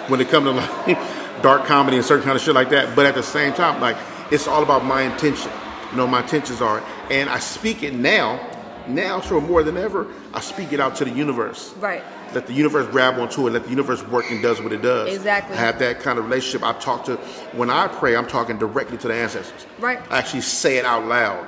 when 0.10 0.22
it 0.22 0.30
comes 0.30 0.46
to 0.46 0.52
like 0.52 1.42
dark 1.42 1.66
comedy 1.66 1.98
and 1.98 2.06
certain 2.06 2.24
kind 2.24 2.36
of 2.36 2.42
shit 2.42 2.56
like 2.56 2.70
that. 2.70 2.96
But 2.96 3.06
at 3.06 3.16
the 3.16 3.24
same 3.24 3.54
time, 3.54 3.82
like 3.82 3.98
it's 4.32 4.48
all 4.48 4.64
about 4.64 4.86
my 4.86 5.02
intention. 5.02 5.52
You 5.92 5.98
know, 5.98 6.08
my 6.08 6.22
intentions 6.22 6.62
are, 6.62 6.84
and 7.10 7.30
I 7.30 7.40
speak 7.40 7.84
it 7.84 7.94
now. 7.94 8.40
Now, 8.88 9.22
sure, 9.22 9.40
more 9.42 9.62
than 9.64 9.78
ever, 9.78 10.08
I 10.34 10.40
speak 10.40 10.74
it 10.74 10.80
out 10.80 10.96
to 10.98 11.06
the 11.06 11.12
universe. 11.12 11.74
Right. 11.78 12.04
let 12.34 12.46
the 12.48 12.54
universe 12.54 12.88
grab 12.88 13.20
onto 13.20 13.48
it, 13.48 13.52
let 13.52 13.64
the 13.64 13.70
universe 13.70 14.04
work 14.08 14.30
and 14.32 14.42
does 14.42 14.62
what 14.62 14.72
it 14.72 14.82
does. 14.84 15.14
Exactly. 15.16 15.56
I 15.56 15.60
have 15.60 15.80
that 15.80 16.00
kind 16.00 16.18
of 16.20 16.26
relationship. 16.26 16.64
I 16.64 16.74
talk 16.74 17.06
to 17.06 17.16
when 17.54 17.70
I 17.72 17.88
pray, 17.88 18.16
I'm 18.16 18.28
talking 18.28 18.58
directly 18.60 18.98
to 19.00 19.08
the 19.08 19.14
ancestors. 19.16 19.66
Right. 19.80 20.00
I 20.12 20.20
actually 20.20 20.42
say 20.42 20.78
it 20.78 20.86
out 20.86 21.06
loud. 21.06 21.48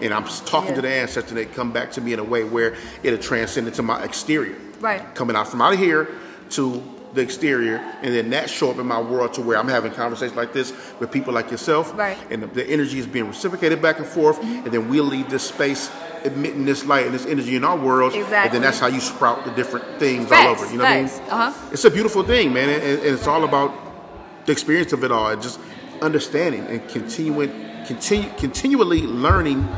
And 0.00 0.14
I'm 0.14 0.24
talking 0.24 0.70
Yeah. 0.70 0.76
to 0.76 0.82
the 0.82 0.88
ancestors 0.88 1.30
and 1.32 1.38
they 1.38 1.46
come 1.46 1.72
back 1.72 1.90
to 1.92 2.00
me 2.00 2.12
in 2.12 2.18
a 2.20 2.24
way 2.24 2.44
where 2.44 2.74
it'll 3.02 3.18
transcend 3.18 3.66
into 3.68 3.82
my 3.82 4.02
exterior. 4.04 4.56
Right. 4.80 5.14
Coming 5.14 5.34
out 5.36 5.48
from 5.48 5.60
out 5.62 5.72
of 5.74 5.78
here 5.80 6.08
to 6.50 6.82
the 7.14 7.20
exterior 7.20 7.76
and 8.02 8.14
then 8.14 8.30
that 8.30 8.48
show 8.48 8.70
up 8.70 8.78
in 8.78 8.86
my 8.86 9.00
world 9.00 9.34
to 9.34 9.42
where 9.42 9.58
I'm 9.58 9.68
having 9.68 9.92
conversations 9.92 10.36
like 10.36 10.52
this 10.52 10.72
with 11.00 11.10
people 11.10 11.34
like 11.34 11.50
yourself. 11.50 11.92
Right. 11.96 12.16
And 12.30 12.42
the, 12.42 12.46
the 12.46 12.66
energy 12.68 12.98
is 12.98 13.06
being 13.06 13.26
reciprocated 13.26 13.82
back 13.82 13.98
and 13.98 14.06
forth 14.06 14.40
and 14.42 14.66
then 14.66 14.88
we'll 14.88 15.04
leave 15.04 15.28
this 15.28 15.42
space 15.42 15.90
emitting 16.24 16.64
this 16.64 16.84
light 16.84 17.06
and 17.06 17.14
this 17.14 17.26
energy 17.26 17.56
in 17.56 17.64
our 17.64 17.76
world. 17.76 18.14
And 18.14 18.52
then 18.52 18.62
that's 18.62 18.78
how 18.78 18.86
you 18.86 19.00
sprout 19.00 19.44
the 19.44 19.50
different 19.52 19.98
things 19.98 20.28
Facts, 20.28 20.46
all 20.46 20.64
over. 20.64 20.72
You 20.72 20.78
know 20.78 20.84
facts. 20.84 21.18
what 21.18 21.32
I 21.32 21.48
mean? 21.48 21.48
Uh-huh. 21.48 21.68
It's 21.72 21.84
a 21.84 21.90
beautiful 21.90 22.22
thing, 22.22 22.52
man, 22.52 22.68
and, 22.68 22.82
and 22.82 23.02
it's 23.02 23.26
all 23.26 23.44
about 23.44 24.46
the 24.46 24.52
experience 24.52 24.92
of 24.92 25.04
it 25.04 25.12
all, 25.12 25.30
and 25.30 25.42
just 25.42 25.60
understanding 26.02 26.66
and 26.66 26.86
continuing, 26.88 27.50
continue, 27.86 28.30
continually 28.36 29.02
learning 29.02 29.68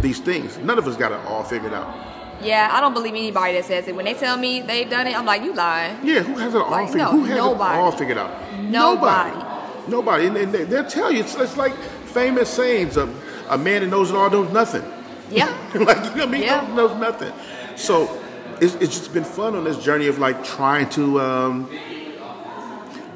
these 0.00 0.18
things. 0.18 0.58
None 0.58 0.78
of 0.78 0.86
us 0.86 0.96
got 0.96 1.12
it 1.12 1.20
all 1.26 1.44
figured 1.44 1.72
out. 1.72 2.15
Yeah, 2.42 2.68
I 2.72 2.80
don't 2.80 2.92
believe 2.94 3.14
anybody 3.14 3.54
that 3.54 3.64
says 3.64 3.88
it. 3.88 3.94
When 3.96 4.04
they 4.04 4.14
tell 4.14 4.36
me 4.36 4.60
they've 4.60 4.88
done 4.88 5.06
it, 5.06 5.18
I'm 5.18 5.24
like, 5.26 5.42
you 5.42 5.52
lying. 5.54 5.98
Yeah, 6.06 6.20
who 6.22 6.34
has 6.36 6.54
it 6.54 6.60
all 6.60 6.70
Like, 6.70 6.88
figured? 6.88 7.02
no, 7.06 7.10
who 7.12 7.24
has 7.24 7.36
nobody. 7.36 7.78
it 7.78 7.80
all 7.80 7.92
figured 7.92 8.18
out? 8.18 8.52
Nobody. 8.62 9.30
Nobody. 9.30 9.90
Nobody. 9.90 10.26
And, 10.26 10.36
and 10.36 10.52
they, 10.52 10.64
they'll 10.64 10.84
tell 10.86 11.10
you 11.12 11.20
it's, 11.20 11.34
it's 11.36 11.56
like 11.56 11.74
famous 12.06 12.48
sayings: 12.50 12.96
a, 12.96 13.12
a 13.48 13.56
man 13.58 13.82
that 13.82 13.88
knows 13.88 14.10
it 14.10 14.16
all 14.16 14.28
knows 14.30 14.52
nothing. 14.52 14.82
Yeah. 15.30 15.46
like 15.74 15.74
you 15.74 15.82
know 15.82 15.88
what 15.88 16.20
I 16.20 16.26
mean? 16.26 16.42
Yeah. 16.42 16.60
Knows, 16.74 16.90
knows 16.92 17.00
nothing. 17.00 17.32
So 17.76 18.22
it's, 18.60 18.74
it's 18.76 18.96
just 18.98 19.12
been 19.14 19.24
fun 19.24 19.54
on 19.56 19.64
this 19.64 19.82
journey 19.82 20.06
of 20.08 20.18
like 20.18 20.44
trying 20.44 20.88
to 20.90 21.20
um, 21.20 21.70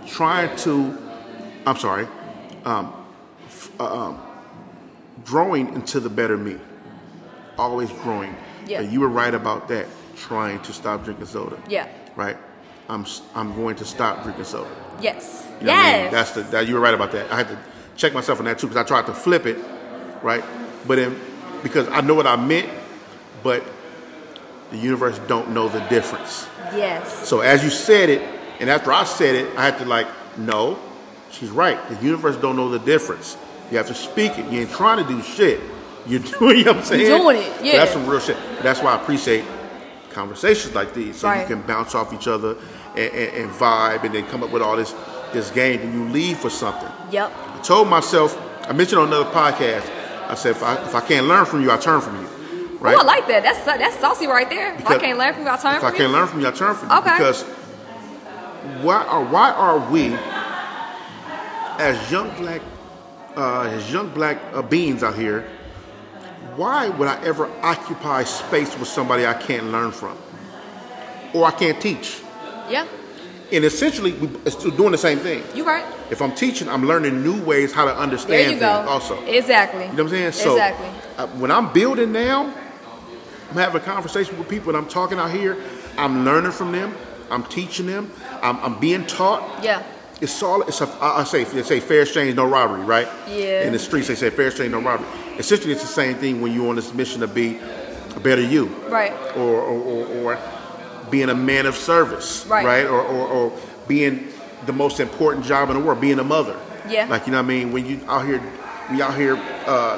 trying 0.06 0.56
to 0.58 0.96
I'm 1.66 1.76
sorry, 1.76 2.06
um, 2.64 2.92
f- 3.46 3.70
uh, 3.80 3.84
um, 4.08 4.20
growing 5.24 5.74
into 5.74 6.00
the 6.00 6.08
better 6.08 6.36
me. 6.38 6.56
Always 7.58 7.90
growing. 7.92 8.34
Yeah. 8.70 8.80
And 8.82 8.92
you 8.92 9.00
were 9.00 9.08
right 9.08 9.34
about 9.34 9.66
that. 9.68 9.86
Trying 10.16 10.60
to 10.62 10.72
stop 10.72 11.04
drinking 11.04 11.26
soda. 11.26 11.60
Yeah. 11.68 11.88
Right. 12.14 12.36
I'm 12.88 13.04
I'm 13.34 13.54
going 13.54 13.76
to 13.76 13.84
stop 13.84 14.22
drinking 14.22 14.44
soda. 14.44 14.70
Yes. 15.00 15.46
You 15.60 15.66
know 15.66 15.72
what 15.72 15.80
I 15.80 15.92
mean? 15.92 16.02
yes. 16.02 16.12
That's 16.12 16.30
the 16.32 16.42
that 16.52 16.68
you 16.68 16.74
were 16.74 16.80
right 16.80 16.94
about 16.94 17.10
that. 17.12 17.32
I 17.32 17.36
had 17.38 17.48
to 17.48 17.58
check 17.96 18.12
myself 18.14 18.38
on 18.38 18.44
that 18.44 18.58
too 18.58 18.68
because 18.68 18.84
I 18.84 18.86
tried 18.86 19.06
to 19.06 19.14
flip 19.14 19.46
it, 19.46 19.58
right? 20.22 20.44
But 20.86 20.96
then 20.96 21.18
because 21.62 21.88
I 21.88 22.00
know 22.00 22.14
what 22.14 22.26
I 22.26 22.36
meant, 22.36 22.70
but 23.42 23.64
the 24.70 24.76
universe 24.78 25.18
don't 25.26 25.50
know 25.50 25.68
the 25.68 25.80
difference. 25.88 26.46
yes. 26.74 27.28
So 27.28 27.40
as 27.40 27.64
you 27.64 27.70
said 27.70 28.08
it, 28.08 28.22
and 28.60 28.70
after 28.70 28.92
I 28.92 29.04
said 29.04 29.34
it, 29.34 29.56
I 29.56 29.64
had 29.64 29.78
to 29.78 29.84
like, 29.84 30.06
no, 30.38 30.78
she's 31.30 31.50
right. 31.50 31.78
The 31.88 31.96
universe 32.04 32.36
don't 32.36 32.56
know 32.56 32.68
the 32.68 32.78
difference. 32.78 33.36
You 33.70 33.78
have 33.78 33.88
to 33.88 33.94
speak 33.94 34.38
it. 34.38 34.50
You 34.52 34.60
ain't 34.60 34.70
trying 34.70 35.04
to 35.04 35.08
do 35.10 35.22
shit. 35.22 35.60
You're 36.06 36.20
doing, 36.38 36.58
you 36.58 36.64
know 36.64 36.72
what 36.72 36.80
I'm 36.80 36.84
saying? 36.84 37.06
doing 37.06 37.36
it, 37.36 37.52
But 37.56 37.64
yeah. 37.64 37.76
That's 37.78 37.92
some 37.92 38.06
real 38.06 38.20
shit. 38.20 38.36
That's 38.62 38.80
why 38.82 38.92
I 38.94 39.00
appreciate 39.02 39.44
conversations 40.10 40.74
like 40.74 40.92
these, 40.94 41.16
so 41.16 41.28
Right. 41.28 41.40
you 41.48 41.54
can 41.56 41.64
bounce 41.66 41.94
off 41.94 42.12
each 42.12 42.26
other 42.26 42.56
and, 42.96 43.12
and, 43.14 43.36
and 43.44 43.50
vibe, 43.52 44.02
and 44.04 44.14
then 44.14 44.26
come 44.26 44.42
up 44.42 44.50
with 44.50 44.62
all 44.62 44.76
this 44.76 44.94
this 45.32 45.50
game, 45.52 45.80
and 45.80 45.94
you 45.94 46.04
leave 46.12 46.38
for 46.38 46.50
something. 46.50 46.88
Yep. 47.12 47.30
I 47.54 47.60
told 47.62 47.86
myself, 47.86 48.36
I 48.68 48.72
mentioned 48.72 49.00
on 49.00 49.06
another 49.06 49.30
podcast, 49.30 49.88
I 50.28 50.34
said, 50.34 50.50
if 50.56 50.62
I, 50.64 50.74
if 50.82 50.92
I 50.92 51.00
can't 51.00 51.26
learn 51.26 51.44
from 51.46 51.62
you, 51.62 51.70
I 51.70 51.76
turn 51.76 52.00
from 52.00 52.16
you. 52.20 52.26
Right? 52.80 52.96
Oh, 52.96 53.00
I 53.02 53.04
like 53.04 53.28
that. 53.28 53.44
That's 53.44 53.64
that's 53.64 53.96
saucy 54.00 54.26
right 54.26 54.48
there. 54.50 54.74
if 54.74 54.86
I 54.88 54.98
can't 54.98 55.18
learn 55.18 55.34
from 55.34 55.44
you, 55.44 55.48
I'll 55.50 55.58
turn 55.58 55.74
if 55.74 55.80
from 55.82 55.86
I 55.94 55.96
can't 55.96 56.10
you. 56.10 56.16
learn 56.16 56.26
from 56.26 56.40
you, 56.40 56.48
I 56.48 56.50
turn 56.50 56.74
from 56.74 56.90
you. 56.90 56.96
Okay. 56.96 57.16
Because 57.16 57.42
why 58.82 59.04
are 59.04 59.22
why 59.24 59.52
are 59.52 59.78
we 59.90 60.14
as 61.78 62.10
young 62.10 62.30
black 62.38 62.60
uh, 63.36 63.62
as 63.72 63.92
young 63.92 64.08
black 64.10 64.38
uh, 64.52 64.62
beings 64.62 65.02
out 65.02 65.14
here? 65.14 65.46
Why 66.56 66.88
would 66.88 67.08
I 67.08 67.22
ever 67.24 67.50
occupy 67.62 68.24
space 68.24 68.76
with 68.78 68.88
somebody 68.88 69.26
I 69.26 69.34
can't 69.34 69.66
learn 69.70 69.92
from, 69.92 70.16
or 71.34 71.44
I 71.44 71.50
can't 71.52 71.80
teach? 71.80 72.20
Yeah. 72.68 72.86
And 73.52 73.64
essentially, 73.64 74.12
we, 74.12 74.28
it's 74.46 74.56
still 74.58 74.70
doing 74.70 74.92
the 74.92 74.98
same 74.98 75.18
thing. 75.18 75.42
You 75.54 75.64
right. 75.66 75.84
If 76.10 76.22
I'm 76.22 76.34
teaching, 76.34 76.68
I'm 76.68 76.86
learning 76.86 77.22
new 77.22 77.42
ways 77.42 77.72
how 77.72 77.84
to 77.84 77.94
understand 77.96 78.32
There 78.32 78.42
you 78.42 78.48
things. 78.50 78.60
go. 78.60 78.68
Also, 78.88 79.20
Exactly. 79.26 79.82
you 79.86 79.88
know 79.88 80.04
what 80.04 80.12
I'm 80.14 80.32
saying? 80.32 80.32
So 80.32 80.52
exactly. 80.52 80.88
uh, 81.18 81.26
when 81.38 81.50
I'm 81.50 81.72
building 81.72 82.12
now, 82.12 82.52
I'm 83.50 83.56
having 83.56 83.80
a 83.80 83.84
conversation 83.84 84.38
with 84.38 84.48
people 84.48 84.68
and 84.68 84.76
I'm 84.76 84.88
talking 84.88 85.18
out 85.18 85.30
here. 85.32 85.56
I'm 85.98 86.24
learning 86.24 86.52
from 86.52 86.70
them. 86.72 86.94
I'm 87.30 87.42
teaching 87.44 87.86
them. 87.86 88.12
I'm, 88.42 88.56
I'm 88.58 88.78
being 88.80 89.04
taught. 89.06 89.64
Yeah. 89.64 89.82
It's 90.20 90.40
all. 90.42 90.62
It's 90.62 90.80
a. 90.80 90.86
I 91.00 91.20
I 91.20 91.24
say 91.24 91.44
they 91.44 91.62
say 91.62 91.80
fair 91.80 92.02
exchange, 92.02 92.36
no 92.36 92.44
robbery, 92.46 92.82
right? 92.82 93.08
Yeah. 93.26 93.62
In 93.64 93.72
the 93.72 93.78
streets, 93.78 94.06
they 94.08 94.14
say 94.14 94.28
fair 94.30 94.48
exchange, 94.48 94.70
no 94.70 94.80
robbery. 94.80 95.08
Essentially, 95.40 95.72
it's 95.72 95.80
the 95.80 95.88
same 95.88 96.16
thing 96.16 96.42
when 96.42 96.52
you're 96.52 96.68
on 96.68 96.76
this 96.76 96.92
mission 96.92 97.22
to 97.22 97.26
be 97.26 97.58
a 98.14 98.20
better 98.20 98.42
you, 98.42 98.66
Right. 98.88 99.12
or 99.36 99.60
or, 99.62 99.80
or, 99.80 100.34
or 100.34 100.38
being 101.10 101.30
a 101.30 101.34
man 101.34 101.64
of 101.66 101.74
service, 101.76 102.44
Right. 102.46 102.84
Or, 102.86 103.00
or 103.00 103.26
or 103.28 103.52
being 103.88 104.28
the 104.66 104.72
most 104.74 105.00
important 105.00 105.46
job 105.46 105.70
in 105.70 105.76
the 105.78 105.82
world, 105.82 105.98
being 106.00 106.18
a 106.18 106.24
mother. 106.24 106.56
Yeah. 106.88 107.06
Like 107.06 107.26
you 107.26 107.32
know 107.32 107.38
what 107.38 107.44
I 107.46 107.48
mean? 107.48 107.72
When 107.72 107.86
you 107.86 108.00
out 108.06 108.26
here, 108.26 108.40
we 108.90 109.00
out 109.00 109.16
here 109.16 109.36
uh, 109.66 109.96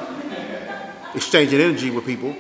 exchanging 1.14 1.60
energy 1.60 1.90
with 1.90 2.06
people, 2.06 2.36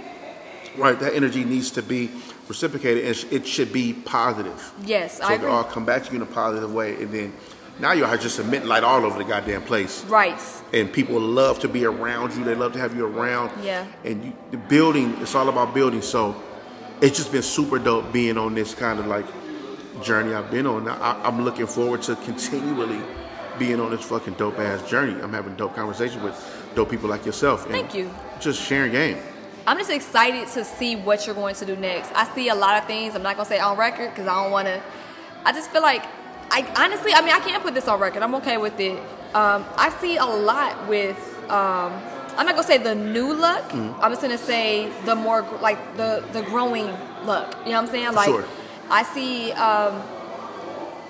right? 0.78 0.98
That 1.00 1.14
energy 1.14 1.44
needs 1.44 1.72
to 1.72 1.82
be 1.82 2.08
reciprocated, 2.46 3.04
and 3.04 3.32
it 3.32 3.46
should 3.48 3.72
be 3.72 3.94
positive. 3.94 4.72
Yes, 4.84 5.18
So 5.18 5.24
I 5.24 5.32
agree. 5.34 5.48
all 5.48 5.64
come 5.64 5.84
back 5.84 6.04
to 6.04 6.10
you 6.10 6.16
in 6.16 6.22
a 6.22 6.26
positive 6.26 6.72
way, 6.72 6.94
and 7.02 7.10
then 7.12 7.32
now 7.78 7.92
you're 7.92 8.16
just 8.16 8.38
emitting 8.38 8.68
light 8.68 8.84
all 8.84 9.04
over 9.04 9.18
the 9.18 9.24
goddamn 9.24 9.62
place. 9.62 10.04
Right. 10.04 10.40
And 10.72 10.92
people 10.92 11.18
love 11.20 11.58
to 11.60 11.68
be 11.68 11.84
around 11.84 12.34
you. 12.36 12.44
They 12.44 12.54
love 12.54 12.72
to 12.74 12.78
have 12.78 12.96
you 12.96 13.06
around. 13.06 13.64
Yeah. 13.64 13.86
And 14.04 14.24
you, 14.24 14.32
the 14.50 14.56
building, 14.56 15.16
it's 15.20 15.34
all 15.34 15.48
about 15.48 15.74
building. 15.74 16.02
So 16.02 16.40
it's 17.00 17.16
just 17.16 17.32
been 17.32 17.42
super 17.42 17.78
dope 17.78 18.12
being 18.12 18.38
on 18.38 18.54
this 18.54 18.74
kind 18.74 19.00
of 19.00 19.06
like 19.06 19.26
journey 20.02 20.34
I've 20.34 20.50
been 20.50 20.66
on. 20.66 20.88
I, 20.88 21.22
I'm 21.24 21.44
looking 21.44 21.66
forward 21.66 22.02
to 22.02 22.16
continually 22.16 23.02
being 23.58 23.80
on 23.80 23.90
this 23.90 24.04
fucking 24.04 24.34
dope 24.34 24.58
ass 24.58 24.88
journey. 24.88 25.20
I'm 25.20 25.32
having 25.32 25.56
dope 25.56 25.74
conversations 25.74 26.22
with 26.22 26.70
dope 26.74 26.90
people 26.90 27.08
like 27.08 27.26
yourself. 27.26 27.66
Thank 27.66 27.94
you. 27.94 28.12
Just 28.40 28.60
sharing 28.60 28.92
game. 28.92 29.18
I'm 29.66 29.78
just 29.78 29.90
excited 29.90 30.48
to 30.48 30.64
see 30.64 30.96
what 30.96 31.26
you're 31.26 31.36
going 31.36 31.54
to 31.56 31.64
do 31.64 31.76
next. 31.76 32.10
I 32.14 32.24
see 32.34 32.48
a 32.48 32.54
lot 32.54 32.78
of 32.78 32.86
things. 32.86 33.14
I'm 33.14 33.22
not 33.22 33.36
gonna 33.36 33.48
say 33.48 33.60
on 33.60 33.78
record 33.78 34.10
because 34.10 34.26
I 34.26 34.42
don't 34.42 34.50
want 34.50 34.66
to. 34.66 34.82
I 35.44 35.52
just 35.52 35.70
feel 35.70 35.82
like, 35.82 36.04
I 36.52 36.70
honestly, 36.76 37.14
I 37.14 37.22
mean, 37.22 37.34
I 37.34 37.40
can't 37.40 37.62
put 37.62 37.72
this 37.72 37.88
on 37.88 37.98
record. 37.98 38.22
I'm 38.22 38.34
okay 38.36 38.58
with 38.58 38.78
it. 38.78 38.98
Um, 39.34 39.64
I 39.76 39.94
see 40.00 40.18
a 40.18 40.26
lot 40.26 40.86
with. 40.86 41.16
Um, 41.48 41.92
I'm 42.36 42.46
not 42.46 42.54
gonna 42.54 42.62
say 42.62 42.76
the 42.78 42.94
new 42.94 43.32
look. 43.32 43.64
Mm-hmm. 43.70 44.00
I'm 44.00 44.10
just 44.12 44.20
gonna 44.20 44.36
say 44.36 44.92
the 45.06 45.14
more 45.14 45.42
like 45.62 45.96
the 45.96 46.22
the 46.32 46.42
growing 46.42 46.86
look. 47.24 47.56
You 47.64 47.72
know 47.72 47.80
what 47.80 47.86
I'm 47.86 47.86
saying? 47.86 48.12
Like, 48.12 48.28
sure. 48.28 48.44
I 48.90 49.02
see. 49.02 49.52
Um, 49.52 50.02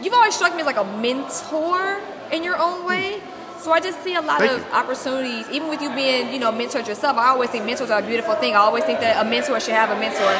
you've 0.01 0.15
always 0.15 0.35
struck 0.35 0.55
me 0.55 0.61
as 0.61 0.67
like 0.67 0.77
a 0.77 0.85
mentor 0.99 2.01
in 2.31 2.45
your 2.45 2.57
own 2.57 2.87
way. 2.87 3.21
So 3.59 3.71
I 3.71 3.79
just 3.79 4.03
see 4.03 4.15
a 4.15 4.21
lot 4.21 4.39
Thank 4.39 4.53
of 4.53 4.59
you. 4.59 4.73
opportunities, 4.73 5.49
even 5.51 5.69
with 5.69 5.81
you 5.81 5.95
being, 5.95 6.33
you 6.33 6.41
know, 6.41 6.51
mentored 6.51 6.87
yourself. 6.89 7.17
I 7.17 7.29
always 7.29 7.51
think 7.51 7.65
mentors 7.65 7.91
are 7.91 8.01
a 8.01 8.07
beautiful 8.07 8.35
thing. 8.35 8.55
I 8.55 8.59
always 8.59 8.83
think 8.83 8.99
that 8.99 9.25
a 9.25 9.29
mentor 9.29 9.61
should 9.61 9.75
have 9.75 9.91
a 9.91 9.99
mentor. 10.01 10.35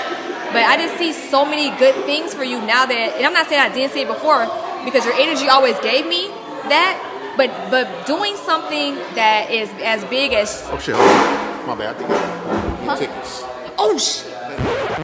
But 0.51 0.67
I 0.67 0.77
just 0.77 0.99
see 0.99 1.13
so 1.13 1.45
many 1.45 1.71
good 1.79 1.95
things 2.05 2.35
for 2.35 2.43
you 2.43 2.59
now 2.61 2.85
that, 2.85 3.15
and 3.17 3.25
I'm 3.25 3.33
not 3.33 3.47
saying 3.47 3.61
I 3.61 3.73
didn't 3.73 3.93
see 3.93 4.03
it 4.03 4.09
before 4.09 4.43
because 4.85 5.05
your 5.05 5.15
energy 5.15 5.49
always 5.49 5.79
gave 5.81 6.07
me 6.07 6.29
that. 6.69 7.09
But 7.37 7.51
but 7.71 8.07
doing 8.07 8.37
something 8.37 8.95
that 9.15 9.51
is 9.51 9.71
as 9.83 10.05
big 10.05 10.33
as 10.33 10.63
Oh 10.71 10.79
shit, 10.79 10.95
hold 10.95 11.09
on. 11.09 11.67
My 11.67 11.75
bad. 11.75 11.97
I 11.97 11.99
think 11.99 12.11
I 12.11 12.85
Huh? 12.85 12.97
tickets. 12.97 13.43
Oh 13.79 13.97
shit. 13.99 15.03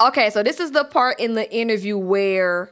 Okay, 0.00 0.28
so 0.30 0.42
this 0.42 0.60
is 0.60 0.72
the 0.72 0.84
part 0.84 1.18
in 1.20 1.34
the 1.34 1.50
interview 1.54 1.96
where 1.96 2.70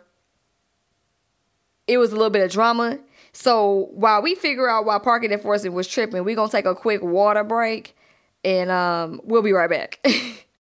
it 1.87 1.97
was 1.99 2.13
a 2.13 2.17
little 2.17 2.31
bit 2.31 2.43
of 2.45 2.51
drama. 2.51 2.99
So 3.33 3.89
while 3.93 4.21
we 4.21 4.35
figure 4.35 4.69
out 4.69 4.85
why 4.85 4.99
parking 4.99 5.33
enforcement 5.33 5.75
was 5.75 5.89
tripping, 5.89 6.25
we're 6.25 6.37
gonna 6.37 6.51
take 6.51 6.67
a 6.67 6.75
quick 6.75 7.03
water 7.03 7.45
break 7.45 7.97
and 8.45 8.71
um 8.71 9.21
we'll 9.25 9.43
be 9.43 9.53
right 9.53 9.71
back. 9.71 10.01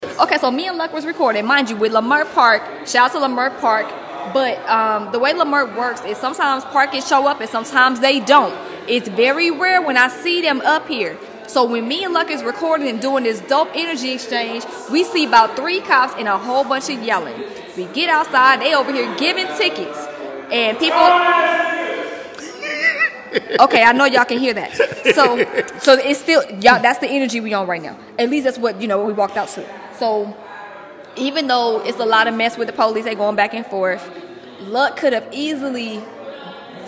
okay, 0.03 0.37
so 0.39 0.49
me 0.49 0.67
and 0.67 0.77
Luck 0.77 0.93
was 0.93 1.05
recording, 1.05 1.45
mind 1.45 1.69
you, 1.69 1.75
with 1.75 1.91
Leimert 1.91 2.33
Park. 2.33 2.61
Shout 2.87 3.11
out 3.11 3.11
to 3.11 3.17
Leimert 3.19 3.59
Park. 3.59 3.85
But 4.33 4.57
um, 4.69 5.11
the 5.11 5.19
way 5.19 5.33
Leimert 5.33 5.75
works 5.77 6.03
is 6.05 6.17
sometimes 6.17 6.63
parkers 6.65 7.07
show 7.07 7.27
up 7.27 7.41
and 7.41 7.49
sometimes 7.49 7.99
they 7.99 8.19
don't. 8.19 8.55
It's 8.87 9.07
very 9.07 9.51
rare 9.51 9.81
when 9.81 9.97
I 9.97 10.09
see 10.09 10.41
them 10.41 10.61
up 10.61 10.87
here. 10.87 11.17
So 11.47 11.63
when 11.65 11.87
me 11.87 12.03
and 12.03 12.13
Luck 12.13 12.29
is 12.31 12.43
recording 12.43 12.87
and 12.87 13.01
doing 13.01 13.23
this 13.23 13.39
dope 13.41 13.69
energy 13.73 14.11
exchange, 14.11 14.65
we 14.91 15.03
see 15.03 15.25
about 15.25 15.55
three 15.55 15.79
cops 15.79 16.13
and 16.17 16.27
a 16.27 16.37
whole 16.37 16.63
bunch 16.63 16.89
of 16.89 17.01
yelling. 17.03 17.41
We 17.77 17.85
get 17.85 18.09
outside, 18.09 18.61
they 18.61 18.73
over 18.73 18.91
here 18.91 19.15
giving 19.17 19.47
tickets. 19.57 19.97
And 20.51 20.77
people 20.77 20.97
Okay, 23.59 23.83
I 23.83 23.91
know 23.91 24.05
y'all 24.05 24.25
can 24.25 24.39
hear 24.39 24.53
that. 24.53 24.73
So 25.13 25.37
so 25.79 25.93
it's 25.93 26.19
still 26.19 26.43
y'all 26.61 26.81
that's 26.81 26.99
the 26.99 27.07
energy 27.07 27.41
we 27.41 27.53
on 27.53 27.67
right 27.67 27.81
now. 27.81 27.97
At 28.17 28.29
least 28.29 28.45
that's 28.45 28.57
what 28.57 28.81
you 28.81 28.87
know 28.87 29.03
we 29.03 29.13
walked 29.13 29.37
out 29.37 29.49
to. 29.49 29.65
So 29.97 30.35
even 31.17 31.47
though 31.47 31.81
it's 31.81 31.99
a 31.99 32.05
lot 32.05 32.27
of 32.27 32.33
mess 32.33 32.57
with 32.57 32.67
the 32.67 32.73
police, 32.73 33.05
they 33.05 33.15
going 33.15 33.35
back 33.35 33.53
and 33.53 33.65
forth. 33.65 34.03
Luck 34.61 34.97
could 34.97 35.13
have 35.13 35.27
easily 35.31 36.01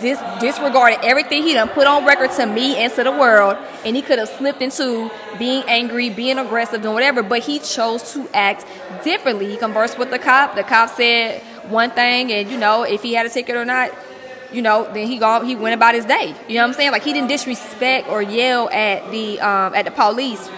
dis- 0.00 0.22
disregarded 0.40 0.98
everything 1.02 1.42
he 1.42 1.54
done 1.54 1.68
put 1.68 1.86
on 1.86 2.04
record 2.04 2.30
to 2.32 2.46
me 2.46 2.76
and 2.76 2.92
to 2.94 3.04
the 3.04 3.12
world, 3.12 3.56
and 3.84 3.94
he 3.96 4.02
could 4.02 4.18
have 4.18 4.28
slipped 4.28 4.62
into 4.62 5.10
being 5.38 5.62
angry, 5.66 6.10
being 6.10 6.38
aggressive, 6.38 6.82
doing 6.82 6.94
whatever. 6.94 7.22
But 7.22 7.40
he 7.40 7.58
chose 7.58 8.12
to 8.14 8.28
act 8.34 8.66
differently. 9.04 9.50
He 9.50 9.56
conversed 9.56 9.98
with 9.98 10.10
the 10.10 10.18
cop. 10.18 10.54
The 10.56 10.64
cop 10.64 10.90
said 10.90 11.42
one 11.70 11.90
thing, 11.90 12.32
and 12.32 12.50
you 12.50 12.58
know 12.58 12.82
if 12.82 13.02
he 13.02 13.14
had 13.14 13.26
a 13.26 13.30
ticket 13.30 13.56
or 13.56 13.64
not. 13.64 13.92
You 14.50 14.62
know, 14.62 14.90
then 14.94 15.06
he 15.06 15.18
go, 15.18 15.44
he 15.44 15.54
went 15.54 15.74
about 15.74 15.94
his 15.94 16.06
day. 16.06 16.34
You 16.48 16.54
know 16.54 16.62
what 16.62 16.68
I'm 16.68 16.72
saying? 16.72 16.90
Like 16.90 17.02
he 17.02 17.12
didn't 17.12 17.28
disrespect 17.28 18.08
or 18.08 18.22
yell 18.22 18.70
at 18.70 19.10
the 19.10 19.38
um, 19.40 19.74
at 19.74 19.84
the 19.84 19.90
police. 19.90 20.48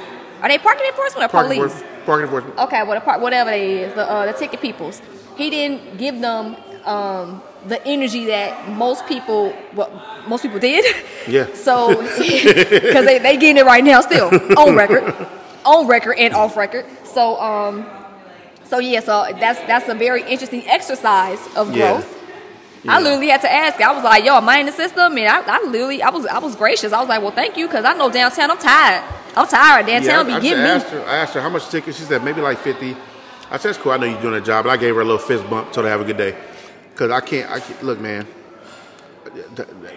Are 0.42 0.48
they 0.48 0.58
parking 0.58 0.86
enforcement 0.86 1.24
or 1.24 1.28
Parking 1.28 1.58
police? 1.58 1.82
Parking 2.06 2.24
enforcement. 2.24 2.58
Okay, 2.58 2.82
well, 2.82 3.00
the 3.00 3.18
whatever 3.18 3.50
it 3.50 3.62
is, 3.62 3.94
the 3.94 4.10
uh, 4.10 4.26
the 4.26 4.32
ticket 4.32 4.60
peoples. 4.60 5.00
He 5.36 5.50
didn't 5.50 5.98
give 5.98 6.20
them 6.20 6.56
um, 6.84 7.42
the 7.66 7.84
energy 7.86 8.26
that 8.26 8.68
most 8.70 9.06
people, 9.06 9.54
well, 9.74 9.90
most 10.26 10.42
people 10.42 10.58
did. 10.58 10.84
Yeah. 11.28 11.52
So, 11.52 11.88
because 12.18 13.04
they 13.04 13.18
they 13.18 13.36
getting 13.36 13.58
it 13.58 13.66
right 13.66 13.84
now, 13.84 14.00
still 14.00 14.30
on 14.58 14.74
record, 14.74 15.04
on 15.66 15.86
record 15.86 16.16
and 16.18 16.32
off 16.32 16.56
record. 16.56 16.86
So, 17.04 17.38
um, 17.38 17.86
so 18.64 18.78
yeah, 18.78 19.00
so 19.00 19.26
that's 19.38 19.60
that's 19.66 19.86
a 19.88 19.94
very 19.94 20.22
interesting 20.22 20.66
exercise 20.66 21.38
of 21.56 21.76
Yeah. 21.76 22.02
Growth. 22.82 22.96
I 22.96 23.00
literally 23.00 23.28
had 23.28 23.40
to 23.42 23.52
ask. 23.52 23.80
I 23.80 23.92
was 23.92 24.04
like, 24.04 24.24
"Yo, 24.24 24.34
am 24.34 24.48
I 24.48 24.58
in 24.58 24.66
the 24.66 24.72
system?" 24.72 25.16
And 25.16 25.26
I, 25.28 25.42
I 25.46 25.62
literally, 25.66 26.02
I 26.02 26.10
was, 26.10 26.26
I 26.26 26.38
was 26.38 26.56
gracious. 26.56 26.92
I 26.92 27.00
was 27.00 27.08
like, 27.08 27.22
"Well, 27.22 27.30
thank 27.32 27.56
you," 27.56 27.66
because 27.66 27.84
I 27.84 27.94
know 27.94 28.10
downtown. 28.10 28.50
I'm 28.50 28.58
tired. 28.58 29.04
I'm 29.36 29.46
tired. 29.46 29.86
Downtown 29.86 30.30
I, 30.30 30.36
be 30.38 30.42
getting 30.48 30.64
I, 30.64 30.78
me. 30.78 30.84
her, 30.84 31.04
I 31.06 31.16
asked 31.18 31.34
her 31.34 31.40
how 31.40 31.50
much 31.50 31.68
tickets. 31.68 31.98
She 31.98 32.04
said 32.04 32.24
maybe 32.24 32.40
like 32.40 32.58
fifty. 32.58 32.96
I 33.50 33.56
said, 33.58 33.70
"That's 33.70 33.78
cool. 33.78 33.92
I 33.92 33.96
know 33.98 34.06
you're 34.06 34.20
doing 34.22 34.34
a 34.34 34.40
job." 34.40 34.64
And 34.66 34.72
I 34.72 34.76
gave 34.76 34.94
her 34.94 35.00
a 35.00 35.04
little 35.04 35.18
fist 35.18 35.48
bump. 35.50 35.72
Told 35.72 35.84
her 35.86 35.90
have 35.90 36.00
a 36.00 36.04
good 36.04 36.16
day. 36.16 36.36
Cause 36.96 37.10
I 37.10 37.20
can't. 37.20 37.50
I 37.50 37.60
can't, 37.60 37.82
look, 37.82 37.98
man. 38.00 38.26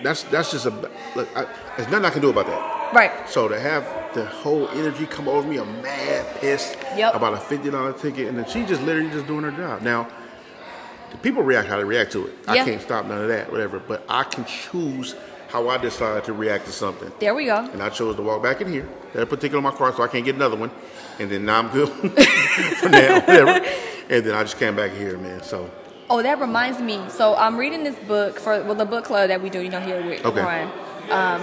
That's 0.04 0.24
that's 0.24 0.52
just 0.52 0.66
a 0.66 0.70
look. 1.16 1.28
I, 1.36 1.46
there's 1.78 1.90
nothing 1.90 2.06
I 2.06 2.10
can 2.12 2.22
do 2.22 2.30
about 2.30 2.46
that. 2.48 2.94
Right. 2.94 3.12
So 3.30 3.48
to 3.48 3.60
have 3.60 3.84
the 4.14 4.26
whole 4.26 4.68
energy 4.70 5.08
come 5.08 5.28
over 5.28 5.48
me, 5.48 5.58
I'm 5.58 5.82
mad, 5.82 6.40
pissed 6.40 6.78
Yep. 6.96 7.16
about 7.16 7.34
a 7.34 7.38
fifty 7.38 7.72
dollar 7.72 7.94
ticket, 7.94 8.28
and 8.28 8.38
then 8.38 8.46
she 8.48 8.64
just 8.66 8.82
literally 8.84 9.10
just 9.10 9.26
doing 9.26 9.44
her 9.44 9.52
job. 9.52 9.82
Now, 9.82 10.08
people 11.22 11.44
react 11.44 11.68
how 11.68 11.78
they 11.78 11.84
react 11.84 12.12
to 12.14 12.28
it. 12.28 12.34
I 12.48 12.56
Yeah. 12.56 12.66
can't 12.66 12.82
stop 12.82 13.06
none 13.06 13.22
of 13.22 13.28
that, 13.28 13.52
whatever. 13.52 13.80
But 13.80 14.04
I 14.10 14.24
can 14.24 14.46
choose 14.46 15.16
how 15.50 15.70
I 15.70 15.78
decide 15.78 16.24
to 16.26 16.34
react 16.34 16.66
to 16.66 16.72
something. 16.72 17.12
There 17.20 17.36
we 17.36 17.46
go. 17.46 17.58
And 17.58 17.82
I 17.84 17.90
chose 17.90 18.16
to 18.16 18.22
walk 18.24 18.42
back 18.42 18.62
in 18.62 18.72
here. 18.72 18.88
That 19.14 19.30
particular 19.30 19.62
my 19.62 19.72
car, 19.72 19.94
so 19.96 20.02
I 20.04 20.08
can't 20.08 20.26
get 20.26 20.36
another 20.36 20.56
one. 20.56 20.72
And 21.20 21.30
then 21.30 21.46
now 21.46 21.60
I'm 21.60 21.70
good 21.70 21.90
for 22.80 22.90
now, 22.90 23.20
whatever. 23.20 23.66
And 24.10 24.26
then 24.26 24.34
I 24.34 24.42
just 24.44 24.58
came 24.58 24.76
back 24.76 24.92
here, 24.92 25.18
man. 25.18 25.44
So 25.44 25.70
Oh, 26.10 26.22
that 26.22 26.40
reminds 26.40 26.80
me. 26.80 27.00
So 27.10 27.36
I'm 27.36 27.56
reading 27.58 27.84
this 27.84 27.96
book 28.08 28.40
for 28.40 28.62
well 28.64 28.76
the 28.76 28.86
book 28.86 29.06
club 29.06 29.28
that 29.30 29.42
we 29.42 29.50
do, 29.50 29.62
you 29.62 29.70
know, 29.70 29.80
here 29.80 30.04
with 30.06 30.26
Okay. 30.26 30.42
Ryan. 30.42 30.70
Um, 31.12 31.42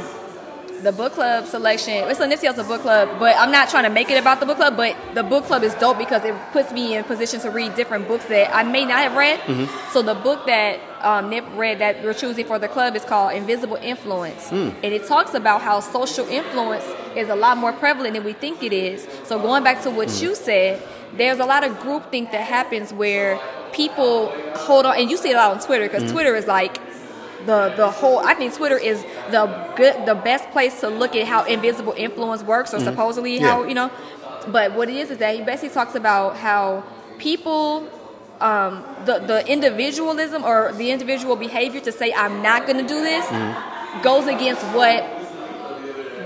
the 0.83 0.93
book 0.93 1.13
club 1.13 1.47
selection. 1.47 1.95
It's 2.09 2.21
a 2.21 2.27
Nipsey 2.27 2.53
Hussle 2.53 2.67
book 2.67 2.83
club, 2.83 3.19
but 3.19 3.37
I'm 3.37 3.51
not 3.51 3.69
trying 3.69 3.85
to 3.85 3.91
make 3.91 4.11
it 4.11 4.19
about 4.19 4.41
the 4.41 4.47
book 4.47 4.57
club. 4.57 4.77
But 4.77 4.97
the 5.15 5.23
book 5.23 5.45
club 5.45 5.63
is 5.63 5.75
dope 5.75 5.99
because 5.99 6.25
it 6.25 6.35
puts 6.53 6.73
me 6.73 6.97
in 6.97 7.05
position 7.05 7.41
to 7.41 7.51
read 7.51 7.75
different 7.75 8.09
books 8.09 8.25
that 8.27 8.55
I 8.55 8.63
may 8.63 8.85
not 8.85 8.99
have 8.99 9.17
read. 9.17 9.41
Mm-hmm. 9.41 9.93
So 9.93 10.03
the 10.03 10.15
book 10.15 10.47
that 10.47 10.81
um, 11.03 11.31
Nip 11.31 11.45
read 11.55 11.79
that 11.79 12.03
we're 12.03 12.15
choosing 12.15 12.47
for 12.47 12.59
the 12.59 12.69
club 12.69 12.97
is 12.97 13.05
called 13.05 13.33
Invisible 13.35 13.77
Influence, 13.77 14.51
hmm. 14.51 14.71
and 14.83 14.93
it 14.93 15.07
talks 15.07 15.35
about 15.35 15.63
how 15.63 15.81
social 15.81 16.27
influence 16.29 16.85
is 17.17 17.29
a 17.29 17.35
lot 17.35 17.57
more 17.57 17.73
prevalent 17.73 18.15
than 18.15 18.25
we 18.25 18.33
think 18.33 18.63
it 18.63 18.73
is. 18.73 19.07
So 19.25 19.39
going 19.39 19.65
back 19.65 19.83
to 19.83 19.91
what 19.91 20.11
hmm. 20.11 20.25
you 20.25 20.35
said, 20.35 20.83
there's 21.15 21.39
a 21.39 21.47
lot 21.47 21.65
of 21.65 21.79
groupthink 21.79 22.33
that 22.33 22.47
happens 22.47 22.93
where 22.93 23.41
people 23.73 24.29
hold 24.57 24.87
on, 24.87 24.97
and 24.97 25.11
you 25.11 25.17
see 25.17 25.31
it 25.31 25.35
a 25.35 25.37
lot 25.37 25.53
on 25.53 25.61
Twitter 25.61 25.87
because 25.89 26.05
hmm. 26.05 26.13
Twitter 26.13 26.35
is 26.35 26.47
like 26.47 26.79
the 27.47 27.73
the 27.77 27.91
whole 27.91 28.19
I 28.19 28.35
think 28.35 28.55
Twitter 28.55 28.77
is 28.77 29.05
the 29.31 29.47
good 29.77 30.07
the 30.07 30.15
best 30.15 30.51
place 30.51 30.81
to 30.81 30.89
look 30.89 31.15
at 31.17 31.27
how 31.27 31.45
invisible 31.45 31.95
influence 31.97 32.43
works 32.43 32.75
or 32.75 32.81
supposedly 32.81 33.39
how 33.39 33.65
you 33.65 33.75
know. 33.75 33.91
But 34.49 34.73
what 34.73 34.89
it 34.89 34.97
is 34.97 35.11
is 35.11 35.19
that 35.19 35.35
he 35.35 35.43
basically 35.43 35.71
talks 35.71 35.95
about 35.95 36.37
how 36.37 36.85
people 37.19 37.89
um, 38.41 38.85
the 39.05 39.19
the 39.19 39.47
individualism 39.47 40.45
or 40.45 40.73
the 40.73 40.91
individual 40.91 41.37
behavior 41.37 41.81
to 41.81 41.93
say 41.93 42.13
I'm 42.13 42.43
not 42.43 42.67
going 42.67 42.79
to 42.79 42.89
do 42.89 43.01
this 43.03 43.27
goes 44.03 44.27
against 44.27 44.63
what 44.75 45.05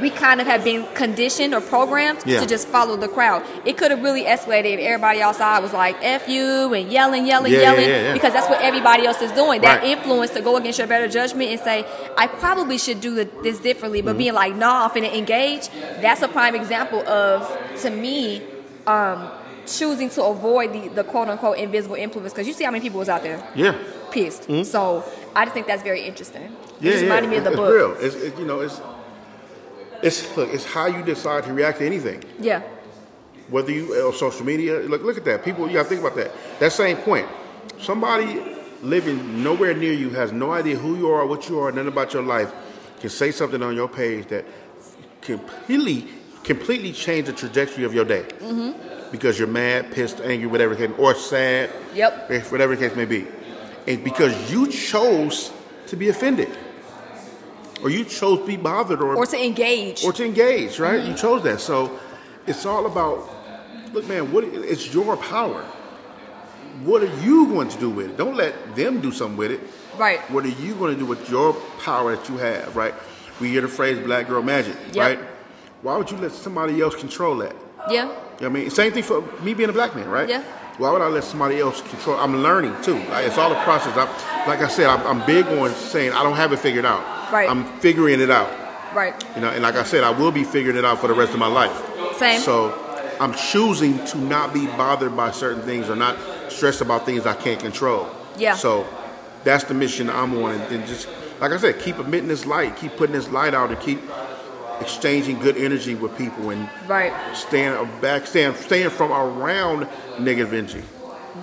we 0.01 0.11
kind 0.11 0.41
of 0.41 0.47
have 0.47 0.65
been 0.65 0.87
conditioned 0.95 1.55
or 1.55 1.61
programmed 1.61 2.21
Yeah. 2.27 2.41
to 2.41 2.47
just 2.47 2.69
follow 2.69 2.97
the 2.97 3.09
crowd. 3.09 3.43
It 3.65 3.77
could 3.77 3.91
have 3.91 4.03
really 4.03 4.25
escalated 4.25 4.75
if 4.75 4.81
everybody 4.81 5.21
outside 5.23 5.61
was 5.63 5.73
like 5.73 5.97
"f 6.03 6.29
you" 6.29 6.73
and 6.75 6.91
yelling, 6.91 7.27
yelling, 7.27 7.53
Yeah, 7.53 7.61
yelling, 7.61 7.89
yeah, 7.89 8.13
because 8.13 8.33
that's 8.33 8.49
what 8.49 8.61
everybody 8.61 9.07
else 9.07 9.21
is 9.23 9.33
doing. 9.33 9.61
That 9.61 9.81
Right. 9.83 9.91
influence 9.99 10.31
to 10.33 10.41
go 10.41 10.57
against 10.57 10.79
your 10.79 10.89
better 10.89 11.09
judgment 11.09 11.51
and 11.51 11.61
say, 11.61 11.85
"I 12.17 12.27
probably 12.27 12.79
should 12.79 13.01
do 13.01 13.13
this 13.43 13.59
differently," 13.59 14.01
Mm-hmm. 14.01 14.07
but 14.09 14.19
being 14.19 14.35
like, 14.35 14.55
"Nah, 14.55 14.85
I'm 14.85 14.91
finna 14.91 15.13
engage." 15.17 15.69
That's 16.01 16.23
a 16.23 16.29
prime 16.29 16.55
example 16.55 17.01
of, 17.09 17.39
to 17.83 17.91
me, 17.91 18.43
um, 18.87 19.29
choosing 19.67 20.11
to 20.11 20.23
avoid 20.25 20.73
the, 20.75 20.89
the 20.89 21.05
quote 21.05 21.29
unquote 21.29 21.57
invisible 21.59 21.97
influence 21.97 22.33
because 22.33 22.47
you 22.47 22.53
see 22.53 22.65
how 22.65 22.71
many 22.71 22.83
people 22.83 22.99
was 22.99 23.09
out 23.09 23.23
there 23.23 23.43
yeah, 23.55 23.75
pissed. 24.11 24.45
So 24.67 25.03
I 25.35 25.45
just 25.45 25.55
think 25.55 25.67
that's 25.67 25.83
very 25.83 26.03
interesting. 26.03 26.43
It 26.43 26.51
Mm-hmm. 26.51 26.85
yeah, 26.87 26.91
just 26.93 27.03
reminded 27.05 27.31
me 27.31 27.37
of 27.39 27.45
the 27.45 27.51
it's 27.51 27.57
book. 27.57 27.73
real. 27.75 27.93
It's 28.01 28.15
it, 28.17 28.39
you 28.39 28.45
know 28.45 28.61
it's 28.61 28.79
it's 30.05 30.37
look. 30.37 30.53
It's 30.53 30.65
how 30.65 30.87
you 30.87 31.03
decide 31.03 31.45
to 31.45 31.53
react 31.53 31.79
to 31.79 31.87
anything. 31.87 32.23
Yeah. 32.39 32.63
whether 33.49 33.71
you 33.73 33.95
uh, 33.95 34.07
on 34.09 34.13
social 34.15 34.45
media 34.47 34.81
look 34.81 35.03
look 35.03 35.19
at 35.19 35.25
that 35.25 35.45
people 35.45 35.67
you 35.69 35.75
gotta 35.75 35.89
think 35.89 36.01
about 36.01 36.17
that 36.17 36.31
that 36.61 36.73
same 36.73 36.97
point 36.97 37.27
somebody 37.79 38.41
living 38.83 39.43
nowhere 39.43 39.75
near 39.75 39.93
you 39.93 40.09
has 40.11 40.33
no 40.33 40.51
idea 40.53 40.77
who 40.77 40.97
you 40.97 41.09
are 41.11 41.27
what 41.27 41.49
you 41.49 41.61
are 41.61 41.71
nothing 41.71 41.89
about 41.89 42.13
your 42.15 42.23
life 42.23 42.51
can 43.01 43.11
say 43.11 43.31
something 43.31 43.63
on 43.63 43.75
your 43.77 43.89
page 43.89 44.27
that 44.29 44.45
completely 45.21 46.09
completely 46.43 46.93
change 46.93 47.27
the 47.27 47.33
trajectory 47.33 47.85
of 47.85 47.93
your 47.93 48.05
day 48.07 48.23
mm-hmm. 48.41 48.73
because 49.11 49.39
you're 49.39 49.47
mad 49.49 49.93
pissed 49.93 50.21
angry 50.21 50.47
whatever 50.47 50.73
it 50.73 50.79
can 50.79 50.93
or 50.95 51.15
sad 51.15 51.71
Yep. 51.95 52.31
Eh, 52.31 52.41
whatever 52.45 52.75
the 52.75 52.89
case 52.89 52.97
may 52.97 53.05
be 53.05 53.27
and 53.87 54.03
because 54.03 54.33
you 54.51 54.69
chose 54.69 55.53
to 55.89 55.97
be 55.97 56.09
offended 56.09 56.49
or 57.85 57.91
you 57.91 58.05
chose 58.05 58.41
to 58.41 58.47
be 58.47 58.57
bothered 58.57 59.01
Or 59.01 59.15
or 59.15 59.27
to 59.27 59.45
engage. 59.45 60.03
or 60.05 60.13
to 60.15 60.25
engage, 60.25 60.79
right? 60.81 61.01
You 61.01 61.09
mm-hmm. 61.13 61.17
chose 61.17 61.43
that. 61.45 61.61
So 61.61 61.99
it's 62.47 62.65
all 62.67 62.87
about, 62.87 63.29
look, 63.93 64.09
man, 64.09 64.33
what 64.33 64.45
it's 64.45 64.93
your 64.93 65.17
power. 65.17 65.63
What 66.83 67.03
are 67.03 67.21
you 67.23 67.47
going 67.49 67.69
to 67.69 67.79
do 67.79 67.91
with 67.91 68.11
it? 68.11 68.17
Don't 68.17 68.35
let 68.37 68.75
them 68.75 69.01
do 69.01 69.13
something 69.13 69.37
with 69.37 69.53
it. 69.53 69.61
right. 69.97 70.19
What 70.31 70.45
are 70.45 70.49
you 70.49 70.75
going 70.75 70.93
to 70.95 70.99
do 70.99 71.07
with 71.07 71.31
your 71.31 71.53
power 71.85 72.17
that 72.17 72.29
you 72.29 72.37
have, 72.39 72.75
right? 72.75 72.95
We 73.41 73.49
hear 73.51 73.61
the 73.61 73.69
phrase 73.69 73.99
black 73.99 74.27
girl 74.29 74.43
magic, 74.43 74.75
Yep. 74.93 74.97
right? 74.97 75.19
Why 75.83 75.97
would 75.97 76.11
you 76.11 76.17
let 76.17 76.33
somebody 76.33 76.81
else 76.81 76.97
control 76.97 77.37
that? 77.39 77.55
Yeah. 77.89 78.03
You 78.03 78.09
know 78.09 78.15
what 78.15 78.43
I 78.45 78.49
mean? 78.49 78.71
Same 78.71 78.93
thing 78.93 79.03
for 79.05 79.21
me 79.43 79.55
being 79.55 79.69
a 79.69 79.73
black 79.73 79.95
man, 79.95 80.09
right? 80.09 80.29
Yeah. 80.29 80.43
Why 80.79 80.91
would 80.91 81.03
I 81.03 81.07
let 81.07 81.23
somebody 81.23 81.61
else 81.61 81.81
control? 81.83 82.17
I'm 82.19 82.43
learning 82.43 82.75
too. 82.83 82.97
It's 82.97 83.39
all 83.39 83.53
a 83.53 83.63
process. 83.63 83.97
I'm, 83.97 84.09
like 84.49 84.61
I 84.61 84.69
said, 84.69 84.87
I'm, 84.87 85.07
I'm 85.07 85.27
big 85.27 85.47
on 85.47 85.71
saying 85.71 86.13
I 86.13 86.23
don't 86.25 86.35
have 86.35 86.53
it 86.53 86.59
figured 86.59 86.85
out. 86.85 87.03
Right. 87.35 87.51
I'm 87.51 87.65
figuring 87.81 88.21
it 88.21 88.31
out. 88.31 88.49
Right. 88.95 89.13
You 89.35 89.41
know, 89.43 89.51
and 89.51 89.61
like 89.63 89.75
I 89.75 89.83
said, 89.83 90.05
I 90.05 90.11
will 90.11 90.31
be 90.31 90.45
figuring 90.45 90.77
it 90.77 90.85
out 90.85 91.01
for 91.01 91.09
the 91.09 91.15
rest 91.15 91.33
of 91.33 91.41
my 91.41 91.49
life. 91.49 91.75
Same. 92.17 92.41
So 92.41 92.73
I'm 93.19 93.35
choosing 93.35 94.05
to 94.07 94.19
not 94.19 94.55
be 94.55 94.67
bothered 94.67 95.17
by 95.17 95.33
certain 95.33 95.63
things 95.63 95.91
or 95.91 95.97
not 95.97 96.17
stressed 96.49 96.81
about 96.81 97.05
things 97.05 97.27
I 97.27 97.35
can't 97.35 97.59
control. 97.59 98.09
Yeah. 98.39 98.55
So 98.55 98.87
that's 99.43 99.65
the 99.65 99.75
mission 99.75 100.09
I'm 100.09 100.41
on, 100.43 100.53
and, 100.53 100.63
and 100.73 100.87
just 100.87 101.09
like 101.41 101.51
I 101.51 101.57
said, 101.57 101.81
keep 101.81 101.99
emitting 101.99 102.29
this 102.29 102.47
light, 102.47 102.77
keep 102.77 102.97
putting 102.97 103.17
this 103.17 103.29
light 103.29 103.53
out, 103.53 103.71
and 103.71 103.81
keep 103.81 104.01
exchanging 104.81 105.41
good 105.41 105.57
energy 105.57 105.97
with 105.97 106.17
people, 106.17 106.51
and 106.51 106.69
Right. 106.87 107.13
staying 107.35 107.75
back, 108.01 108.27
staying, 108.27 108.55
staying 108.55 108.91
from 108.91 109.13
around 109.13 109.89
negative 110.21 110.55
energy. 110.55 110.83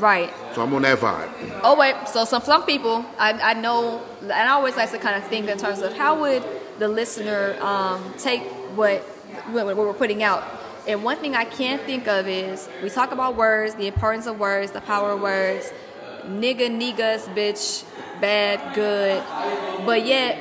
Right. 0.02 0.34
So 0.56 0.64
I'm 0.64 0.73
on 0.73 0.82
that 0.82 0.98
vibe. 0.98 1.61
Oh 1.64 1.78
wait, 1.78 1.95
so 2.07 2.26
some 2.26 2.41
some 2.41 2.65
people 2.65 3.06
I, 3.19 3.34
I 3.34 3.53
know, 3.53 4.02
and 4.22 4.32
I 4.32 4.49
always 4.49 4.76
like 4.76 4.90
to 4.91 4.98
kind 4.98 5.15
of 5.15 5.30
think 5.30 5.48
in 5.48 5.60
terms 5.60 5.80
of 5.82 5.94
how 5.94 6.19
would 6.22 6.44
the 6.80 6.88
listener 6.88 7.56
um, 7.61 8.14
take 8.18 8.41
what 8.76 9.02
what 9.52 9.68
what 9.68 9.78
we're 9.78 9.94
putting 9.94 10.23
out. 10.23 10.44
And 10.88 11.03
one 11.03 11.18
thing 11.18 11.36
I 11.36 11.45
can't 11.45 11.84
think 11.84 12.07
of 12.07 12.28
is 12.28 12.68
we 12.82 12.90
talk 12.90 13.11
about 13.11 13.36
words, 13.36 13.76
the 13.76 13.86
importance 13.86 14.26
of 14.26 14.40
words, 14.40 14.72
the 14.72 14.82
power 14.82 15.11
of 15.11 15.22
words, 15.22 15.72
nigga, 16.26 16.68
niggas, 16.69 17.32
bitch, 17.36 17.86
bad, 18.19 18.73
good, 18.73 19.23
but 19.86 20.03
yet 20.03 20.36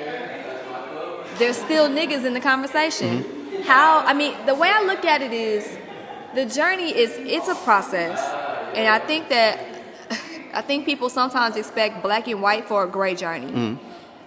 there's 1.39 1.59
still 1.59 1.91
niggas 1.91 2.25
in 2.25 2.33
the 2.33 2.41
conversation. 2.41 3.27
How 3.65 4.01
I 4.07 4.15
mean, 4.15 4.35
the 4.47 4.55
way 4.55 4.71
I 4.73 4.83
look 4.85 5.05
at 5.05 5.21
it 5.21 5.35
is 5.35 5.69
the 6.35 6.47
journey 6.47 6.97
is 6.97 7.11
it's 7.19 7.49
a 7.49 7.55
process, 7.57 8.19
and 8.75 8.89
I 8.89 8.99
think 8.99 9.29
that 9.29 9.59
I 10.55 10.61
think 10.63 10.85
people 10.87 11.09
sometimes 11.09 11.57
expect 11.57 12.03
black 12.03 12.27
and 12.29 12.41
white 12.43 12.67
for 12.67 12.85
a 12.85 12.89
gray 12.89 13.15
journey, 13.15 13.79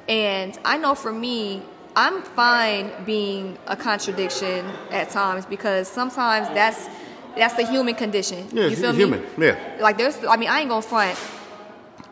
and 0.08 0.58
I 0.66 0.78
know 0.78 0.96
for 0.96 1.12
me. 1.12 1.62
I'm 1.96 2.24
fine 2.24 2.90
being 3.06 3.56
a 3.68 3.76
contradiction 3.76 4.66
at 4.90 5.12
times 5.12 5.46
because 5.46 5.88
sometimes 5.88 6.48
that's 6.50 6.90
that's 7.38 7.54
the 7.54 7.68
human 7.68 7.94
condition. 7.94 8.48
Yeah, 8.52 8.66
you 8.66 8.76
feel 8.76 8.94
me? 8.94 8.98
human. 8.98 9.24
Yeah. 9.38 9.78
Like 9.80 10.00
there's, 10.00 10.18
I 10.26 10.36
mean, 10.38 10.50
I 10.50 10.62
ain't 10.62 10.70
gonna 10.70 10.82
front. 10.82 11.20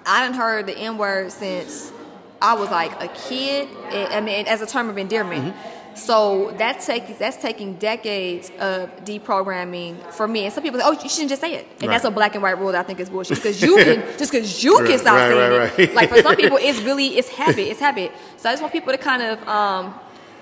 I 0.05 0.23
didn't 0.23 0.35
heard 0.37 0.67
the 0.67 0.77
N 0.77 0.99
word 0.99 1.31
since 1.31 1.91
I 2.39 2.53
was 2.53 2.69
like 2.69 2.91
a 3.01 3.07
kid. 3.07 3.69
and- 3.91 4.13
I 4.13 4.21
mean, 4.21 4.45
as 4.45 4.61
a 4.61 4.67
term 4.67 4.87
of 4.87 4.99
endearment. 4.99 5.45
Mm-hmm. 5.55 5.80
So 6.01 6.51
that 6.57 6.81
takes 6.81 7.17
that's 7.19 7.37
taking 7.37 7.75
decades 7.75 8.51
of 8.59 8.89
deprogramming 9.05 9.95
for 10.11 10.27
me. 10.27 10.45
And 10.45 10.53
some 10.53 10.63
people 10.63 10.79
say, 10.79 10.85
"Oh, 10.87 10.93
you 10.93 11.09
shouldn't 11.09 11.29
just 11.29 11.41
say 11.41 11.53
it," 11.55 11.67
and 11.81 11.91
that's 11.91 12.05
a 12.05 12.11
black 12.11 12.33
and 12.33 12.41
white 12.41 12.57
rule 12.57 12.71
that 12.71 12.79
I 12.79 12.83
think 12.83 12.99
is 12.99 13.09
bullshit. 13.09 13.37
Because 13.37 13.61
you 13.61 13.75
can 13.85 14.01
just 14.17 14.31
because 14.31 14.63
you 14.63 14.77
can 14.77 14.85
Right, 14.85 14.99
stop 14.99 15.15
right, 15.15 15.31
saying 15.31 15.59
right, 15.61 15.79
it. 15.79 15.93
Like 15.93 16.09
for 16.09 16.21
some 16.21 16.35
people, 16.43 16.57
it's 16.59 16.81
really 16.81 17.17
it's 17.19 17.29
habit. 17.29 17.67
It's 17.71 17.79
habit. 17.79 18.11
So 18.37 18.49
I 18.49 18.53
just 18.53 18.61
want 18.63 18.73
people 18.73 18.91
to 18.91 18.97
kind 18.97 19.21
of. 19.21 19.47
Um, 19.47 19.93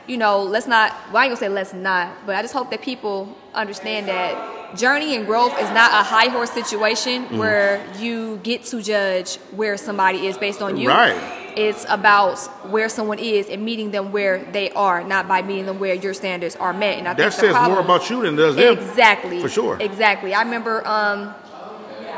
you 0.10 0.18
know, 0.18 0.44
let's 0.44 0.68
not, 0.68 0.92
well, 1.14 1.18
I 1.18 1.26
ain't 1.26 1.30
gonna 1.32 1.38
say 1.38 1.50
let's 1.50 1.74
not, 1.74 2.26
but 2.26 2.36
I 2.36 2.42
just 2.42 2.54
hope 2.54 2.72
that 2.72 2.82
people 2.82 3.38
understand 3.54 4.08
that 4.08 4.76
journey 4.76 5.16
and 5.16 5.26
growth 5.26 5.54
is 5.60 5.70
not 5.72 5.92
a 5.92 6.04
high 6.04 6.28
horse 6.28 6.52
situation 6.52 7.26
Mm-hmm. 7.26 7.38
where 7.38 7.86
you 7.98 8.38
get 8.38 8.64
to 8.66 8.82
judge 8.82 9.38
where 9.56 9.78
somebody 9.78 10.28
is 10.28 10.38
based 10.38 10.62
on 10.62 10.78
you. 10.78 10.88
Right. 10.88 11.18
It's 11.58 11.86
about 11.90 12.38
where 12.72 12.90
someone 12.90 13.20
is 13.20 13.50
and 13.50 13.64
meeting 13.66 13.92
them 13.92 14.12
where 14.12 14.44
they 14.52 14.72
are, 14.72 15.04
not 15.04 15.28
by 15.28 15.42
meeting 15.42 15.66
them 15.66 15.80
where 15.80 15.94
your 15.94 16.14
standards 16.14 16.56
are 16.56 16.74
met. 16.74 16.98
And 16.98 17.08
I 17.08 17.14
That 17.14 17.34
says 17.34 17.56
more 17.68 17.80
about 17.80 18.10
you 18.10 18.22
than 18.22 18.36
does 18.36 18.56
them. 18.56 18.78
Exactly. 18.78 19.42
For 19.42 19.50
sure. 19.50 19.78
Exactly. 19.80 20.34
I 20.34 20.42
remember 20.44 20.88
um, 20.88 21.34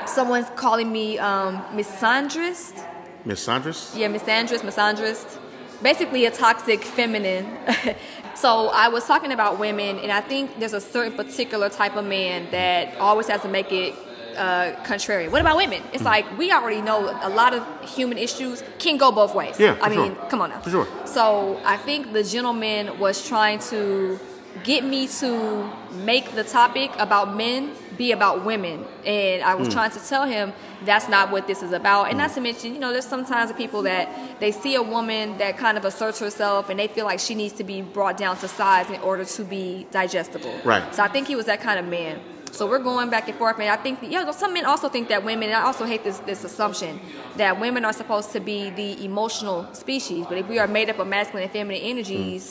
someone 0.05 0.45
calling 0.55 0.91
me 0.91 1.17
um, 1.17 1.61
misandrist. 1.73 2.85
Miss 3.25 3.45
Sandras? 3.45 3.95
Yeah, 3.95 4.07
misandrist, 4.09 4.61
misandrist. 4.61 5.39
Basically, 5.81 6.25
a 6.25 6.31
toxic 6.31 6.83
feminine. 6.83 7.57
so 8.35 8.69
I 8.69 8.87
was 8.89 9.05
talking 9.05 9.31
about 9.31 9.59
women, 9.59 9.97
and 9.99 10.11
I 10.11 10.21
think 10.21 10.59
there's 10.59 10.73
a 10.73 10.81
certain 10.81 11.13
particular 11.13 11.69
type 11.69 11.95
of 11.95 12.05
man 12.05 12.49
that 12.51 12.97
always 12.97 13.27
has 13.27 13.41
to 13.41 13.49
make 13.49 13.71
it 13.71 13.95
uh, 14.37 14.75
contrary. 14.83 15.27
What 15.27 15.41
about 15.41 15.57
women? 15.57 15.81
It's 15.93 16.03
like 16.03 16.25
we 16.37 16.51
already 16.51 16.81
know 16.81 17.17
a 17.21 17.29
lot 17.29 17.53
of 17.53 17.63
human 17.89 18.17
issues 18.17 18.63
can 18.79 18.97
go 18.97 19.11
both 19.11 19.35
ways. 19.35 19.59
Yeah, 19.59 19.75
for 19.75 19.83
I 19.85 19.89
mean, 19.89 20.15
sure. 20.15 20.25
come 20.29 20.41
on 20.41 20.49
now. 20.51 20.61
For 20.61 20.69
sure. 20.69 20.87
So 21.05 21.59
I 21.65 21.77
think 21.77 22.13
the 22.13 22.23
gentleman 22.23 22.99
was 22.99 23.27
trying 23.27 23.59
to 23.71 24.19
get 24.63 24.83
me 24.83 25.07
to 25.07 25.69
make 26.05 26.31
the 26.35 26.43
topic 26.43 26.91
about 26.99 27.35
men 27.35 27.71
be 28.01 28.11
about 28.19 28.35
women, 28.51 28.77
and 29.05 29.37
I 29.51 29.53
was 29.59 29.67
Hmm. 29.67 29.75
trying 29.77 29.91
to 29.97 30.01
tell 30.11 30.25
him 30.35 30.45
that's 30.89 31.07
not 31.15 31.25
what 31.33 31.43
this 31.51 31.59
is 31.67 31.71
about. 31.81 32.03
And 32.09 32.15
not 32.23 32.31
to 32.35 32.41
mention, 32.49 32.67
you 32.75 32.79
know, 32.83 32.91
there's 32.95 33.11
sometimes 33.15 33.47
people 33.63 33.81
that 33.91 34.03
they 34.43 34.51
see 34.63 34.73
a 34.83 34.85
woman 34.95 35.23
that 35.41 35.53
kind 35.63 35.75
of 35.79 35.83
asserts 35.91 36.19
herself, 36.25 36.61
and 36.69 36.75
they 36.81 36.89
feel 36.95 37.05
like 37.11 37.19
she 37.27 37.35
needs 37.41 37.53
to 37.61 37.65
be 37.73 37.77
brought 37.97 38.15
down 38.23 38.33
to 38.43 38.47
size 38.61 38.87
in 38.95 38.99
order 39.09 39.25
to 39.37 39.41
be 39.55 39.65
digestible. 39.99 40.55
Right. 40.71 40.83
So 40.95 40.99
I 41.07 41.09
think 41.13 41.23
he 41.31 41.35
was 41.41 41.45
that 41.51 41.61
kind 41.67 41.77
of 41.81 41.85
man. 41.99 42.15
So 42.57 42.61
we're 42.71 42.85
going 42.91 43.09
back 43.15 43.25
and 43.29 43.37
forth, 43.41 43.55
and 43.59 43.69
I 43.77 43.79
think, 43.85 43.95
yeah, 44.15 44.29
some 44.43 44.51
men 44.57 44.65
also 44.71 44.87
think 44.95 45.05
that 45.13 45.21
women, 45.31 45.45
and 45.51 45.57
I 45.61 45.63
also 45.69 45.85
hate 45.91 46.03
this 46.07 46.17
this 46.29 46.41
assumption 46.49 46.93
that 47.41 47.51
women 47.65 47.81
are 47.89 47.93
supposed 48.01 48.29
to 48.37 48.39
be 48.51 48.59
the 48.81 48.89
emotional 49.09 49.59
species, 49.83 50.21
but 50.29 50.37
if 50.41 50.47
we 50.53 50.57
are 50.63 50.69
made 50.79 50.87
up 50.91 50.97
of 51.03 51.07
masculine 51.17 51.43
and 51.47 51.53
feminine 51.57 51.83
energies, 51.93 52.43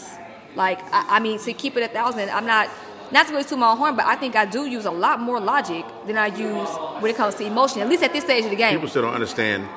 like 0.65 0.81
I, 0.99 1.01
I 1.17 1.19
mean, 1.27 1.37
to 1.47 1.53
keep 1.63 1.75
it 1.79 1.83
a 1.91 1.93
thousand, 1.99 2.27
I'm 2.39 2.47
not. 2.57 2.67
Not 3.13 3.27
to 3.27 3.33
really 3.33 3.45
toot 3.45 3.59
my 3.59 3.71
own 3.71 3.77
horn, 3.77 3.97
but 3.97 4.07
I 4.07 4.17
think 4.17 4.37
I 4.37 4.45
do 4.45 4.67
use 4.67 4.85
a 4.85 4.91
lot 4.91 5.21
more 5.21 5.41
logic 5.41 5.85
than 6.07 6.17
I 6.17 6.27
use 6.27 6.69
when 7.01 7.11
it 7.11 7.17
comes 7.17 7.35
to 7.37 7.45
emotion. 7.45 7.81
At 7.83 7.89
least 7.89 8.03
at 8.03 8.13
this 8.13 8.25
stage 8.25 8.45
of 8.45 8.51
the 8.51 8.57
game. 8.57 8.75
People 8.75 8.89
still 8.89 9.03
don't 9.03 9.15
understand 9.15 9.69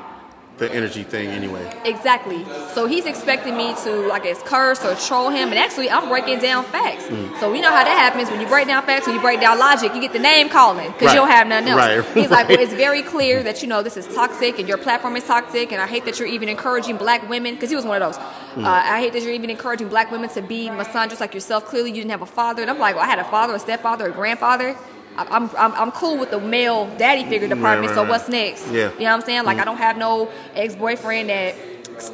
the 0.57 0.71
energy 0.71 1.03
thing 1.03 1.29
anyway. 1.29 1.67
Exactly. 1.83 2.45
So 2.73 2.85
he's 2.85 3.05
expecting 3.05 3.57
me 3.57 3.73
to, 3.83 4.11
I 4.11 4.19
guess, 4.19 4.41
curse 4.43 4.85
or 4.85 4.95
troll 4.95 5.29
him, 5.29 5.49
and 5.49 5.57
actually, 5.57 5.89
I'm 5.89 6.07
breaking 6.07 6.39
down 6.39 6.63
facts. 6.65 7.05
Mm. 7.05 7.39
So 7.39 7.51
we 7.51 7.59
know 7.59 7.71
how 7.71 7.83
that 7.83 7.97
happens 7.97 8.29
when 8.29 8.39
you 8.39 8.47
break 8.47 8.67
down 8.67 8.83
facts, 8.85 9.07
when 9.07 9.15
you 9.15 9.21
break 9.21 9.41
down 9.41 9.57
logic, 9.57 9.93
you 9.95 10.01
get 10.01 10.13
the 10.13 10.19
name 10.19 10.49
calling 10.49 10.91
because 10.91 11.07
Right. 11.07 11.13
you 11.15 11.19
don't 11.21 11.29
have 11.31 11.47
nothing 11.47 11.69
else. 11.69 12.05
Right. 12.05 12.05
He's 12.13 12.29
like, 12.29 12.49
well, 12.49 12.59
it's 12.59 12.73
very 12.73 13.01
clear 13.01 13.41
that 13.43 13.61
you 13.63 13.67
know 13.67 13.81
this 13.81 13.97
is 13.97 14.07
toxic, 14.13 14.59
and 14.59 14.67
your 14.67 14.77
platform 14.77 15.15
is 15.15 15.23
toxic, 15.23 15.71
and 15.71 15.81
I 15.81 15.87
hate 15.87 16.05
that 16.05 16.19
you're 16.19 16.27
even 16.27 16.49
encouraging 16.49 16.97
black 16.97 17.27
women 17.27 17.55
because 17.55 17.69
he 17.71 17.75
was 17.75 17.85
one 17.85 18.01
of 18.01 18.13
those. 18.13 18.23
Mm. 18.55 18.65
Uh, 18.65 18.69
I 18.69 18.99
hate 18.99 19.13
that 19.13 19.23
you're 19.23 19.33
even 19.33 19.49
encouraging 19.49 19.87
black 19.89 20.11
women 20.11 20.29
to 20.29 20.41
be 20.43 20.69
misandrous 20.69 21.19
like 21.19 21.33
yourself. 21.33 21.65
Clearly, 21.65 21.89
you 21.89 21.95
didn't 21.97 22.11
have 22.11 22.21
a 22.21 22.27
father, 22.27 22.61
and 22.61 22.69
I'm 22.69 22.77
like, 22.79 22.95
well, 22.95 23.03
I 23.03 23.07
had 23.07 23.19
a 23.19 23.23
father, 23.25 23.55
a 23.55 23.59
stepfather, 23.59 24.07
a 24.07 24.11
grandfather. 24.11 24.77
I'm, 25.17 25.49
I'm, 25.57 25.73
I'm 25.73 25.91
cool 25.91 26.17
with 26.17 26.31
the 26.31 26.39
male 26.39 26.87
daddy 26.97 27.23
figure 27.23 27.47
department. 27.47 27.89
right, 27.89 27.95
so 27.95 28.09
what's 28.09 28.29
next? 28.29 28.67
Yeah. 28.67 28.91
You 28.93 28.99
know 28.99 29.05
what 29.05 29.11
I'm 29.11 29.21
saying? 29.21 29.43
Like 29.45 29.57
I 29.57 29.61
mm. 29.61 29.65
don't 29.65 29.77
have 29.77 29.97
no 29.97 30.31
ex 30.55 30.75
boyfriend 30.75 31.29
that 31.29 31.55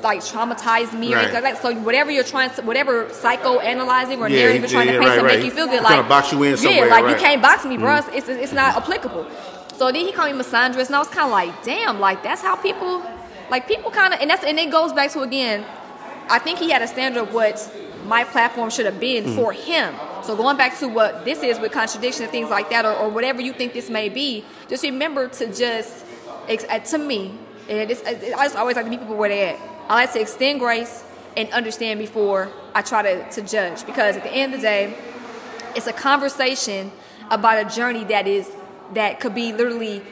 like 0.03 0.19
traumatized 0.19 0.97
me 0.97 1.13
or 1.13 1.15
Right. 1.15 1.23
anything 1.25 1.43
like 1.43 1.53
that. 1.55 1.61
So 1.61 1.73
whatever 1.81 2.11
you're 2.11 2.23
trying 2.23 2.49
to, 2.51 2.61
whatever 2.61 3.05
psychoanalyzing 3.05 4.19
or 4.19 4.29
Yeah, 4.29 4.39
narrative 4.39 4.61
you're 4.61 4.69
trying 4.69 4.87
yeah, 4.87 4.93
to 4.93 4.99
paint 4.99 5.09
right, 5.09 5.15
to 5.15 5.23
right. 5.23 5.35
make 5.37 5.45
you 5.45 5.51
feel 5.51 5.67
good, 5.67 5.81
Trying 5.81 5.97
like 5.97 6.05
to 6.05 6.09
box 6.09 6.31
you 6.31 6.43
in 6.43 6.57
yeah, 6.57 6.85
like 6.85 7.03
right. 7.03 7.09
you 7.09 7.15
can't 7.15 7.41
box 7.41 7.65
me, 7.65 7.77
bro. 7.77 8.01
Mm. 8.01 8.15
It's, 8.15 8.29
it's 8.29 8.53
not 8.53 8.75
applicable. 8.75 9.27
So 9.75 9.91
then 9.91 10.05
he 10.05 10.11
called 10.11 10.35
me 10.35 10.37
misandrist, 10.37 10.87
and 10.87 10.95
I 10.95 10.99
was 10.99 11.07
kind 11.07 11.25
of 11.25 11.31
like, 11.31 11.63
damn, 11.63 12.01
like 12.01 12.21
that's 12.21 12.41
how 12.41 12.57
people, 12.57 13.01
like 13.49 13.65
people 13.67 13.91
kind 13.91 14.13
of, 14.13 14.19
and 14.19 14.29
that's 14.29 14.43
and 14.43 14.59
it 14.59 14.71
goes 14.71 14.91
back 14.91 15.11
to 15.11 15.21
again, 15.21 15.63
I 16.29 16.37
think 16.39 16.59
he 16.59 16.69
had 16.69 16.81
a 16.81 16.87
standard 16.87 17.21
of 17.21 17.33
what 17.33 17.57
my 18.05 18.25
platform 18.25 18.69
should 18.69 18.85
have 18.85 18.99
been 18.99 19.23
mm. 19.23 19.35
for 19.35 19.53
him. 19.53 19.95
So 20.29 20.35
going 20.35 20.57
back 20.57 20.77
to 20.77 20.87
what 20.87 21.25
this 21.25 21.41
is 21.41 21.57
with 21.57 21.71
contradiction 21.71 22.21
and 22.21 22.31
things 22.31 22.51
like 22.51 22.69
that, 22.69 22.85
or, 22.85 22.93
or 22.93 23.09
whatever 23.09 23.41
you 23.41 23.51
think 23.51 23.73
this 23.73 23.89
may 23.89 24.09
be, 24.09 24.45
just 24.67 24.83
remember 24.83 25.27
to 25.27 25.51
just, 25.51 26.05
uh, 26.47 26.77
to 26.77 26.99
me, 26.99 27.33
and 27.67 27.89
it's, 27.89 28.03
I 28.03 28.13
just 28.13 28.55
always 28.55 28.75
like 28.75 28.85
to 28.85 28.91
meet 28.91 28.99
people 28.99 29.15
where 29.15 29.29
they 29.29 29.49
at. 29.49 29.59
I 29.89 29.95
like 29.95 30.13
to 30.13 30.21
extend 30.21 30.59
grace 30.59 31.03
and 31.35 31.49
understand 31.49 31.99
before 31.99 32.51
I 32.75 32.83
try 32.83 33.01
to, 33.01 33.27
to 33.27 33.41
judge, 33.41 33.87
because 33.87 34.17
at 34.17 34.21
the 34.21 34.29
end 34.29 34.53
of 34.53 34.61
the 34.61 34.67
day, 34.67 34.95
it's 35.75 35.87
a 35.87 35.93
conversation 35.93 36.91
about 37.31 37.65
a 37.65 37.75
journey 37.75 38.03
that 38.03 38.27
is 38.27 38.51
that 38.93 39.19
could 39.19 39.33
be 39.33 39.51
literally 39.51 40.03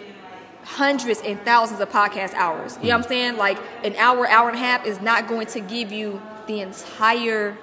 hundreds 0.64 1.22
and 1.22 1.40
thousands 1.42 1.80
of 1.80 1.92
podcast 1.92 2.34
hours. 2.34 2.76
You 2.78 2.86
know 2.86 2.98
what 2.98 3.04
I'm 3.04 3.10
saying? 3.10 3.38
Like 3.38 3.60
an 3.84 3.96
hour, 3.98 4.28
hour 4.28 4.50
and 4.50 4.58
a 4.58 4.62
half 4.62 4.84
is 4.84 5.00
not 5.00 5.28
going 5.28 5.46
to 5.46 5.60
give 5.60 5.92
you 5.92 6.24
the 6.48 6.62
entire 6.62 7.56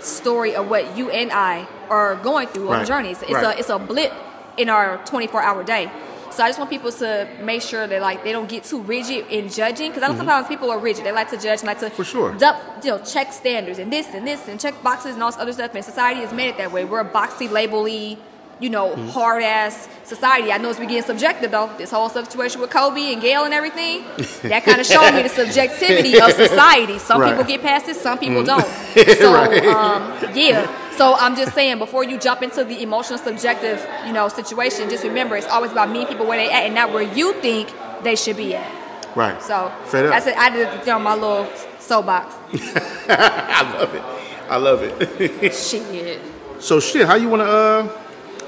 story 0.00 0.54
of 0.54 0.68
what 0.68 0.98
you 0.98 1.08
and 1.08 1.32
I 1.32 1.66
are 1.90 2.16
going 2.16 2.48
through 2.48 2.66
on 2.68 2.72
Right. 2.72 2.80
the 2.80 2.86
journey. 2.86 3.10
It's, 3.10 3.22
Right. 3.30 3.44
a 3.56 3.58
it's 3.58 3.70
a 3.70 3.78
blip 3.78 4.12
in 4.56 4.68
our 4.68 4.98
24 5.04 5.42
hour 5.42 5.62
day. 5.64 5.90
So 6.30 6.42
I 6.42 6.48
just 6.48 6.58
want 6.58 6.68
people 6.70 6.90
to 6.90 7.28
make 7.40 7.62
sure 7.62 7.86
that 7.86 8.00
like 8.02 8.24
they 8.24 8.32
don't 8.32 8.48
get 8.48 8.64
too 8.64 8.80
rigid 8.80 9.26
in 9.28 9.48
judging 9.48 9.90
because 9.92 10.02
I 10.02 10.08
know 10.10 10.16
sometimes 10.16 10.48
people 10.48 10.68
are 10.70 10.78
rigid. 10.78 11.04
They 11.04 11.12
like 11.12 11.30
to 11.30 11.36
judge 11.36 11.60
and 11.60 11.68
like 11.68 11.78
to 11.78 11.86
Mm-hmm. 11.86 11.94
For 11.94 12.04
sure. 12.04 12.32
you 12.82 12.90
know, 12.90 12.98
check 12.98 13.32
standards 13.32 13.78
and 13.78 13.92
this 13.92 14.08
and 14.12 14.26
this 14.26 14.48
and 14.48 14.58
check 14.58 14.74
boxes 14.82 15.14
and 15.14 15.22
all 15.22 15.30
this 15.30 15.38
other 15.38 15.52
stuff. 15.52 15.72
And 15.74 15.84
society 15.84 16.20
has 16.22 16.32
made 16.32 16.48
it 16.48 16.56
that 16.58 16.72
way. 16.72 16.84
We're 16.84 17.00
a 17.00 17.04
boxy, 17.04 17.48
labely, 17.48 18.18
you 18.60 18.70
know, 18.70 18.90
Mm-hmm. 18.90 19.08
hard 19.08 19.42
ass 19.42 19.88
society. 20.04 20.52
I 20.52 20.58
know 20.58 20.70
it's 20.70 20.78
getting 20.78 21.02
subjective 21.02 21.50
though. 21.50 21.70
This 21.78 21.90
whole 21.90 22.08
situation 22.08 22.60
with 22.60 22.70
Kobe 22.70 23.12
and 23.12 23.20
Gayle 23.20 23.44
and 23.44 23.52
everything, 23.54 24.04
that 24.48 24.62
kind 24.64 24.80
of 24.80 24.86
showed 24.94 25.12
me 25.14 25.22
the 25.22 25.28
subjectivity 25.28 26.20
of 26.20 26.30
society. 26.32 26.98
Some 26.98 27.20
Right. 27.20 27.32
Mm-hmm. 27.34 27.40
people 27.46 27.52
get 27.56 27.62
past 27.62 27.88
it, 27.88 27.96
some 27.96 28.18
people 28.18 28.42
don't. 28.44 28.64
So 29.18 29.34
um, 29.34 30.12
yeah. 30.34 30.90
So 30.96 31.14
I'm 31.16 31.34
just 31.34 31.54
saying, 31.54 31.78
before 31.78 32.04
you 32.04 32.18
jump 32.18 32.42
into 32.42 32.62
the 32.62 32.80
emotional, 32.82 33.18
subjective, 33.18 33.84
you 34.06 34.12
know, 34.12 34.28
situation, 34.28 34.88
just 34.88 35.02
remember 35.02 35.36
it's 35.36 35.48
always 35.48 35.72
about 35.72 35.90
meeting 35.90 36.06
people 36.08 36.26
where 36.26 36.38
they 36.38 36.48
at 36.52 36.64
and 36.66 36.74
not 36.74 36.92
where 36.92 37.02
you 37.02 37.32
think 37.40 37.68
they 38.04 38.14
should 38.14 38.36
be 38.36 38.54
at. 38.54 38.70
Right. 39.16 39.40
So 39.42 39.72
Straight 39.86 40.04
up. 40.06 40.10
that's 40.12 40.26
it. 40.28 40.36
I 40.38 40.50
did 40.50 40.68
you 40.80 40.86
know, 40.86 40.98
my 41.00 41.14
little 41.14 41.46
soapbox. 41.80 42.34
I 43.08 43.76
love 43.78 43.94
it. 43.94 44.02
I 44.50 44.56
love 44.56 44.82
it. 44.82 45.54
Shit. 45.54 46.20
so 46.60 46.78
shit, 46.80 47.06
how 47.06 47.14
you 47.16 47.28
wanna 47.28 47.44
uh 47.44 47.88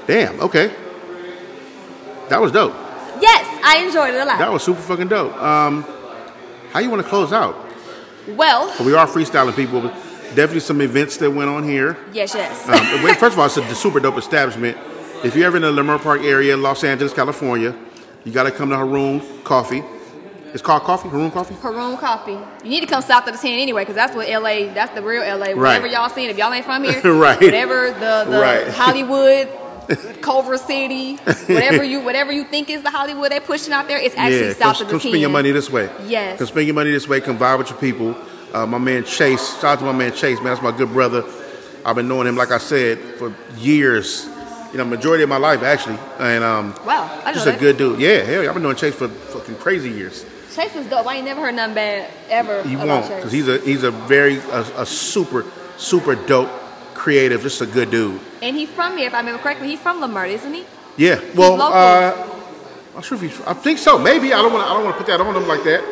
damn, 0.07 0.39
okay. 0.41 0.73
That 2.29 2.41
was 2.41 2.51
dope. 2.51 2.73
Yes, 3.21 3.45
I 3.63 3.83
enjoyed 3.85 4.13
it 4.13 4.21
a 4.21 4.25
lot. 4.25 4.37
That 4.39 4.51
was 4.51 4.63
super 4.63 4.81
fucking 4.81 5.07
dope. 5.07 5.33
Um 5.41 5.85
how 6.71 6.79
you 6.79 6.89
wanna 6.89 7.03
close 7.03 7.31
out? 7.33 7.55
well, 8.35 8.73
We 8.83 8.93
are 8.93 9.07
freestyling 9.07 9.55
people, 9.55 9.79
but 9.81 9.93
definitely 10.35 10.59
some 10.59 10.81
events 10.81 11.15
that 11.17 11.31
went 11.31 11.49
on 11.49 11.63
here. 11.63 11.95
yes, 12.11 12.33
yes. 12.35 12.67
Um, 12.67 12.75
first 13.15 13.33
of 13.33 13.39
all, 13.39 13.45
it's 13.45 13.55
a 13.57 13.75
super 13.75 13.99
dope 14.01 14.17
establishment. 14.17 14.77
If 15.23 15.35
you're 15.35 15.45
ever 15.47 15.55
in 15.57 15.63
the 15.63 15.71
Leimert 15.71 16.01
Park 16.03 16.21
area, 16.21 16.57
Los 16.57 16.83
Angeles, 16.83 17.13
California, 17.13 17.73
you 18.25 18.31
got 18.33 18.43
to 18.43 18.51
come 18.51 18.69
to 18.69 18.75
Harun 18.75 19.21
Coffee. 19.45 19.81
It's 20.53 20.61
called 20.61 20.83
Coffee, 20.83 21.07
Harun 21.09 21.31
Coffee. 21.31 21.55
Harun 21.55 21.97
Coffee. 21.97 22.37
You 22.63 22.69
need 22.69 22.81
to 22.81 22.85
come 22.87 23.01
south 23.01 23.25
of 23.27 23.33
the 23.33 23.39
10 23.39 23.51
anyway, 23.59 23.81
because 23.83 23.95
that's 23.95 24.13
what 24.15 24.27
LA, 24.29 24.71
that's 24.73 24.93
the 24.93 25.01
real 25.01 25.21
LA. 25.23 25.55
Whatever 25.55 25.87
y'all 25.87 26.09
seen, 26.09 26.29
if 26.29 26.37
y'all 26.37 26.51
ain't 26.53 26.65
from 26.65 26.83
here, 26.83 27.01
Right. 27.13 27.39
whatever 27.41 27.91
the, 27.91 28.25
the 28.29 28.39
Right. 28.39 28.67
Hollywood, 28.83 29.47
Culver 30.21 30.57
City, 30.57 31.15
whatever 31.15 31.83
you 31.83 32.01
whatever 32.01 32.31
you 32.31 32.43
think 32.43 32.69
is 32.69 32.83
the 32.83 32.89
Hollywood 32.91 33.31
they're 33.31 33.41
pushing 33.41 33.73
out 33.73 33.87
there, 33.87 33.97
it's 33.97 34.15
actually 34.15 34.47
yeah, 34.47 34.53
south 34.53 34.77
come, 34.77 34.87
of 34.87 34.87
the 34.87 34.91
come 34.93 34.99
10. 34.99 35.11
spend 35.11 35.21
your 35.21 35.29
money 35.29 35.51
this 35.51 35.69
way. 35.69 35.89
Yes. 36.05 36.37
Come 36.37 36.47
spend 36.47 36.67
your 36.67 36.75
money 36.75 36.91
this 36.91 37.07
way. 37.07 37.21
Come 37.21 37.37
vibe 37.37 37.59
with 37.59 37.69
your 37.69 37.79
people. 37.79 38.15
Uh, 38.53 38.65
my 38.65 38.77
man 38.77 39.03
Chase, 39.03 39.53
shout 39.55 39.65
out 39.65 39.79
to 39.79 39.85
my 39.85 39.91
man 39.91 40.13
Chase, 40.13 40.37
man. 40.37 40.47
That's 40.47 40.61
my 40.61 40.75
good 40.75 40.89
brother. 40.91 41.23
I've 41.85 41.95
been 41.95 42.07
knowing 42.07 42.27
him, 42.27 42.35
like 42.35 42.51
I 42.51 42.57
said, 42.57 42.99
for 43.17 43.33
years. 43.57 44.27
You 44.71 44.79
know, 44.79 44.85
majority 44.85 45.23
of 45.23 45.29
my 45.29 45.37
life 45.37 45.63
actually, 45.63 45.97
and 46.19 46.43
um, 46.43 46.75
Wow, 46.85 47.21
I 47.23 47.31
just 47.33 47.47
a 47.47 47.51
that. 47.51 47.59
good 47.59 47.77
dude. 47.77 48.01
Yeah, 48.01 48.23
hell, 48.23 48.43
yeah, 48.43 48.49
I've 48.49 48.53
been 48.53 48.63
knowing 48.63 48.75
Chase 48.75 48.95
for 48.95 49.07
fucking 49.07 49.55
crazy 49.55 49.89
years. 49.89 50.25
Chase 50.53 50.75
is 50.75 50.87
dope. 50.87 51.07
I 51.07 51.15
ain't 51.15 51.25
never 51.25 51.39
heard 51.41 51.55
nothing 51.55 51.75
bad 51.75 52.11
ever 52.29 52.63
He 52.63 52.73
about 52.73 52.87
won't, 52.87 53.15
because 53.15 53.31
he's 53.31 53.47
a 53.47 53.59
he's 53.59 53.83
a 53.83 53.91
very 53.91 54.37
a, 54.37 54.61
a 54.81 54.85
super 54.85 55.45
super 55.77 56.15
dope, 56.15 56.49
creative, 56.95 57.41
just 57.41 57.61
a 57.61 57.65
good 57.65 57.91
dude. 57.91 58.19
And 58.41 58.55
he's 58.55 58.69
from 58.69 58.97
here, 58.97 59.07
if 59.07 59.13
I 59.13 59.19
remember 59.19 59.41
correctly. 59.41 59.67
He's 59.69 59.79
from 59.79 60.01
Leimert, 60.01 60.29
isn't 60.29 60.53
he? 60.53 60.65
Yeah. 60.97 61.19
Well, 61.35 61.61
uh, 61.61 62.37
I'm 62.95 63.01
sure 63.01 63.15
if 63.15 63.21
he's. 63.21 63.41
I 63.41 63.53
think 63.53 63.79
so. 63.79 63.97
Maybe 63.97 64.33
I 64.33 64.41
don't 64.41 64.53
want. 64.53 64.65
I 64.65 64.73
don't 64.73 64.83
want 64.83 64.95
to 64.97 65.03
put 65.03 65.07
that 65.07 65.21
on 65.21 65.35
him 65.35 65.47
like 65.47 65.63
that. 65.63 65.83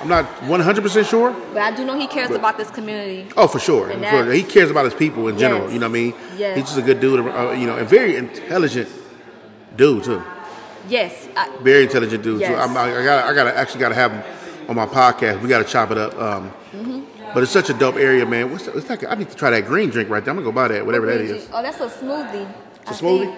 I'm 0.00 0.08
not 0.08 0.24
100 0.48 0.82
percent 0.82 1.06
sure. 1.06 1.30
But 1.52 1.62
I 1.62 1.76
do 1.76 1.84
know 1.84 1.96
he 1.98 2.08
cares 2.08 2.30
about 2.30 2.56
this 2.58 2.70
community. 2.70 3.28
Oh, 3.36 3.46
for 3.46 3.60
sure. 3.60 3.88
And 3.90 4.00
For- 4.04 4.24
that- 4.24 4.34
he 4.34 4.42
cares 4.42 4.70
about 4.70 4.84
his 4.84 4.94
people 4.94 5.28
in 5.28 5.38
general. 5.38 5.62
Yes. 5.64 5.72
You 5.74 5.78
know 5.78 5.86
what 5.88 5.96
I 5.96 6.00
mean? 6.00 6.14
Yes. 6.36 6.56
He's 6.56 6.64
just 6.66 6.78
a 6.78 6.82
good 6.82 7.00
dude. 7.00 7.20
Uh, 7.26 7.52
you 7.52 7.66
know, 7.66 7.76
and 7.76 7.88
very 7.88 8.16
intelligent 8.16 8.88
dude 9.76 10.02
too. 10.04 10.22
Yes. 10.88 11.28
I, 11.36 11.48
Very 11.62 11.84
intelligent 11.84 12.24
dude. 12.24 12.40
Yes. 12.40 12.50
too. 12.50 12.56
I'm, 12.56 12.76
I 12.76 13.04
got. 13.04 13.24
I 13.30 13.34
got 13.34 13.44
to 13.44 13.56
actually 13.56 13.78
got 13.80 13.90
to 13.90 13.94
have 13.94 14.10
him 14.10 14.22
on 14.68 14.74
my 14.74 14.86
podcast. 14.86 15.40
We 15.40 15.48
got 15.48 15.58
to 15.64 15.64
chop 15.64 15.90
it 15.92 15.98
up. 15.98 16.18
Um, 16.18 16.52
Mm-hmm. 16.72 17.04
But 17.34 17.42
it's 17.42 17.52
such 17.52 17.70
a 17.70 17.74
dope 17.74 17.96
area, 17.96 18.26
man. 18.26 18.50
What's 18.50 18.66
that? 18.66 18.76
It's 18.76 18.88
like 18.90 19.04
I 19.04 19.14
need 19.14 19.30
to 19.30 19.36
try 19.36 19.50
that 19.50 19.64
green 19.66 19.90
drink 19.90 20.10
right 20.10 20.24
there. 20.24 20.32
I'm 20.32 20.36
gonna 20.36 20.44
go 20.44 20.52
buy 20.52 20.68
that, 20.68 20.84
whatever 20.84 21.06
that 21.06 21.20
is. 21.20 21.48
Oh, 21.52 21.62
that's 21.62 21.80
a 21.80 21.88
smoothie. 21.88 22.52
It's 22.82 23.00
a 23.00 23.04
smoothie? 23.04 23.34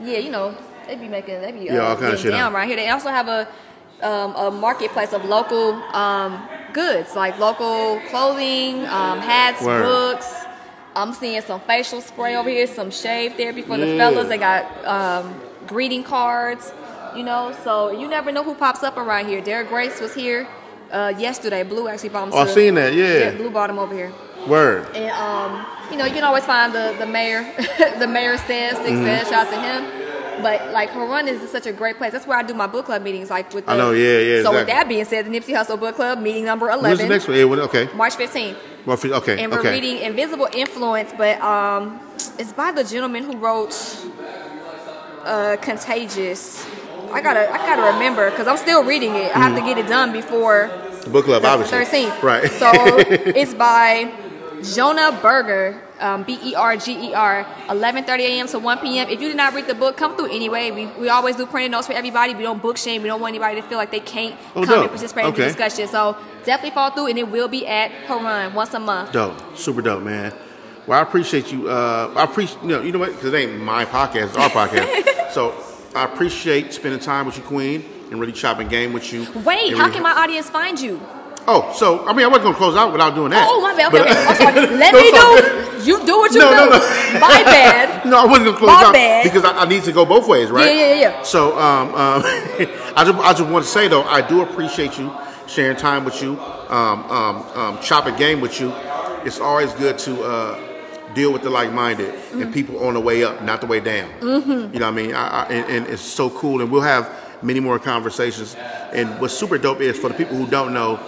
Yeah, 0.00 0.18
you 0.18 0.30
know, 0.30 0.56
they 0.86 0.96
be 0.96 1.08
making, 1.08 1.40
they 1.40 1.52
be 1.52 1.64
Yeah, 1.64 1.78
all 1.80 1.92
uh, 1.92 1.96
kinda 1.96 2.16
shit 2.16 2.30
down 2.32 2.52
out. 2.52 2.52
right 2.54 2.66
here. 2.66 2.76
They 2.76 2.88
also 2.88 3.08
have 3.08 3.28
a 3.28 3.48
um, 4.02 4.34
a 4.34 4.50
marketplace 4.50 5.12
of 5.12 5.24
local 5.24 5.74
um, 5.94 6.48
goods, 6.72 7.14
like 7.14 7.38
local 7.38 8.00
clothing, 8.10 8.80
um, 8.86 9.20
hats, 9.20 9.62
Word. 9.62 9.82
books. 9.84 10.34
I'm 10.94 11.12
seeing 11.14 11.40
some 11.42 11.60
facial 11.60 12.00
spray 12.00 12.36
over 12.36 12.50
here, 12.50 12.66
some 12.66 12.90
shave 12.90 13.34
therapy 13.34 13.62
for 13.62 13.78
the 13.78 13.96
fellas. 13.96 14.28
They 14.28 14.38
got 14.38 14.84
um, 14.84 15.40
greeting 15.66 16.04
cards, 16.04 16.72
you 17.16 17.22
know. 17.22 17.56
So 17.64 17.90
you 17.92 18.08
never 18.08 18.30
know 18.30 18.42
who 18.42 18.54
pops 18.54 18.82
up 18.82 18.96
around 18.96 19.26
here. 19.26 19.40
Derek 19.40 19.68
Grace 19.68 20.00
was 20.00 20.14
here 20.14 20.46
uh, 20.92 21.12
yesterday. 21.18 21.62
Blue 21.62 21.88
actually 21.88 22.10
brought 22.10 22.28
him. 22.28 22.34
Oh, 22.34 22.38
I 22.38 22.46
seen 22.46 22.74
that, 22.76 22.94
yeah. 22.94 23.34
Blue 23.34 23.50
brought 23.50 23.70
him 23.70 23.78
over 23.78 23.94
here. 23.94 24.12
Word. 24.46 24.86
And 24.94 25.10
um, 25.10 25.66
you 25.90 25.96
know, 25.96 26.04
you 26.04 26.12
can 26.14 26.24
always 26.24 26.44
find 26.44 26.72
the 26.74 26.94
the 26.98 27.06
mayor, 27.06 27.42
the 27.98 28.06
mayor 28.06 28.36
says, 28.38 28.76
six 28.76 28.90
Mm-hmm. 28.90 29.04
says, 29.04 29.28
shout 29.28 29.46
out 29.46 29.52
to 29.52 29.60
him. 29.60 29.98
But 30.42 30.72
like 30.72 30.88
Harun 30.90 31.28
is 31.28 31.48
such 31.50 31.66
a 31.66 31.72
great 31.72 31.98
place. 31.98 32.10
That's 32.12 32.26
where 32.26 32.38
I 32.38 32.42
do 32.42 32.54
my 32.54 32.66
book 32.66 32.86
club 32.86 33.02
meetings. 33.02 33.30
Like 33.30 33.52
with 33.54 33.66
the, 33.66 33.72
I 33.72 33.76
know, 33.76 33.92
yeah, 33.92 34.18
yeah, 34.18 34.42
So 34.42 34.50
with 34.52 34.66
that 34.66 34.88
being 34.88 35.04
said, 35.04 35.26
the 35.26 35.30
Nipsey 35.30 35.54
Hussle 35.54 35.78
Book 35.78 35.94
Club 35.94 36.18
meeting 36.18 36.44
number 36.44 36.70
eleven, 36.70 36.98
the 37.06 37.06
next 37.14 37.28
one? 37.28 37.36
Yeah, 37.36 37.44
what- 37.44 37.58
okay. 37.60 37.88
March 37.94 38.16
fifteenth, 38.16 38.58
for- 38.84 39.06
okay. 39.20 39.40
and 39.42 39.52
we're 39.52 39.60
okay. 39.60 39.70
reading 39.70 39.98
Invisible 39.98 40.48
Influence, 40.52 41.12
but 41.16 41.40
um, 41.42 42.00
it's 42.38 42.52
by 42.52 42.72
the 42.72 42.82
gentleman 42.82 43.22
who 43.24 43.36
wrote 43.36 43.74
uh, 45.24 45.56
Contagious. 45.60 46.66
I 47.12 47.20
gotta 47.20 47.50
I 47.52 47.56
gotta 47.58 47.92
remember 47.94 48.30
because 48.30 48.46
I'm 48.48 48.56
still 48.56 48.84
reading 48.84 49.14
it. 49.14 49.34
I 49.34 49.38
have 49.38 49.54
to 49.56 49.62
get 49.62 49.78
it 49.78 49.86
done 49.88 50.12
before 50.12 50.70
The 51.04 51.10
book 51.10 51.24
club, 51.26 51.42
the 51.42 51.48
obviously. 51.48 52.04
13th. 52.06 52.22
Right. 52.22 52.50
So 52.50 52.70
it's 53.40 53.54
by 53.54 54.10
Jonah 54.74 55.18
Berger, 55.20 55.80
um, 55.98 56.22
B 56.22 56.38
E 56.42 56.54
R 56.54 56.76
G 56.76 57.08
E 57.10 57.14
R, 57.14 57.44
11:30 57.68 58.18
a.m. 58.20 58.46
to 58.48 58.58
1 58.60 58.78
p.m. 58.78 59.08
If 59.08 59.20
you 59.20 59.26
did 59.28 59.36
not 59.36 59.54
read 59.54 59.66
the 59.66 59.74
book, 59.74 59.96
come 59.96 60.16
through 60.16 60.26
anyway. 60.30 60.70
We, 60.70 60.86
we 60.86 61.08
always 61.08 61.34
do 61.36 61.46
printed 61.46 61.72
notes 61.72 61.88
for 61.88 61.94
everybody. 61.94 62.34
We 62.34 62.44
don't 62.44 62.62
book 62.62 62.76
shame. 62.76 63.02
We 63.02 63.08
don't 63.08 63.20
want 63.20 63.32
anybody 63.32 63.60
to 63.60 63.66
feel 63.66 63.78
like 63.78 63.90
they 63.90 63.98
can't 64.00 64.36
Oh, 64.54 64.62
come 64.62 64.66
dope. 64.66 64.78
and 64.82 64.88
participate 64.90 65.24
in 65.26 65.32
the 65.34 65.36
discussion. 65.38 65.88
So 65.88 66.16
definitely 66.44 66.74
follow 66.74 66.94
through, 66.94 67.06
and 67.08 67.18
it 67.18 67.28
will 67.28 67.48
be 67.48 67.66
at 67.66 67.90
Harun 68.06 68.54
once 68.54 68.72
a 68.74 68.78
month. 68.78 69.10
Dope, 69.12 69.36
super 69.56 69.82
dope, 69.82 70.02
man. 70.04 70.32
Well, 70.86 70.98
I 70.98 71.02
appreciate 71.02 71.50
you. 71.52 71.68
Uh, 71.68 72.12
I 72.16 72.22
appreciate 72.24 72.62
you 72.62 72.68
know, 72.68 72.82
you 72.82 72.92
know 72.92 72.98
what? 73.00 73.10
Because 73.10 73.32
it 73.32 73.36
ain't 73.36 73.60
my 73.60 73.84
podcast, 73.84 74.28
it's 74.28 74.36
our 74.36 74.48
podcast. 74.68 75.30
so 75.32 75.54
I 75.94 76.04
appreciate 76.04 76.72
spending 76.72 77.00
time 77.00 77.26
with 77.26 77.36
you, 77.36 77.42
Queen, 77.44 77.84
and 78.10 78.18
really 78.20 78.32
chopping 78.32 78.68
game 78.68 78.92
with 78.92 79.12
you. 79.12 79.26
Wait, 79.44 79.74
how 79.76 79.80
really- 79.84 79.92
can 79.92 80.02
my 80.02 80.12
audience 80.12 80.48
find 80.48 80.80
you? 80.80 81.00
Oh, 81.48 81.72
so 81.76 82.06
I 82.06 82.12
mean, 82.12 82.24
I 82.24 82.28
wasn't 82.28 82.44
gonna 82.44 82.56
close 82.56 82.76
out 82.76 82.92
without 82.92 83.14
doing 83.16 83.30
that. 83.30 83.46
Oh, 83.50 83.60
my 83.60 83.74
bad. 83.74 83.88
Okay, 83.92 83.98
But- 83.98 84.10
okay. 84.10 84.26
I'm 84.26 84.36
sorry. 84.36 84.76
Let 84.76 84.92
No, 84.94 85.00
me 85.00 85.10
do. 85.10 85.82
You 85.90 86.06
do 86.06 86.16
what 86.18 86.30
you 86.32 86.38
No, 86.38 86.50
do. 86.50 86.56
no, 86.56 86.64
no. 86.78 86.78
My 87.18 87.42
bad. 87.44 88.06
No, 88.06 88.16
I 88.18 88.24
wasn't 88.26 88.46
gonna 88.46 88.56
close 88.58 88.68
My 88.70 88.84
out 88.84 88.92
bad. 88.92 89.24
because 89.24 89.44
I, 89.44 89.62
I 89.62 89.64
need 89.66 89.82
to 89.84 89.92
go 89.92 90.06
both 90.06 90.28
ways, 90.28 90.50
right? 90.50 90.72
Yeah, 90.72 90.94
yeah, 90.94 91.00
yeah. 91.00 91.22
So, 91.22 91.58
um, 91.58 91.88
um, 91.88 92.22
I 92.24 93.02
just, 93.04 93.18
I 93.18 93.32
just 93.32 93.46
want 93.50 93.64
to 93.64 93.70
say 93.70 93.88
though, 93.88 94.04
I 94.04 94.20
do 94.26 94.42
appreciate 94.42 94.96
you 94.98 95.10
sharing 95.48 95.76
time 95.76 96.04
with 96.04 96.22
you, 96.22 96.38
um, 96.68 97.02
um, 97.10 97.42
um, 97.56 97.78
chopping 97.82 98.14
game 98.14 98.40
with 98.40 98.60
you. 98.60 98.72
It's 99.24 99.40
always 99.40 99.72
good 99.74 99.98
to 99.98 100.22
uh, 100.22 100.60
deal 101.14 101.32
with 101.32 101.42
the 101.42 101.50
like-minded 101.50 102.12
Mm-hmm. 102.14 102.42
and 102.42 102.54
people 102.54 102.82
on 102.86 102.94
the 102.94 103.00
way 103.00 103.24
up, 103.24 103.42
not 103.42 103.60
the 103.60 103.66
way 103.66 103.78
down. 103.80 104.08
Mm-hmm. 104.20 104.50
You 104.74 104.80
know 104.80 104.86
what 104.90 104.98
I 104.98 105.02
mean? 105.02 105.14
I, 105.14 105.26
I, 105.28 105.44
and, 105.52 105.70
and 105.70 105.86
it's 105.88 106.00
so 106.02 106.30
cool, 106.30 106.60
and 106.62 106.70
we'll 106.70 106.80
have 106.82 107.10
many 107.42 107.60
more 107.60 107.78
conversations. 107.78 108.54
And 108.92 109.20
what's 109.20 109.34
super 109.34 109.58
dope 109.58 109.80
is 109.80 109.98
for 109.98 110.08
the 110.08 110.14
people 110.14 110.36
who 110.36 110.46
don't 110.46 110.72
know, 110.72 110.98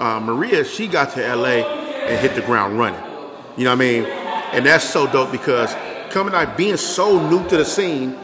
uh, 0.00 0.18
Maria, 0.20 0.64
she 0.64 0.88
got 0.88 1.12
to 1.12 1.20
LA 1.36 1.62
and 2.08 2.18
hit 2.20 2.34
the 2.34 2.40
ground 2.42 2.78
running. 2.78 3.00
You 3.56 3.64
know 3.64 3.70
what 3.70 3.76
I 3.76 3.84
mean? 3.86 4.04
And 4.04 4.66
that's 4.66 4.84
so 4.84 5.06
dope 5.06 5.30
because 5.30 5.72
coming 6.10 6.34
out 6.34 6.56
being 6.56 6.76
so 6.76 7.28
new 7.30 7.46
to 7.48 7.56
the 7.56 7.64
scene, 7.64 8.18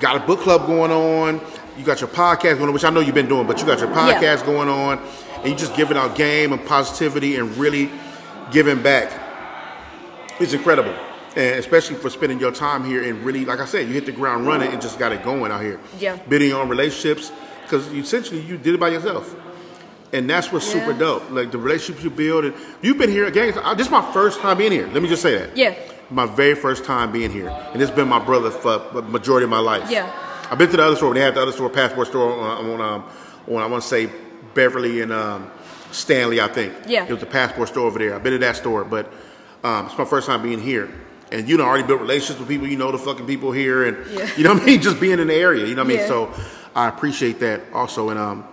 got 0.00 0.16
a 0.16 0.20
book 0.26 0.40
club 0.40 0.66
going 0.66 0.90
on, 0.90 1.40
you 1.78 1.84
got 1.84 2.00
your 2.00 2.08
podcast 2.10 2.54
going 2.56 2.68
on, 2.68 2.72
which 2.72 2.84
I 2.84 2.90
know 2.90 3.00
you've 3.00 3.14
been 3.14 3.28
doing, 3.28 3.46
but 3.46 3.60
you 3.60 3.66
got 3.66 3.78
your 3.78 3.90
Yeah. 3.90 4.14
podcast 4.20 4.44
going 4.44 4.68
on, 4.68 4.98
and 5.36 5.46
you 5.46 5.54
just 5.54 5.76
giving 5.76 5.96
out 5.96 6.16
game 6.16 6.52
and 6.52 6.64
positivity 6.66 7.36
and 7.36 7.56
really 7.56 7.90
giving 8.50 8.82
back. 8.82 9.10
It's 10.42 10.54
incredible. 10.54 10.94
And 11.36 11.60
especially 11.60 11.96
for 11.96 12.10
spending 12.10 12.40
your 12.40 12.50
time 12.50 12.84
here 12.84 13.02
and 13.04 13.24
really, 13.24 13.44
like 13.44 13.60
I 13.60 13.64
said, 13.64 13.86
you 13.86 13.94
hit 13.94 14.06
the 14.06 14.12
ground 14.12 14.46
running 14.46 14.72
and 14.72 14.82
just 14.82 14.98
got 14.98 15.12
it 15.12 15.22
going 15.22 15.52
out 15.52 15.62
here. 15.62 15.80
Yeah. 15.98 16.16
Building 16.16 16.48
your 16.48 16.60
own 16.60 16.68
relationships, 16.68 17.30
because 17.62 17.86
essentially 17.92 18.40
you 18.40 18.58
did 18.58 18.74
it 18.74 18.80
by 18.80 18.88
yourself. 18.88 19.34
And 20.12 20.28
that's 20.28 20.52
what's 20.52 20.66
super 20.66 20.92
dope. 20.92 21.30
Like 21.30 21.52
the 21.52 21.58
relationships 21.58 22.04
you 22.04 22.10
build. 22.10 22.44
And 22.44 22.54
you've 22.82 22.98
been 22.98 23.08
here 23.08 23.26
again. 23.26 23.54
This 23.76 23.86
is 23.86 23.90
my 23.90 24.12
first 24.12 24.40
time 24.40 24.58
being 24.58 24.72
here. 24.72 24.86
Let 24.88 25.02
me 25.02 25.08
just 25.08 25.22
say 25.22 25.38
that. 25.38 25.56
Yeah. 25.56 25.74
My 26.10 26.26
very 26.26 26.54
first 26.54 26.84
time 26.84 27.12
being 27.12 27.30
here. 27.30 27.48
And 27.72 27.80
it's 27.80 27.90
been 27.90 28.08
my 28.08 28.18
brother 28.18 28.50
for 28.50 28.78
the 28.92 29.00
majority 29.00 29.44
of 29.44 29.50
my 29.50 29.60
life. 29.60 29.90
Yeah. 29.90 30.12
I've 30.50 30.58
been 30.58 30.68
to 30.70 30.76
the 30.76 30.84
other 30.84 30.96
store. 30.96 31.10
When 31.10 31.18
they 31.18 31.24
had 31.24 31.36
the 31.36 31.40
other 31.40 31.52
store, 31.52 31.70
Passport 31.70 32.08
store 32.08 32.30
on, 32.30 32.66
on, 32.66 32.80
um, 32.80 33.04
on 33.48 33.62
I 33.62 33.66
want 33.66 33.82
to 33.82 33.88
say 33.88 34.10
Beverly 34.52 35.00
and 35.00 35.12
um, 35.12 35.50
Stanley, 35.92 36.42
I 36.42 36.48
think. 36.48 36.74
Yeah. 36.86 37.06
It 37.06 37.12
was 37.12 37.22
a 37.22 37.26
Passport 37.26 37.68
store 37.68 37.86
over 37.86 37.98
there. 37.98 38.14
I've 38.14 38.22
been 38.22 38.32
to 38.32 38.38
that 38.40 38.56
store, 38.56 38.84
but 38.84 39.10
um, 39.62 39.86
it's 39.86 39.96
my 39.98 40.04
first 40.04 40.26
time 40.26 40.42
being 40.42 40.60
here. 40.60 40.92
And 41.30 41.48
you 41.48 41.56
know, 41.56 41.64
already 41.64 41.86
built 41.86 42.00
relationships 42.00 42.40
with 42.40 42.48
people. 42.48 42.66
You 42.66 42.76
know 42.76 42.92
the 42.92 42.98
fucking 42.98 43.26
people 43.26 43.52
here, 43.52 43.84
and 43.86 43.96
Yeah. 44.10 44.28
you 44.36 44.44
know 44.44 44.52
what 44.54 44.62
I 44.62 44.66
mean. 44.66 44.82
Just 44.82 45.00
being 45.00 45.18
in 45.18 45.28
the 45.28 45.34
area, 45.34 45.64
you 45.66 45.74
know 45.74 45.82
what 45.82 45.92
I 45.92 45.96
mean. 45.96 45.98
Yeah. 45.98 46.08
So 46.08 46.34
I 46.74 46.88
appreciate 46.88 47.40
that 47.40 47.62
also, 47.72 48.10
and 48.10 48.18
um, 48.18 48.44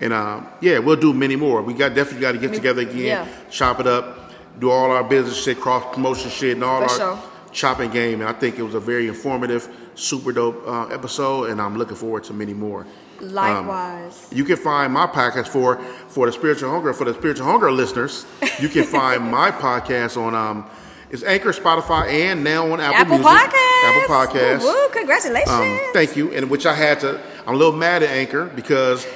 and 0.00 0.12
um, 0.12 0.46
yeah, 0.60 0.78
we'll 0.78 0.96
do 0.96 1.12
many 1.12 1.34
more. 1.36 1.62
We 1.62 1.74
got 1.74 1.94
definitely 1.94 2.20
got 2.20 2.32
to 2.32 2.38
get 2.38 2.54
together 2.54 2.82
again, 2.82 2.96
yeah. 3.26 3.28
chop 3.50 3.80
it 3.80 3.86
up, 3.88 4.30
do 4.60 4.70
all 4.70 4.90
our 4.92 5.02
business 5.02 5.42
shit, 5.42 5.58
cross 5.60 5.82
promotion 5.94 6.30
shit, 6.30 6.52
and 6.54 6.62
all 6.64 6.86
For 6.86 7.02
our 7.02 7.16
sure. 7.16 7.30
chopping 7.52 7.90
game. 7.90 8.20
And 8.20 8.28
I 8.28 8.32
think 8.32 8.56
it 8.58 8.62
was 8.62 8.74
a 8.74 8.80
very 8.80 9.08
informative, 9.08 9.68
super 9.96 10.30
dope 10.30 10.62
uh, 10.66 10.86
episode, 10.88 11.50
and 11.50 11.60
I'm 11.60 11.76
looking 11.76 11.96
forward 11.96 12.22
to 12.24 12.32
many 12.32 12.54
more. 12.54 12.86
Likewise. 13.20 14.28
You 14.32 14.44
can 14.44 14.56
find 14.56 14.92
my 14.92 15.06
podcast 15.06 15.48
for 15.48 15.76
for 16.08 16.26
the 16.26 16.32
spiritual 16.32 16.70
hunger 16.70 16.92
for 16.92 17.04
the 17.04 17.14
spiritual 17.14 17.46
hunger 17.46 17.70
listeners. 17.70 18.26
You 18.60 18.68
can 18.68 18.84
find 18.84 19.22
my 19.30 19.50
podcast 19.50 20.16
on 20.16 20.34
um, 20.34 20.68
it's 21.10 21.22
Anchor, 21.22 21.52
Spotify, 21.52 22.10
and 22.12 22.44
now 22.44 22.70
on 22.70 22.80
Apple, 22.80 23.14
Apple 23.14 23.18
Music, 23.18 23.32
Podcasts. 23.32 23.84
Apple 23.84 24.14
Podcasts. 24.14 24.62
Woo, 24.62 24.88
congratulations. 24.92 25.50
Um, 25.50 25.78
thank 25.94 26.16
you. 26.16 26.32
And 26.32 26.50
which 26.50 26.66
I 26.66 26.74
had 26.74 27.00
to. 27.00 27.20
I'm 27.46 27.54
a 27.54 27.56
little 27.56 27.72
mad 27.72 28.02
at 28.02 28.10
Anchor 28.10 28.44
because 28.44 29.06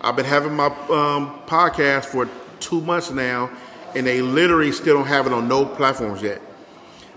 I've 0.00 0.16
been 0.16 0.24
having 0.24 0.54
my 0.54 0.66
um, 0.66 1.40
podcast 1.46 2.06
for 2.06 2.28
two 2.58 2.80
months 2.80 3.12
now, 3.12 3.50
and 3.94 4.06
they 4.06 4.22
literally 4.22 4.72
still 4.72 4.96
don't 4.96 5.06
have 5.06 5.26
it 5.26 5.32
on 5.32 5.46
no 5.46 5.64
platforms 5.64 6.20
yet. 6.20 6.42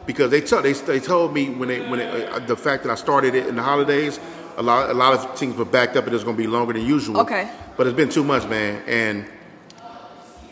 Because 0.05 0.29
they 0.29 0.41
told 0.41 0.63
they, 0.63 0.73
they 0.73 0.99
told 0.99 1.33
me 1.33 1.49
when 1.49 1.69
they 1.69 1.87
when 1.89 1.99
it, 1.99 2.29
uh, 2.29 2.39
the 2.39 2.55
fact 2.55 2.83
that 2.83 2.91
I 2.91 2.95
started 2.95 3.33
it 3.33 3.47
in 3.47 3.55
the 3.55 3.63
holidays, 3.63 4.19
a 4.59 4.63
lot 4.63 4.89
a 4.89 4.93
lot 4.93 5.13
of 5.13 5.37
things 5.39 5.55
were 5.55 5.65
backed 5.65 5.95
up 5.95 6.05
and 6.05 6.13
it's 6.13 6.23
going 6.23 6.35
to 6.35 6.41
be 6.41 6.47
longer 6.47 6.73
than 6.73 6.85
usual. 6.85 7.21
Okay. 7.21 7.49
But 7.77 7.87
it's 7.87 7.95
been 7.95 8.09
two 8.09 8.23
months, 8.23 8.45
man, 8.47 8.83
and 8.87 9.25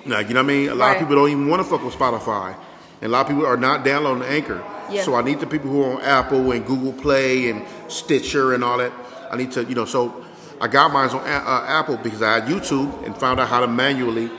like 0.06 0.28
you 0.30 0.34
know 0.34 0.40
what 0.44 0.52
I 0.52 0.54
mean. 0.54 0.70
A 0.70 0.76
lot 0.76 0.88
Right. 0.88 0.94
of 0.96 1.00
people 1.02 1.16
don't 1.16 1.30
even 1.30 1.48
want 1.50 1.62
to 1.62 1.68
fuck 1.70 1.84
with 1.84 1.94
Spotify, 1.94 2.56
and 3.02 3.10
a 3.10 3.14
lot 3.14 3.22
of 3.22 3.28
people 3.28 3.46
are 3.46 3.58
not 3.58 3.84
downloading 3.84 4.24
Anchor. 4.24 4.64
Yeah. 4.90 5.04
So 5.04 5.16
I 5.16 5.22
need 5.22 5.40
the 5.42 5.48
people 5.48 5.70
who 5.70 5.84
are 5.84 5.96
on 5.96 6.02
Apple 6.02 6.52
and 6.54 6.66
Google 6.66 6.94
Play 6.94 7.50
and 7.50 7.66
Stitcher 7.90 8.54
and 8.54 8.64
all 8.64 8.78
that. 8.78 8.94
I 9.30 9.36
need 9.36 9.52
to, 9.52 9.66
you 9.66 9.76
know, 9.76 9.84
so 9.84 10.24
I 10.62 10.68
got 10.70 10.94
mine 10.94 11.10
on 11.10 11.20
uh, 11.20 11.66
Apple 11.68 11.98
because 11.98 12.22
I 12.22 12.36
had 12.36 12.44
YouTube 12.46 13.06
and 13.06 13.16
found 13.18 13.42
out 13.42 13.50
how 13.50 13.60
to 13.60 13.68
manually 13.68 14.32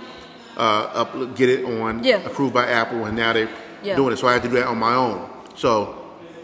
uh, 0.57 0.91
up, 1.05 1.37
get 1.37 1.51
it 1.51 1.65
on 1.67 2.03
Yeah. 2.03 2.17
approved 2.25 2.55
by 2.55 2.67
Apple, 2.67 3.05
and 3.05 3.15
now 3.17 3.35
they're 3.35 3.51
Yeah. 3.83 3.95
doing 3.97 4.15
it. 4.15 4.19
So 4.19 4.27
I 4.27 4.33
had 4.33 4.43
to 4.45 4.49
do 4.49 4.55
that 4.57 4.67
on 4.67 4.79
my 4.79 4.95
own. 4.95 5.29
So 5.55 5.95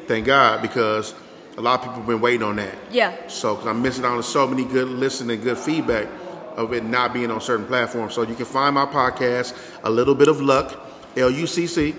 thank 0.07 0.27
God 0.27 0.61
because 0.61 1.15
a 1.57 1.61
lot 1.61 1.81
of 1.81 1.87
people 1.87 1.99
have 1.99 2.07
been 2.07 2.21
waiting 2.21 2.43
on 2.43 2.57
that. 2.57 2.75
Yeah. 2.91 3.29
So 3.29 3.55
because 3.55 3.69
I'm 3.69 3.83
missing 3.83 4.05
out 4.05 4.17
on 4.17 4.23
so 4.23 4.47
many 4.47 4.65
good 4.65 4.89
listening, 4.89 5.41
good 5.41 5.59
feedback 5.59 6.09
of 6.57 6.73
it 6.73 6.85
not 6.85 7.13
being 7.13 7.31
on 7.31 7.41
certain 7.41 7.67
platforms. 7.67 8.15
So 8.15 8.23
you 8.23 8.35
can 8.35 8.47
find 8.47 8.75
my 8.75 8.87
podcast, 8.87 9.57
A 9.83 9.91
Little 9.91 10.15
Bit 10.15 10.29
of 10.29 10.41
Luck, 10.41 10.81
L 11.17 11.31
U 11.31 11.47
C 11.47 11.67
C, 11.67 11.95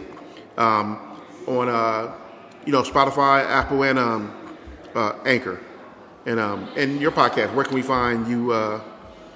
um, 0.58 1.00
on 1.48 1.70
uh, 1.70 2.14
you 2.66 2.72
know 2.72 2.84
Spotify, 2.84 3.46
Apple, 3.46 3.84
and 3.84 4.00
um, 4.00 4.34
uh, 4.94 5.14
Anchor, 5.26 5.62
and 6.26 6.40
um, 6.40 6.70
and 6.76 7.00
your 7.00 7.12
podcast. 7.12 7.54
Where 7.54 7.66
can 7.66 7.76
we 7.76 7.82
find 7.82 8.28
you? 8.28 8.52
Uh, 8.52 8.82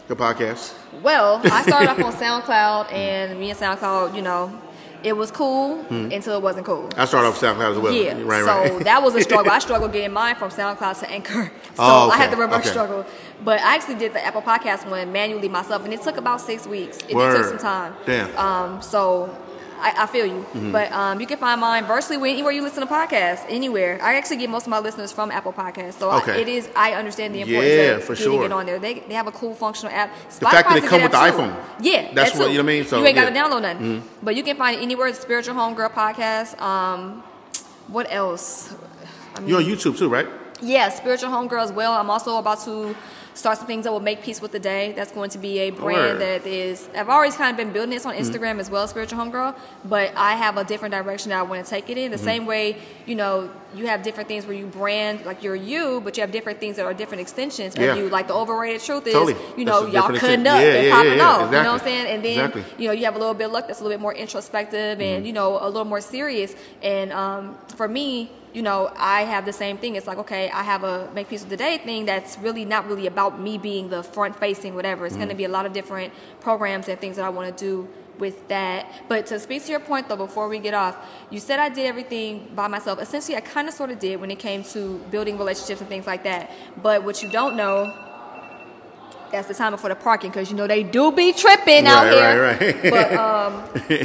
your 0.10 0.16
podcast? 0.16 0.74
Well, 1.04 1.40
I 1.46 1.62
started 1.62 1.90
off 1.90 2.00
on 2.04 2.14
SoundCloud, 2.14 2.92
and 2.92 3.40
me 3.40 3.52
and 3.52 3.60
SoundCloud, 3.60 4.16
you 4.16 4.24
know, 4.24 4.60
it 5.04 5.14
was 5.16 5.32
cool 5.32 5.80
until 5.90 6.36
it 6.36 6.42
wasn't 6.42 6.66
cool. 6.66 6.90
I 6.98 7.06
started 7.06 7.28
off 7.30 7.40
SoundCloud 7.40 7.72
as 7.72 7.78
well. 7.80 7.94
Yeah, 7.94 8.20
Right, 8.24 8.44
so 8.44 8.76
right. 8.76 8.84
that 8.90 9.02
was 9.02 9.16
a 9.16 9.22
struggle. 9.22 9.52
I 9.52 9.60
struggled 9.60 9.92
getting 9.94 10.12
mine 10.12 10.36
from 10.36 10.50
SoundCloud 10.50 11.00
to 11.00 11.10
Anchor, 11.10 11.52
so 11.64 11.74
Oh, 11.78 12.10
I 12.12 12.18
had 12.18 12.32
the 12.32 12.38
reverse 12.38 12.60
okay. 12.62 12.70
struggle. 12.70 13.06
But 13.44 13.62
I 13.62 13.76
actually 13.76 13.96
did 13.96 14.14
the 14.14 14.26
Apple 14.26 14.42
Podcast 14.42 14.90
one 14.90 15.12
manually 15.14 15.48
myself, 15.50 15.86
and 15.86 15.94
it 15.94 16.02
took 16.02 16.18
about 16.18 16.42
six 16.42 16.68
weeks. 16.68 16.98
It 16.98 17.08
did 17.08 17.16
Word. 17.16 17.36
take 17.38 17.46
some 17.46 17.58
time. 17.58 17.94
Damn. 18.06 18.38
Um, 18.38 18.82
so 18.82 19.36
I, 19.80 20.04
I 20.04 20.06
feel 20.08 20.26
you, 20.26 20.46
but 20.72 20.92
um, 20.92 21.20
you 21.22 21.26
can 21.28 21.38
find 21.38 21.60
mine 21.62 21.86
virtually 21.86 22.18
anywhere 22.32 22.52
you 22.52 22.62
listen 22.62 22.86
to 22.86 22.92
podcasts, 22.94 23.46
anywhere. 23.50 23.98
I 24.02 24.16
actually 24.16 24.38
get 24.38 24.50
most 24.50 24.64
of 24.64 24.70
my 24.70 24.80
listeners 24.80 25.12
from 25.12 25.32
Apple 25.32 25.54
Podcasts, 25.54 25.94
so 25.94 26.10
I, 26.10 26.36
it 26.36 26.48
is. 26.48 26.70
I 26.76 26.94
understand 26.94 27.34
the 27.36 27.42
importance 27.42 27.74
Yeah, 27.74 27.82
of 27.98 28.04
for 28.04 28.16
getting 28.16 28.32
sure. 28.34 28.46
it 28.46 28.52
on 28.52 28.66
there. 28.66 28.80
They, 28.80 28.96
they 29.00 29.14
have 29.14 29.28
a 29.28 29.32
cool 29.32 29.56
functional 29.56 29.94
app. 29.94 30.14
The 30.40 30.46
fact 30.46 30.70
that 30.70 30.78
it 30.78 30.84
a 30.84 30.88
come 30.88 31.02
with 31.02 31.12
the 31.12 31.18
too. 31.18 31.32
iPhone. 31.38 31.56
Yeah, 31.82 32.14
That's 32.14 32.32
that 32.34 32.40
what- 32.40 32.52
you 32.52 32.58
know 32.58 32.64
what 32.64 32.70
I 32.72 32.74
mean? 32.74 32.86
So, 32.86 33.00
you 33.00 33.06
ain't 33.06 33.16
got 33.16 33.30
to 33.30 33.34
yeah. 33.34 33.44
Mm-hmm. 33.44 33.54
download 33.54 33.62
nothing, 33.62 34.04
but 34.22 34.36
you 34.36 34.44
can 34.44 34.58
find 34.58 34.78
it 34.80 34.82
anywhere. 34.84 35.14
Spiritual 35.14 35.56
Homegirl 35.56 35.92
Podcast. 35.94 36.60
Um, 36.62 37.24
what 37.88 38.08
else? 38.12 38.74
I 39.36 39.42
You're 39.46 39.58
on 39.60 39.64
YouTube 39.66 39.98
too, 39.98 40.10
right? 40.10 40.28
Yeah, 40.62 40.90
spiritual 40.90 41.30
homegirl 41.32 41.64
as 41.64 41.72
well. 41.72 41.94
I'm 41.94 42.10
also 42.10 42.38
about 42.38 42.60
to 42.66 42.94
start 43.40 43.58
some 43.58 43.68
things 43.68 43.86
that 43.86 43.92
will 43.92 44.00
make 44.12 44.22
peace 44.22 44.42
with 44.42 44.52
the 44.52 44.60
day. 44.60 44.92
That's 44.98 45.12
going 45.12 45.30
to 45.32 45.38
be 45.38 45.60
a 45.60 45.70
brand 45.72 46.20
Word. 46.20 46.22
that 46.22 46.46
is. 46.46 46.88
I've 46.96 47.10
always 47.10 47.36
kind 47.36 47.52
of 47.52 47.58
been 47.58 47.72
building 47.74 47.92
this 47.92 48.06
on 48.06 48.14
Mm-hmm. 48.14 48.24
Instagram 48.30 48.60
as 48.60 48.70
well, 48.70 48.86
spiritual 48.88 49.18
homegirl. 49.20 49.56
But 49.86 50.12
I 50.16 50.34
have 50.36 50.58
a 50.58 50.64
different 50.64 50.94
direction 50.94 51.30
that 51.30 51.40
I 51.40 51.44
want 51.44 51.64
to 51.64 51.70
take 51.70 51.90
it 51.90 51.98
in. 51.98 52.12
The 52.12 52.18
Mm-hmm. 52.18 52.26
same 52.26 52.46
way, 52.46 52.78
you 53.06 53.16
know, 53.16 53.50
you 53.76 53.86
have 53.88 54.02
different 54.04 54.28
things 54.28 54.46
where 54.48 54.56
you 54.56 54.66
brand 54.66 55.26
like 55.26 55.44
you're 55.44 55.56
you, 55.56 56.02
but 56.04 56.18
you 56.18 56.22
have 56.22 56.32
different 56.32 56.60
things 56.60 56.76
that 56.78 56.86
are 56.86 56.94
different 56.94 57.22
extensions 57.22 57.76
Yeah. 57.78 57.92
of 57.94 57.98
you. 57.98 58.10
Like 58.10 58.28
the 58.28 58.34
overrated 58.36 58.82
truth 58.82 59.06
is, 59.08 59.14
Totally. 59.14 59.36
you 59.58 59.64
know, 59.66 59.86
y'all 59.86 60.12
cutting 60.18 60.46
up 60.48 60.60
yeah, 60.60 60.74
and 60.74 60.88
yeah, 60.88 60.92
popping 60.96 61.22
off. 61.22 61.42
You 61.54 61.64
know 61.64 61.72
what 61.74 61.82
I'm 61.82 61.88
saying? 61.88 62.08
And 62.08 62.26
then 62.26 62.46
Exactly. 62.50 62.64
you 62.82 62.88
know, 62.88 62.94
you 62.94 63.06
have 63.06 63.16
a 63.16 63.20
little 63.20 63.34
bit 63.36 63.46
of 63.46 63.52
luck 63.54 63.68
that's 63.68 63.80
a 63.80 63.84
little 63.84 63.96
bit 63.98 64.02
more 64.02 64.14
introspective 64.14 65.00
and, 65.00 65.18
Mm-hmm. 65.20 65.26
you 65.28 65.34
know, 65.34 65.58
a 65.62 65.68
little 65.68 65.86
more 65.86 66.02
serious. 66.02 66.56
And 66.82 67.14
um, 67.14 67.58
for 67.76 67.88
me, 67.88 68.32
you 68.54 68.62
know, 68.62 68.92
I 68.98 69.22
have 69.22 69.46
the 69.46 69.54
same 69.54 69.78
thing. 69.78 69.96
It's 69.96 70.08
like, 70.08 70.18
okay, 70.20 70.50
I 70.50 70.64
have 70.64 70.84
a 70.84 71.10
make 71.14 71.30
peace 71.30 71.42
with 71.42 71.50
the 71.50 71.58
day 71.58 71.78
thing 71.78 72.06
that's 72.06 72.38
really 72.40 72.66
not 72.66 72.88
really 72.88 73.08
about 73.08 73.40
me 73.40 73.58
being 73.58 73.90
the 73.90 74.04
front 74.04 74.36
facing, 74.40 74.76
whatever. 74.76 75.06
It's 75.06 75.16
going 75.16 75.30
to 75.30 75.36
be 75.36 75.46
a 75.46 75.50
lot 75.50 75.66
of 75.66 75.74
different 75.74 76.14
programs 76.40 76.88
and 76.88 77.00
things 77.00 77.16
that 77.18 77.26
I 77.26 77.30
want 77.30 77.56
to 77.56 77.64
do 77.64 77.88
with 78.18 78.48
that. 78.50 78.92
But 79.08 79.28
to 79.28 79.40
speak 79.40 79.64
to 79.66 79.72
your 79.72 79.80
point 79.80 80.10
though, 80.10 80.18
before 80.18 80.48
we 80.48 80.60
get 80.60 80.74
off, 80.74 80.98
you 81.30 81.40
said 81.40 81.60
I 81.60 81.70
did 81.70 81.86
everything 81.86 82.52
by 82.56 82.68
myself. 82.68 83.02
Essentially, 83.02 83.38
I 83.38 83.42
kind 83.42 83.68
of 83.68 83.74
sort 83.74 83.92
of 83.92 84.00
did 84.00 84.20
when 84.20 84.32
it 84.32 84.40
came 84.40 84.64
to 84.66 84.98
building 85.12 85.38
relationships 85.38 85.82
and 85.82 85.90
things 85.90 86.08
like 86.08 86.24
that. 86.24 86.52
But 86.82 87.04
what 87.04 87.24
you 87.24 87.30
don't 87.30 87.56
know 87.56 88.08
that's 89.32 89.48
the 89.48 89.54
time 89.54 89.72
before 89.72 89.90
the 89.90 89.96
parking 89.96 90.32
because 90.32 90.50
you 90.50 90.58
know 90.58 90.68
they 90.68 90.84
do 90.84 91.12
be 91.12 91.34
tripping 91.34 91.86
out 91.86 92.12
here. 92.12 92.42
right, 92.44 92.62
right. 92.62 92.92
But 92.92 93.14
um, 93.14 93.54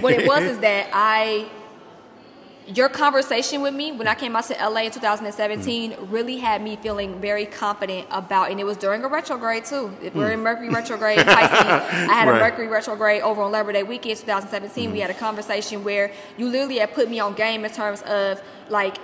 what 0.02 0.12
it 0.12 0.26
was 0.26 0.42
is 0.52 0.58
that 0.58 0.90
I, 0.92 1.48
your 2.66 2.88
conversation 2.88 3.60
with 3.60 3.74
me 3.74 3.92
when 3.92 4.08
I 4.08 4.14
came 4.14 4.34
out 4.34 4.44
to 4.44 4.54
LA 4.54 4.82
in 4.82 4.90
2017 4.90 5.96
really 6.08 6.38
had 6.38 6.62
me 6.62 6.76
feeling 6.76 7.20
very 7.20 7.44
confident 7.44 8.06
about, 8.10 8.50
and 8.50 8.58
it 8.58 8.64
was 8.64 8.76
during 8.76 9.04
a 9.04 9.08
retrograde 9.08 9.64
too. 9.64 9.88
Hmm. 9.88 10.18
We're 10.18 10.32
in 10.32 10.40
Mercury 10.40 10.70
retrograde 10.70 11.18
Pisces. 11.18 11.26
I 11.58 12.12
had 12.12 12.28
a 12.28 12.32
Mercury 12.32 12.68
retrograde 12.68 13.22
over 13.22 13.42
on 13.42 13.52
Labor 13.52 13.72
Day 13.72 13.82
weekend 13.82 14.18
2017. 14.18 14.90
We 14.90 14.96
hmm. 14.96 15.02
had 15.02 15.10
a 15.10 15.14
conversation 15.14 15.84
where 15.84 16.10
you 16.38 16.48
literally 16.48 16.78
had 16.78 16.94
put 16.94 17.10
me 17.10 17.20
on 17.20 17.34
game 17.34 17.64
in 17.64 17.72
terms 17.72 18.02
of 18.02 18.42
like 18.68 18.96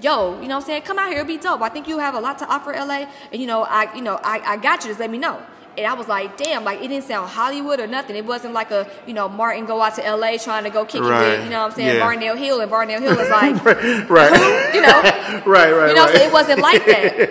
yo, 0.00 0.40
you 0.40 0.46
know 0.46 0.54
what 0.54 0.62
I'm 0.62 0.66
saying? 0.66 0.82
Come 0.82 0.98
out 0.98 1.08
here, 1.08 1.18
it'll 1.18 1.26
be 1.26 1.38
dope. 1.38 1.60
I 1.60 1.68
think 1.70 1.88
you 1.88 1.98
have 1.98 2.14
a 2.14 2.20
lot 2.20 2.38
to 2.38 2.46
offer 2.46 2.72
LA. 2.72 3.08
And 3.32 3.40
you 3.40 3.46
know, 3.46 3.62
I 3.62 3.94
you 3.94 4.02
know, 4.02 4.20
I, 4.22 4.40
I 4.40 4.56
got 4.56 4.84
you, 4.84 4.90
just 4.90 5.00
let 5.00 5.10
me 5.10 5.18
know. 5.18 5.42
And 5.78 5.86
I 5.86 5.94
was 5.94 6.08
like, 6.08 6.36
damn, 6.36 6.64
like 6.64 6.82
it 6.82 6.88
didn't 6.88 7.04
sound 7.04 7.30
Hollywood 7.30 7.80
or 7.80 7.86
nothing. 7.86 8.16
It 8.16 8.26
wasn't 8.26 8.52
like 8.52 8.70
a, 8.70 8.90
you 9.06 9.14
know, 9.14 9.28
Martin 9.28 9.64
go 9.64 9.80
out 9.80 9.94
to 9.94 10.02
LA 10.02 10.36
trying 10.36 10.64
to 10.64 10.70
go 10.70 10.84
kick 10.84 11.00
it 11.00 11.04
with, 11.04 11.44
you 11.44 11.50
know 11.50 11.60
what 11.60 11.70
I'm 11.70 11.72
saying, 11.72 11.96
Yeah. 11.96 12.00
Barnell 12.00 12.36
Hill 12.36 12.60
and 12.60 12.70
Barnell 12.70 13.00
Hill 13.00 13.18
is 13.18 13.30
like 13.30 13.64
right. 13.64 14.74
you 14.74 14.82
know, 14.82 15.00
right, 15.46 15.72
right, 15.72 15.88
you 15.88 15.94
know, 15.94 16.04
right. 16.06 16.16
so 16.16 16.22
it 16.22 16.32
wasn't 16.32 16.60
like 16.60 16.84
that. 16.86 17.30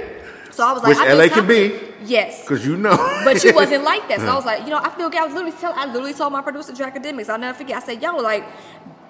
So 0.52 0.66
I 0.66 0.74
was 0.74 0.82
like, 0.82 0.98
Which 0.98 1.08
I 1.08 1.14
LA 1.14 1.28
can 1.28 1.46
be. 1.46 1.80
Yes. 2.04 2.42
Because 2.42 2.66
you 2.66 2.78
know. 2.78 2.96
But 3.24 3.44
you 3.44 3.54
wasn't 3.54 3.84
like 3.84 4.08
that. 4.08 4.20
So 4.20 4.28
I 4.28 4.36
was 4.36 4.46
like, 4.46 4.64
you 4.64 4.70
know, 4.70 4.80
I 4.80 4.90
feel 4.90 5.10
good. 5.10 5.20
I 5.20 5.26
was 5.26 5.34
literally 5.34 5.56
tell, 5.56 5.74
I 5.74 5.86
literally 5.86 6.14
told 6.14 6.34
my 6.34 6.42
producer, 6.42 6.74
Drew 6.74 6.86
Academics, 6.86 7.30
I'll 7.30 7.38
never 7.38 7.58
forget. 7.58 7.84
I 7.84 7.86
said, 7.86 8.02
yo, 8.02 8.16
like, 8.16 8.44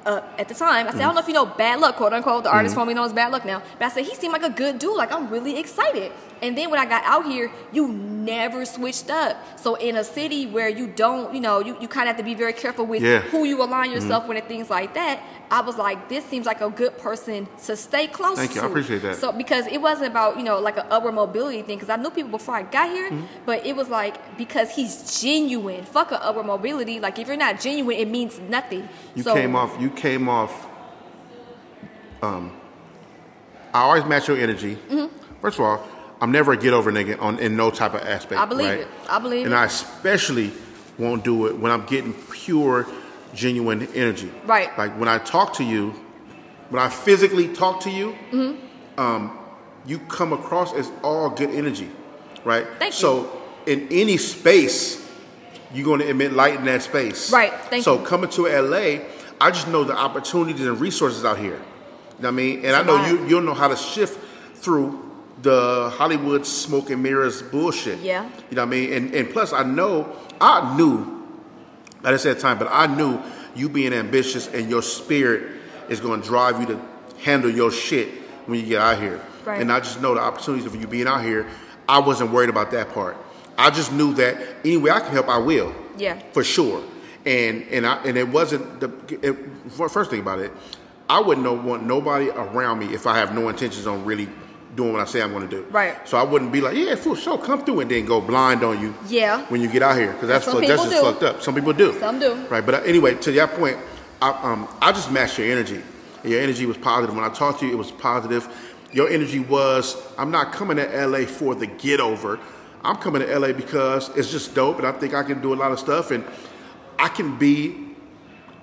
uh, 0.05 0.21
at 0.37 0.47
the 0.47 0.53
time, 0.53 0.87
I 0.87 0.91
said, 0.91 1.01
I 1.01 1.05
don't 1.05 1.15
know 1.15 1.21
if 1.21 1.27
you 1.27 1.33
know 1.33 1.45
Bad 1.45 1.79
Luck, 1.79 1.97
quote 1.97 2.13
unquote. 2.13 2.43
The 2.43 2.49
artist 2.49 2.75
formerly 2.75 2.95
known 2.95 3.05
as 3.05 3.13
Bad 3.13 3.31
Luck 3.31 3.45
now. 3.45 3.61
But 3.77 3.85
I 3.85 3.89
said, 3.89 4.05
he 4.05 4.15
seemed 4.15 4.31
like 4.31 4.43
a 4.43 4.49
good 4.49 4.79
dude. 4.79 4.95
Like, 4.95 5.11
I'm 5.11 5.29
really 5.29 5.57
excited. 5.57 6.11
And 6.41 6.57
then 6.57 6.69
when 6.69 6.79
I 6.79 6.85
got 6.85 7.03
out 7.05 7.25
here, 7.25 7.51
you 7.71 7.87
never 7.87 8.65
switched 8.65 9.09
up. 9.09 9.37
So 9.59 9.75
in 9.75 9.95
a 9.95 10.03
city 10.03 10.45
where 10.45 10.69
you 10.69 10.87
don't, 10.87 11.33
you 11.33 11.41
know, 11.41 11.59
you, 11.59 11.77
you 11.81 11.87
kind 11.87 12.07
of 12.09 12.15
have 12.15 12.17
to 12.17 12.23
be 12.23 12.33
very 12.35 12.53
careful 12.53 12.85
with 12.85 13.01
Yeah. 13.01 13.19
Mm-hmm. 13.19 13.29
who 13.29 13.43
you 13.45 13.63
align 13.63 13.91
yourself 13.91 14.27
with 14.27 14.37
and 14.37 14.47
things 14.47 14.69
like 14.69 14.93
that. 14.95 15.21
I 15.49 15.61
was 15.61 15.77
like, 15.77 16.09
this 16.09 16.25
seems 16.25 16.45
like 16.45 16.59
a 16.61 16.69
good 16.69 16.97
person 16.97 17.47
to 17.65 17.75
stay 17.77 18.07
close 18.07 18.35
to. 18.35 18.41
Thank 18.41 18.55
you. 18.55 18.61
to. 18.61 18.67
I 18.67 18.69
appreciate 18.69 19.01
that. 19.03 19.15
So 19.15 19.31
because 19.31 19.65
it 19.67 19.81
wasn't 19.81 20.07
about 20.11 20.37
you 20.37 20.43
know 20.43 20.59
like 20.59 20.77
an 20.77 20.85
upward 20.89 21.15
mobility 21.15 21.61
thing 21.61 21.77
because 21.77 21.89
I 21.89 21.95
knew 21.95 22.09
people 22.09 22.31
before 22.31 22.55
I 22.55 22.63
got 22.63 22.89
here, 22.89 23.09
Mm-hmm. 23.09 23.25
but 23.45 23.65
it 23.65 23.73
was 23.75 23.87
like 23.87 24.37
because 24.37 24.71
he's 24.75 25.21
genuine. 25.21 25.85
Fuck 25.85 26.11
a 26.11 26.21
upward 26.21 26.45
mobility. 26.47 26.99
Like 26.99 27.17
if 27.17 27.27
you're 27.27 27.37
not 27.37 27.61
genuine, 27.61 27.97
it 27.97 28.09
means 28.09 28.39
nothing. 28.39 28.89
You 29.15 29.23
so, 29.23 29.33
came 29.33 29.55
off. 29.55 29.79
You 29.79 29.89
came 29.89 30.27
off. 30.27 30.67
Um, 32.21 32.51
I 33.73 33.81
always 33.81 34.03
match 34.05 34.27
your 34.27 34.37
energy. 34.37 34.77
First 35.41 35.59
of 35.59 35.65
all, 35.65 35.87
I'm 36.19 36.31
never 36.31 36.53
a 36.53 36.57
get 36.57 36.73
over 36.73 36.91
nigga 36.91 37.21
on 37.21 37.39
in 37.39 37.55
no 37.55 37.69
type 37.69 37.93
of 37.93 38.01
aspect. 38.01 38.39
I 38.41 38.45
believe 38.45 38.69
right? 38.69 38.79
it. 38.79 38.87
I 39.09 39.19
believe 39.19 39.45
and 39.45 39.53
it. 39.53 39.55
And 39.55 39.55
I 39.55 39.65
especially 39.65 40.51
won't 40.97 41.23
do 41.23 41.45
it 41.47 41.57
when 41.57 41.71
I'm 41.71 41.85
getting 41.85 42.13
pure, 42.13 42.87
genuine 43.33 43.87
energy. 43.93 44.31
Right. 44.45 44.75
Like 44.77 44.97
when 44.99 45.07
I 45.07 45.19
talk 45.19 45.53
to 45.53 45.63
you, 45.63 45.93
when 46.69 46.81
I 46.81 46.89
physically 46.89 47.47
talk 47.53 47.81
to 47.81 47.91
you, 47.91 48.15
Mm-hmm. 48.31 48.99
um, 48.99 49.37
you 49.85 49.99
come 49.99 50.33
across 50.33 50.73
as 50.73 50.91
all 51.03 51.29
good 51.29 51.51
energy, 51.51 51.89
right? 52.43 52.67
Thank 52.79 52.93
you. 52.93 52.99
so 52.99 53.41
in 53.65 53.87
any 53.89 54.17
space, 54.17 55.07
you're 55.73 55.85
going 55.85 55.99
to 56.01 56.09
emit 56.09 56.33
light 56.33 56.55
in 56.55 56.65
that 56.65 56.81
space. 56.81 57.31
Right. 57.31 57.53
Thank 57.53 57.73
you. 57.73 57.81
so 57.83 57.99
you. 57.99 58.05
coming 58.05 58.29
to 58.31 58.47
LA, 58.47 59.05
I 59.39 59.51
just 59.51 59.67
know 59.67 59.83
the 59.83 59.95
opportunities 59.95 60.65
and 60.65 60.79
resources 60.81 61.23
out 61.23 61.37
here. 61.37 61.53
You 61.53 61.53
know 61.53 61.61
what 62.19 62.27
I 62.27 62.31
mean? 62.31 62.55
And 62.57 62.65
It's 62.65 62.75
I 62.75 62.83
know 62.83 63.05
you 63.05 63.27
you'll 63.27 63.41
know 63.43 63.53
how 63.53 63.67
to 63.67 63.75
shift 63.77 64.19
through 64.55 65.06
the 65.41 65.91
Hollywood 65.95 66.45
smoke 66.45 66.89
and 66.89 67.01
mirrors 67.01 67.41
bullshit. 67.41 67.99
Yeah. 67.99 68.23
You 68.49 68.55
know 68.55 68.63
what 68.63 68.67
I 68.67 68.71
mean? 68.71 68.93
And 68.93 69.15
and 69.15 69.29
plus 69.29 69.53
I 69.53 69.63
know 69.63 70.15
I 70.41 70.75
knew 70.75 71.17
I 72.03 72.11
didn't 72.11 72.21
say 72.21 72.31
at 72.31 72.39
time, 72.39 72.57
but 72.57 72.69
I 72.71 72.87
knew 72.87 73.21
you 73.55 73.69
being 73.69 73.93
ambitious 73.93 74.47
and 74.47 74.69
your 74.69 74.81
spirit 74.81 75.59
is 75.89 75.99
going 75.99 76.21
to 76.21 76.27
drive 76.27 76.59
you 76.59 76.67
to 76.67 76.81
handle 77.23 77.49
your 77.49 77.71
shit 77.71 78.09
when 78.45 78.59
you 78.59 78.65
get 78.65 78.81
out 78.81 78.99
here. 78.99 79.21
Right. 79.45 79.61
And 79.61 79.71
I 79.71 79.79
just 79.79 80.01
know 80.01 80.13
the 80.13 80.21
opportunities 80.21 80.65
of 80.65 80.75
you 80.75 80.87
being 80.87 81.07
out 81.07 81.23
here. 81.23 81.47
I 81.89 81.99
wasn't 81.99 82.31
worried 82.31 82.49
about 82.49 82.71
that 82.71 82.93
part. 82.93 83.17
I 83.57 83.69
just 83.71 83.91
knew 83.91 84.13
that 84.15 84.37
any 84.63 84.77
way 84.77 84.91
I 84.91 84.99
can 84.99 85.11
help, 85.11 85.29
I 85.29 85.37
will. 85.37 85.73
Yeah. 85.97 86.19
For 86.31 86.43
sure. 86.43 86.83
And 87.25 87.63
and 87.71 87.85
I 87.85 87.95
and 88.03 88.17
it 88.17 88.27
wasn't 88.27 88.79
the 88.79 88.91
it, 89.21 89.35
first 89.71 90.09
thing 90.09 90.19
about 90.19 90.39
it. 90.39 90.51
I 91.09 91.21
wouldn't 91.21 91.45
know, 91.45 91.53
want 91.53 91.85
nobody 91.85 92.29
around 92.29 92.79
me 92.79 92.93
if 92.93 93.07
I 93.07 93.17
have 93.17 93.33
no 93.33 93.47
intentions 93.47 93.87
on 93.87 94.03
really 94.03 94.27
doing 94.77 94.93
what 94.93 95.01
I 95.01 95.05
say 95.05 95.21
I'm 95.21 95.31
going 95.33 95.49
to 95.49 95.53
do. 95.53 95.63
Right. 95.69 96.07
So 96.07 96.17
I 96.17 96.23
wouldn't 96.23 96.51
be 96.53 96.61
like, 96.61 96.77
yeah, 96.77 96.95
for 96.95 97.15
sure, 97.17 97.37
come 97.37 97.65
through 97.65 97.81
and 97.81 97.91
then 97.91 98.05
go 98.05 98.21
blind 98.21 98.63
on 98.63 98.79
you. 98.79 98.93
Yeah. 99.07 99.45
When 99.49 99.59
you 99.59 99.67
get 99.67 99.81
out 99.83 99.97
here, 99.97 100.13
because 100.13 100.29
that's 100.29 100.45
fuck- 100.45 100.59
that's 100.65 100.83
just 100.83 100.89
do. 100.91 101.01
fucked 101.01 101.23
up. 101.23 101.41
Some 101.41 101.55
people 101.55 101.73
do. 101.73 101.99
Some 101.99 102.19
do. 102.19 102.35
Right. 102.45 102.65
But 102.65 102.75
uh, 102.75 102.77
anyway, 102.83 103.15
to 103.15 103.31
that 103.33 103.53
point, 103.55 103.77
I, 104.21 104.29
um, 104.43 104.67
I 104.81 104.91
just 104.93 105.11
matched 105.11 105.37
your 105.39 105.51
energy. 105.51 105.81
Your 106.23 106.39
energy 106.39 106.65
was 106.65 106.77
positive. 106.77 107.15
When 107.15 107.25
I 107.25 107.29
talked 107.33 107.59
to 107.59 107.65
you, 107.65 107.73
it 107.73 107.77
was 107.77 107.91
positive. 107.91 108.47
Your 108.93 109.09
energy 109.09 109.39
was, 109.39 109.97
I'm 110.17 110.31
not 110.31 110.53
coming 110.53 110.77
to 110.77 111.05
LA 111.07 111.25
for 111.25 111.55
the 111.55 111.67
get 111.67 111.99
over. 111.99 112.39
I'm 112.83 112.95
coming 112.97 113.21
to 113.21 113.39
LA 113.39 113.51
because 113.51 114.09
it's 114.15 114.31
just 114.31 114.55
dope, 114.55 114.77
and 114.77 114.87
I 114.87 114.91
think 114.93 115.13
I 115.13 115.23
can 115.23 115.41
do 115.41 115.53
a 115.53 115.55
lot 115.57 115.71
of 115.71 115.79
stuff, 115.79 116.11
and 116.11 116.23
I 116.97 117.09
can 117.09 117.37
be, 117.37 117.75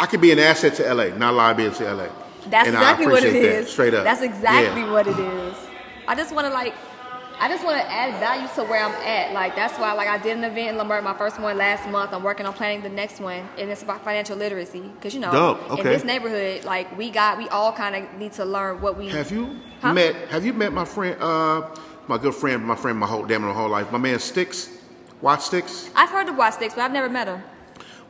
I 0.01 0.07
can 0.07 0.21
be 0.21 0.33
an 0.33 0.39
asset 0.39 0.75
to 0.77 0.95
LA, 0.95 1.09
not 1.17 1.35
a 1.35 1.37
liability 1.37 1.79
to 1.85 1.95
LA. 1.95 2.09
That's 2.49 2.69
And 2.69 2.77
I 2.77 2.81
exactly 2.93 3.07
what 3.07 3.25
it 3.25 3.33
that, 3.33 3.43
is. 3.43 3.71
straight 3.71 3.95
up. 3.95 4.05
That's 4.05 4.23
exactly 4.23 4.83
Yeah. 4.83 4.91
what 4.93 5.07
it 5.07 5.19
is. 5.19 5.57
I 6.07 6.15
just 6.15 6.35
want 6.35 6.47
to 6.47 6.53
like, 6.53 6.75
I 7.41 7.49
just 7.49 7.65
want 7.65 7.81
to 7.81 7.91
add 7.91 8.19
value 8.21 8.47
to 8.55 8.65
where 8.65 8.85
I'm 8.85 8.93
at. 8.93 9.33
Like 9.33 9.57
that's 9.57 9.77
why, 9.79 9.93
like 9.93 10.09
I 10.09 10.19
did 10.19 10.37
an 10.37 10.45
event 10.45 10.71
in 10.71 10.77
Lombard, 10.77 11.03
my 11.05 11.15
first 11.17 11.41
one 11.41 11.57
last 11.59 11.89
month. 11.91 12.13
I'm 12.13 12.23
working 12.23 12.47
on 12.47 12.53
planning 12.53 12.83
the 12.83 12.89
next 12.89 13.21
one, 13.21 13.49
and 13.59 13.71
it's 13.71 13.83
about 13.83 14.05
financial 14.05 14.37
literacy. 14.37 14.81
Because 14.81 15.15
you 15.15 15.21
know, 15.21 15.33
Dope. 15.33 15.79
in 15.79 15.85
this 15.85 16.05
neighborhood, 16.05 16.65
like 16.65 16.97
we 16.97 17.11
got, 17.11 17.39
we 17.39 17.49
all 17.49 17.73
kind 17.73 17.97
of 17.97 18.19
need 18.19 18.33
to 18.35 18.45
learn 18.45 18.81
what 18.81 18.97
we. 18.97 19.09
Have 19.09 19.31
you 19.33 19.57
Huh? 19.81 19.93
met? 19.93 20.15
Have 20.29 20.45
you 20.47 20.53
met 20.53 20.73
my 20.73 20.85
friend? 20.85 21.17
Uh, 21.21 21.69
my 22.07 22.19
good 22.19 22.35
friend, 22.35 22.65
my 22.65 22.77
friend, 22.77 22.99
my 22.99 23.07
whole 23.07 23.25
damn 23.25 23.43
my 23.43 23.53
whole 23.53 23.69
life. 23.69 23.91
My 23.91 23.99
man 23.99 24.19
Sticks, 24.19 24.71
Watch 25.21 25.41
Sticks. 25.43 25.91
I've 25.97 26.11
heard 26.11 26.29
of 26.29 26.37
Watch 26.37 26.55
Sticks, 26.55 26.75
but 26.75 26.83
I've 26.83 26.93
never 26.93 27.09
met 27.09 27.29
him. 27.29 27.43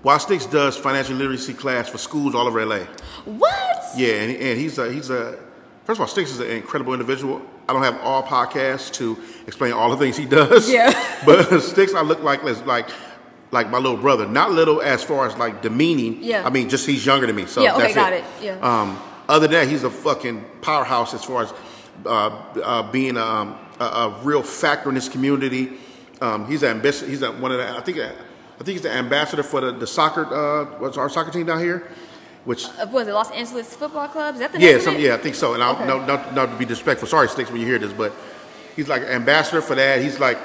Watch 0.02 0.22
Sticks 0.22 0.44
does 0.46 0.76
financial 0.76 1.14
literacy 1.16 1.54
class 1.54 1.88
for 1.88 1.96
schools 1.98 2.34
all 2.34 2.46
over 2.46 2.64
LA. 2.64 2.80
What? 3.24 3.84
Yeah, 3.96 4.14
and, 4.16 4.36
and 4.36 4.58
he's 4.60 4.76
a 4.78 4.92
he's 4.92 5.08
a 5.10 5.38
first 5.84 5.96
of 5.98 6.02
all, 6.02 6.06
Sticks 6.08 6.30
is 6.30 6.40
an 6.40 6.50
incredible 6.50 6.92
individual. 6.92 7.40
I 7.68 7.72
don't 7.72 7.82
have 7.82 8.00
all 8.02 8.22
podcasts 8.22 8.92
to 8.94 9.18
explain 9.46 9.72
all 9.72 9.90
the 9.90 9.96
things 9.96 10.16
he 10.16 10.26
does. 10.26 10.70
Yeah. 10.70 10.92
but 11.26 11.60
Sticks, 11.60 11.94
I 11.94 12.02
look 12.02 12.22
like 12.22 12.42
like 12.42 12.90
like 13.50 13.70
my 13.70 13.78
little 13.78 13.96
brother. 13.96 14.26
Not 14.26 14.52
little 14.52 14.82
as 14.82 15.02
far 15.02 15.26
as 15.26 15.36
like 15.36 15.62
demeaning. 15.62 16.22
Yeah. 16.22 16.46
I 16.46 16.50
mean, 16.50 16.68
just 16.68 16.86
he's 16.86 17.06
younger 17.06 17.26
than 17.26 17.36
me. 17.36 17.46
So 17.46 17.62
Yeah, 17.62 17.74
okay, 17.74 17.82
that's 17.82 17.94
got 17.94 18.12
it. 18.12 18.24
Yeah. 18.42 18.58
Um, 18.60 19.00
other 19.28 19.46
than 19.46 19.52
that, 19.52 19.68
he's 19.68 19.84
a 19.84 19.90
fucking 19.90 20.44
powerhouse 20.60 21.14
as 21.14 21.24
far 21.24 21.42
as 21.44 21.54
uh, 22.04 22.28
uh, 22.62 22.90
being 22.90 23.16
um, 23.16 23.58
a, 23.80 23.84
a 23.84 24.20
real 24.22 24.42
factor 24.42 24.90
in 24.90 24.94
this 24.94 25.08
community. 25.08 25.72
Um, 26.20 26.46
he's 26.46 26.62
an 26.62 26.70
ambassador. 26.70 27.10
He's 27.10 27.22
a, 27.22 27.32
one 27.32 27.50
of 27.52 27.58
the. 27.58 27.68
I 27.68 27.80
think. 27.80 27.98
I 27.98 28.58
think 28.58 28.68
he's 28.68 28.82
the 28.82 28.92
ambassador 28.92 29.42
for 29.42 29.60
the, 29.60 29.72
the 29.72 29.86
soccer. 29.86 30.26
Uh, 30.26 30.78
what's 30.78 30.96
our 30.96 31.08
soccer 31.08 31.32
team 31.32 31.46
down 31.46 31.58
here? 31.58 31.88
Which 32.44 32.66
Uh, 32.66 32.86
was 32.92 33.08
it 33.08 33.12
Los 33.14 33.30
Angeles 33.30 33.74
Football 33.74 34.08
Club? 34.08 34.34
Is 34.34 34.40
that 34.40 34.52
the 34.52 34.58
name 34.58 34.76
yeah, 34.76 34.82
some, 34.82 34.98
yeah, 34.98 35.14
I 35.14 35.16
think 35.18 35.34
so. 35.34 35.54
And 35.54 35.62
I, 35.62 35.70
Okay. 35.72 35.86
no, 35.86 36.04
not, 36.04 36.34
not 36.34 36.50
to 36.50 36.56
be 36.56 36.64
disrespectful. 36.66 37.08
Sorry, 37.08 37.28
Sticks, 37.28 37.50
when 37.50 37.60
you 37.60 37.66
hear 37.66 37.78
this, 37.78 37.92
but 37.92 38.12
he's 38.76 38.86
like 38.88 39.02
ambassador 39.02 39.62
for 39.62 39.74
that. 39.74 40.02
He's 40.02 40.20
like, 40.20 40.38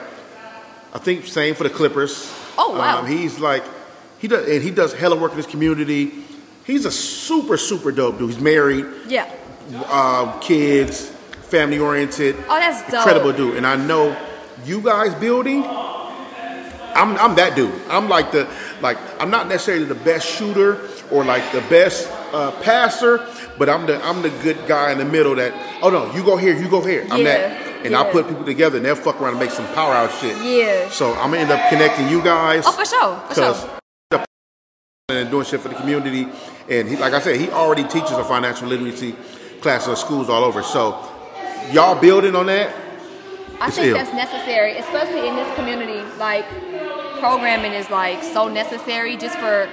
I 0.93 0.97
think 0.99 1.25
same 1.27 1.55
for 1.55 1.63
the 1.63 1.69
Clippers. 1.69 2.31
Oh, 2.57 2.77
wow. 2.77 2.99
Um, 2.99 3.07
he's 3.07 3.39
like, 3.39 3.63
he 4.17 4.27
does, 4.29 4.47
and 4.49 4.63
he 4.63 4.71
does 4.71 4.93
hella 4.93 5.15
work 5.17 5.31
in 5.31 5.37
his 5.37 5.45
community. 5.45 6.11
He's 6.63 6.85
a 6.85 6.91
super, 6.91 7.57
super 7.57 7.91
dope 7.91 8.17
dude. 8.17 8.29
He's 8.31 8.39
married, 8.39 8.85
Yeah. 9.07 9.29
uh, 9.87 10.37
kids, 10.39 11.09
family 11.49 11.79
oriented. 11.79 12.35
Oh, 12.47 12.59
that's 12.59 12.81
dope. 12.83 12.93
Incredible 13.05 13.33
dude. 13.33 13.57
And 13.57 13.67
I 13.67 13.75
know 13.75 14.15
you 14.65 14.79
guys 14.81 15.13
building. 15.15 15.65
I'm, 16.95 17.17
I'm 17.17 17.35
that 17.35 17.55
dude. 17.55 17.73
I'm 17.89 18.07
like 18.09 18.31
the 18.31 18.47
like 18.81 18.97
I'm 19.19 19.29
not 19.29 19.47
necessarily 19.47 19.85
the 19.85 19.95
best 19.95 20.27
shooter 20.27 20.75
or 21.11 21.23
like 21.23 21.51
the 21.51 21.61
best 21.61 22.09
uh, 22.33 22.51
passer, 22.61 23.25
but 23.57 23.69
I'm 23.69 23.85
the 23.85 24.03
I'm 24.03 24.21
the 24.21 24.29
good 24.29 24.57
guy 24.67 24.91
in 24.91 24.97
the 24.97 25.05
middle 25.05 25.35
that 25.35 25.53
oh 25.81 25.89
no 25.89 26.13
you 26.13 26.23
go 26.23 26.37
here 26.37 26.55
you 26.55 26.69
go 26.69 26.81
here 26.81 27.07
I'm 27.09 27.19
Yeah, 27.19 27.23
that 27.23 27.69
and 27.85 27.95
I'll 27.95 28.11
put 28.11 28.27
people 28.27 28.45
together 28.45 28.77
and 28.77 28.85
they'll 28.85 28.95
fuck 28.95 29.21
around 29.21 29.31
and 29.31 29.39
make 29.39 29.51
some 29.51 29.65
power 29.73 29.93
out 29.93 30.11
shit. 30.19 30.37
Yeah. 30.37 30.89
So 30.89 31.13
I'm 31.13 31.31
gonna 31.31 31.37
end 31.37 31.51
up 31.51 31.69
connecting 31.69 32.09
you 32.09 32.21
guys. 32.21 32.63
Oh, 32.67 32.71
for 32.71 32.85
sure. 32.85 33.19
For 33.33 33.69
and 35.09 35.31
doing 35.31 35.45
shit 35.45 35.59
for 35.59 35.69
the 35.69 35.75
community, 35.75 36.27
and 36.69 36.87
he, 36.87 36.95
like 36.95 37.13
I 37.13 37.19
said, 37.19 37.39
he 37.39 37.49
already 37.49 37.83
teaches 37.83 38.11
a 38.11 38.23
financial 38.23 38.67
literacy 38.67 39.15
class 39.59 39.87
at 39.87 39.97
schools 39.97 40.29
all 40.29 40.43
over. 40.43 40.61
So 40.61 41.03
y'all 41.71 41.99
building 41.99 42.35
on 42.35 42.45
that? 42.45 42.75
I 43.59 43.71
think 43.71 43.87
ill. 43.87 43.95
that's 43.95 44.13
necessary, 44.13 44.77
especially 44.77 45.27
in 45.27 45.35
this 45.35 45.53
community. 45.55 46.01
Like, 46.17 46.47
programming 47.19 47.73
is 47.73 47.89
like 47.89 48.23
so 48.23 48.47
necessary 48.47 49.17
just 49.17 49.37
for. 49.39 49.67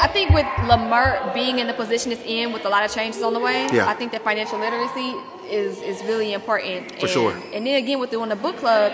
I 0.00 0.06
think 0.06 0.30
with 0.30 0.46
Leimert 0.70 1.34
being 1.34 1.58
in 1.58 1.66
the 1.66 1.72
position 1.74 2.12
it's 2.12 2.22
in, 2.24 2.52
with 2.52 2.64
a 2.64 2.68
lot 2.68 2.84
of 2.84 2.92
changes 2.92 3.22
on 3.22 3.32
the 3.34 3.40
way, 3.40 3.68
Yeah. 3.72 3.88
I 3.88 3.94
think 3.94 4.12
that 4.12 4.22
financial 4.22 4.58
literacy 4.58 5.14
is 5.50 5.80
is 5.82 6.02
really 6.04 6.32
important. 6.32 6.92
For 6.92 7.00
and, 7.06 7.10
sure. 7.10 7.32
And 7.54 7.66
then 7.66 7.76
again, 7.82 7.98
with 7.98 8.10
doing 8.10 8.28
the 8.28 8.36
book 8.36 8.56
club, 8.58 8.92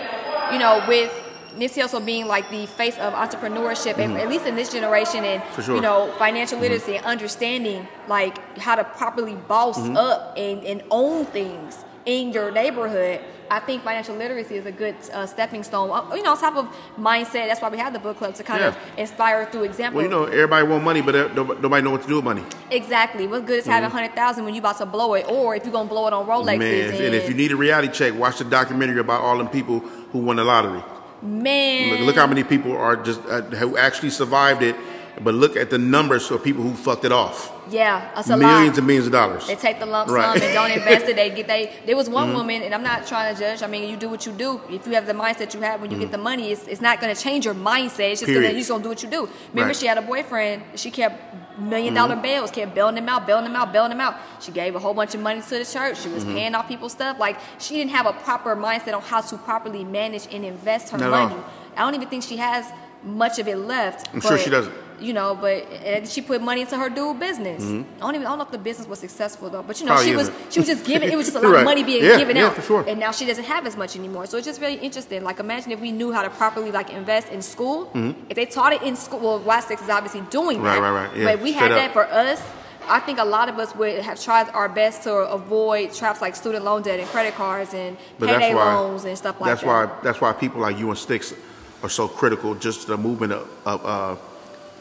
you 0.51 0.59
know, 0.59 0.83
with 0.87 1.11
Nipsey 1.57 1.81
also 1.81 1.99
being 1.99 2.27
like 2.27 2.49
the 2.49 2.65
face 2.65 2.97
of 2.97 3.13
entrepreneurship, 3.13 3.97
and 3.97 4.17
at 4.17 4.27
least 4.29 4.45
in 4.45 4.55
this 4.55 4.71
generation, 4.71 5.23
and 5.23 5.41
Mm-hmm. 5.41 5.53
Sure. 5.61 5.63
Mm-hmm. 5.63 5.75
you 5.75 5.81
know, 5.81 6.13
financial 6.17 6.59
literacy 6.59 6.97
and 6.97 7.05
understanding 7.05 7.87
like 8.07 8.35
how 8.57 8.75
to 8.75 8.83
properly 8.83 9.35
boss 9.47 9.77
Mm-hmm. 9.79 9.97
up 9.97 10.33
and, 10.37 10.63
and 10.65 10.83
own 10.91 11.25
things 11.25 11.83
in 12.05 12.31
your 12.31 12.51
neighborhood. 12.51 13.19
I 13.49 13.59
think 13.59 13.83
financial 13.83 14.15
literacy 14.15 14.55
is 14.55 14.65
a 14.65 14.71
good 14.71 14.95
uh, 15.13 15.27
stepping 15.27 15.61
stone. 15.63 15.91
Uh, 15.91 16.15
You 16.15 16.23
know, 16.23 16.35
type 16.35 16.55
of 16.55 16.67
mindset. 16.97 17.47
That's 17.47 17.61
why 17.61 17.69
we 17.69 17.77
have 17.77 17.93
the 17.93 17.99
book 17.99 18.17
club 18.17 18.33
to 18.35 18.43
kind 18.43 18.63
of 18.63 18.75
inspire 18.97 19.45
through 19.45 19.65
example. 19.65 19.97
Well, 19.97 20.05
you 20.05 20.09
know, 20.09 20.23
everybody 20.25 20.65
want 20.67 20.83
money, 20.83 21.01
but 21.01 21.15
uh, 21.15 21.27
nobody 21.35 21.83
know 21.83 21.91
what 21.91 22.01
to 22.01 22.07
do 22.07 22.15
with 22.15 22.25
money. 22.25 22.43
exactly. 22.71 23.27
What's 23.27 23.45
good 23.45 23.59
is 23.59 23.65
having 23.67 23.85
a 23.85 23.89
hundred 23.89 24.15
thousand 24.15 24.45
when 24.45 24.55
you 24.55 24.61
about 24.61 24.79
to 24.79 24.87
blow 24.87 25.13
it, 25.13 25.27
or 25.29 25.55
if 25.55 25.63
you're 25.63 25.71
gonna 25.71 25.87
blow 25.87 26.07
it 26.07 26.13
on 26.13 26.25
Rolexes. 26.25 26.57
Man, 26.57 26.93
and, 26.93 27.03
and 27.05 27.15
if 27.15 27.29
you 27.29 27.35
need 27.35 27.51
a 27.51 27.55
reality 27.55 27.89
check, 27.93 28.15
watch 28.15 28.39
the 28.39 28.45
documentary 28.45 28.99
about 28.99 29.21
all 29.21 29.37
them 29.37 29.47
people 29.47 29.79
who 30.11 30.19
won 30.19 30.37
the 30.37 30.43
lottery. 30.43 30.81
man, 31.21 31.91
Look, 31.91 31.99
look 32.07 32.15
how 32.15 32.27
many 32.27 32.43
people 32.43 32.75
are 32.75 32.95
just 32.95 33.21
uh, 33.27 33.41
who 33.41 33.77
actually 33.77 34.09
survived 34.09 34.63
it, 34.63 34.75
but 35.23 35.33
look 35.35 35.55
at 35.55 35.69
the 35.69 35.77
numbers 35.77 36.29
of 36.31 36.43
people 36.43 36.63
who 36.63 36.73
fucked 36.73 37.05
it 37.05 37.11
off. 37.11 37.51
Yeah, 37.69 38.11
that's 38.15 38.29
a 38.29 38.37
Millions 38.37 38.69
lot. 38.69 38.77
and 38.77 38.87
millions 38.87 39.05
of 39.07 39.11
dollars. 39.11 39.47
They 39.47 39.55
take 39.55 39.79
the 39.79 39.85
lump 39.85 40.09
Right. 40.09 40.23
Mm-hmm. 40.25 40.37
sum 40.39 40.43
and 40.47 40.53
don't 40.53 40.71
invest 40.71 41.05
it. 41.09 41.15
They 41.15 41.29
get 41.37 41.47
they. 41.47 41.73
There 41.85 41.95
was 41.95 42.09
one 42.09 42.33
woman, 42.33 42.61
and 42.61 42.73
I'm 42.75 42.83
not 42.83 43.07
trying 43.07 43.33
to 43.33 43.39
judge. 43.39 43.63
I 43.63 43.67
mean, 43.67 43.89
you 43.89 43.97
do 43.97 44.09
what 44.09 44.25
you 44.25 44.31
do. 44.31 44.61
If 44.69 44.85
you 44.85 44.93
have 44.93 45.07
the 45.07 45.13
mindset 45.13 45.53
you 45.53 45.61
have 45.61 45.81
when 45.81 45.89
you 45.91 45.97
get 45.97 46.11
the 46.11 46.17
money, 46.17 46.51
it's, 46.51 46.67
it's 46.67 46.81
not 46.81 47.01
going 47.01 47.13
to 47.15 47.19
change 47.21 47.45
your 47.45 47.55
mindset. 47.55 48.11
It's 48.11 48.21
just 48.21 48.25
gonna, 48.33 48.35
Mm-hmm. 48.35 48.41
Period. 48.41 48.51
you're 48.51 48.59
just 48.59 48.69
going 48.69 48.81
to 48.81 48.85
do 48.85 48.89
what 48.89 49.03
you 49.03 49.09
do. 49.09 49.29
Remember, 49.49 49.67
Right. 49.69 49.75
she 49.75 49.87
had 49.87 49.97
a 49.97 50.01
boyfriend. 50.01 50.63
She 50.75 50.91
kept 50.91 51.59
million 51.59 51.93
dollar 51.93 52.13
Mm-hmm. 52.15 52.21
bills, 52.23 52.51
kept 52.51 52.75
bailing 52.75 52.95
them 52.95 53.09
out, 53.09 53.25
bailing 53.25 53.45
them 53.45 53.55
out, 53.55 53.71
bailing 53.73 53.89
them 53.89 54.01
out. 54.01 54.15
She 54.41 54.51
gave 54.51 54.75
a 54.75 54.79
whole 54.79 54.93
bunch 54.93 55.15
of 55.15 55.21
money 55.21 55.41
to 55.41 55.49
the 55.49 55.65
church. 55.65 55.99
She 56.01 56.09
was 56.09 56.23
Mm-hmm. 56.23 56.35
paying 56.35 56.55
off 56.55 56.67
people's 56.67 56.91
stuff. 56.91 57.17
Like 57.19 57.37
she 57.59 57.75
didn't 57.75 57.91
have 57.91 58.05
a 58.05 58.13
proper 58.13 58.55
mindset 58.55 58.93
on 58.93 59.01
how 59.01 59.21
to 59.21 59.37
properly 59.37 59.83
manage 59.83 60.27
and 60.33 60.45
invest 60.45 60.89
her 60.89 60.97
Not 60.97 61.09
money. 61.11 61.41
I 61.77 61.81
don't 61.81 61.95
even 61.95 62.07
think 62.09 62.23
she 62.23 62.37
has 62.37 62.65
much 63.03 63.39
of 63.39 63.47
it 63.47 63.57
left. 63.57 64.09
I'm 64.13 64.21
sure 64.21 64.37
she 64.37 64.49
doesn't. 64.49 64.73
You 64.99 65.13
know, 65.13 65.35
but 65.35 65.63
and 65.85 66.07
she 66.07 66.21
put 66.21 66.41
money 66.41 66.61
into 66.61 66.77
her 66.77 66.89
dude 66.89 67.19
business. 67.19 67.61
I 67.63 67.83
don't 67.99 68.15
even 68.15 68.25
I 68.27 68.29
don't 68.29 68.37
know 68.39 68.45
if 68.45 68.51
the 68.51 68.57
business 68.57 68.87
was 68.87 68.99
successful 68.99 69.49
though, 69.49 69.63
but 69.63 69.79
you 69.79 69.85
know, 69.85 69.93
Probably 69.93 70.09
she 70.11 70.15
was 70.15 70.29
isn't. 70.29 70.53
she 70.53 70.59
was 70.59 70.67
just 70.67 70.85
giving. 70.85 71.09
It 71.11 71.15
was 71.15 71.27
just 71.27 71.37
a 71.37 71.39
lot 71.45 71.51
Right. 71.51 71.59
of 71.59 71.65
money 71.65 71.83
being 71.83 72.03
Yeah, 72.03 72.17
given 72.17 72.35
yeah, 72.37 72.47
out, 72.47 72.63
sure. 72.63 72.83
and 72.87 72.99
now 72.99 73.11
she 73.11 73.25
doesn't 73.25 73.43
have 73.45 73.65
as 73.67 73.75
much 73.77 73.95
anymore. 73.95 74.25
So 74.27 74.37
it's 74.37 74.45
just 74.47 74.61
really 74.61 74.75
interesting. 74.77 75.23
Like, 75.23 75.39
imagine 75.39 75.71
if 75.71 75.79
we 75.79 75.91
knew 75.91 76.11
how 76.11 76.23
to 76.23 76.29
properly 76.29 76.71
like 76.71 76.89
invest 76.91 77.29
in 77.29 77.41
school. 77.41 77.89
If 78.29 78.35
they 78.35 78.45
taught 78.45 78.73
it 78.73 78.81
in 78.81 78.95
school, 78.95 79.19
well, 79.19 79.39
Y 79.39 79.59
Six 79.61 79.81
is 79.81 79.89
obviously 79.89 80.21
doing 80.29 80.57
Mm-hmm. 80.57 80.65
Right, 80.65 80.81
that. 80.81 80.89
right, 80.91 81.07
right. 81.09 81.17
Yeah, 81.17 81.25
but 81.35 81.41
we 81.43 81.51
had 81.53 81.65
straight 81.71 81.75
that 81.77 81.93
for 81.93 82.05
us. 82.05 82.41
I 82.87 82.99
think 82.99 83.17
a 83.17 83.25
lot 83.25 83.49
of 83.49 83.57
us 83.57 83.75
would 83.75 83.97
have 84.03 84.21
tried 84.21 84.47
our 84.49 84.69
best 84.69 85.03
to 85.03 85.11
avoid 85.13 85.91
traps 85.91 86.21
like 86.21 86.35
student 86.35 86.63
loan 86.63 86.83
debt 86.83 86.99
and 86.99 87.09
credit 87.09 87.33
cards 87.33 87.73
and 87.73 87.97
But 88.19 88.29
payday 88.29 88.53
why 88.53 88.75
loans 88.75 89.05
and 89.05 89.17
stuff 89.17 89.41
like 89.41 89.49
that's 89.49 89.61
that. 89.61 89.67
That's 89.67 89.91
why 89.95 90.03
that's 90.03 90.21
why 90.21 90.33
people 90.33 90.61
like 90.61 90.77
you 90.77 90.89
and 90.89 90.97
Sticks 90.97 91.33
are 91.81 91.89
so 91.89 92.07
critical. 92.07 92.53
Just 92.53 92.85
the 92.85 92.95
movement 92.95 93.33
of, 93.33 93.49
of 93.65 93.85
uh, 93.85 94.15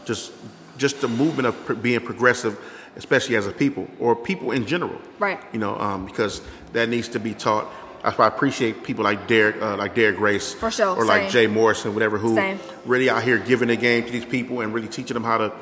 just 0.05 0.33
just 0.77 1.01
the 1.01 1.09
movement 1.09 1.47
of 1.47 1.65
pr- 1.67 1.75
being 1.75 2.01
progressive, 2.01 2.59
especially 2.97 3.37
as 3.37 3.47
a 3.47 3.53
people 3.53 3.89
or 4.01 4.17
people 4.17 4.51
in 4.53 4.67
general. 4.67 5.01
Right. 5.19 5.41
You 5.53 5.59
know, 5.61 5.77
um, 5.79 6.07
because 6.07 6.41
that 6.73 6.89
needs 6.89 7.09
to 7.11 7.21
be 7.21 7.35
taught. 7.35 7.67
That's 8.03 8.19
why 8.19 8.27
I 8.27 8.29
appreciate 8.29 8.83
people 8.85 9.03
like 9.05 9.27
Derek, 9.29 9.63
uh, 9.63 9.77
like 9.77 9.95
Derek 9.95 10.17
Grace, 10.17 10.53
For 10.53 10.71
sure, 10.71 10.95
or 10.97 11.07
like. 11.07 11.31
Jay 11.31 11.47
Morrison, 11.47 11.95
whatever, 11.95 12.19
who 12.19 12.35
Same. 12.35 12.59
really 12.85 13.09
out 13.09 13.23
here 13.23 13.39
giving 13.39 13.69
the 13.69 13.77
game 13.77 14.05
to 14.05 14.13
these 14.13 14.27
people 14.27 14.61
and 14.61 14.75
really 14.75 14.89
teaching 14.89 15.15
them 15.15 15.25
how 15.25 15.39
to 15.39 15.53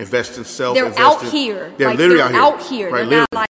invest 0.00 0.36
in 0.36 0.44
self. 0.44 0.74
they're 0.74 0.92
out 0.98 1.22
in- 1.22 1.30
here. 1.30 1.72
They're 1.76 1.88
like, 1.90 1.98
literally 1.98 2.22
they're 2.32 2.42
out 2.42 2.60
here. 2.62 2.90
Right, 2.90 3.02
Right, 3.02 3.10
they're 3.10 3.20
literally. 3.20 3.26
not 3.32 3.48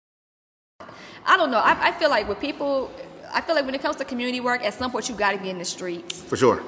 like. 0.81 0.89
I 1.25 1.37
don't 1.39 1.51
know. 1.51 1.59
I, 1.59 1.89
I 1.89 1.93
feel 1.93 2.11
like 2.11 2.29
with 2.29 2.41
people, 2.41 2.91
I 3.33 3.41
feel 3.41 3.55
like 3.55 3.65
when 3.65 3.75
it 3.75 3.81
comes 3.81 3.97
to 3.97 4.05
community 4.05 4.41
work, 4.41 4.63
at 4.65 4.75
some 4.75 4.91
point 4.91 5.09
you 5.09 5.15
got 5.15 5.33
to 5.33 5.39
be 5.39 5.49
in 5.49 5.59
the 5.59 5.65
streets. 5.65 6.21
for 6.21 6.37
sure. 6.37 6.63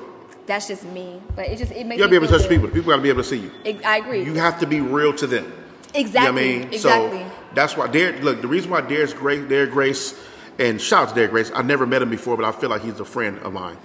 That's 0.46 0.68
just 0.68 0.84
me, 0.84 1.20
but 1.34 1.46
it 1.48 1.56
just 1.58 1.72
it 1.72 1.86
makes 1.86 1.98
You 1.98 2.04
gotta 2.04 2.10
be 2.10 2.16
able 2.16 2.26
to 2.26 2.32
touch 2.32 2.42
good. 2.42 2.50
people. 2.60 2.68
People 2.68 2.90
gotta 2.90 3.02
be 3.02 3.08
able 3.08 3.22
to 3.22 3.28
see 3.28 3.38
you. 3.38 3.50
I 3.84 3.98
agree. 3.98 4.24
You 4.24 4.34
have 4.34 4.60
to 4.60 4.66
be 4.66 4.80
real 4.80 5.12
to 5.14 5.26
them. 5.26 5.50
exactly. 5.94 6.02
You 6.02 6.12
know 6.12 6.32
what 6.32 6.40
I 6.40 6.64
mean? 6.66 6.72
Exactly. 6.74 7.18
So 7.20 7.30
that's 7.54 7.76
why 7.76 7.86
Derek, 7.88 8.22
look, 8.22 8.42
the 8.42 8.48
reason 8.48 8.70
why 8.70 8.80
Derek's 8.82 9.12
great, 9.14 9.48
Derek 9.48 9.70
Grace, 9.70 10.14
and 10.58 10.80
shout 10.80 11.04
out 11.04 11.08
to 11.10 11.14
Derek 11.14 11.30
Grace, 11.30 11.50
I 11.54 11.62
never 11.62 11.86
met 11.86 12.02
him 12.02 12.10
before, 12.10 12.36
but 12.36 12.44
I 12.44 12.52
feel 12.52 12.68
like 12.70 12.82
he's 12.82 13.00
a 13.00 13.04
friend 13.04 13.38
of 13.38 13.52
mine. 13.52 13.76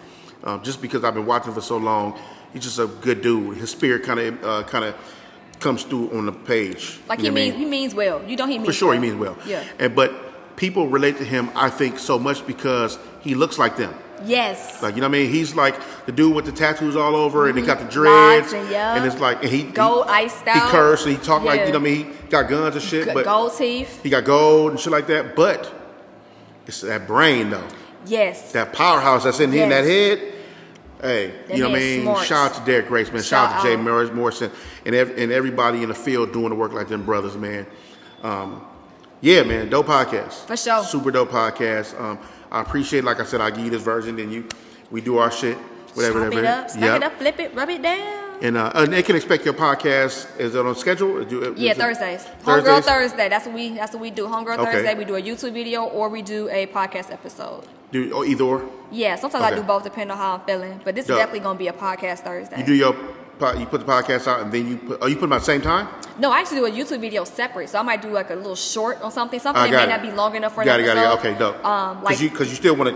Um, 0.44 0.62
just 0.64 0.82
because 0.82 1.04
I've 1.04 1.14
been 1.14 1.26
watching 1.26 1.54
for 1.54 1.62
so 1.62 1.78
long, 1.78 2.18
he's 2.54 2.64
just 2.64 2.80
a 2.80 2.88
good 2.88 3.22
dude. 3.22 3.58
His 3.58 3.70
spirit 3.72 4.04
kind 4.04 4.20
of 4.20 4.44
uh, 4.44 4.64
kind 4.64 4.86
of 4.86 4.96
comes 5.60 5.84
through 5.84 6.12
on 6.18 6.26
the 6.26 6.32
page. 6.32 7.00
like 7.08 7.20
You 7.20 7.26
he 7.26 7.30
know 7.30 7.34
what 7.34 7.40
I 7.40 7.44
means 7.44 7.54
mean? 7.56 7.64
he 7.66 7.70
means 7.70 7.94
well. 7.96 8.24
You 8.26 8.36
don't 8.38 8.50
he 8.50 8.58
means 8.58 8.68
For 8.68 8.74
sure, 8.74 8.94
he 8.94 9.00
means 9.00 9.16
well. 9.16 9.38
Yeah. 9.46 9.64
And 9.78 9.96
but 9.96 10.56
people 10.58 10.88
relate 10.88 11.18
to 11.18 11.26
him, 11.26 11.50
I 11.56 11.70
think, 11.70 12.00
so 12.00 12.18
much 12.20 12.46
because 12.48 12.98
he 13.22 13.36
looks 13.36 13.58
like 13.58 13.78
them. 13.78 13.94
Yes. 14.26 14.82
Like 14.84 14.96
you 14.96 15.02
know 15.02 15.08
what 15.08 15.16
I 15.18 15.20
mean? 15.22 15.32
He's 15.32 15.56
like 15.56 15.76
the 16.06 16.12
dude 16.12 16.36
with 16.36 16.46
the 16.46 16.52
tattoos 16.52 16.96
all 16.96 17.16
over, 17.16 17.48
and 17.48 17.58
he 17.58 17.66
got 17.66 17.80
the 17.80 17.86
dreads, 17.86 18.54
and 18.54 18.70
yeah. 18.70 18.96
and 18.96 19.06
it's 19.06 19.20
like 19.20 19.42
and 19.44 19.52
he 19.52 19.64
Gold 19.64 20.06
he, 20.08 20.12
iced 20.12 20.40
He 20.48 20.60
cursed 20.60 21.06
and 21.06 21.16
he 21.18 21.22
talked 21.24 21.46
like 21.46 21.62
you 21.62 21.66
know 21.68 21.80
what 21.80 21.88
I 21.90 21.94
mean? 21.94 22.06
He 22.24 22.28
got 22.30 22.50
guns 22.50 22.76
and 22.76 22.84
shit, 22.84 23.08
G- 23.08 23.14
but 23.14 23.26
gold 23.26 23.54
teeth. 23.58 24.02
he 24.04 24.10
got 24.10 24.26
gold 24.26 24.72
and 24.72 24.80
shit 24.80 24.92
like 24.92 25.08
that. 25.08 25.36
But 25.36 25.74
it's 26.68 26.82
that 26.82 27.08
brain 27.08 27.50
though, 27.50 27.68
Yes. 28.06 28.52
that 28.54 28.74
powerhouse 28.74 29.24
that's 29.24 29.40
in, 29.40 29.54
in 29.54 29.70
that 29.70 29.84
head. 29.86 30.34
Hey, 31.02 31.34
That 31.48 31.56
you 31.58 31.64
know 31.64 31.70
what 31.70 31.78
I 31.78 31.82
mean? 31.82 32.02
smart. 32.02 32.26
Shout 32.28 32.52
out 32.52 32.58
to 32.58 32.66
Derek 32.70 32.88
Grace, 32.88 33.08
man. 33.12 33.22
Shout, 33.22 33.50
Shout 33.50 33.56
out 33.56 33.62
to 33.64 33.68
Jay 33.70 33.74
out. 33.76 33.80
Morris, 33.84 34.12
Morrison 34.12 34.52
and 34.86 34.94
ev- 34.94 35.18
and 35.18 35.32
everybody 35.32 35.82
in 35.82 35.88
the 35.90 35.96
field 35.96 36.34
doing 36.34 36.50
the 36.50 36.56
work 36.56 36.74
like 36.74 36.90
them 36.90 37.06
brothers, 37.06 37.38
man. 37.38 37.66
Um, 38.22 38.66
yeah, 39.22 39.44
man, 39.44 39.70
dope 39.70 39.86
podcast. 39.88 40.46
For 40.46 40.58
sure. 40.58 40.84
Super 40.84 41.12
dope 41.12 41.30
podcast. 41.30 42.00
Um, 42.00 42.20
I 42.52 42.62
appreciate, 42.62 43.04
like 43.04 43.20
I 43.20 43.26
said, 43.26 43.42
I 43.42 43.52
give 43.52 43.66
you 43.66 43.72
this 43.72 43.84
version, 43.84 44.16
then 44.16 44.32
you, 44.32 44.48
we 44.92 45.02
do 45.02 45.18
our 45.18 45.32
shit, 45.32 45.58
whatever. 45.94 46.20
Chop 46.26 46.34
whatever. 46.34 46.40
it 46.40 46.46
up, 46.46 46.70
stack 46.70 46.82
Yep. 46.84 46.96
it 46.98 47.04
up, 47.04 47.14
flip 47.18 47.40
it, 47.40 47.56
rub 47.56 47.70
it 47.70 47.82
down. 47.82 48.26
And 48.42 48.56
uh, 48.58 48.72
and 48.74 48.94
they 48.94 49.04
can 49.04 49.18
expect 49.18 49.44
your 49.44 49.54
podcast. 49.54 50.40
Is 50.40 50.56
it 50.56 50.66
on 50.66 50.74
schedule? 50.76 51.26
Do- 51.26 51.54
Yeah, 51.58 51.74
Thursdays. 51.74 52.26
Homegirl 52.46 52.84
Thursday. 52.86 53.28
That's 53.28 53.46
what 53.46 53.54
we. 53.54 53.72
That's 53.76 53.92
what 53.94 54.02
we 54.02 54.12
do. 54.12 54.28
Homegirl 54.28 54.60
Okay. 54.60 54.72
Thursday. 54.72 54.96
We 54.96 55.04
do 55.04 55.16
a 55.16 55.22
YouTube 55.22 55.52
video 55.52 55.84
or 55.84 56.08
we 56.08 56.22
do 56.22 56.48
a 56.50 56.66
podcast 56.68 57.12
episode. 57.12 57.66
Do 57.92 58.10
or 58.14 58.26
either 58.26 58.46
or. 58.46 58.70
Yeah, 58.92 59.18
sometimes 59.18 59.44
I 59.44 59.54
do 59.56 59.62
both 59.62 59.84
depending 59.84 60.12
on 60.12 60.18
how 60.18 60.36
I'm 60.36 60.42
feeling. 60.46 60.80
But 60.86 60.96
this 60.96 61.06
Dope. 61.08 61.16
is 61.18 61.20
definitely 61.20 61.42
gonna 61.42 61.60
be 61.60 61.68
a 61.68 61.74
podcast 61.74 62.20
Thursday. 62.20 62.60
You 62.60 62.66
do 62.66 62.74
your 62.74 62.96
you 63.60 63.66
put 63.66 63.80
the 63.86 63.92
podcast 63.92 64.28
out 64.28 64.42
and 64.42 64.52
then 64.52 64.68
you 64.68 64.78
put, 64.78 65.00
oh 65.02 65.08
you 65.08 65.16
put 65.16 65.22
them 65.22 65.34
at 65.34 65.40
the 65.40 65.46
same 65.46 65.62
time. 65.62 65.88
no, 66.20 66.32
I 66.32 66.40
actually 66.40 66.58
do 66.60 66.66
a 66.66 66.72
YouTube 66.72 67.00
video 67.02 67.24
separate. 67.24 67.70
So 67.70 67.80
I 67.80 67.82
might 67.84 68.02
do 68.02 68.10
like 68.10 68.30
a 68.30 68.36
little 68.36 68.56
short 68.56 69.00
or 69.04 69.12
something. 69.12 69.40
Something 69.40 69.72
that 69.72 69.78
may 69.78 69.84
it. 69.84 69.90
not 69.96 70.02
be 70.02 70.12
long 70.12 70.36
enough 70.36 70.54
for 70.56 70.64
got 70.66 70.80
it, 70.80 70.84
got 70.86 70.98
episode. 70.98 71.28
it. 71.28 71.32
Okay, 71.32 71.40
dope. 71.40 71.66
Um, 71.66 72.00
Because 72.00 72.06
like 72.12 72.22
you 72.22 72.30
because 72.30 72.50
you 72.50 72.56
still 72.56 72.76
want 72.76 72.90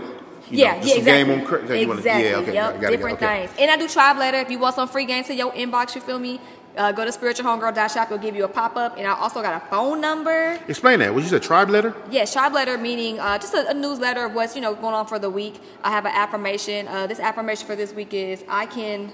you 0.50 0.58
yeah, 0.58 0.72
know, 0.72 0.86
yeah, 0.86 0.94
exactly. 0.96 1.04
game 1.04 1.30
on 1.30 1.38
you 1.80 1.88
wanna- 1.88 1.98
exactly. 2.00 2.24
yeah, 2.28 2.36
okay, 2.36 2.52
yep. 2.54 2.54
got 2.54 2.74
it, 2.74 2.80
got 2.82 2.90
Different 2.90 3.22
okay. 3.22 3.46
things. 3.46 3.58
And 3.58 3.70
I 3.70 3.76
do 3.78 3.88
tribe 3.88 4.18
letter. 4.18 4.36
If 4.38 4.50
you 4.50 4.58
want 4.58 4.74
some 4.74 4.88
free 4.88 5.06
games 5.06 5.26
to 5.28 5.34
your 5.34 5.50
inbox, 5.52 5.94
you 5.94 6.02
feel 6.02 6.18
me? 6.18 6.38
Uh, 6.76 6.90
go 6.92 7.04
to 7.04 7.10
spiritualhomegirl.shop. 7.12 8.10
It'll 8.10 8.18
give 8.18 8.34
you 8.34 8.44
a 8.44 8.48
pop 8.48 8.76
up, 8.76 8.98
and 8.98 9.06
I 9.06 9.12
also 9.14 9.40
got 9.42 9.62
a 9.62 9.64
phone 9.68 10.00
number. 10.00 10.58
Explain 10.68 10.98
that. 10.98 11.14
What 11.14 11.22
you 11.22 11.28
said, 11.28 11.42
tribe 11.42 11.70
letter? 11.70 11.94
Yeah, 12.10 12.24
tribe 12.24 12.52
letter 12.52 12.76
meaning 12.76 13.20
uh, 13.20 13.38
just 13.38 13.54
a, 13.54 13.70
a 13.70 13.74
newsletter 13.74 14.24
of 14.26 14.34
what's 14.34 14.54
you 14.56 14.60
know 14.60 14.74
going 14.74 14.92
on 14.92 15.06
for 15.06 15.18
the 15.20 15.30
week. 15.30 15.60
I 15.84 15.90
have 15.92 16.04
an 16.04 16.12
affirmation. 16.14 16.88
Uh, 16.88 17.06
this 17.06 17.20
affirmation 17.20 17.66
for 17.66 17.76
this 17.76 17.92
week 17.94 18.12
is 18.12 18.44
I 18.48 18.66
can 18.66 19.12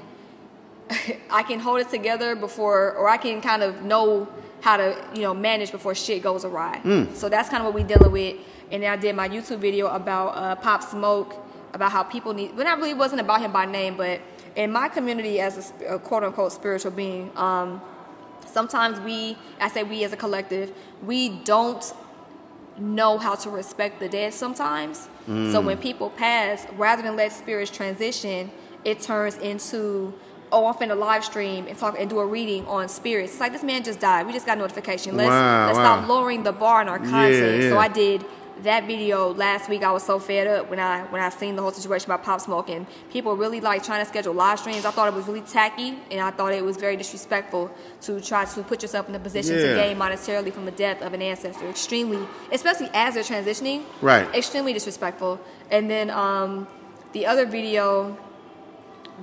I 1.30 1.42
can 1.42 1.60
hold 1.60 1.80
it 1.80 1.88
together 1.90 2.34
before, 2.36 2.92
or 2.94 3.08
I 3.08 3.16
can 3.16 3.40
kind 3.40 3.62
of 3.62 3.82
know 3.82 4.28
how 4.60 4.76
to 4.76 4.96
you 5.14 5.22
know 5.22 5.34
manage 5.34 5.70
before 5.72 5.94
shit 5.94 6.22
goes 6.22 6.44
awry. 6.44 6.80
So 7.14 7.28
that's 7.28 7.48
kind 7.48 7.62
of 7.62 7.66
what 7.66 7.74
we 7.74 7.82
dealing 7.82 8.12
with. 8.12 8.36
And 8.70 8.82
then 8.82 8.90
I 8.92 8.96
did 8.96 9.16
my 9.16 9.28
YouTube 9.28 9.58
video 9.58 9.88
about 9.88 10.28
uh, 10.36 10.54
Pop 10.56 10.82
Smoke, 10.82 11.34
about 11.72 11.90
how 11.92 12.02
people 12.02 12.32
need. 12.34 12.54
Well, 12.56 12.64
not 12.64 12.78
really 12.78 12.94
wasn't 12.94 13.20
about 13.20 13.40
him 13.40 13.52
by 13.52 13.66
name, 13.66 13.96
but 13.96 14.20
in 14.54 14.70
my 14.72 14.88
community 14.88 15.40
as 15.40 15.72
a, 15.80 15.94
a 15.94 15.98
quote 15.98 16.24
unquote 16.24 16.52
spiritual 16.52 16.92
being. 16.92 17.30
Um, 17.36 17.80
sometimes 18.46 18.98
we 19.00 19.36
i 19.60 19.68
say 19.68 19.82
we 19.82 20.02
as 20.04 20.12
a 20.12 20.16
collective 20.16 20.72
we 21.04 21.28
don't 21.44 21.92
know 22.78 23.18
how 23.18 23.34
to 23.34 23.50
respect 23.50 24.00
the 24.00 24.08
dead 24.08 24.32
sometimes 24.32 25.08
so 25.52 25.60
when 25.60 25.76
people 25.78 26.10
pass 26.10 26.66
rather 26.76 27.02
than 27.02 27.14
let 27.14 27.30
spirits 27.30 27.70
transition 27.70 28.50
it 28.84 29.00
turns 29.00 29.36
into 29.36 30.12
oh 30.52 30.66
i'm 30.66 30.74
finna 30.74 30.96
live 30.96 31.24
stream 31.24 31.66
and 31.66 31.78
talk 31.78 31.96
and 31.98 32.10
do 32.10 32.18
a 32.18 32.26
reading 32.26 32.66
on 32.66 32.88
spirits 32.88 33.32
it's 33.32 33.40
like 33.40 33.52
this 33.52 33.62
man 33.62 33.82
just 33.82 34.00
died 34.00 34.26
we 34.26 34.32
just 34.32 34.46
got 34.46 34.58
notification 34.58 35.16
let's 35.16 35.28
Wow, 35.28 35.66
let's 35.66 35.78
wow. 35.78 35.96
stop 35.98 36.08
lowering 36.08 36.42
the 36.42 36.52
bar 36.52 36.82
in 36.82 36.88
our 36.88 36.98
content 36.98 37.62
so 37.62 37.74
yeah. 37.74 37.78
i 37.78 37.88
did 37.88 38.24
that 38.62 38.86
video 38.86 39.32
last 39.32 39.68
week 39.68 39.82
I 39.82 39.92
was 39.92 40.02
so 40.02 40.18
fed 40.18 40.46
up 40.46 40.70
when 40.70 40.78
I 40.78 41.02
when 41.04 41.22
I 41.22 41.30
seen 41.30 41.56
the 41.56 41.62
whole 41.62 41.72
situation 41.72 42.10
about 42.10 42.24
Pop 42.24 42.40
smoking. 42.40 42.86
people 43.10 43.36
really 43.36 43.60
like 43.60 43.82
trying 43.82 44.02
to 44.04 44.08
schedule 44.08 44.34
live 44.34 44.58
streams. 44.58 44.84
I 44.84 44.90
thought 44.90 45.08
it 45.08 45.14
was 45.14 45.26
really 45.26 45.40
tacky 45.40 45.98
and 46.10 46.20
I 46.20 46.30
thought 46.30 46.52
it 46.52 46.64
was 46.64 46.76
very 46.76 46.96
disrespectful 46.96 47.70
to 48.02 48.20
try 48.20 48.44
to 48.44 48.62
put 48.62 48.82
yourself 48.82 49.08
in 49.08 49.14
a 49.14 49.18
position 49.18 49.56
to 49.56 49.74
gain 49.74 49.96
monetarily 49.96 50.52
from 50.52 50.64
the 50.64 50.72
death 50.72 51.02
of 51.02 51.14
an 51.14 51.22
ancestor. 51.22 51.68
Extremely, 51.68 52.26
especially 52.52 52.90
as 52.92 53.14
they're 53.14 53.22
transitioning. 53.22 53.84
Right. 54.00 54.32
Extremely 54.34 54.72
disrespectful. 54.72 55.40
And 55.70 55.90
then 55.90 56.10
um, 56.10 56.66
the 57.12 57.26
other 57.26 57.46
video 57.46 58.16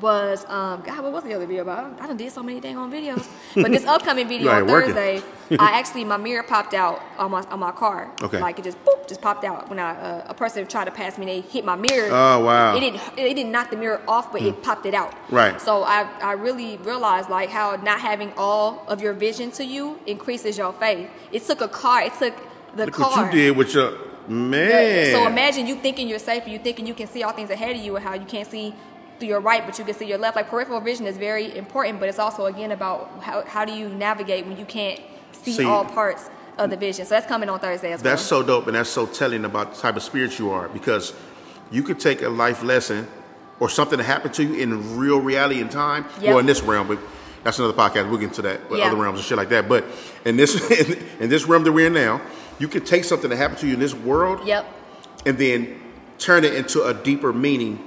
was 0.02 0.46
um, 0.48 0.82
God, 0.82 1.04
what 1.04 1.14
was 1.14 1.24
the 1.24 1.34
other 1.34 1.46
video 1.46 1.64
about? 1.64 2.00
I 2.02 2.08
done 2.08 2.18
did 2.18 2.32
so 2.32 2.44
many 2.44 2.60
dang 2.60 2.78
on 2.78 2.92
videos. 2.92 3.28
But 3.56 3.72
this 3.72 3.86
upcoming 3.86 4.28
video 4.28 4.52
on. 4.52 4.68
Thursday, 4.68 5.22
I 5.52 5.80
actually 5.80 6.04
my 6.04 6.18
mirror 6.18 6.44
popped 6.44 6.74
out 6.74 7.02
on 7.18 7.32
my 7.32 7.42
on 7.44 7.60
my 7.60 7.72
car. 7.72 8.12
Okay. 8.22 8.40
Like 8.40 8.60
it 8.60 8.66
just 8.66 8.84
boop, 8.86 9.08
just 9.08 9.22
popped 9.22 9.44
out 9.44 9.70
when 9.70 9.80
I 9.80 9.92
uh, 9.92 10.26
a 10.28 10.34
person 10.34 10.66
tried 10.68 10.86
to 10.86 10.92
pass 10.92 11.18
me. 11.18 11.26
They 11.26 11.42
hit 11.42 11.66
my 11.66 11.76
mirror. 11.76 12.10
Oh, 12.12 12.46
wow. 12.46 12.72
Hmm. 12.72 12.78
It 12.78 12.80
didn't 12.82 13.02
it 13.18 13.34
didn't 13.36 13.52
knock 13.52 13.70
the 13.72 13.78
mirror 13.78 14.02
off, 14.08 14.32
but 14.32 14.42
it 14.42 14.62
popped 14.64 14.86
it 14.86 14.94
out. 14.94 15.14
Right. 15.30 15.60
So 15.60 15.84
I 15.84 16.10
I 16.22 16.34
really 16.34 16.78
realized 16.78 17.30
like 17.30 17.50
how 17.50 17.76
not 17.78 18.00
having 18.00 18.34
all 18.38 18.84
of 18.88 19.02
your 19.02 19.14
vision 19.14 19.52
to 19.52 19.64
you 19.64 20.00
increases 20.06 20.58
your 20.58 20.74
faith. 20.74 21.10
It 21.32 21.44
took 21.46 21.62
a 21.62 21.68
car. 21.68 22.02
It 22.04 22.14
took 22.20 22.36
the 22.76 22.86
Look 22.86 22.94
car. 22.96 23.26
what 23.26 23.34
you 23.34 23.42
did 23.42 23.58
with 23.58 23.74
your 23.74 23.94
man. 24.28 25.12
So 25.12 25.28
imagine 25.28 25.68
you 25.68 25.76
thinking 25.76 26.08
you're 26.08 26.20
safe, 26.20 26.44
and 26.44 26.52
you 26.52 26.60
thinking 26.60 26.86
you 26.86 26.94
can 26.94 27.08
see 27.08 27.24
all 27.24 27.34
things 27.34 27.50
ahead 27.50 27.76
of 27.76 27.82
you, 27.82 27.96
and 27.96 28.04
how 28.06 28.14
you 28.14 28.26
can't 28.26 28.50
see 28.50 28.74
through 29.20 29.28
your 29.30 29.40
right, 29.40 29.66
but 29.66 29.78
you 29.80 29.86
can 29.86 29.94
see 29.94 30.06
your 30.08 30.18
left. 30.18 30.36
Like 30.36 30.50
peripheral 30.50 30.80
vision 30.82 31.06
is 31.08 31.18
very 31.18 31.56
important, 31.58 32.00
but 32.00 32.10
it's 32.10 32.20
also 32.20 32.46
again 32.46 32.72
about 32.72 33.10
how, 33.22 33.44
how 33.44 33.66
do 33.66 33.74
you 33.74 33.90
navigate 33.90 34.46
when 34.46 34.58
you 34.58 34.66
can't 34.66 35.00
see, 35.32 35.54
See- 35.54 35.66
all 35.66 35.86
parts 35.86 36.30
of 36.58 36.70
the 36.70 36.78
vision. 36.78 37.06
So 37.06 37.16
that's 37.16 37.28
coming 37.28 37.50
on 37.50 37.60
Thursday 37.60 37.92
as 37.94 38.02
That's 38.02 38.30
well. 38.32 38.42
That's 38.42 38.48
so 38.50 38.60
dope, 38.62 38.68
and 38.68 38.76
that's 38.76 38.90
so 38.90 39.06
telling 39.06 39.46
about 39.46 39.76
the 39.76 39.82
type 39.82 39.96
of 39.96 40.04
spirit 40.04 40.40
you 40.40 40.50
are 40.50 40.68
because 40.70 41.14
you 41.72 41.84
could 41.84 42.00
take 42.00 42.22
a 42.22 42.30
life 42.30 42.64
lesson 42.64 43.08
or 43.60 43.70
something 43.70 43.98
that 43.98 44.06
happened 44.06 44.34
to 44.36 44.44
you 44.44 44.56
in 44.56 44.98
real 44.98 45.20
reality 45.20 45.62
and 45.62 45.70
time, 45.70 46.06
Yep. 46.22 46.36
or 46.36 46.40
in 46.40 46.46
this 46.46 46.62
realm, 46.64 46.88
but 46.88 47.00
that's 47.44 47.60
another 47.60 47.74
podcast. 47.74 48.10
We'll 48.10 48.20
get 48.20 48.30
into 48.30 48.42
that 48.44 48.70
with 48.70 48.80
Yeah. 48.80 48.88
other 48.88 48.96
realms 48.98 49.20
and 49.20 49.26
shit 49.28 49.38
like 49.38 49.50
that. 49.50 49.68
But 49.70 49.86
in 50.26 50.36
this 50.38 50.56
in 51.20 51.30
this 51.30 51.46
realm 51.46 51.64
that 51.64 51.72
we're 51.72 51.88
in 51.88 51.94
now, 51.94 52.22
you 52.60 52.68
could 52.68 52.86
take 52.86 53.04
something 53.04 53.30
that 53.30 53.36
happened 53.38 53.60
to 53.60 53.68
you 53.68 53.74
in 53.76 53.80
this 53.80 53.94
world 53.94 54.46
Yep. 54.48 54.66
and 55.28 55.38
then 55.38 55.80
turn 56.18 56.44
it 56.44 56.56
into 56.56 56.84
a 56.84 56.94
deeper 56.94 57.32
meaning, 57.34 57.80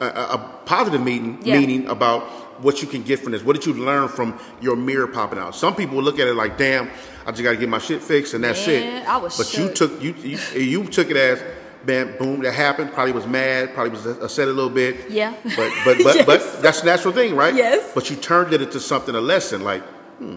a, 0.00 0.04
a, 0.04 0.38
positive 0.64 1.00
meaning, 1.02 1.38
Yeah. 1.42 1.58
meaning 1.58 1.86
about 1.86 2.22
what 2.62 2.82
you 2.82 2.88
can 2.88 3.02
get 3.02 3.20
from 3.20 3.32
this. 3.32 3.42
What 3.42 3.54
did 3.56 3.64
you 3.66 3.72
learn 3.74 4.08
from 4.08 4.38
your 4.60 4.76
mirror 4.76 5.06
popping 5.06 5.38
out? 5.38 5.54
Some 5.54 5.74
people 5.74 6.02
look 6.02 6.18
at 6.18 6.26
it 6.26 6.34
like, 6.34 6.58
"Damn, 6.58 6.90
I 7.26 7.30
just 7.30 7.42
got 7.42 7.50
to 7.50 7.56
get 7.56 7.68
my 7.68 7.78
shit 7.78 8.02
fixed 8.02 8.34
and 8.34 8.42
that's 8.44 8.66
Man, 8.66 9.02
it." 9.02 9.08
I 9.08 9.16
was 9.16 9.36
but 9.36 9.56
you 9.56 9.72
took 9.72 10.02
you, 10.02 10.14
you 10.22 10.38
you 10.60 10.84
took 10.84 11.10
it 11.10 11.16
as, 11.16 11.42
"Man, 11.86 12.16
boom, 12.18 12.40
that 12.42 12.52
happened." 12.54 12.92
Probably 12.92 13.12
was 13.12 13.26
mad. 13.26 13.74
Probably 13.74 13.90
was 13.92 14.04
upset 14.06 14.48
a 14.48 14.52
little 14.52 14.70
bit. 14.70 15.08
Yeah. 15.10 15.34
But 15.56 15.72
but 15.84 15.98
but 16.02 16.14
Yes. 16.16 16.26
but 16.26 16.62
that's 16.62 16.82
a 16.82 16.86
natural 16.86 17.14
thing, 17.14 17.36
right? 17.36 17.54
Yes. 17.54 17.92
But 17.94 18.10
you 18.10 18.16
turned 18.16 18.52
it 18.52 18.60
into 18.62 18.80
something, 18.80 19.14
a 19.14 19.20
lesson, 19.20 19.62
like, 19.62 19.82
hmm, 20.18 20.36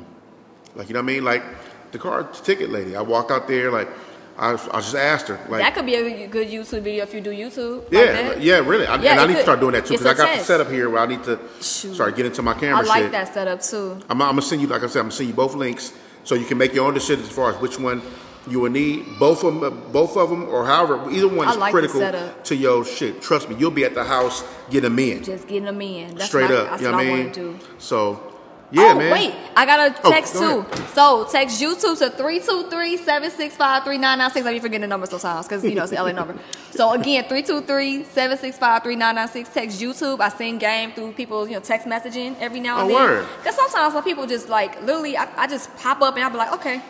like 0.76 0.88
you 0.88 0.94
know 0.94 1.00
what 1.02 1.12
I 1.12 1.14
mean, 1.14 1.24
like 1.24 1.44
the 1.92 1.98
car 2.00 2.24
ticket 2.24 2.70
lady. 2.70 2.96
I 2.96 3.02
walked 3.02 3.32
out 3.32 3.48
there 3.48 3.72
like. 3.72 3.90
I, 4.38 4.54
I 4.54 4.80
just 4.82 4.96
asked 4.96 5.28
her, 5.28 5.40
like, 5.50 5.62
that 5.62 5.76
could 5.76 5.86
be 5.86 5.96
a 5.96 6.28
good 6.28 6.48
YouTube 6.48 6.82
video 6.82 7.04
if 7.04 7.14
you 7.14 7.22
do 7.22 7.32
YouTube. 7.32 7.84
yeah, 7.92 8.12
that. 8.12 8.42
yeah, 8.42 8.60
really. 8.60 8.88
I, 8.88 9.02
Yeah, 9.02 9.12
and 9.12 9.20
I 9.22 9.28
need 9.28 9.36
to 9.36 9.44
start 9.44 9.60
doing 9.60 9.74
that 9.74 9.86
too 9.86 9.94
because 9.98 10.08
I 10.08 10.14
got 10.14 10.38
the 10.38 10.44
setup 10.44 10.70
here 10.70 10.90
where 10.90 11.02
I 11.02 11.06
need 11.06 11.24
to 11.26 11.40
Shoot. 11.62 11.96
start 11.96 12.16
getting 12.16 12.32
into 12.32 12.42
my 12.42 12.54
camera 12.54 12.80
I 12.80 12.82
like 12.84 13.04
shit. 13.04 13.12
that 13.12 13.34
setup 13.34 13.62
too. 13.62 14.00
I'm, 14.10 14.22
I'm 14.22 14.30
gonna 14.30 14.42
send 14.42 14.62
you, 14.62 14.68
like 14.68 14.84
I 14.84 14.88
said, 14.88 15.00
I'm 15.00 15.06
gonna 15.06 15.12
send 15.12 15.30
you 15.30 15.36
both 15.36 15.56
links 15.56 15.94
so 16.24 16.36
you 16.36 16.46
can 16.46 16.58
make 16.58 16.74
your 16.74 16.88
own 16.88 16.94
decisions 16.94 17.28
as 17.28 17.34
far 17.36 17.54
as 17.54 17.58
which 17.62 17.80
one 17.80 18.02
you 18.48 18.60
will 18.60 18.72
need. 18.72 19.06
Both 19.20 19.44
of 19.44 19.60
them, 19.60 19.92
both 19.92 20.18
of 20.18 20.30
them, 20.30 20.48
or 20.50 20.66
however, 20.66 21.10
either 21.12 21.28
one 21.28 21.48
is 21.50 21.58
like 21.58 21.72
critical 21.72 22.02
to 22.44 22.56
your 22.56 22.84
shit. 22.86 23.22
Trust 23.22 23.50
me, 23.50 23.56
you'll 23.58 23.72
be 23.72 23.86
at 23.86 23.94
the 23.94 24.04
house 24.04 24.44
getting 24.70 24.90
them 24.90 25.00
in 25.00 25.24
Just 25.24 25.48
getting 25.48 25.66
them 25.66 25.82
in. 25.82 26.16
That's 26.16 26.28
straight 26.28 26.50
up. 26.52 26.70
That's 26.70 26.82
you 26.82 26.90
know 26.90 26.98
what 26.98 27.06
I 27.06 27.24
mean? 27.24 27.60
So, 27.78 28.31
yeah, 28.72 28.94
oh, 28.94 28.98
man. 28.98 29.12
wait. 29.12 29.34
I 29.56 29.66
got 29.66 29.92
a 29.92 29.96
Oh, 30.04 30.10
text 30.12 30.34
go 30.34 30.64
too. 30.64 30.76
So 30.94 31.26
text 31.30 31.62
YouTube 31.62 31.98
to 32.00 32.10
323-765-3996. 32.10 34.46
I 34.46 34.54
be 34.54 34.60
forgetting 34.60 34.82
the 34.82 34.88
number 34.88 35.06
sometimes 35.08 35.48
because, 35.48 35.64
you 35.64 35.76
know, 35.76 35.84
it's 35.84 35.92
the 35.92 36.02
LA 36.02 36.12
number. 36.14 36.36
So 36.72 36.94
again, 36.94 37.26
323-765-3996. 37.26 39.54
Text 39.54 39.82
YouTube. 39.82 40.20
I 40.22 40.30
send 40.30 40.60
game 40.62 40.92
through 40.94 41.12
people, 41.14 41.46
you 41.48 41.54
know, 41.56 41.60
text 41.60 41.86
messaging 41.88 42.36
every 42.40 42.60
now 42.62 42.80
and 42.82 42.92
Oh, 42.92 42.98
then. 42.98 43.10
word. 43.10 43.26
Because 43.38 43.56
sometimes 43.56 43.94
some 43.94 44.04
people 44.04 44.26
just 44.26 44.48
like, 44.50 44.82
literally, 44.82 45.16
I, 45.18 45.28
I 45.44 45.48
just 45.48 45.76
pop 45.78 46.02
up 46.02 46.16
and 46.16 46.24
I'll 46.24 46.30
be 46.32 46.38
like, 46.38 46.54
okay. 46.54 46.82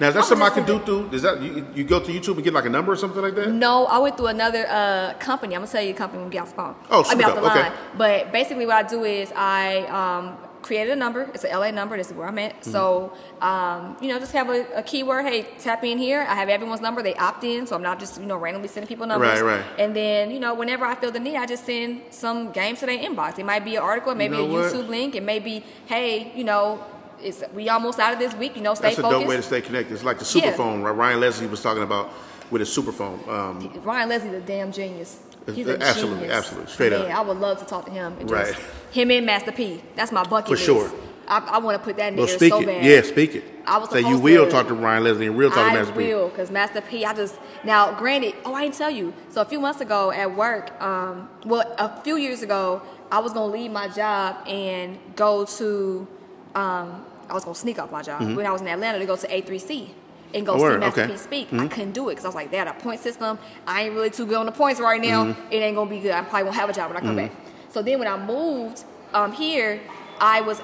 Now, 0.00 0.08
is 0.08 0.14
that 0.14 0.20
I'm 0.20 0.26
something 0.26 0.46
I 0.46 0.50
can 0.50 0.64
do 0.66 0.78
through? 0.80 1.10
Is 1.12 1.22
that 1.22 1.40
you, 1.40 1.66
you 1.74 1.84
go 1.84 2.00
to 2.00 2.12
YouTube 2.12 2.34
and 2.34 2.44
get 2.44 2.52
like 2.52 2.66
a 2.66 2.70
number 2.70 2.92
or 2.92 2.96
something 2.96 3.22
like 3.22 3.34
that? 3.36 3.50
No, 3.50 3.86
I 3.86 3.98
went 3.98 4.16
through 4.16 4.26
another 4.28 4.66
uh, 4.68 5.14
company. 5.18 5.54
I'm 5.54 5.62
gonna 5.62 5.70
tell 5.72 5.82
you 5.82 5.92
the 5.92 5.98
company 5.98 6.18
when 6.20 6.28
we 6.28 6.32
get 6.32 6.42
off 6.42 6.50
the 6.50 6.56
phone. 6.56 6.74
Oh, 6.90 7.04
I 7.06 7.14
mean, 7.14 7.24
off 7.24 7.34
the. 7.36 7.42
Okay. 7.50 7.62
line. 7.62 7.72
But 7.96 8.32
basically, 8.32 8.66
what 8.66 8.84
I 8.84 8.88
do 8.88 9.04
is 9.04 9.32
I 9.36 9.86
um, 9.86 10.36
created 10.62 10.92
a 10.92 10.96
number. 10.96 11.30
It's 11.34 11.44
an 11.44 11.50
LA 11.58 11.70
number. 11.70 11.96
This 11.96 12.08
is 12.10 12.14
where 12.14 12.28
I'm 12.28 12.38
at. 12.38 12.60
Mm-hmm. 12.60 12.70
So, 12.70 13.12
um, 13.40 13.96
you 14.00 14.08
know, 14.08 14.18
just 14.18 14.32
have 14.32 14.48
a, 14.48 14.64
a 14.76 14.82
keyword. 14.82 15.24
Hey, 15.26 15.48
tap 15.58 15.82
in 15.84 15.98
here. 15.98 16.20
I 16.28 16.34
have 16.34 16.48
everyone's 16.48 16.80
number. 16.80 17.02
They 17.02 17.14
opt 17.16 17.44
in, 17.44 17.66
so 17.66 17.74
I'm 17.76 17.82
not 17.82 17.98
just 17.98 18.20
you 18.20 18.26
know 18.26 18.36
randomly 18.36 18.68
sending 18.68 18.88
people 18.88 19.06
numbers. 19.06 19.40
Right, 19.42 19.58
right. 19.58 19.64
And 19.78 19.94
then 19.94 20.30
you 20.30 20.40
know, 20.40 20.54
whenever 20.54 20.84
I 20.86 20.94
feel 20.94 21.10
the 21.10 21.20
need, 21.20 21.36
I 21.36 21.46
just 21.46 21.66
send 21.66 22.02
some 22.10 22.52
games 22.52 22.80
to 22.80 22.86
their 22.86 22.98
inbox. 22.98 23.38
It 23.38 23.44
might 23.46 23.64
be 23.64 23.76
an 23.76 23.82
article, 23.82 24.12
it 24.12 24.16
may 24.16 24.24
You 24.24 24.30
be 24.30 24.36
know 24.38 24.44
a 24.44 24.52
what? 24.62 24.72
YouTube 24.72 24.88
link, 24.88 25.14
it 25.14 25.22
may 25.22 25.38
be, 25.38 25.64
hey, 25.86 26.32
you 26.34 26.44
know. 26.44 26.84
It's, 27.24 27.40
we 27.54 27.68
almost 27.68 28.00
out 28.00 28.12
of 28.12 28.18
this 28.18 28.34
week, 28.34 28.56
you 28.56 28.62
know. 28.62 28.74
Stay 28.74 28.88
That's 28.88 28.98
a 28.98 29.02
focused. 29.02 29.20
dope 29.20 29.28
way 29.28 29.36
to 29.36 29.42
stay 29.42 29.60
connected. 29.60 29.94
It's 29.94 30.02
like 30.02 30.18
the 30.18 30.24
super 30.24 30.48
Yeah. 30.48 30.56
phone, 30.56 30.82
right? 30.82 30.90
Ryan 30.90 31.20
Leslie 31.20 31.46
was 31.46 31.62
talking 31.62 31.84
about 31.84 32.10
with 32.50 32.58
his 32.58 32.72
super 32.72 32.90
phone. 32.90 33.20
Um, 33.28 33.72
Ryan 33.84 34.08
Leslie's 34.08 34.32
a 34.34 34.40
damn 34.40 34.72
genius. 34.72 35.20
He's 35.54 35.68
a 35.68 35.80
Absolutely, 35.80 36.22
genius. 36.22 36.36
absolutely. 36.36 36.72
Straight 36.72 36.92
up. 36.92 37.06
Man, 37.06 37.16
I 37.16 37.20
would 37.20 37.36
love 37.36 37.60
to 37.60 37.64
talk 37.64 37.84
to 37.84 37.92
him. 37.92 38.16
And 38.18 38.28
just, 38.28 38.54
Right. 38.54 38.64
Him 38.92 39.10
and 39.10 39.26
Master 39.26 39.52
P. 39.52 39.82
That's 39.96 40.12
my 40.12 40.22
bucket 40.24 40.46
For 40.48 40.52
list. 40.52 40.64
sure. 40.64 40.92
I, 41.28 41.38
I 41.52 41.58
want 41.58 41.78
to 41.78 41.84
put 41.84 41.96
that 41.96 42.12
in 42.12 42.16
well, 42.18 42.26
there 42.26 42.36
speak 42.36 42.52
so 42.52 42.60
it. 42.60 42.66
bad. 42.66 42.84
Yeah, 42.84 43.02
speak 43.02 43.34
it. 43.34 43.44
I 43.66 43.78
was 43.78 43.90
Say 43.90 44.00
you 44.00 44.18
will 44.18 44.44
to- 44.46 44.50
talk 44.50 44.66
to 44.68 44.74
Ryan 44.74 45.04
Leslie 45.04 45.26
and 45.28 45.38
real 45.38 45.50
talk 45.50 45.58
to 45.58 45.62
I 45.62 45.74
Master 45.74 45.92
P. 45.92 45.98
will, 45.98 46.28
because 46.28 46.50
Master 46.50 46.80
P. 46.80 47.04
I 47.04 47.14
just 47.14 47.36
now, 47.64 47.94
granted. 47.94 48.34
Oh, 48.44 48.54
I 48.54 48.62
didn't 48.62 48.74
tell 48.74 48.90
you. 48.90 49.14
So 49.30 49.40
a 49.40 49.44
few 49.44 49.60
months 49.60 49.80
ago 49.80 50.10
at 50.10 50.34
work, 50.36 50.80
um, 50.82 51.28
well, 51.46 51.62
a 51.78 52.00
few 52.02 52.16
years 52.16 52.42
ago, 52.42 52.82
I 53.10 53.20
was 53.20 53.32
gonna 53.32 53.52
leave 53.52 53.70
my 53.70 53.88
job 53.88 54.46
and 54.48 54.98
go 55.16 55.44
to. 55.44 56.06
Um, 56.54 57.06
I 57.30 57.34
was 57.34 57.44
gonna 57.44 57.54
sneak 57.54 57.78
off 57.78 57.90
my 57.90 58.02
job 58.02 58.20
when 58.36 58.44
I 58.44 58.50
was 58.50 58.60
in 58.60 58.66
Atlanta 58.68 58.98
to 58.98 59.06
go 59.06 59.16
to 59.16 59.26
A3C 59.28 59.88
and 60.34 60.44
go 60.44 60.54
Oh, 60.54 60.58
see 60.58 60.76
Master 60.78 61.02
okay. 61.02 61.12
P 61.12 61.18
speak. 61.18 61.52
I 61.52 61.68
couldn't 61.68 61.92
do 61.92 62.08
it 62.08 62.12
because 62.12 62.24
I 62.24 62.28
was 62.28 62.34
like, 62.34 62.50
they 62.50 62.56
had 62.58 62.68
a 62.68 62.74
point 62.74 63.00
system. 63.00 63.38
I 63.66 63.84
ain't 63.84 63.94
really 63.94 64.10
too 64.10 64.26
good 64.26 64.36
on 64.36 64.46
the 64.46 64.52
points 64.52 64.80
right 64.80 65.00
now. 65.00 65.34
It 65.50 65.56
ain't 65.58 65.76
gonna 65.76 65.88
be 65.88 66.00
good. 66.00 66.10
I 66.12 66.22
probably 66.22 66.44
won't 66.44 66.56
have 66.56 66.68
a 66.68 66.72
job 66.74 66.90
when 66.90 66.96
I 66.98 67.00
come 67.00 67.16
back. 67.16 67.30
So 67.72 67.82
then 67.82 67.98
when 67.98 68.08
I 68.08 68.16
moved 68.22 68.84
um, 69.14 69.32
here, 69.32 69.80
I 70.20 70.40
was 70.42 70.60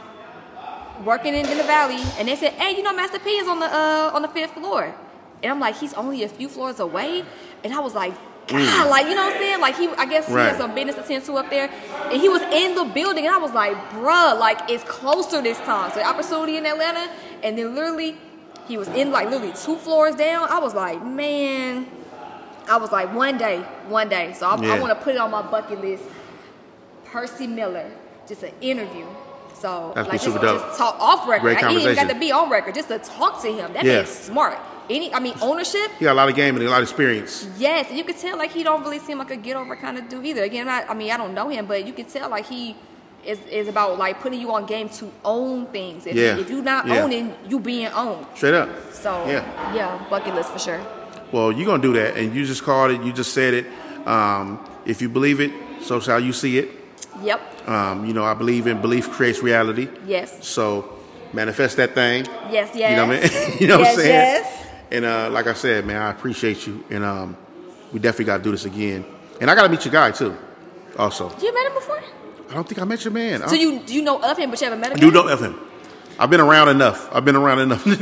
working 1.05 1.35
in, 1.35 1.47
in 1.47 1.57
the 1.59 1.65
valley, 1.65 2.03
and 2.19 2.29
they 2.29 2.37
said, 2.37 2.53
"Hey, 2.55 2.77
you 2.77 2.83
know, 2.83 2.93
Master 2.95 3.19
P 3.19 3.31
is 3.31 3.49
on 3.49 3.59
the 3.61 3.67
uh, 3.67 4.11
on 4.15 4.23
the 4.23 4.29
fifth 4.29 4.53
floor," 4.53 4.95
and 5.43 5.53
I'm 5.53 5.61
like, 5.61 5.77
"He's 5.77 5.95
only 5.95 6.23
a 6.23 6.29
few 6.29 6.49
floors 6.49 6.81
away," 6.81 7.25
and 7.65 7.73
I 7.73 7.81
was 7.81 7.95
like. 7.95 8.15
God, 8.49 8.89
like 8.89 9.07
you 9.07 9.15
know 9.15 9.27
what 9.27 9.35
I'm 9.35 9.39
saying? 9.43 9.61
Like 9.61 9.77
he, 9.77 9.89
I 9.89 10.07
guess 10.07 10.27
he 10.27 10.33
Right. 10.33 10.47
had 10.49 10.57
some 10.57 10.75
business 10.75 10.97
to 10.97 11.03
tend 11.03 11.23
to 11.27 11.35
up 11.37 11.51
there, 11.51 11.69
and 12.11 12.19
he 12.19 12.31
was 12.31 12.41
in 12.41 12.75
the 12.75 12.85
building, 12.85 13.27
and 13.27 13.35
I 13.35 13.37
was 13.37 13.53
like, 13.53 13.77
"Bruh, 13.91 14.39
like 14.41 14.71
it's 14.71 14.83
closer 14.85 15.43
this 15.43 15.59
time." 15.59 15.91
So 15.93 15.97
the 15.99 16.07
opportunity 16.07 16.57
in 16.57 16.65
Atlanta, 16.65 17.11
and 17.43 17.59
then 17.59 17.75
literally, 17.75 18.17
he 18.67 18.79
was 18.79 18.89
in 18.89 19.13
like 19.13 19.29
literally 19.29 19.53
two 19.53 19.77
floors 19.77 20.15
down. 20.15 20.49
I 20.49 20.61
was 20.61 20.73
like, 20.75 21.05
"Man, 21.05 21.89
I 22.71 22.79
was 22.79 22.91
like, 22.91 23.13
one 23.15 23.37
day, 23.37 23.59
one 23.89 24.09
day. 24.09 24.33
So 24.33 24.47
I, 24.47 24.55
I 24.55 24.81
want 24.81 24.99
to 24.99 25.05
put 25.05 25.15
it 25.15 25.19
on 25.19 25.31
my 25.31 25.43
bucket 25.43 25.83
list. 25.83 26.05
Percy 27.13 27.47
Miller, 27.47 27.91
just 28.27 28.43
an 28.43 28.53
interview. 28.61 29.07
So 29.55 29.93
That'd 29.95 30.11
be 30.11 30.19
like 30.19 30.23
just, 30.25 30.41
just 30.41 30.79
talk 30.79 30.97
off 31.01 31.29
record. 31.29 31.43
Great 31.43 31.65
I 31.65 31.73
even 31.73 31.95
got 31.97 32.09
to 32.09 32.19
be 32.19 32.31
on 32.31 32.49
record, 32.51 32.75
just 32.75 32.89
to 32.89 32.99
talk 32.99 33.43
to 33.43 33.49
him. 33.49 33.73
That 33.73 33.85
Yeah. 33.85 33.97
man's 33.97 34.09
smart. 34.11 34.59
Any, 34.89 35.13
I 35.13 35.19
mean, 35.21 35.35
ownership. 35.43 35.91
He 35.99 36.05
got 36.05 36.13
a 36.13 36.15
lot 36.15 36.29
of 36.29 36.35
game 36.37 36.57
and 36.57 36.65
a 36.65 36.71
lot 36.71 36.79
of 36.79 36.85
experience. 36.85 37.47
Yes, 37.59 37.91
you 37.93 38.05
could 38.05 38.17
tell 38.19 38.39
like 38.39 38.53
he 38.53 38.63
don't 38.63 38.83
really 38.83 39.01
seem 39.01 39.19
like 39.19 39.31
a 39.31 39.37
get 39.37 39.57
over 39.57 39.75
kind 39.77 39.99
of 39.99 40.09
dude 40.09 40.25
either. 40.25 40.43
Again, 40.45 40.69
I, 40.69 40.85
I 40.85 40.95
mean, 40.95 41.11
I 41.11 41.17
don't 41.17 41.35
know 41.35 41.49
him, 41.49 41.67
but 41.67 41.87
you 41.87 41.93
could 41.93 42.09
tell 42.09 42.31
like 42.31 42.47
he 42.47 42.75
is, 43.25 43.39
is 43.51 43.69
about 43.69 43.99
like 43.99 44.21
putting 44.21 44.41
you 44.41 44.53
on 44.55 44.65
game 44.65 44.89
to 44.91 45.11
own 45.25 45.67
things. 45.67 46.07
If, 46.07 46.15
Yeah. 46.17 46.39
if 46.39 46.49
you're 46.49 46.63
not 46.63 46.87
Yeah. 46.87 47.03
owning, 47.03 47.35
you 47.49 47.59
being 47.59 47.89
owned. 47.89 48.27
Straight 48.35 48.55
up. 48.55 48.69
So 48.93 49.11
Yeah. 49.27 49.43
yeah, 49.75 49.99
bucket 50.09 50.35
list 50.35 50.51
for 50.53 50.59
sure. 50.59 50.81
Well, 51.33 51.53
you're 51.53 51.67
gonna 51.67 51.83
do 51.83 51.93
that, 51.95 52.17
and 52.17 52.35
you 52.35 52.47
just 52.47 52.63
called 52.65 52.93
it. 52.93 53.03
You 53.03 53.13
just 53.13 53.35
said 53.35 53.53
it. 53.55 53.67
Um, 54.07 54.59
if 54.87 55.03
you 55.03 55.11
believe 55.11 55.41
it, 55.41 55.51
so 55.83 56.01
shall 56.01 56.21
you 56.21 56.33
see 56.33 56.57
it. 56.59 56.71
Yep. 57.23 57.69
Um, 57.69 58.05
you 58.05 58.13
know, 58.13 58.25
I 58.25 58.35
believe 58.35 58.67
in 58.67 58.81
belief 58.81 59.11
creates 59.11 59.43
reality. 59.43 59.89
Yes. 60.07 60.47
So 60.47 60.99
manifest 61.33 61.77
that 61.77 61.95
thing. 61.95 62.25
Yes. 62.51 62.71
Yes. 62.75 62.91
You 62.91 62.97
know 62.97 63.07
what 63.07 63.17
I 63.17 63.49
mean? 63.49 63.59
you 63.61 63.67
know 63.67 63.79
yes, 63.79 63.87
what 63.87 63.89
I'm 63.89 63.97
saying? 63.97 64.45
Yes. 64.45 64.67
And 64.91 65.05
uh, 65.05 65.31
like 65.31 65.47
I 65.47 65.53
said, 65.53 65.85
man, 65.85 66.01
I 66.01 66.11
appreciate 66.11 66.67
you, 66.67 66.83
and 66.89 67.05
um, 67.05 67.37
we 67.93 68.01
definitely 68.01 68.25
got 68.25 68.39
to 68.39 68.43
do 68.43 68.51
this 68.53 68.65
again. 68.65 69.05
And 69.41 69.51
I 69.51 69.55
got 69.55 69.65
to 69.65 69.69
meet 69.69 69.85
your 69.85 69.93
guy 69.93 70.11
too. 70.11 70.37
Also, 70.97 71.31
You 71.41 71.55
met 71.55 71.67
him 71.67 71.75
before? 71.75 72.03
I 72.51 72.55
don't 72.55 72.67
think 72.67 72.81
I 72.81 72.85
met 72.85 73.05
your 73.05 73.13
man. 73.13 73.47
So 73.47 73.55
you 73.55 73.83
you 73.87 74.03
know 74.03 74.19
of 74.23 74.39
him, 74.39 74.51
but 74.51 74.61
you 74.61 74.65
haven't 74.65 74.81
met 74.81 74.93
him. 74.93 74.97
I 74.97 75.01
do 75.01 75.07
yet? 75.07 75.15
know 75.15 75.29
of 75.29 75.41
him. 75.41 75.61
I've 76.19 76.31
been 76.31 76.41
around 76.41 76.69
enough. 76.69 77.09
I've 77.15 77.25
been 77.25 77.37
around 77.37 77.61
enough. 77.61 77.85
Got, 77.85 78.01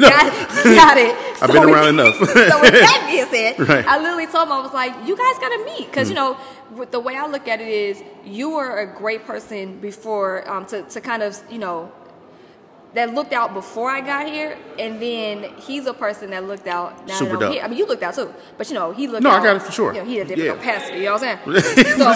got 0.64 0.96
it. 0.96 1.14
I've 1.42 1.52
been 1.52 1.60
with- 1.66 1.70
around 1.74 1.88
enough. 1.88 2.14
so 2.18 2.24
with 2.24 2.72
that 2.72 3.06
being 3.10 3.26
said, 3.26 3.68
Right. 3.68 3.86
I 3.86 3.98
literally 4.00 4.26
told 4.26 4.46
him 4.48 4.52
I 4.52 4.60
was 4.60 4.72
like, 4.72 4.92
"You 5.06 5.16
guys 5.16 5.34
gotta 5.38 5.62
meet," 5.66 5.86
because 5.90 6.08
you 6.08 6.14
know, 6.14 6.38
with 6.74 6.90
the 6.92 7.00
way 7.00 7.14
I 7.16 7.26
look 7.26 7.46
at 7.46 7.60
it 7.60 7.68
is, 7.68 8.02
you 8.24 8.50
were 8.50 8.78
a 8.78 8.86
great 8.86 9.26
person 9.26 9.78
before 9.80 10.48
um, 10.50 10.64
to 10.66 10.82
to 10.82 11.00
kind 11.00 11.22
of 11.22 11.38
you 11.50 11.58
know 11.58 11.92
that 12.94 13.12
looked 13.12 13.34
out 13.34 13.52
before 13.52 13.90
I 13.90 14.00
got 14.00 14.26
here, 14.26 14.56
and 14.78 15.00
then 15.02 15.44
he's 15.58 15.84
a 15.84 15.92
person 15.92 16.30
that 16.30 16.44
looked 16.44 16.66
out. 16.66 17.06
Now 17.06 17.14
Super 17.18 17.32
that 17.32 17.34
I'm 17.34 17.40
dope. 17.40 17.52
here. 17.52 17.62
I 17.64 17.68
mean, 17.68 17.76
you 17.78 17.86
looked 17.86 18.02
out 18.02 18.14
too, 18.14 18.32
but 18.56 18.66
you 18.70 18.74
know, 18.74 18.92
he 18.92 19.06
looked. 19.06 19.22
No, 19.24 19.30
I 19.30 19.42
got 19.42 19.56
it 19.56 19.62
for 19.62 19.72
sure. 19.72 19.92
You 19.92 20.00
know, 20.00 20.06
he 20.06 20.16
had 20.16 20.30
a 20.30 20.34
different 20.36 20.62
Yeah. 20.64 20.72
capacity. 20.72 20.98
You 21.00 21.04
know 21.06 21.12
what 21.14 21.22
I'm 21.22 21.60
saying? 21.60 21.98
so 21.98 22.06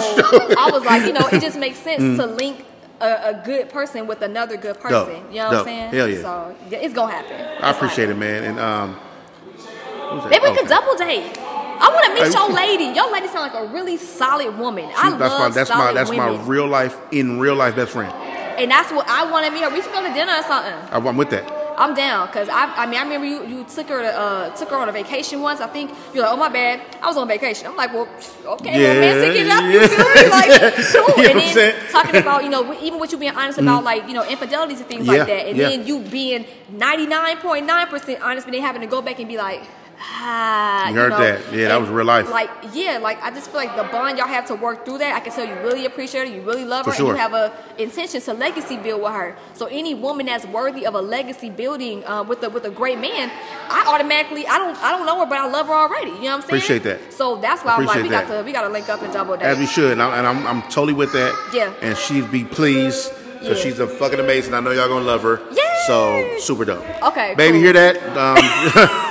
I 0.57 0.69
was 0.73 0.83
like, 0.83 1.05
you 1.05 1.13
know, 1.13 1.27
it 1.31 1.41
just 1.41 1.59
makes 1.59 1.77
sense 1.77 2.01
Mm. 2.01 2.17
to 2.17 2.25
link. 2.25 2.65
A, 3.01 3.29
a 3.29 3.41
good 3.43 3.69
person 3.69 4.05
with 4.07 4.21
another 4.21 4.57
good 4.57 4.79
person, 4.79 5.15
you 5.31 5.37
know 5.39 5.49
what 5.49 5.57
I'm 5.59 5.65
saying? 5.65 5.89
Hell 5.91 6.07
yeah. 6.07 6.21
So 6.21 6.55
yeah, 6.69 6.77
it's 6.79 6.93
gonna 6.93 7.11
happen. 7.11 7.63
I 7.63 7.71
appreciate 7.71 8.09
it, 8.09 8.17
man. 8.17 8.43
And 8.43 8.59
um, 8.59 8.93
what 8.93 10.13
was 10.15 10.23
that? 10.23 10.29
Maybe 10.29 10.43
we 10.43 10.49
Oh, 10.49 10.55
could 10.55 10.67
double 10.67 10.95
date. 10.97 11.37
I 11.39 11.89
want 11.89 12.05
to 12.05 12.13
meet 12.13 12.23
Hey, 12.27 12.31
your 12.31 12.49
lady. 12.53 12.95
Your 12.95 13.11
lady 13.11 13.27
sound 13.27 13.51
like 13.51 13.63
a 13.63 13.65
really 13.73 13.97
solid 13.97 14.57
woman. 14.59 14.85
I 14.95 15.11
she- 15.11 15.17
that's 15.17 15.19
love 15.33 15.39
my 15.39 15.49
that's 15.49 15.69
my 15.69 15.93
that's 15.93 16.09
women. 16.11 16.35
my 16.37 16.43
real 16.43 16.67
life 16.67 16.95
in 17.11 17.39
real 17.39 17.55
life 17.55 17.75
best 17.75 17.91
friend. 17.93 18.13
and 18.13 18.69
that's 18.69 18.91
what 18.91 19.07
I 19.09 19.29
want 19.31 19.45
to 19.47 19.51
meet 19.51 19.63
her. 19.63 19.69
We 19.71 19.81
should 19.81 19.91
go 19.91 20.05
to 20.07 20.13
dinner 20.13 20.33
or 20.33 20.43
something. 20.43 20.73
I, 20.73 20.97
I'm 20.97 21.17
with 21.17 21.31
that. 21.31 21.60
I'm 21.77 21.93
down 21.93 22.27
because 22.27 22.49
I, 22.49 22.73
I 22.75 22.85
mean 22.85 22.99
I 22.99 23.03
remember 23.03 23.27
you, 23.27 23.45
you 23.45 23.63
took 23.63 23.87
her 23.89 24.01
to, 24.01 24.19
uh, 24.19 24.55
took 24.55 24.69
her 24.69 24.75
on 24.75 24.89
a 24.89 24.91
vacation 24.91 25.41
once. 25.41 25.59
I 25.59 25.67
think 25.67 25.91
you're 26.13 26.23
like, 26.23 26.33
oh 26.33 26.37
my 26.37 26.49
bad, 26.49 26.81
I 27.01 27.07
was 27.07 27.17
on 27.17 27.27
vacation. 27.27 27.67
I'm 27.67 27.75
like, 27.75 27.93
well, 27.93 28.07
okay, 28.45 28.81
Yeah, 28.81 28.93
well, 28.93 29.01
man, 29.01 29.35
it 29.35 29.49
up. 29.49 29.63
You 29.71 29.87
feel 29.87 30.23
me? 30.23 30.29
Like, 30.29 30.75
cool. 31.15 31.23
You 31.23 31.33
know 31.33 31.39
and 31.39 31.53
saying? 31.53 31.79
then 31.79 31.91
talking 31.91 32.15
about 32.15 32.43
you 32.43 32.49
know 32.49 32.73
even 32.81 32.99
with 32.99 33.11
you 33.11 33.17
being 33.17 33.35
honest 33.35 33.59
about 33.59 33.83
like 33.83 34.07
you 34.07 34.13
know 34.13 34.27
infidelities 34.27 34.79
and 34.79 34.87
things 34.87 35.07
like 35.07 35.27
that, 35.27 35.47
and 35.47 35.57
yeah. 35.57 35.69
then 35.69 35.85
you 35.85 35.99
being 35.99 36.45
99.9 36.73 37.89
percent 37.89 38.21
honest, 38.21 38.47
but 38.47 38.51
then 38.51 38.61
having 38.61 38.81
to 38.81 38.87
go 38.87 39.01
back 39.01 39.19
and 39.19 39.27
be 39.27 39.37
like. 39.37 39.61
Ah, 40.03 40.89
You 40.89 40.95
heard 40.95 41.11
know, 41.11 41.17
that. 41.19 41.53
Yeah, 41.53 41.67
that 41.69 41.79
was 41.79 41.89
real 41.89 42.05
life. 42.05 42.29
Like, 42.29 42.49
yeah, 42.73 42.97
like 43.01 43.21
I 43.21 43.29
just 43.31 43.51
feel 43.51 43.57
like 43.59 43.75
the 43.75 43.83
bond 43.83 44.17
y'all 44.17 44.27
have 44.27 44.45
to 44.47 44.55
work 44.55 44.83
through 44.85 44.97
that. 44.99 45.15
I 45.15 45.19
can 45.19 45.31
tell 45.31 45.45
you 45.45 45.53
really 45.61 45.85
appreciate 45.85 46.27
her, 46.27 46.33
you 46.35 46.41
really 46.41 46.65
love 46.65 46.85
For 46.85 46.91
her, 46.91 46.97
sure. 46.97 47.07
and 47.09 47.17
you 47.17 47.21
have 47.21 47.33
a 47.33 47.53
intention 47.77 48.19
to 48.21 48.33
legacy 48.33 48.77
build 48.77 49.01
with 49.01 49.11
her. 49.11 49.35
So 49.53 49.67
any 49.67 49.93
woman 49.93 50.25
that's 50.25 50.45
worthy 50.45 50.85
of 50.85 50.95
a 50.95 51.01
legacy 51.01 51.49
building 51.49 52.03
uh, 52.05 52.23
with 52.23 52.43
a 52.43 52.49
with 52.49 52.65
a 52.65 52.71
great 52.71 52.99
man, 52.99 53.31
I 53.69 53.85
automatically 53.93 54.47
I 54.47 54.57
don't 54.57 54.77
I 54.83 54.91
don't 54.91 55.05
know 55.05 55.19
her, 55.19 55.25
but 55.25 55.37
I 55.37 55.47
love 55.47 55.67
her 55.67 55.73
already. 55.73 56.11
You 56.11 56.23
know 56.23 56.23
what 56.23 56.31
I'm 56.33 56.41
saying? 56.41 56.49
Appreciate 56.63 56.83
that. 56.83 57.13
So 57.13 57.37
that's 57.37 57.63
why 57.63 57.75
I'm 57.75 57.85
like 57.85 57.95
we 58.01 58.01
Appreciate 58.09 58.27
got 58.27 58.37
to 58.39 58.43
we 58.43 58.51
got 58.51 58.61
to 58.63 58.69
link 58.69 58.89
up 58.89 59.01
and 59.03 59.13
double 59.13 59.35
As 59.35 59.57
we 59.59 59.65
should, 59.67 59.91
and, 59.93 60.01
I, 60.01 60.17
and 60.17 60.25
I'm, 60.27 60.45
I'm 60.47 60.61
totally 60.63 60.93
with 60.93 61.13
that. 61.13 61.33
Yeah. 61.53 61.73
And 61.81 61.97
she'd 61.97 62.31
be 62.31 62.43
pleased 62.43 63.11
because 63.39 63.57
Yeah. 63.57 63.63
she's 63.63 63.79
a 63.79 63.87
fucking 63.87 64.19
amazing. 64.19 64.53
I 64.53 64.59
know 64.61 64.71
y'all 64.71 64.87
gonna 64.87 65.05
love 65.05 65.21
her. 65.23 65.41
Yeah. 65.51 65.61
So 65.87 66.37
super 66.39 66.63
dope. 66.65 66.85
Okay, 67.03 67.33
Baby, 67.35 67.53
cool. 67.57 67.61
hear 67.63 67.73
that? 67.73 67.97
Um, 68.17 69.07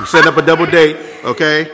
we're 0.00 0.06
setting 0.06 0.32
up 0.32 0.38
a 0.38 0.42
double 0.42 0.66
date. 0.66 0.96
Okay. 1.24 1.70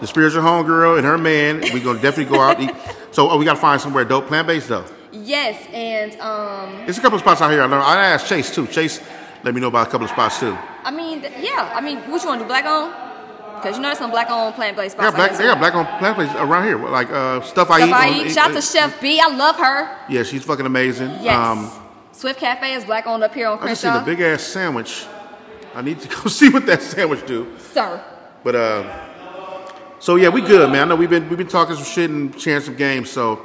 The 0.00 0.06
spiritual 0.06 0.42
homegirl 0.42 0.98
and 0.98 1.06
her 1.06 1.18
man. 1.18 1.60
We're 1.72 1.82
gonna 1.82 2.00
definitely 2.00 2.36
go 2.36 2.40
out. 2.40 2.60
Eat. 2.60 2.70
So 3.10 3.28
oh, 3.30 3.38
we 3.38 3.44
gotta 3.44 3.58
find 3.58 3.80
somewhere 3.80 4.04
dope, 4.04 4.26
plant 4.26 4.46
based 4.46 4.68
though. 4.68 4.84
Yes, 5.10 5.66
and 5.72 6.12
um, 6.20 6.84
There's 6.84 6.98
a 6.98 7.00
couple 7.00 7.16
of 7.16 7.22
spots 7.22 7.40
out 7.40 7.50
here. 7.50 7.62
I 7.62 7.66
know. 7.66 7.78
I 7.80 8.04
asked 8.06 8.28
Chase 8.28 8.54
too. 8.54 8.66
Chase, 8.66 9.00
let 9.42 9.54
me 9.54 9.60
know 9.60 9.68
about 9.68 9.88
a 9.88 9.90
couple 9.90 10.04
of 10.04 10.10
spots 10.10 10.38
too. 10.38 10.56
I 10.84 10.90
mean, 10.90 11.22
yeah, 11.40 11.72
I 11.74 11.80
mean, 11.80 11.98
what 12.10 12.22
you 12.22 12.28
want 12.28 12.40
to 12.40 12.44
do, 12.44 12.48
black 12.48 12.66
on? 12.66 12.90
Because 13.56 13.76
you 13.76 13.82
know 13.82 13.88
there's 13.88 13.98
some 13.98 14.10
black 14.10 14.30
on 14.30 14.52
plant 14.52 14.76
based 14.76 14.96
spots. 14.96 15.16
black. 15.16 15.32
They 15.32 15.44
got 15.44 15.58
black 15.58 15.74
on 15.74 15.86
plant 15.98 16.18
based 16.18 16.34
around 16.36 16.64
here. 16.66 16.78
Like 16.78 17.10
uh, 17.10 17.40
stuff 17.40 17.70
I 17.70 17.86
eat. 17.86 17.92
I 17.92 18.20
on- 18.20 18.28
Shout 18.28 18.50
out 18.50 18.54
to 18.54 18.62
Chef 18.62 19.00
B. 19.00 19.18
I 19.18 19.28
love 19.28 19.56
her. 19.56 19.98
Yeah, 20.08 20.22
she's 20.22 20.44
fucking 20.44 20.66
amazing. 20.66 21.08
Yes. 21.22 21.34
Um, 21.34 21.70
Swift 22.12 22.38
Cafe 22.38 22.74
is 22.74 22.84
black 22.84 23.06
owned 23.06 23.24
up 23.24 23.34
here 23.34 23.48
on 23.48 23.58
I 23.58 23.68
just 23.68 23.80
seen 23.80 23.90
Crenshaw. 23.90 24.10
a 24.10 24.14
big 24.14 24.20
ass 24.20 24.42
sandwich. 24.42 25.06
I 25.76 25.82
need 25.82 26.00
to 26.00 26.08
go 26.22 26.28
see 26.28 26.48
what 26.48 26.64
that 26.66 26.80
sandwich 26.80 27.26
do. 27.26 27.46
Sir. 27.58 28.02
But 28.42 28.54
uh, 28.54 29.98
so 30.00 30.16
yeah, 30.16 30.30
we 30.30 30.40
good, 30.40 30.70
man. 30.72 30.82
I 30.82 30.84
know 30.86 30.96
we've 30.96 31.10
been 31.10 31.28
we've 31.28 31.36
been 31.36 31.46
talking 31.48 31.76
some 31.76 31.84
shit 31.84 32.08
and 32.10 32.40
sharing 32.40 32.62
some 32.62 32.76
games. 32.76 33.10
So 33.10 33.44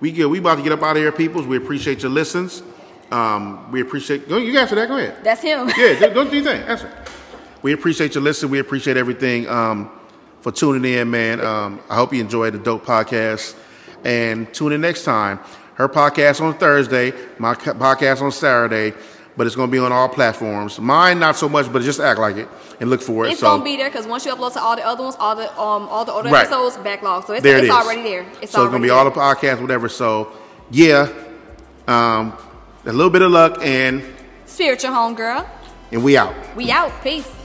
we 0.00 0.10
good. 0.10 0.26
We 0.26 0.40
about 0.40 0.56
to 0.56 0.62
get 0.62 0.72
up 0.72 0.82
out 0.82 0.96
of 0.96 1.02
here, 1.02 1.12
peoples. 1.12 1.46
We 1.46 1.56
appreciate 1.56 2.02
your 2.02 2.10
listens. 2.10 2.64
Um, 3.12 3.70
we 3.70 3.80
appreciate. 3.80 4.28
Go, 4.28 4.38
you 4.38 4.58
answer 4.58 4.74
that. 4.74 4.88
Go 4.88 4.96
ahead. 4.98 5.22
That's 5.22 5.42
him. 5.42 5.70
Yeah, 5.76 6.08
go, 6.08 6.28
do 6.28 6.36
your 6.36 6.44
thing. 6.44 6.62
Answer. 6.62 6.90
We 7.62 7.72
appreciate 7.72 8.14
your 8.16 8.24
listen. 8.24 8.50
We 8.50 8.58
appreciate 8.58 8.96
everything 8.96 9.48
um, 9.48 9.90
for 10.40 10.50
tuning 10.50 10.92
in, 10.92 11.08
man. 11.08 11.40
Um, 11.40 11.80
I 11.88 11.94
hope 11.94 12.12
you 12.12 12.20
enjoyed 12.20 12.54
the 12.54 12.58
dope 12.58 12.84
podcast. 12.84 13.54
And 14.02 14.52
tune 14.52 14.72
in 14.72 14.80
next 14.80 15.04
time. 15.04 15.38
Her 15.74 15.88
podcast 15.88 16.40
on 16.40 16.58
Thursday, 16.58 17.12
my 17.38 17.54
podcast 17.54 18.22
on 18.22 18.32
Saturday, 18.32 18.92
but 19.40 19.46
it's 19.46 19.56
going 19.56 19.68
to 19.68 19.72
be 19.72 19.78
on 19.78 19.90
all 19.90 20.06
platforms. 20.06 20.78
Mine 20.78 21.18
not 21.18 21.34
so 21.34 21.48
much, 21.48 21.72
but 21.72 21.80
just 21.80 21.98
act 21.98 22.20
like 22.20 22.36
it 22.36 22.46
and 22.78 22.90
look 22.90 23.00
for 23.00 23.24
it. 23.24 23.30
It's 23.30 23.40
so 23.40 23.46
gonna 23.46 23.64
be 23.64 23.78
there 23.78 23.88
because 23.88 24.06
once 24.06 24.26
you 24.26 24.34
upload 24.34 24.52
to 24.52 24.60
all 24.60 24.76
the 24.76 24.84
other 24.84 25.02
ones, 25.02 25.16
all 25.18 25.34
the 25.34 25.48
um 25.58 25.88
all 25.88 26.04
the 26.04 26.12
older 26.12 26.28
Right. 26.28 26.42
episodes 26.44 26.76
backlog. 26.76 27.24
So 27.26 27.32
it's, 27.32 27.42
there 27.42 27.56
it 27.56 27.64
it's 27.64 27.72
already 27.72 28.02
there. 28.02 28.26
It's 28.42 28.52
so 28.52 28.64
it's 28.64 28.70
going 28.70 28.82
to 28.82 28.86
be 28.86 28.90
all 28.90 29.06
the 29.06 29.10
podcasts, 29.10 29.62
whatever. 29.62 29.88
So 29.88 30.30
yeah, 30.70 31.08
um, 31.88 32.34
a 32.84 32.92
little 32.92 33.08
bit 33.08 33.22
of 33.22 33.32
luck 33.32 33.56
and 33.62 34.04
spiritual 34.44 34.90
homegirl. 34.90 35.48
and 35.90 36.04
we 36.04 36.18
out. 36.18 36.34
We 36.54 36.70
out. 36.70 36.92
Peace. 37.02 37.39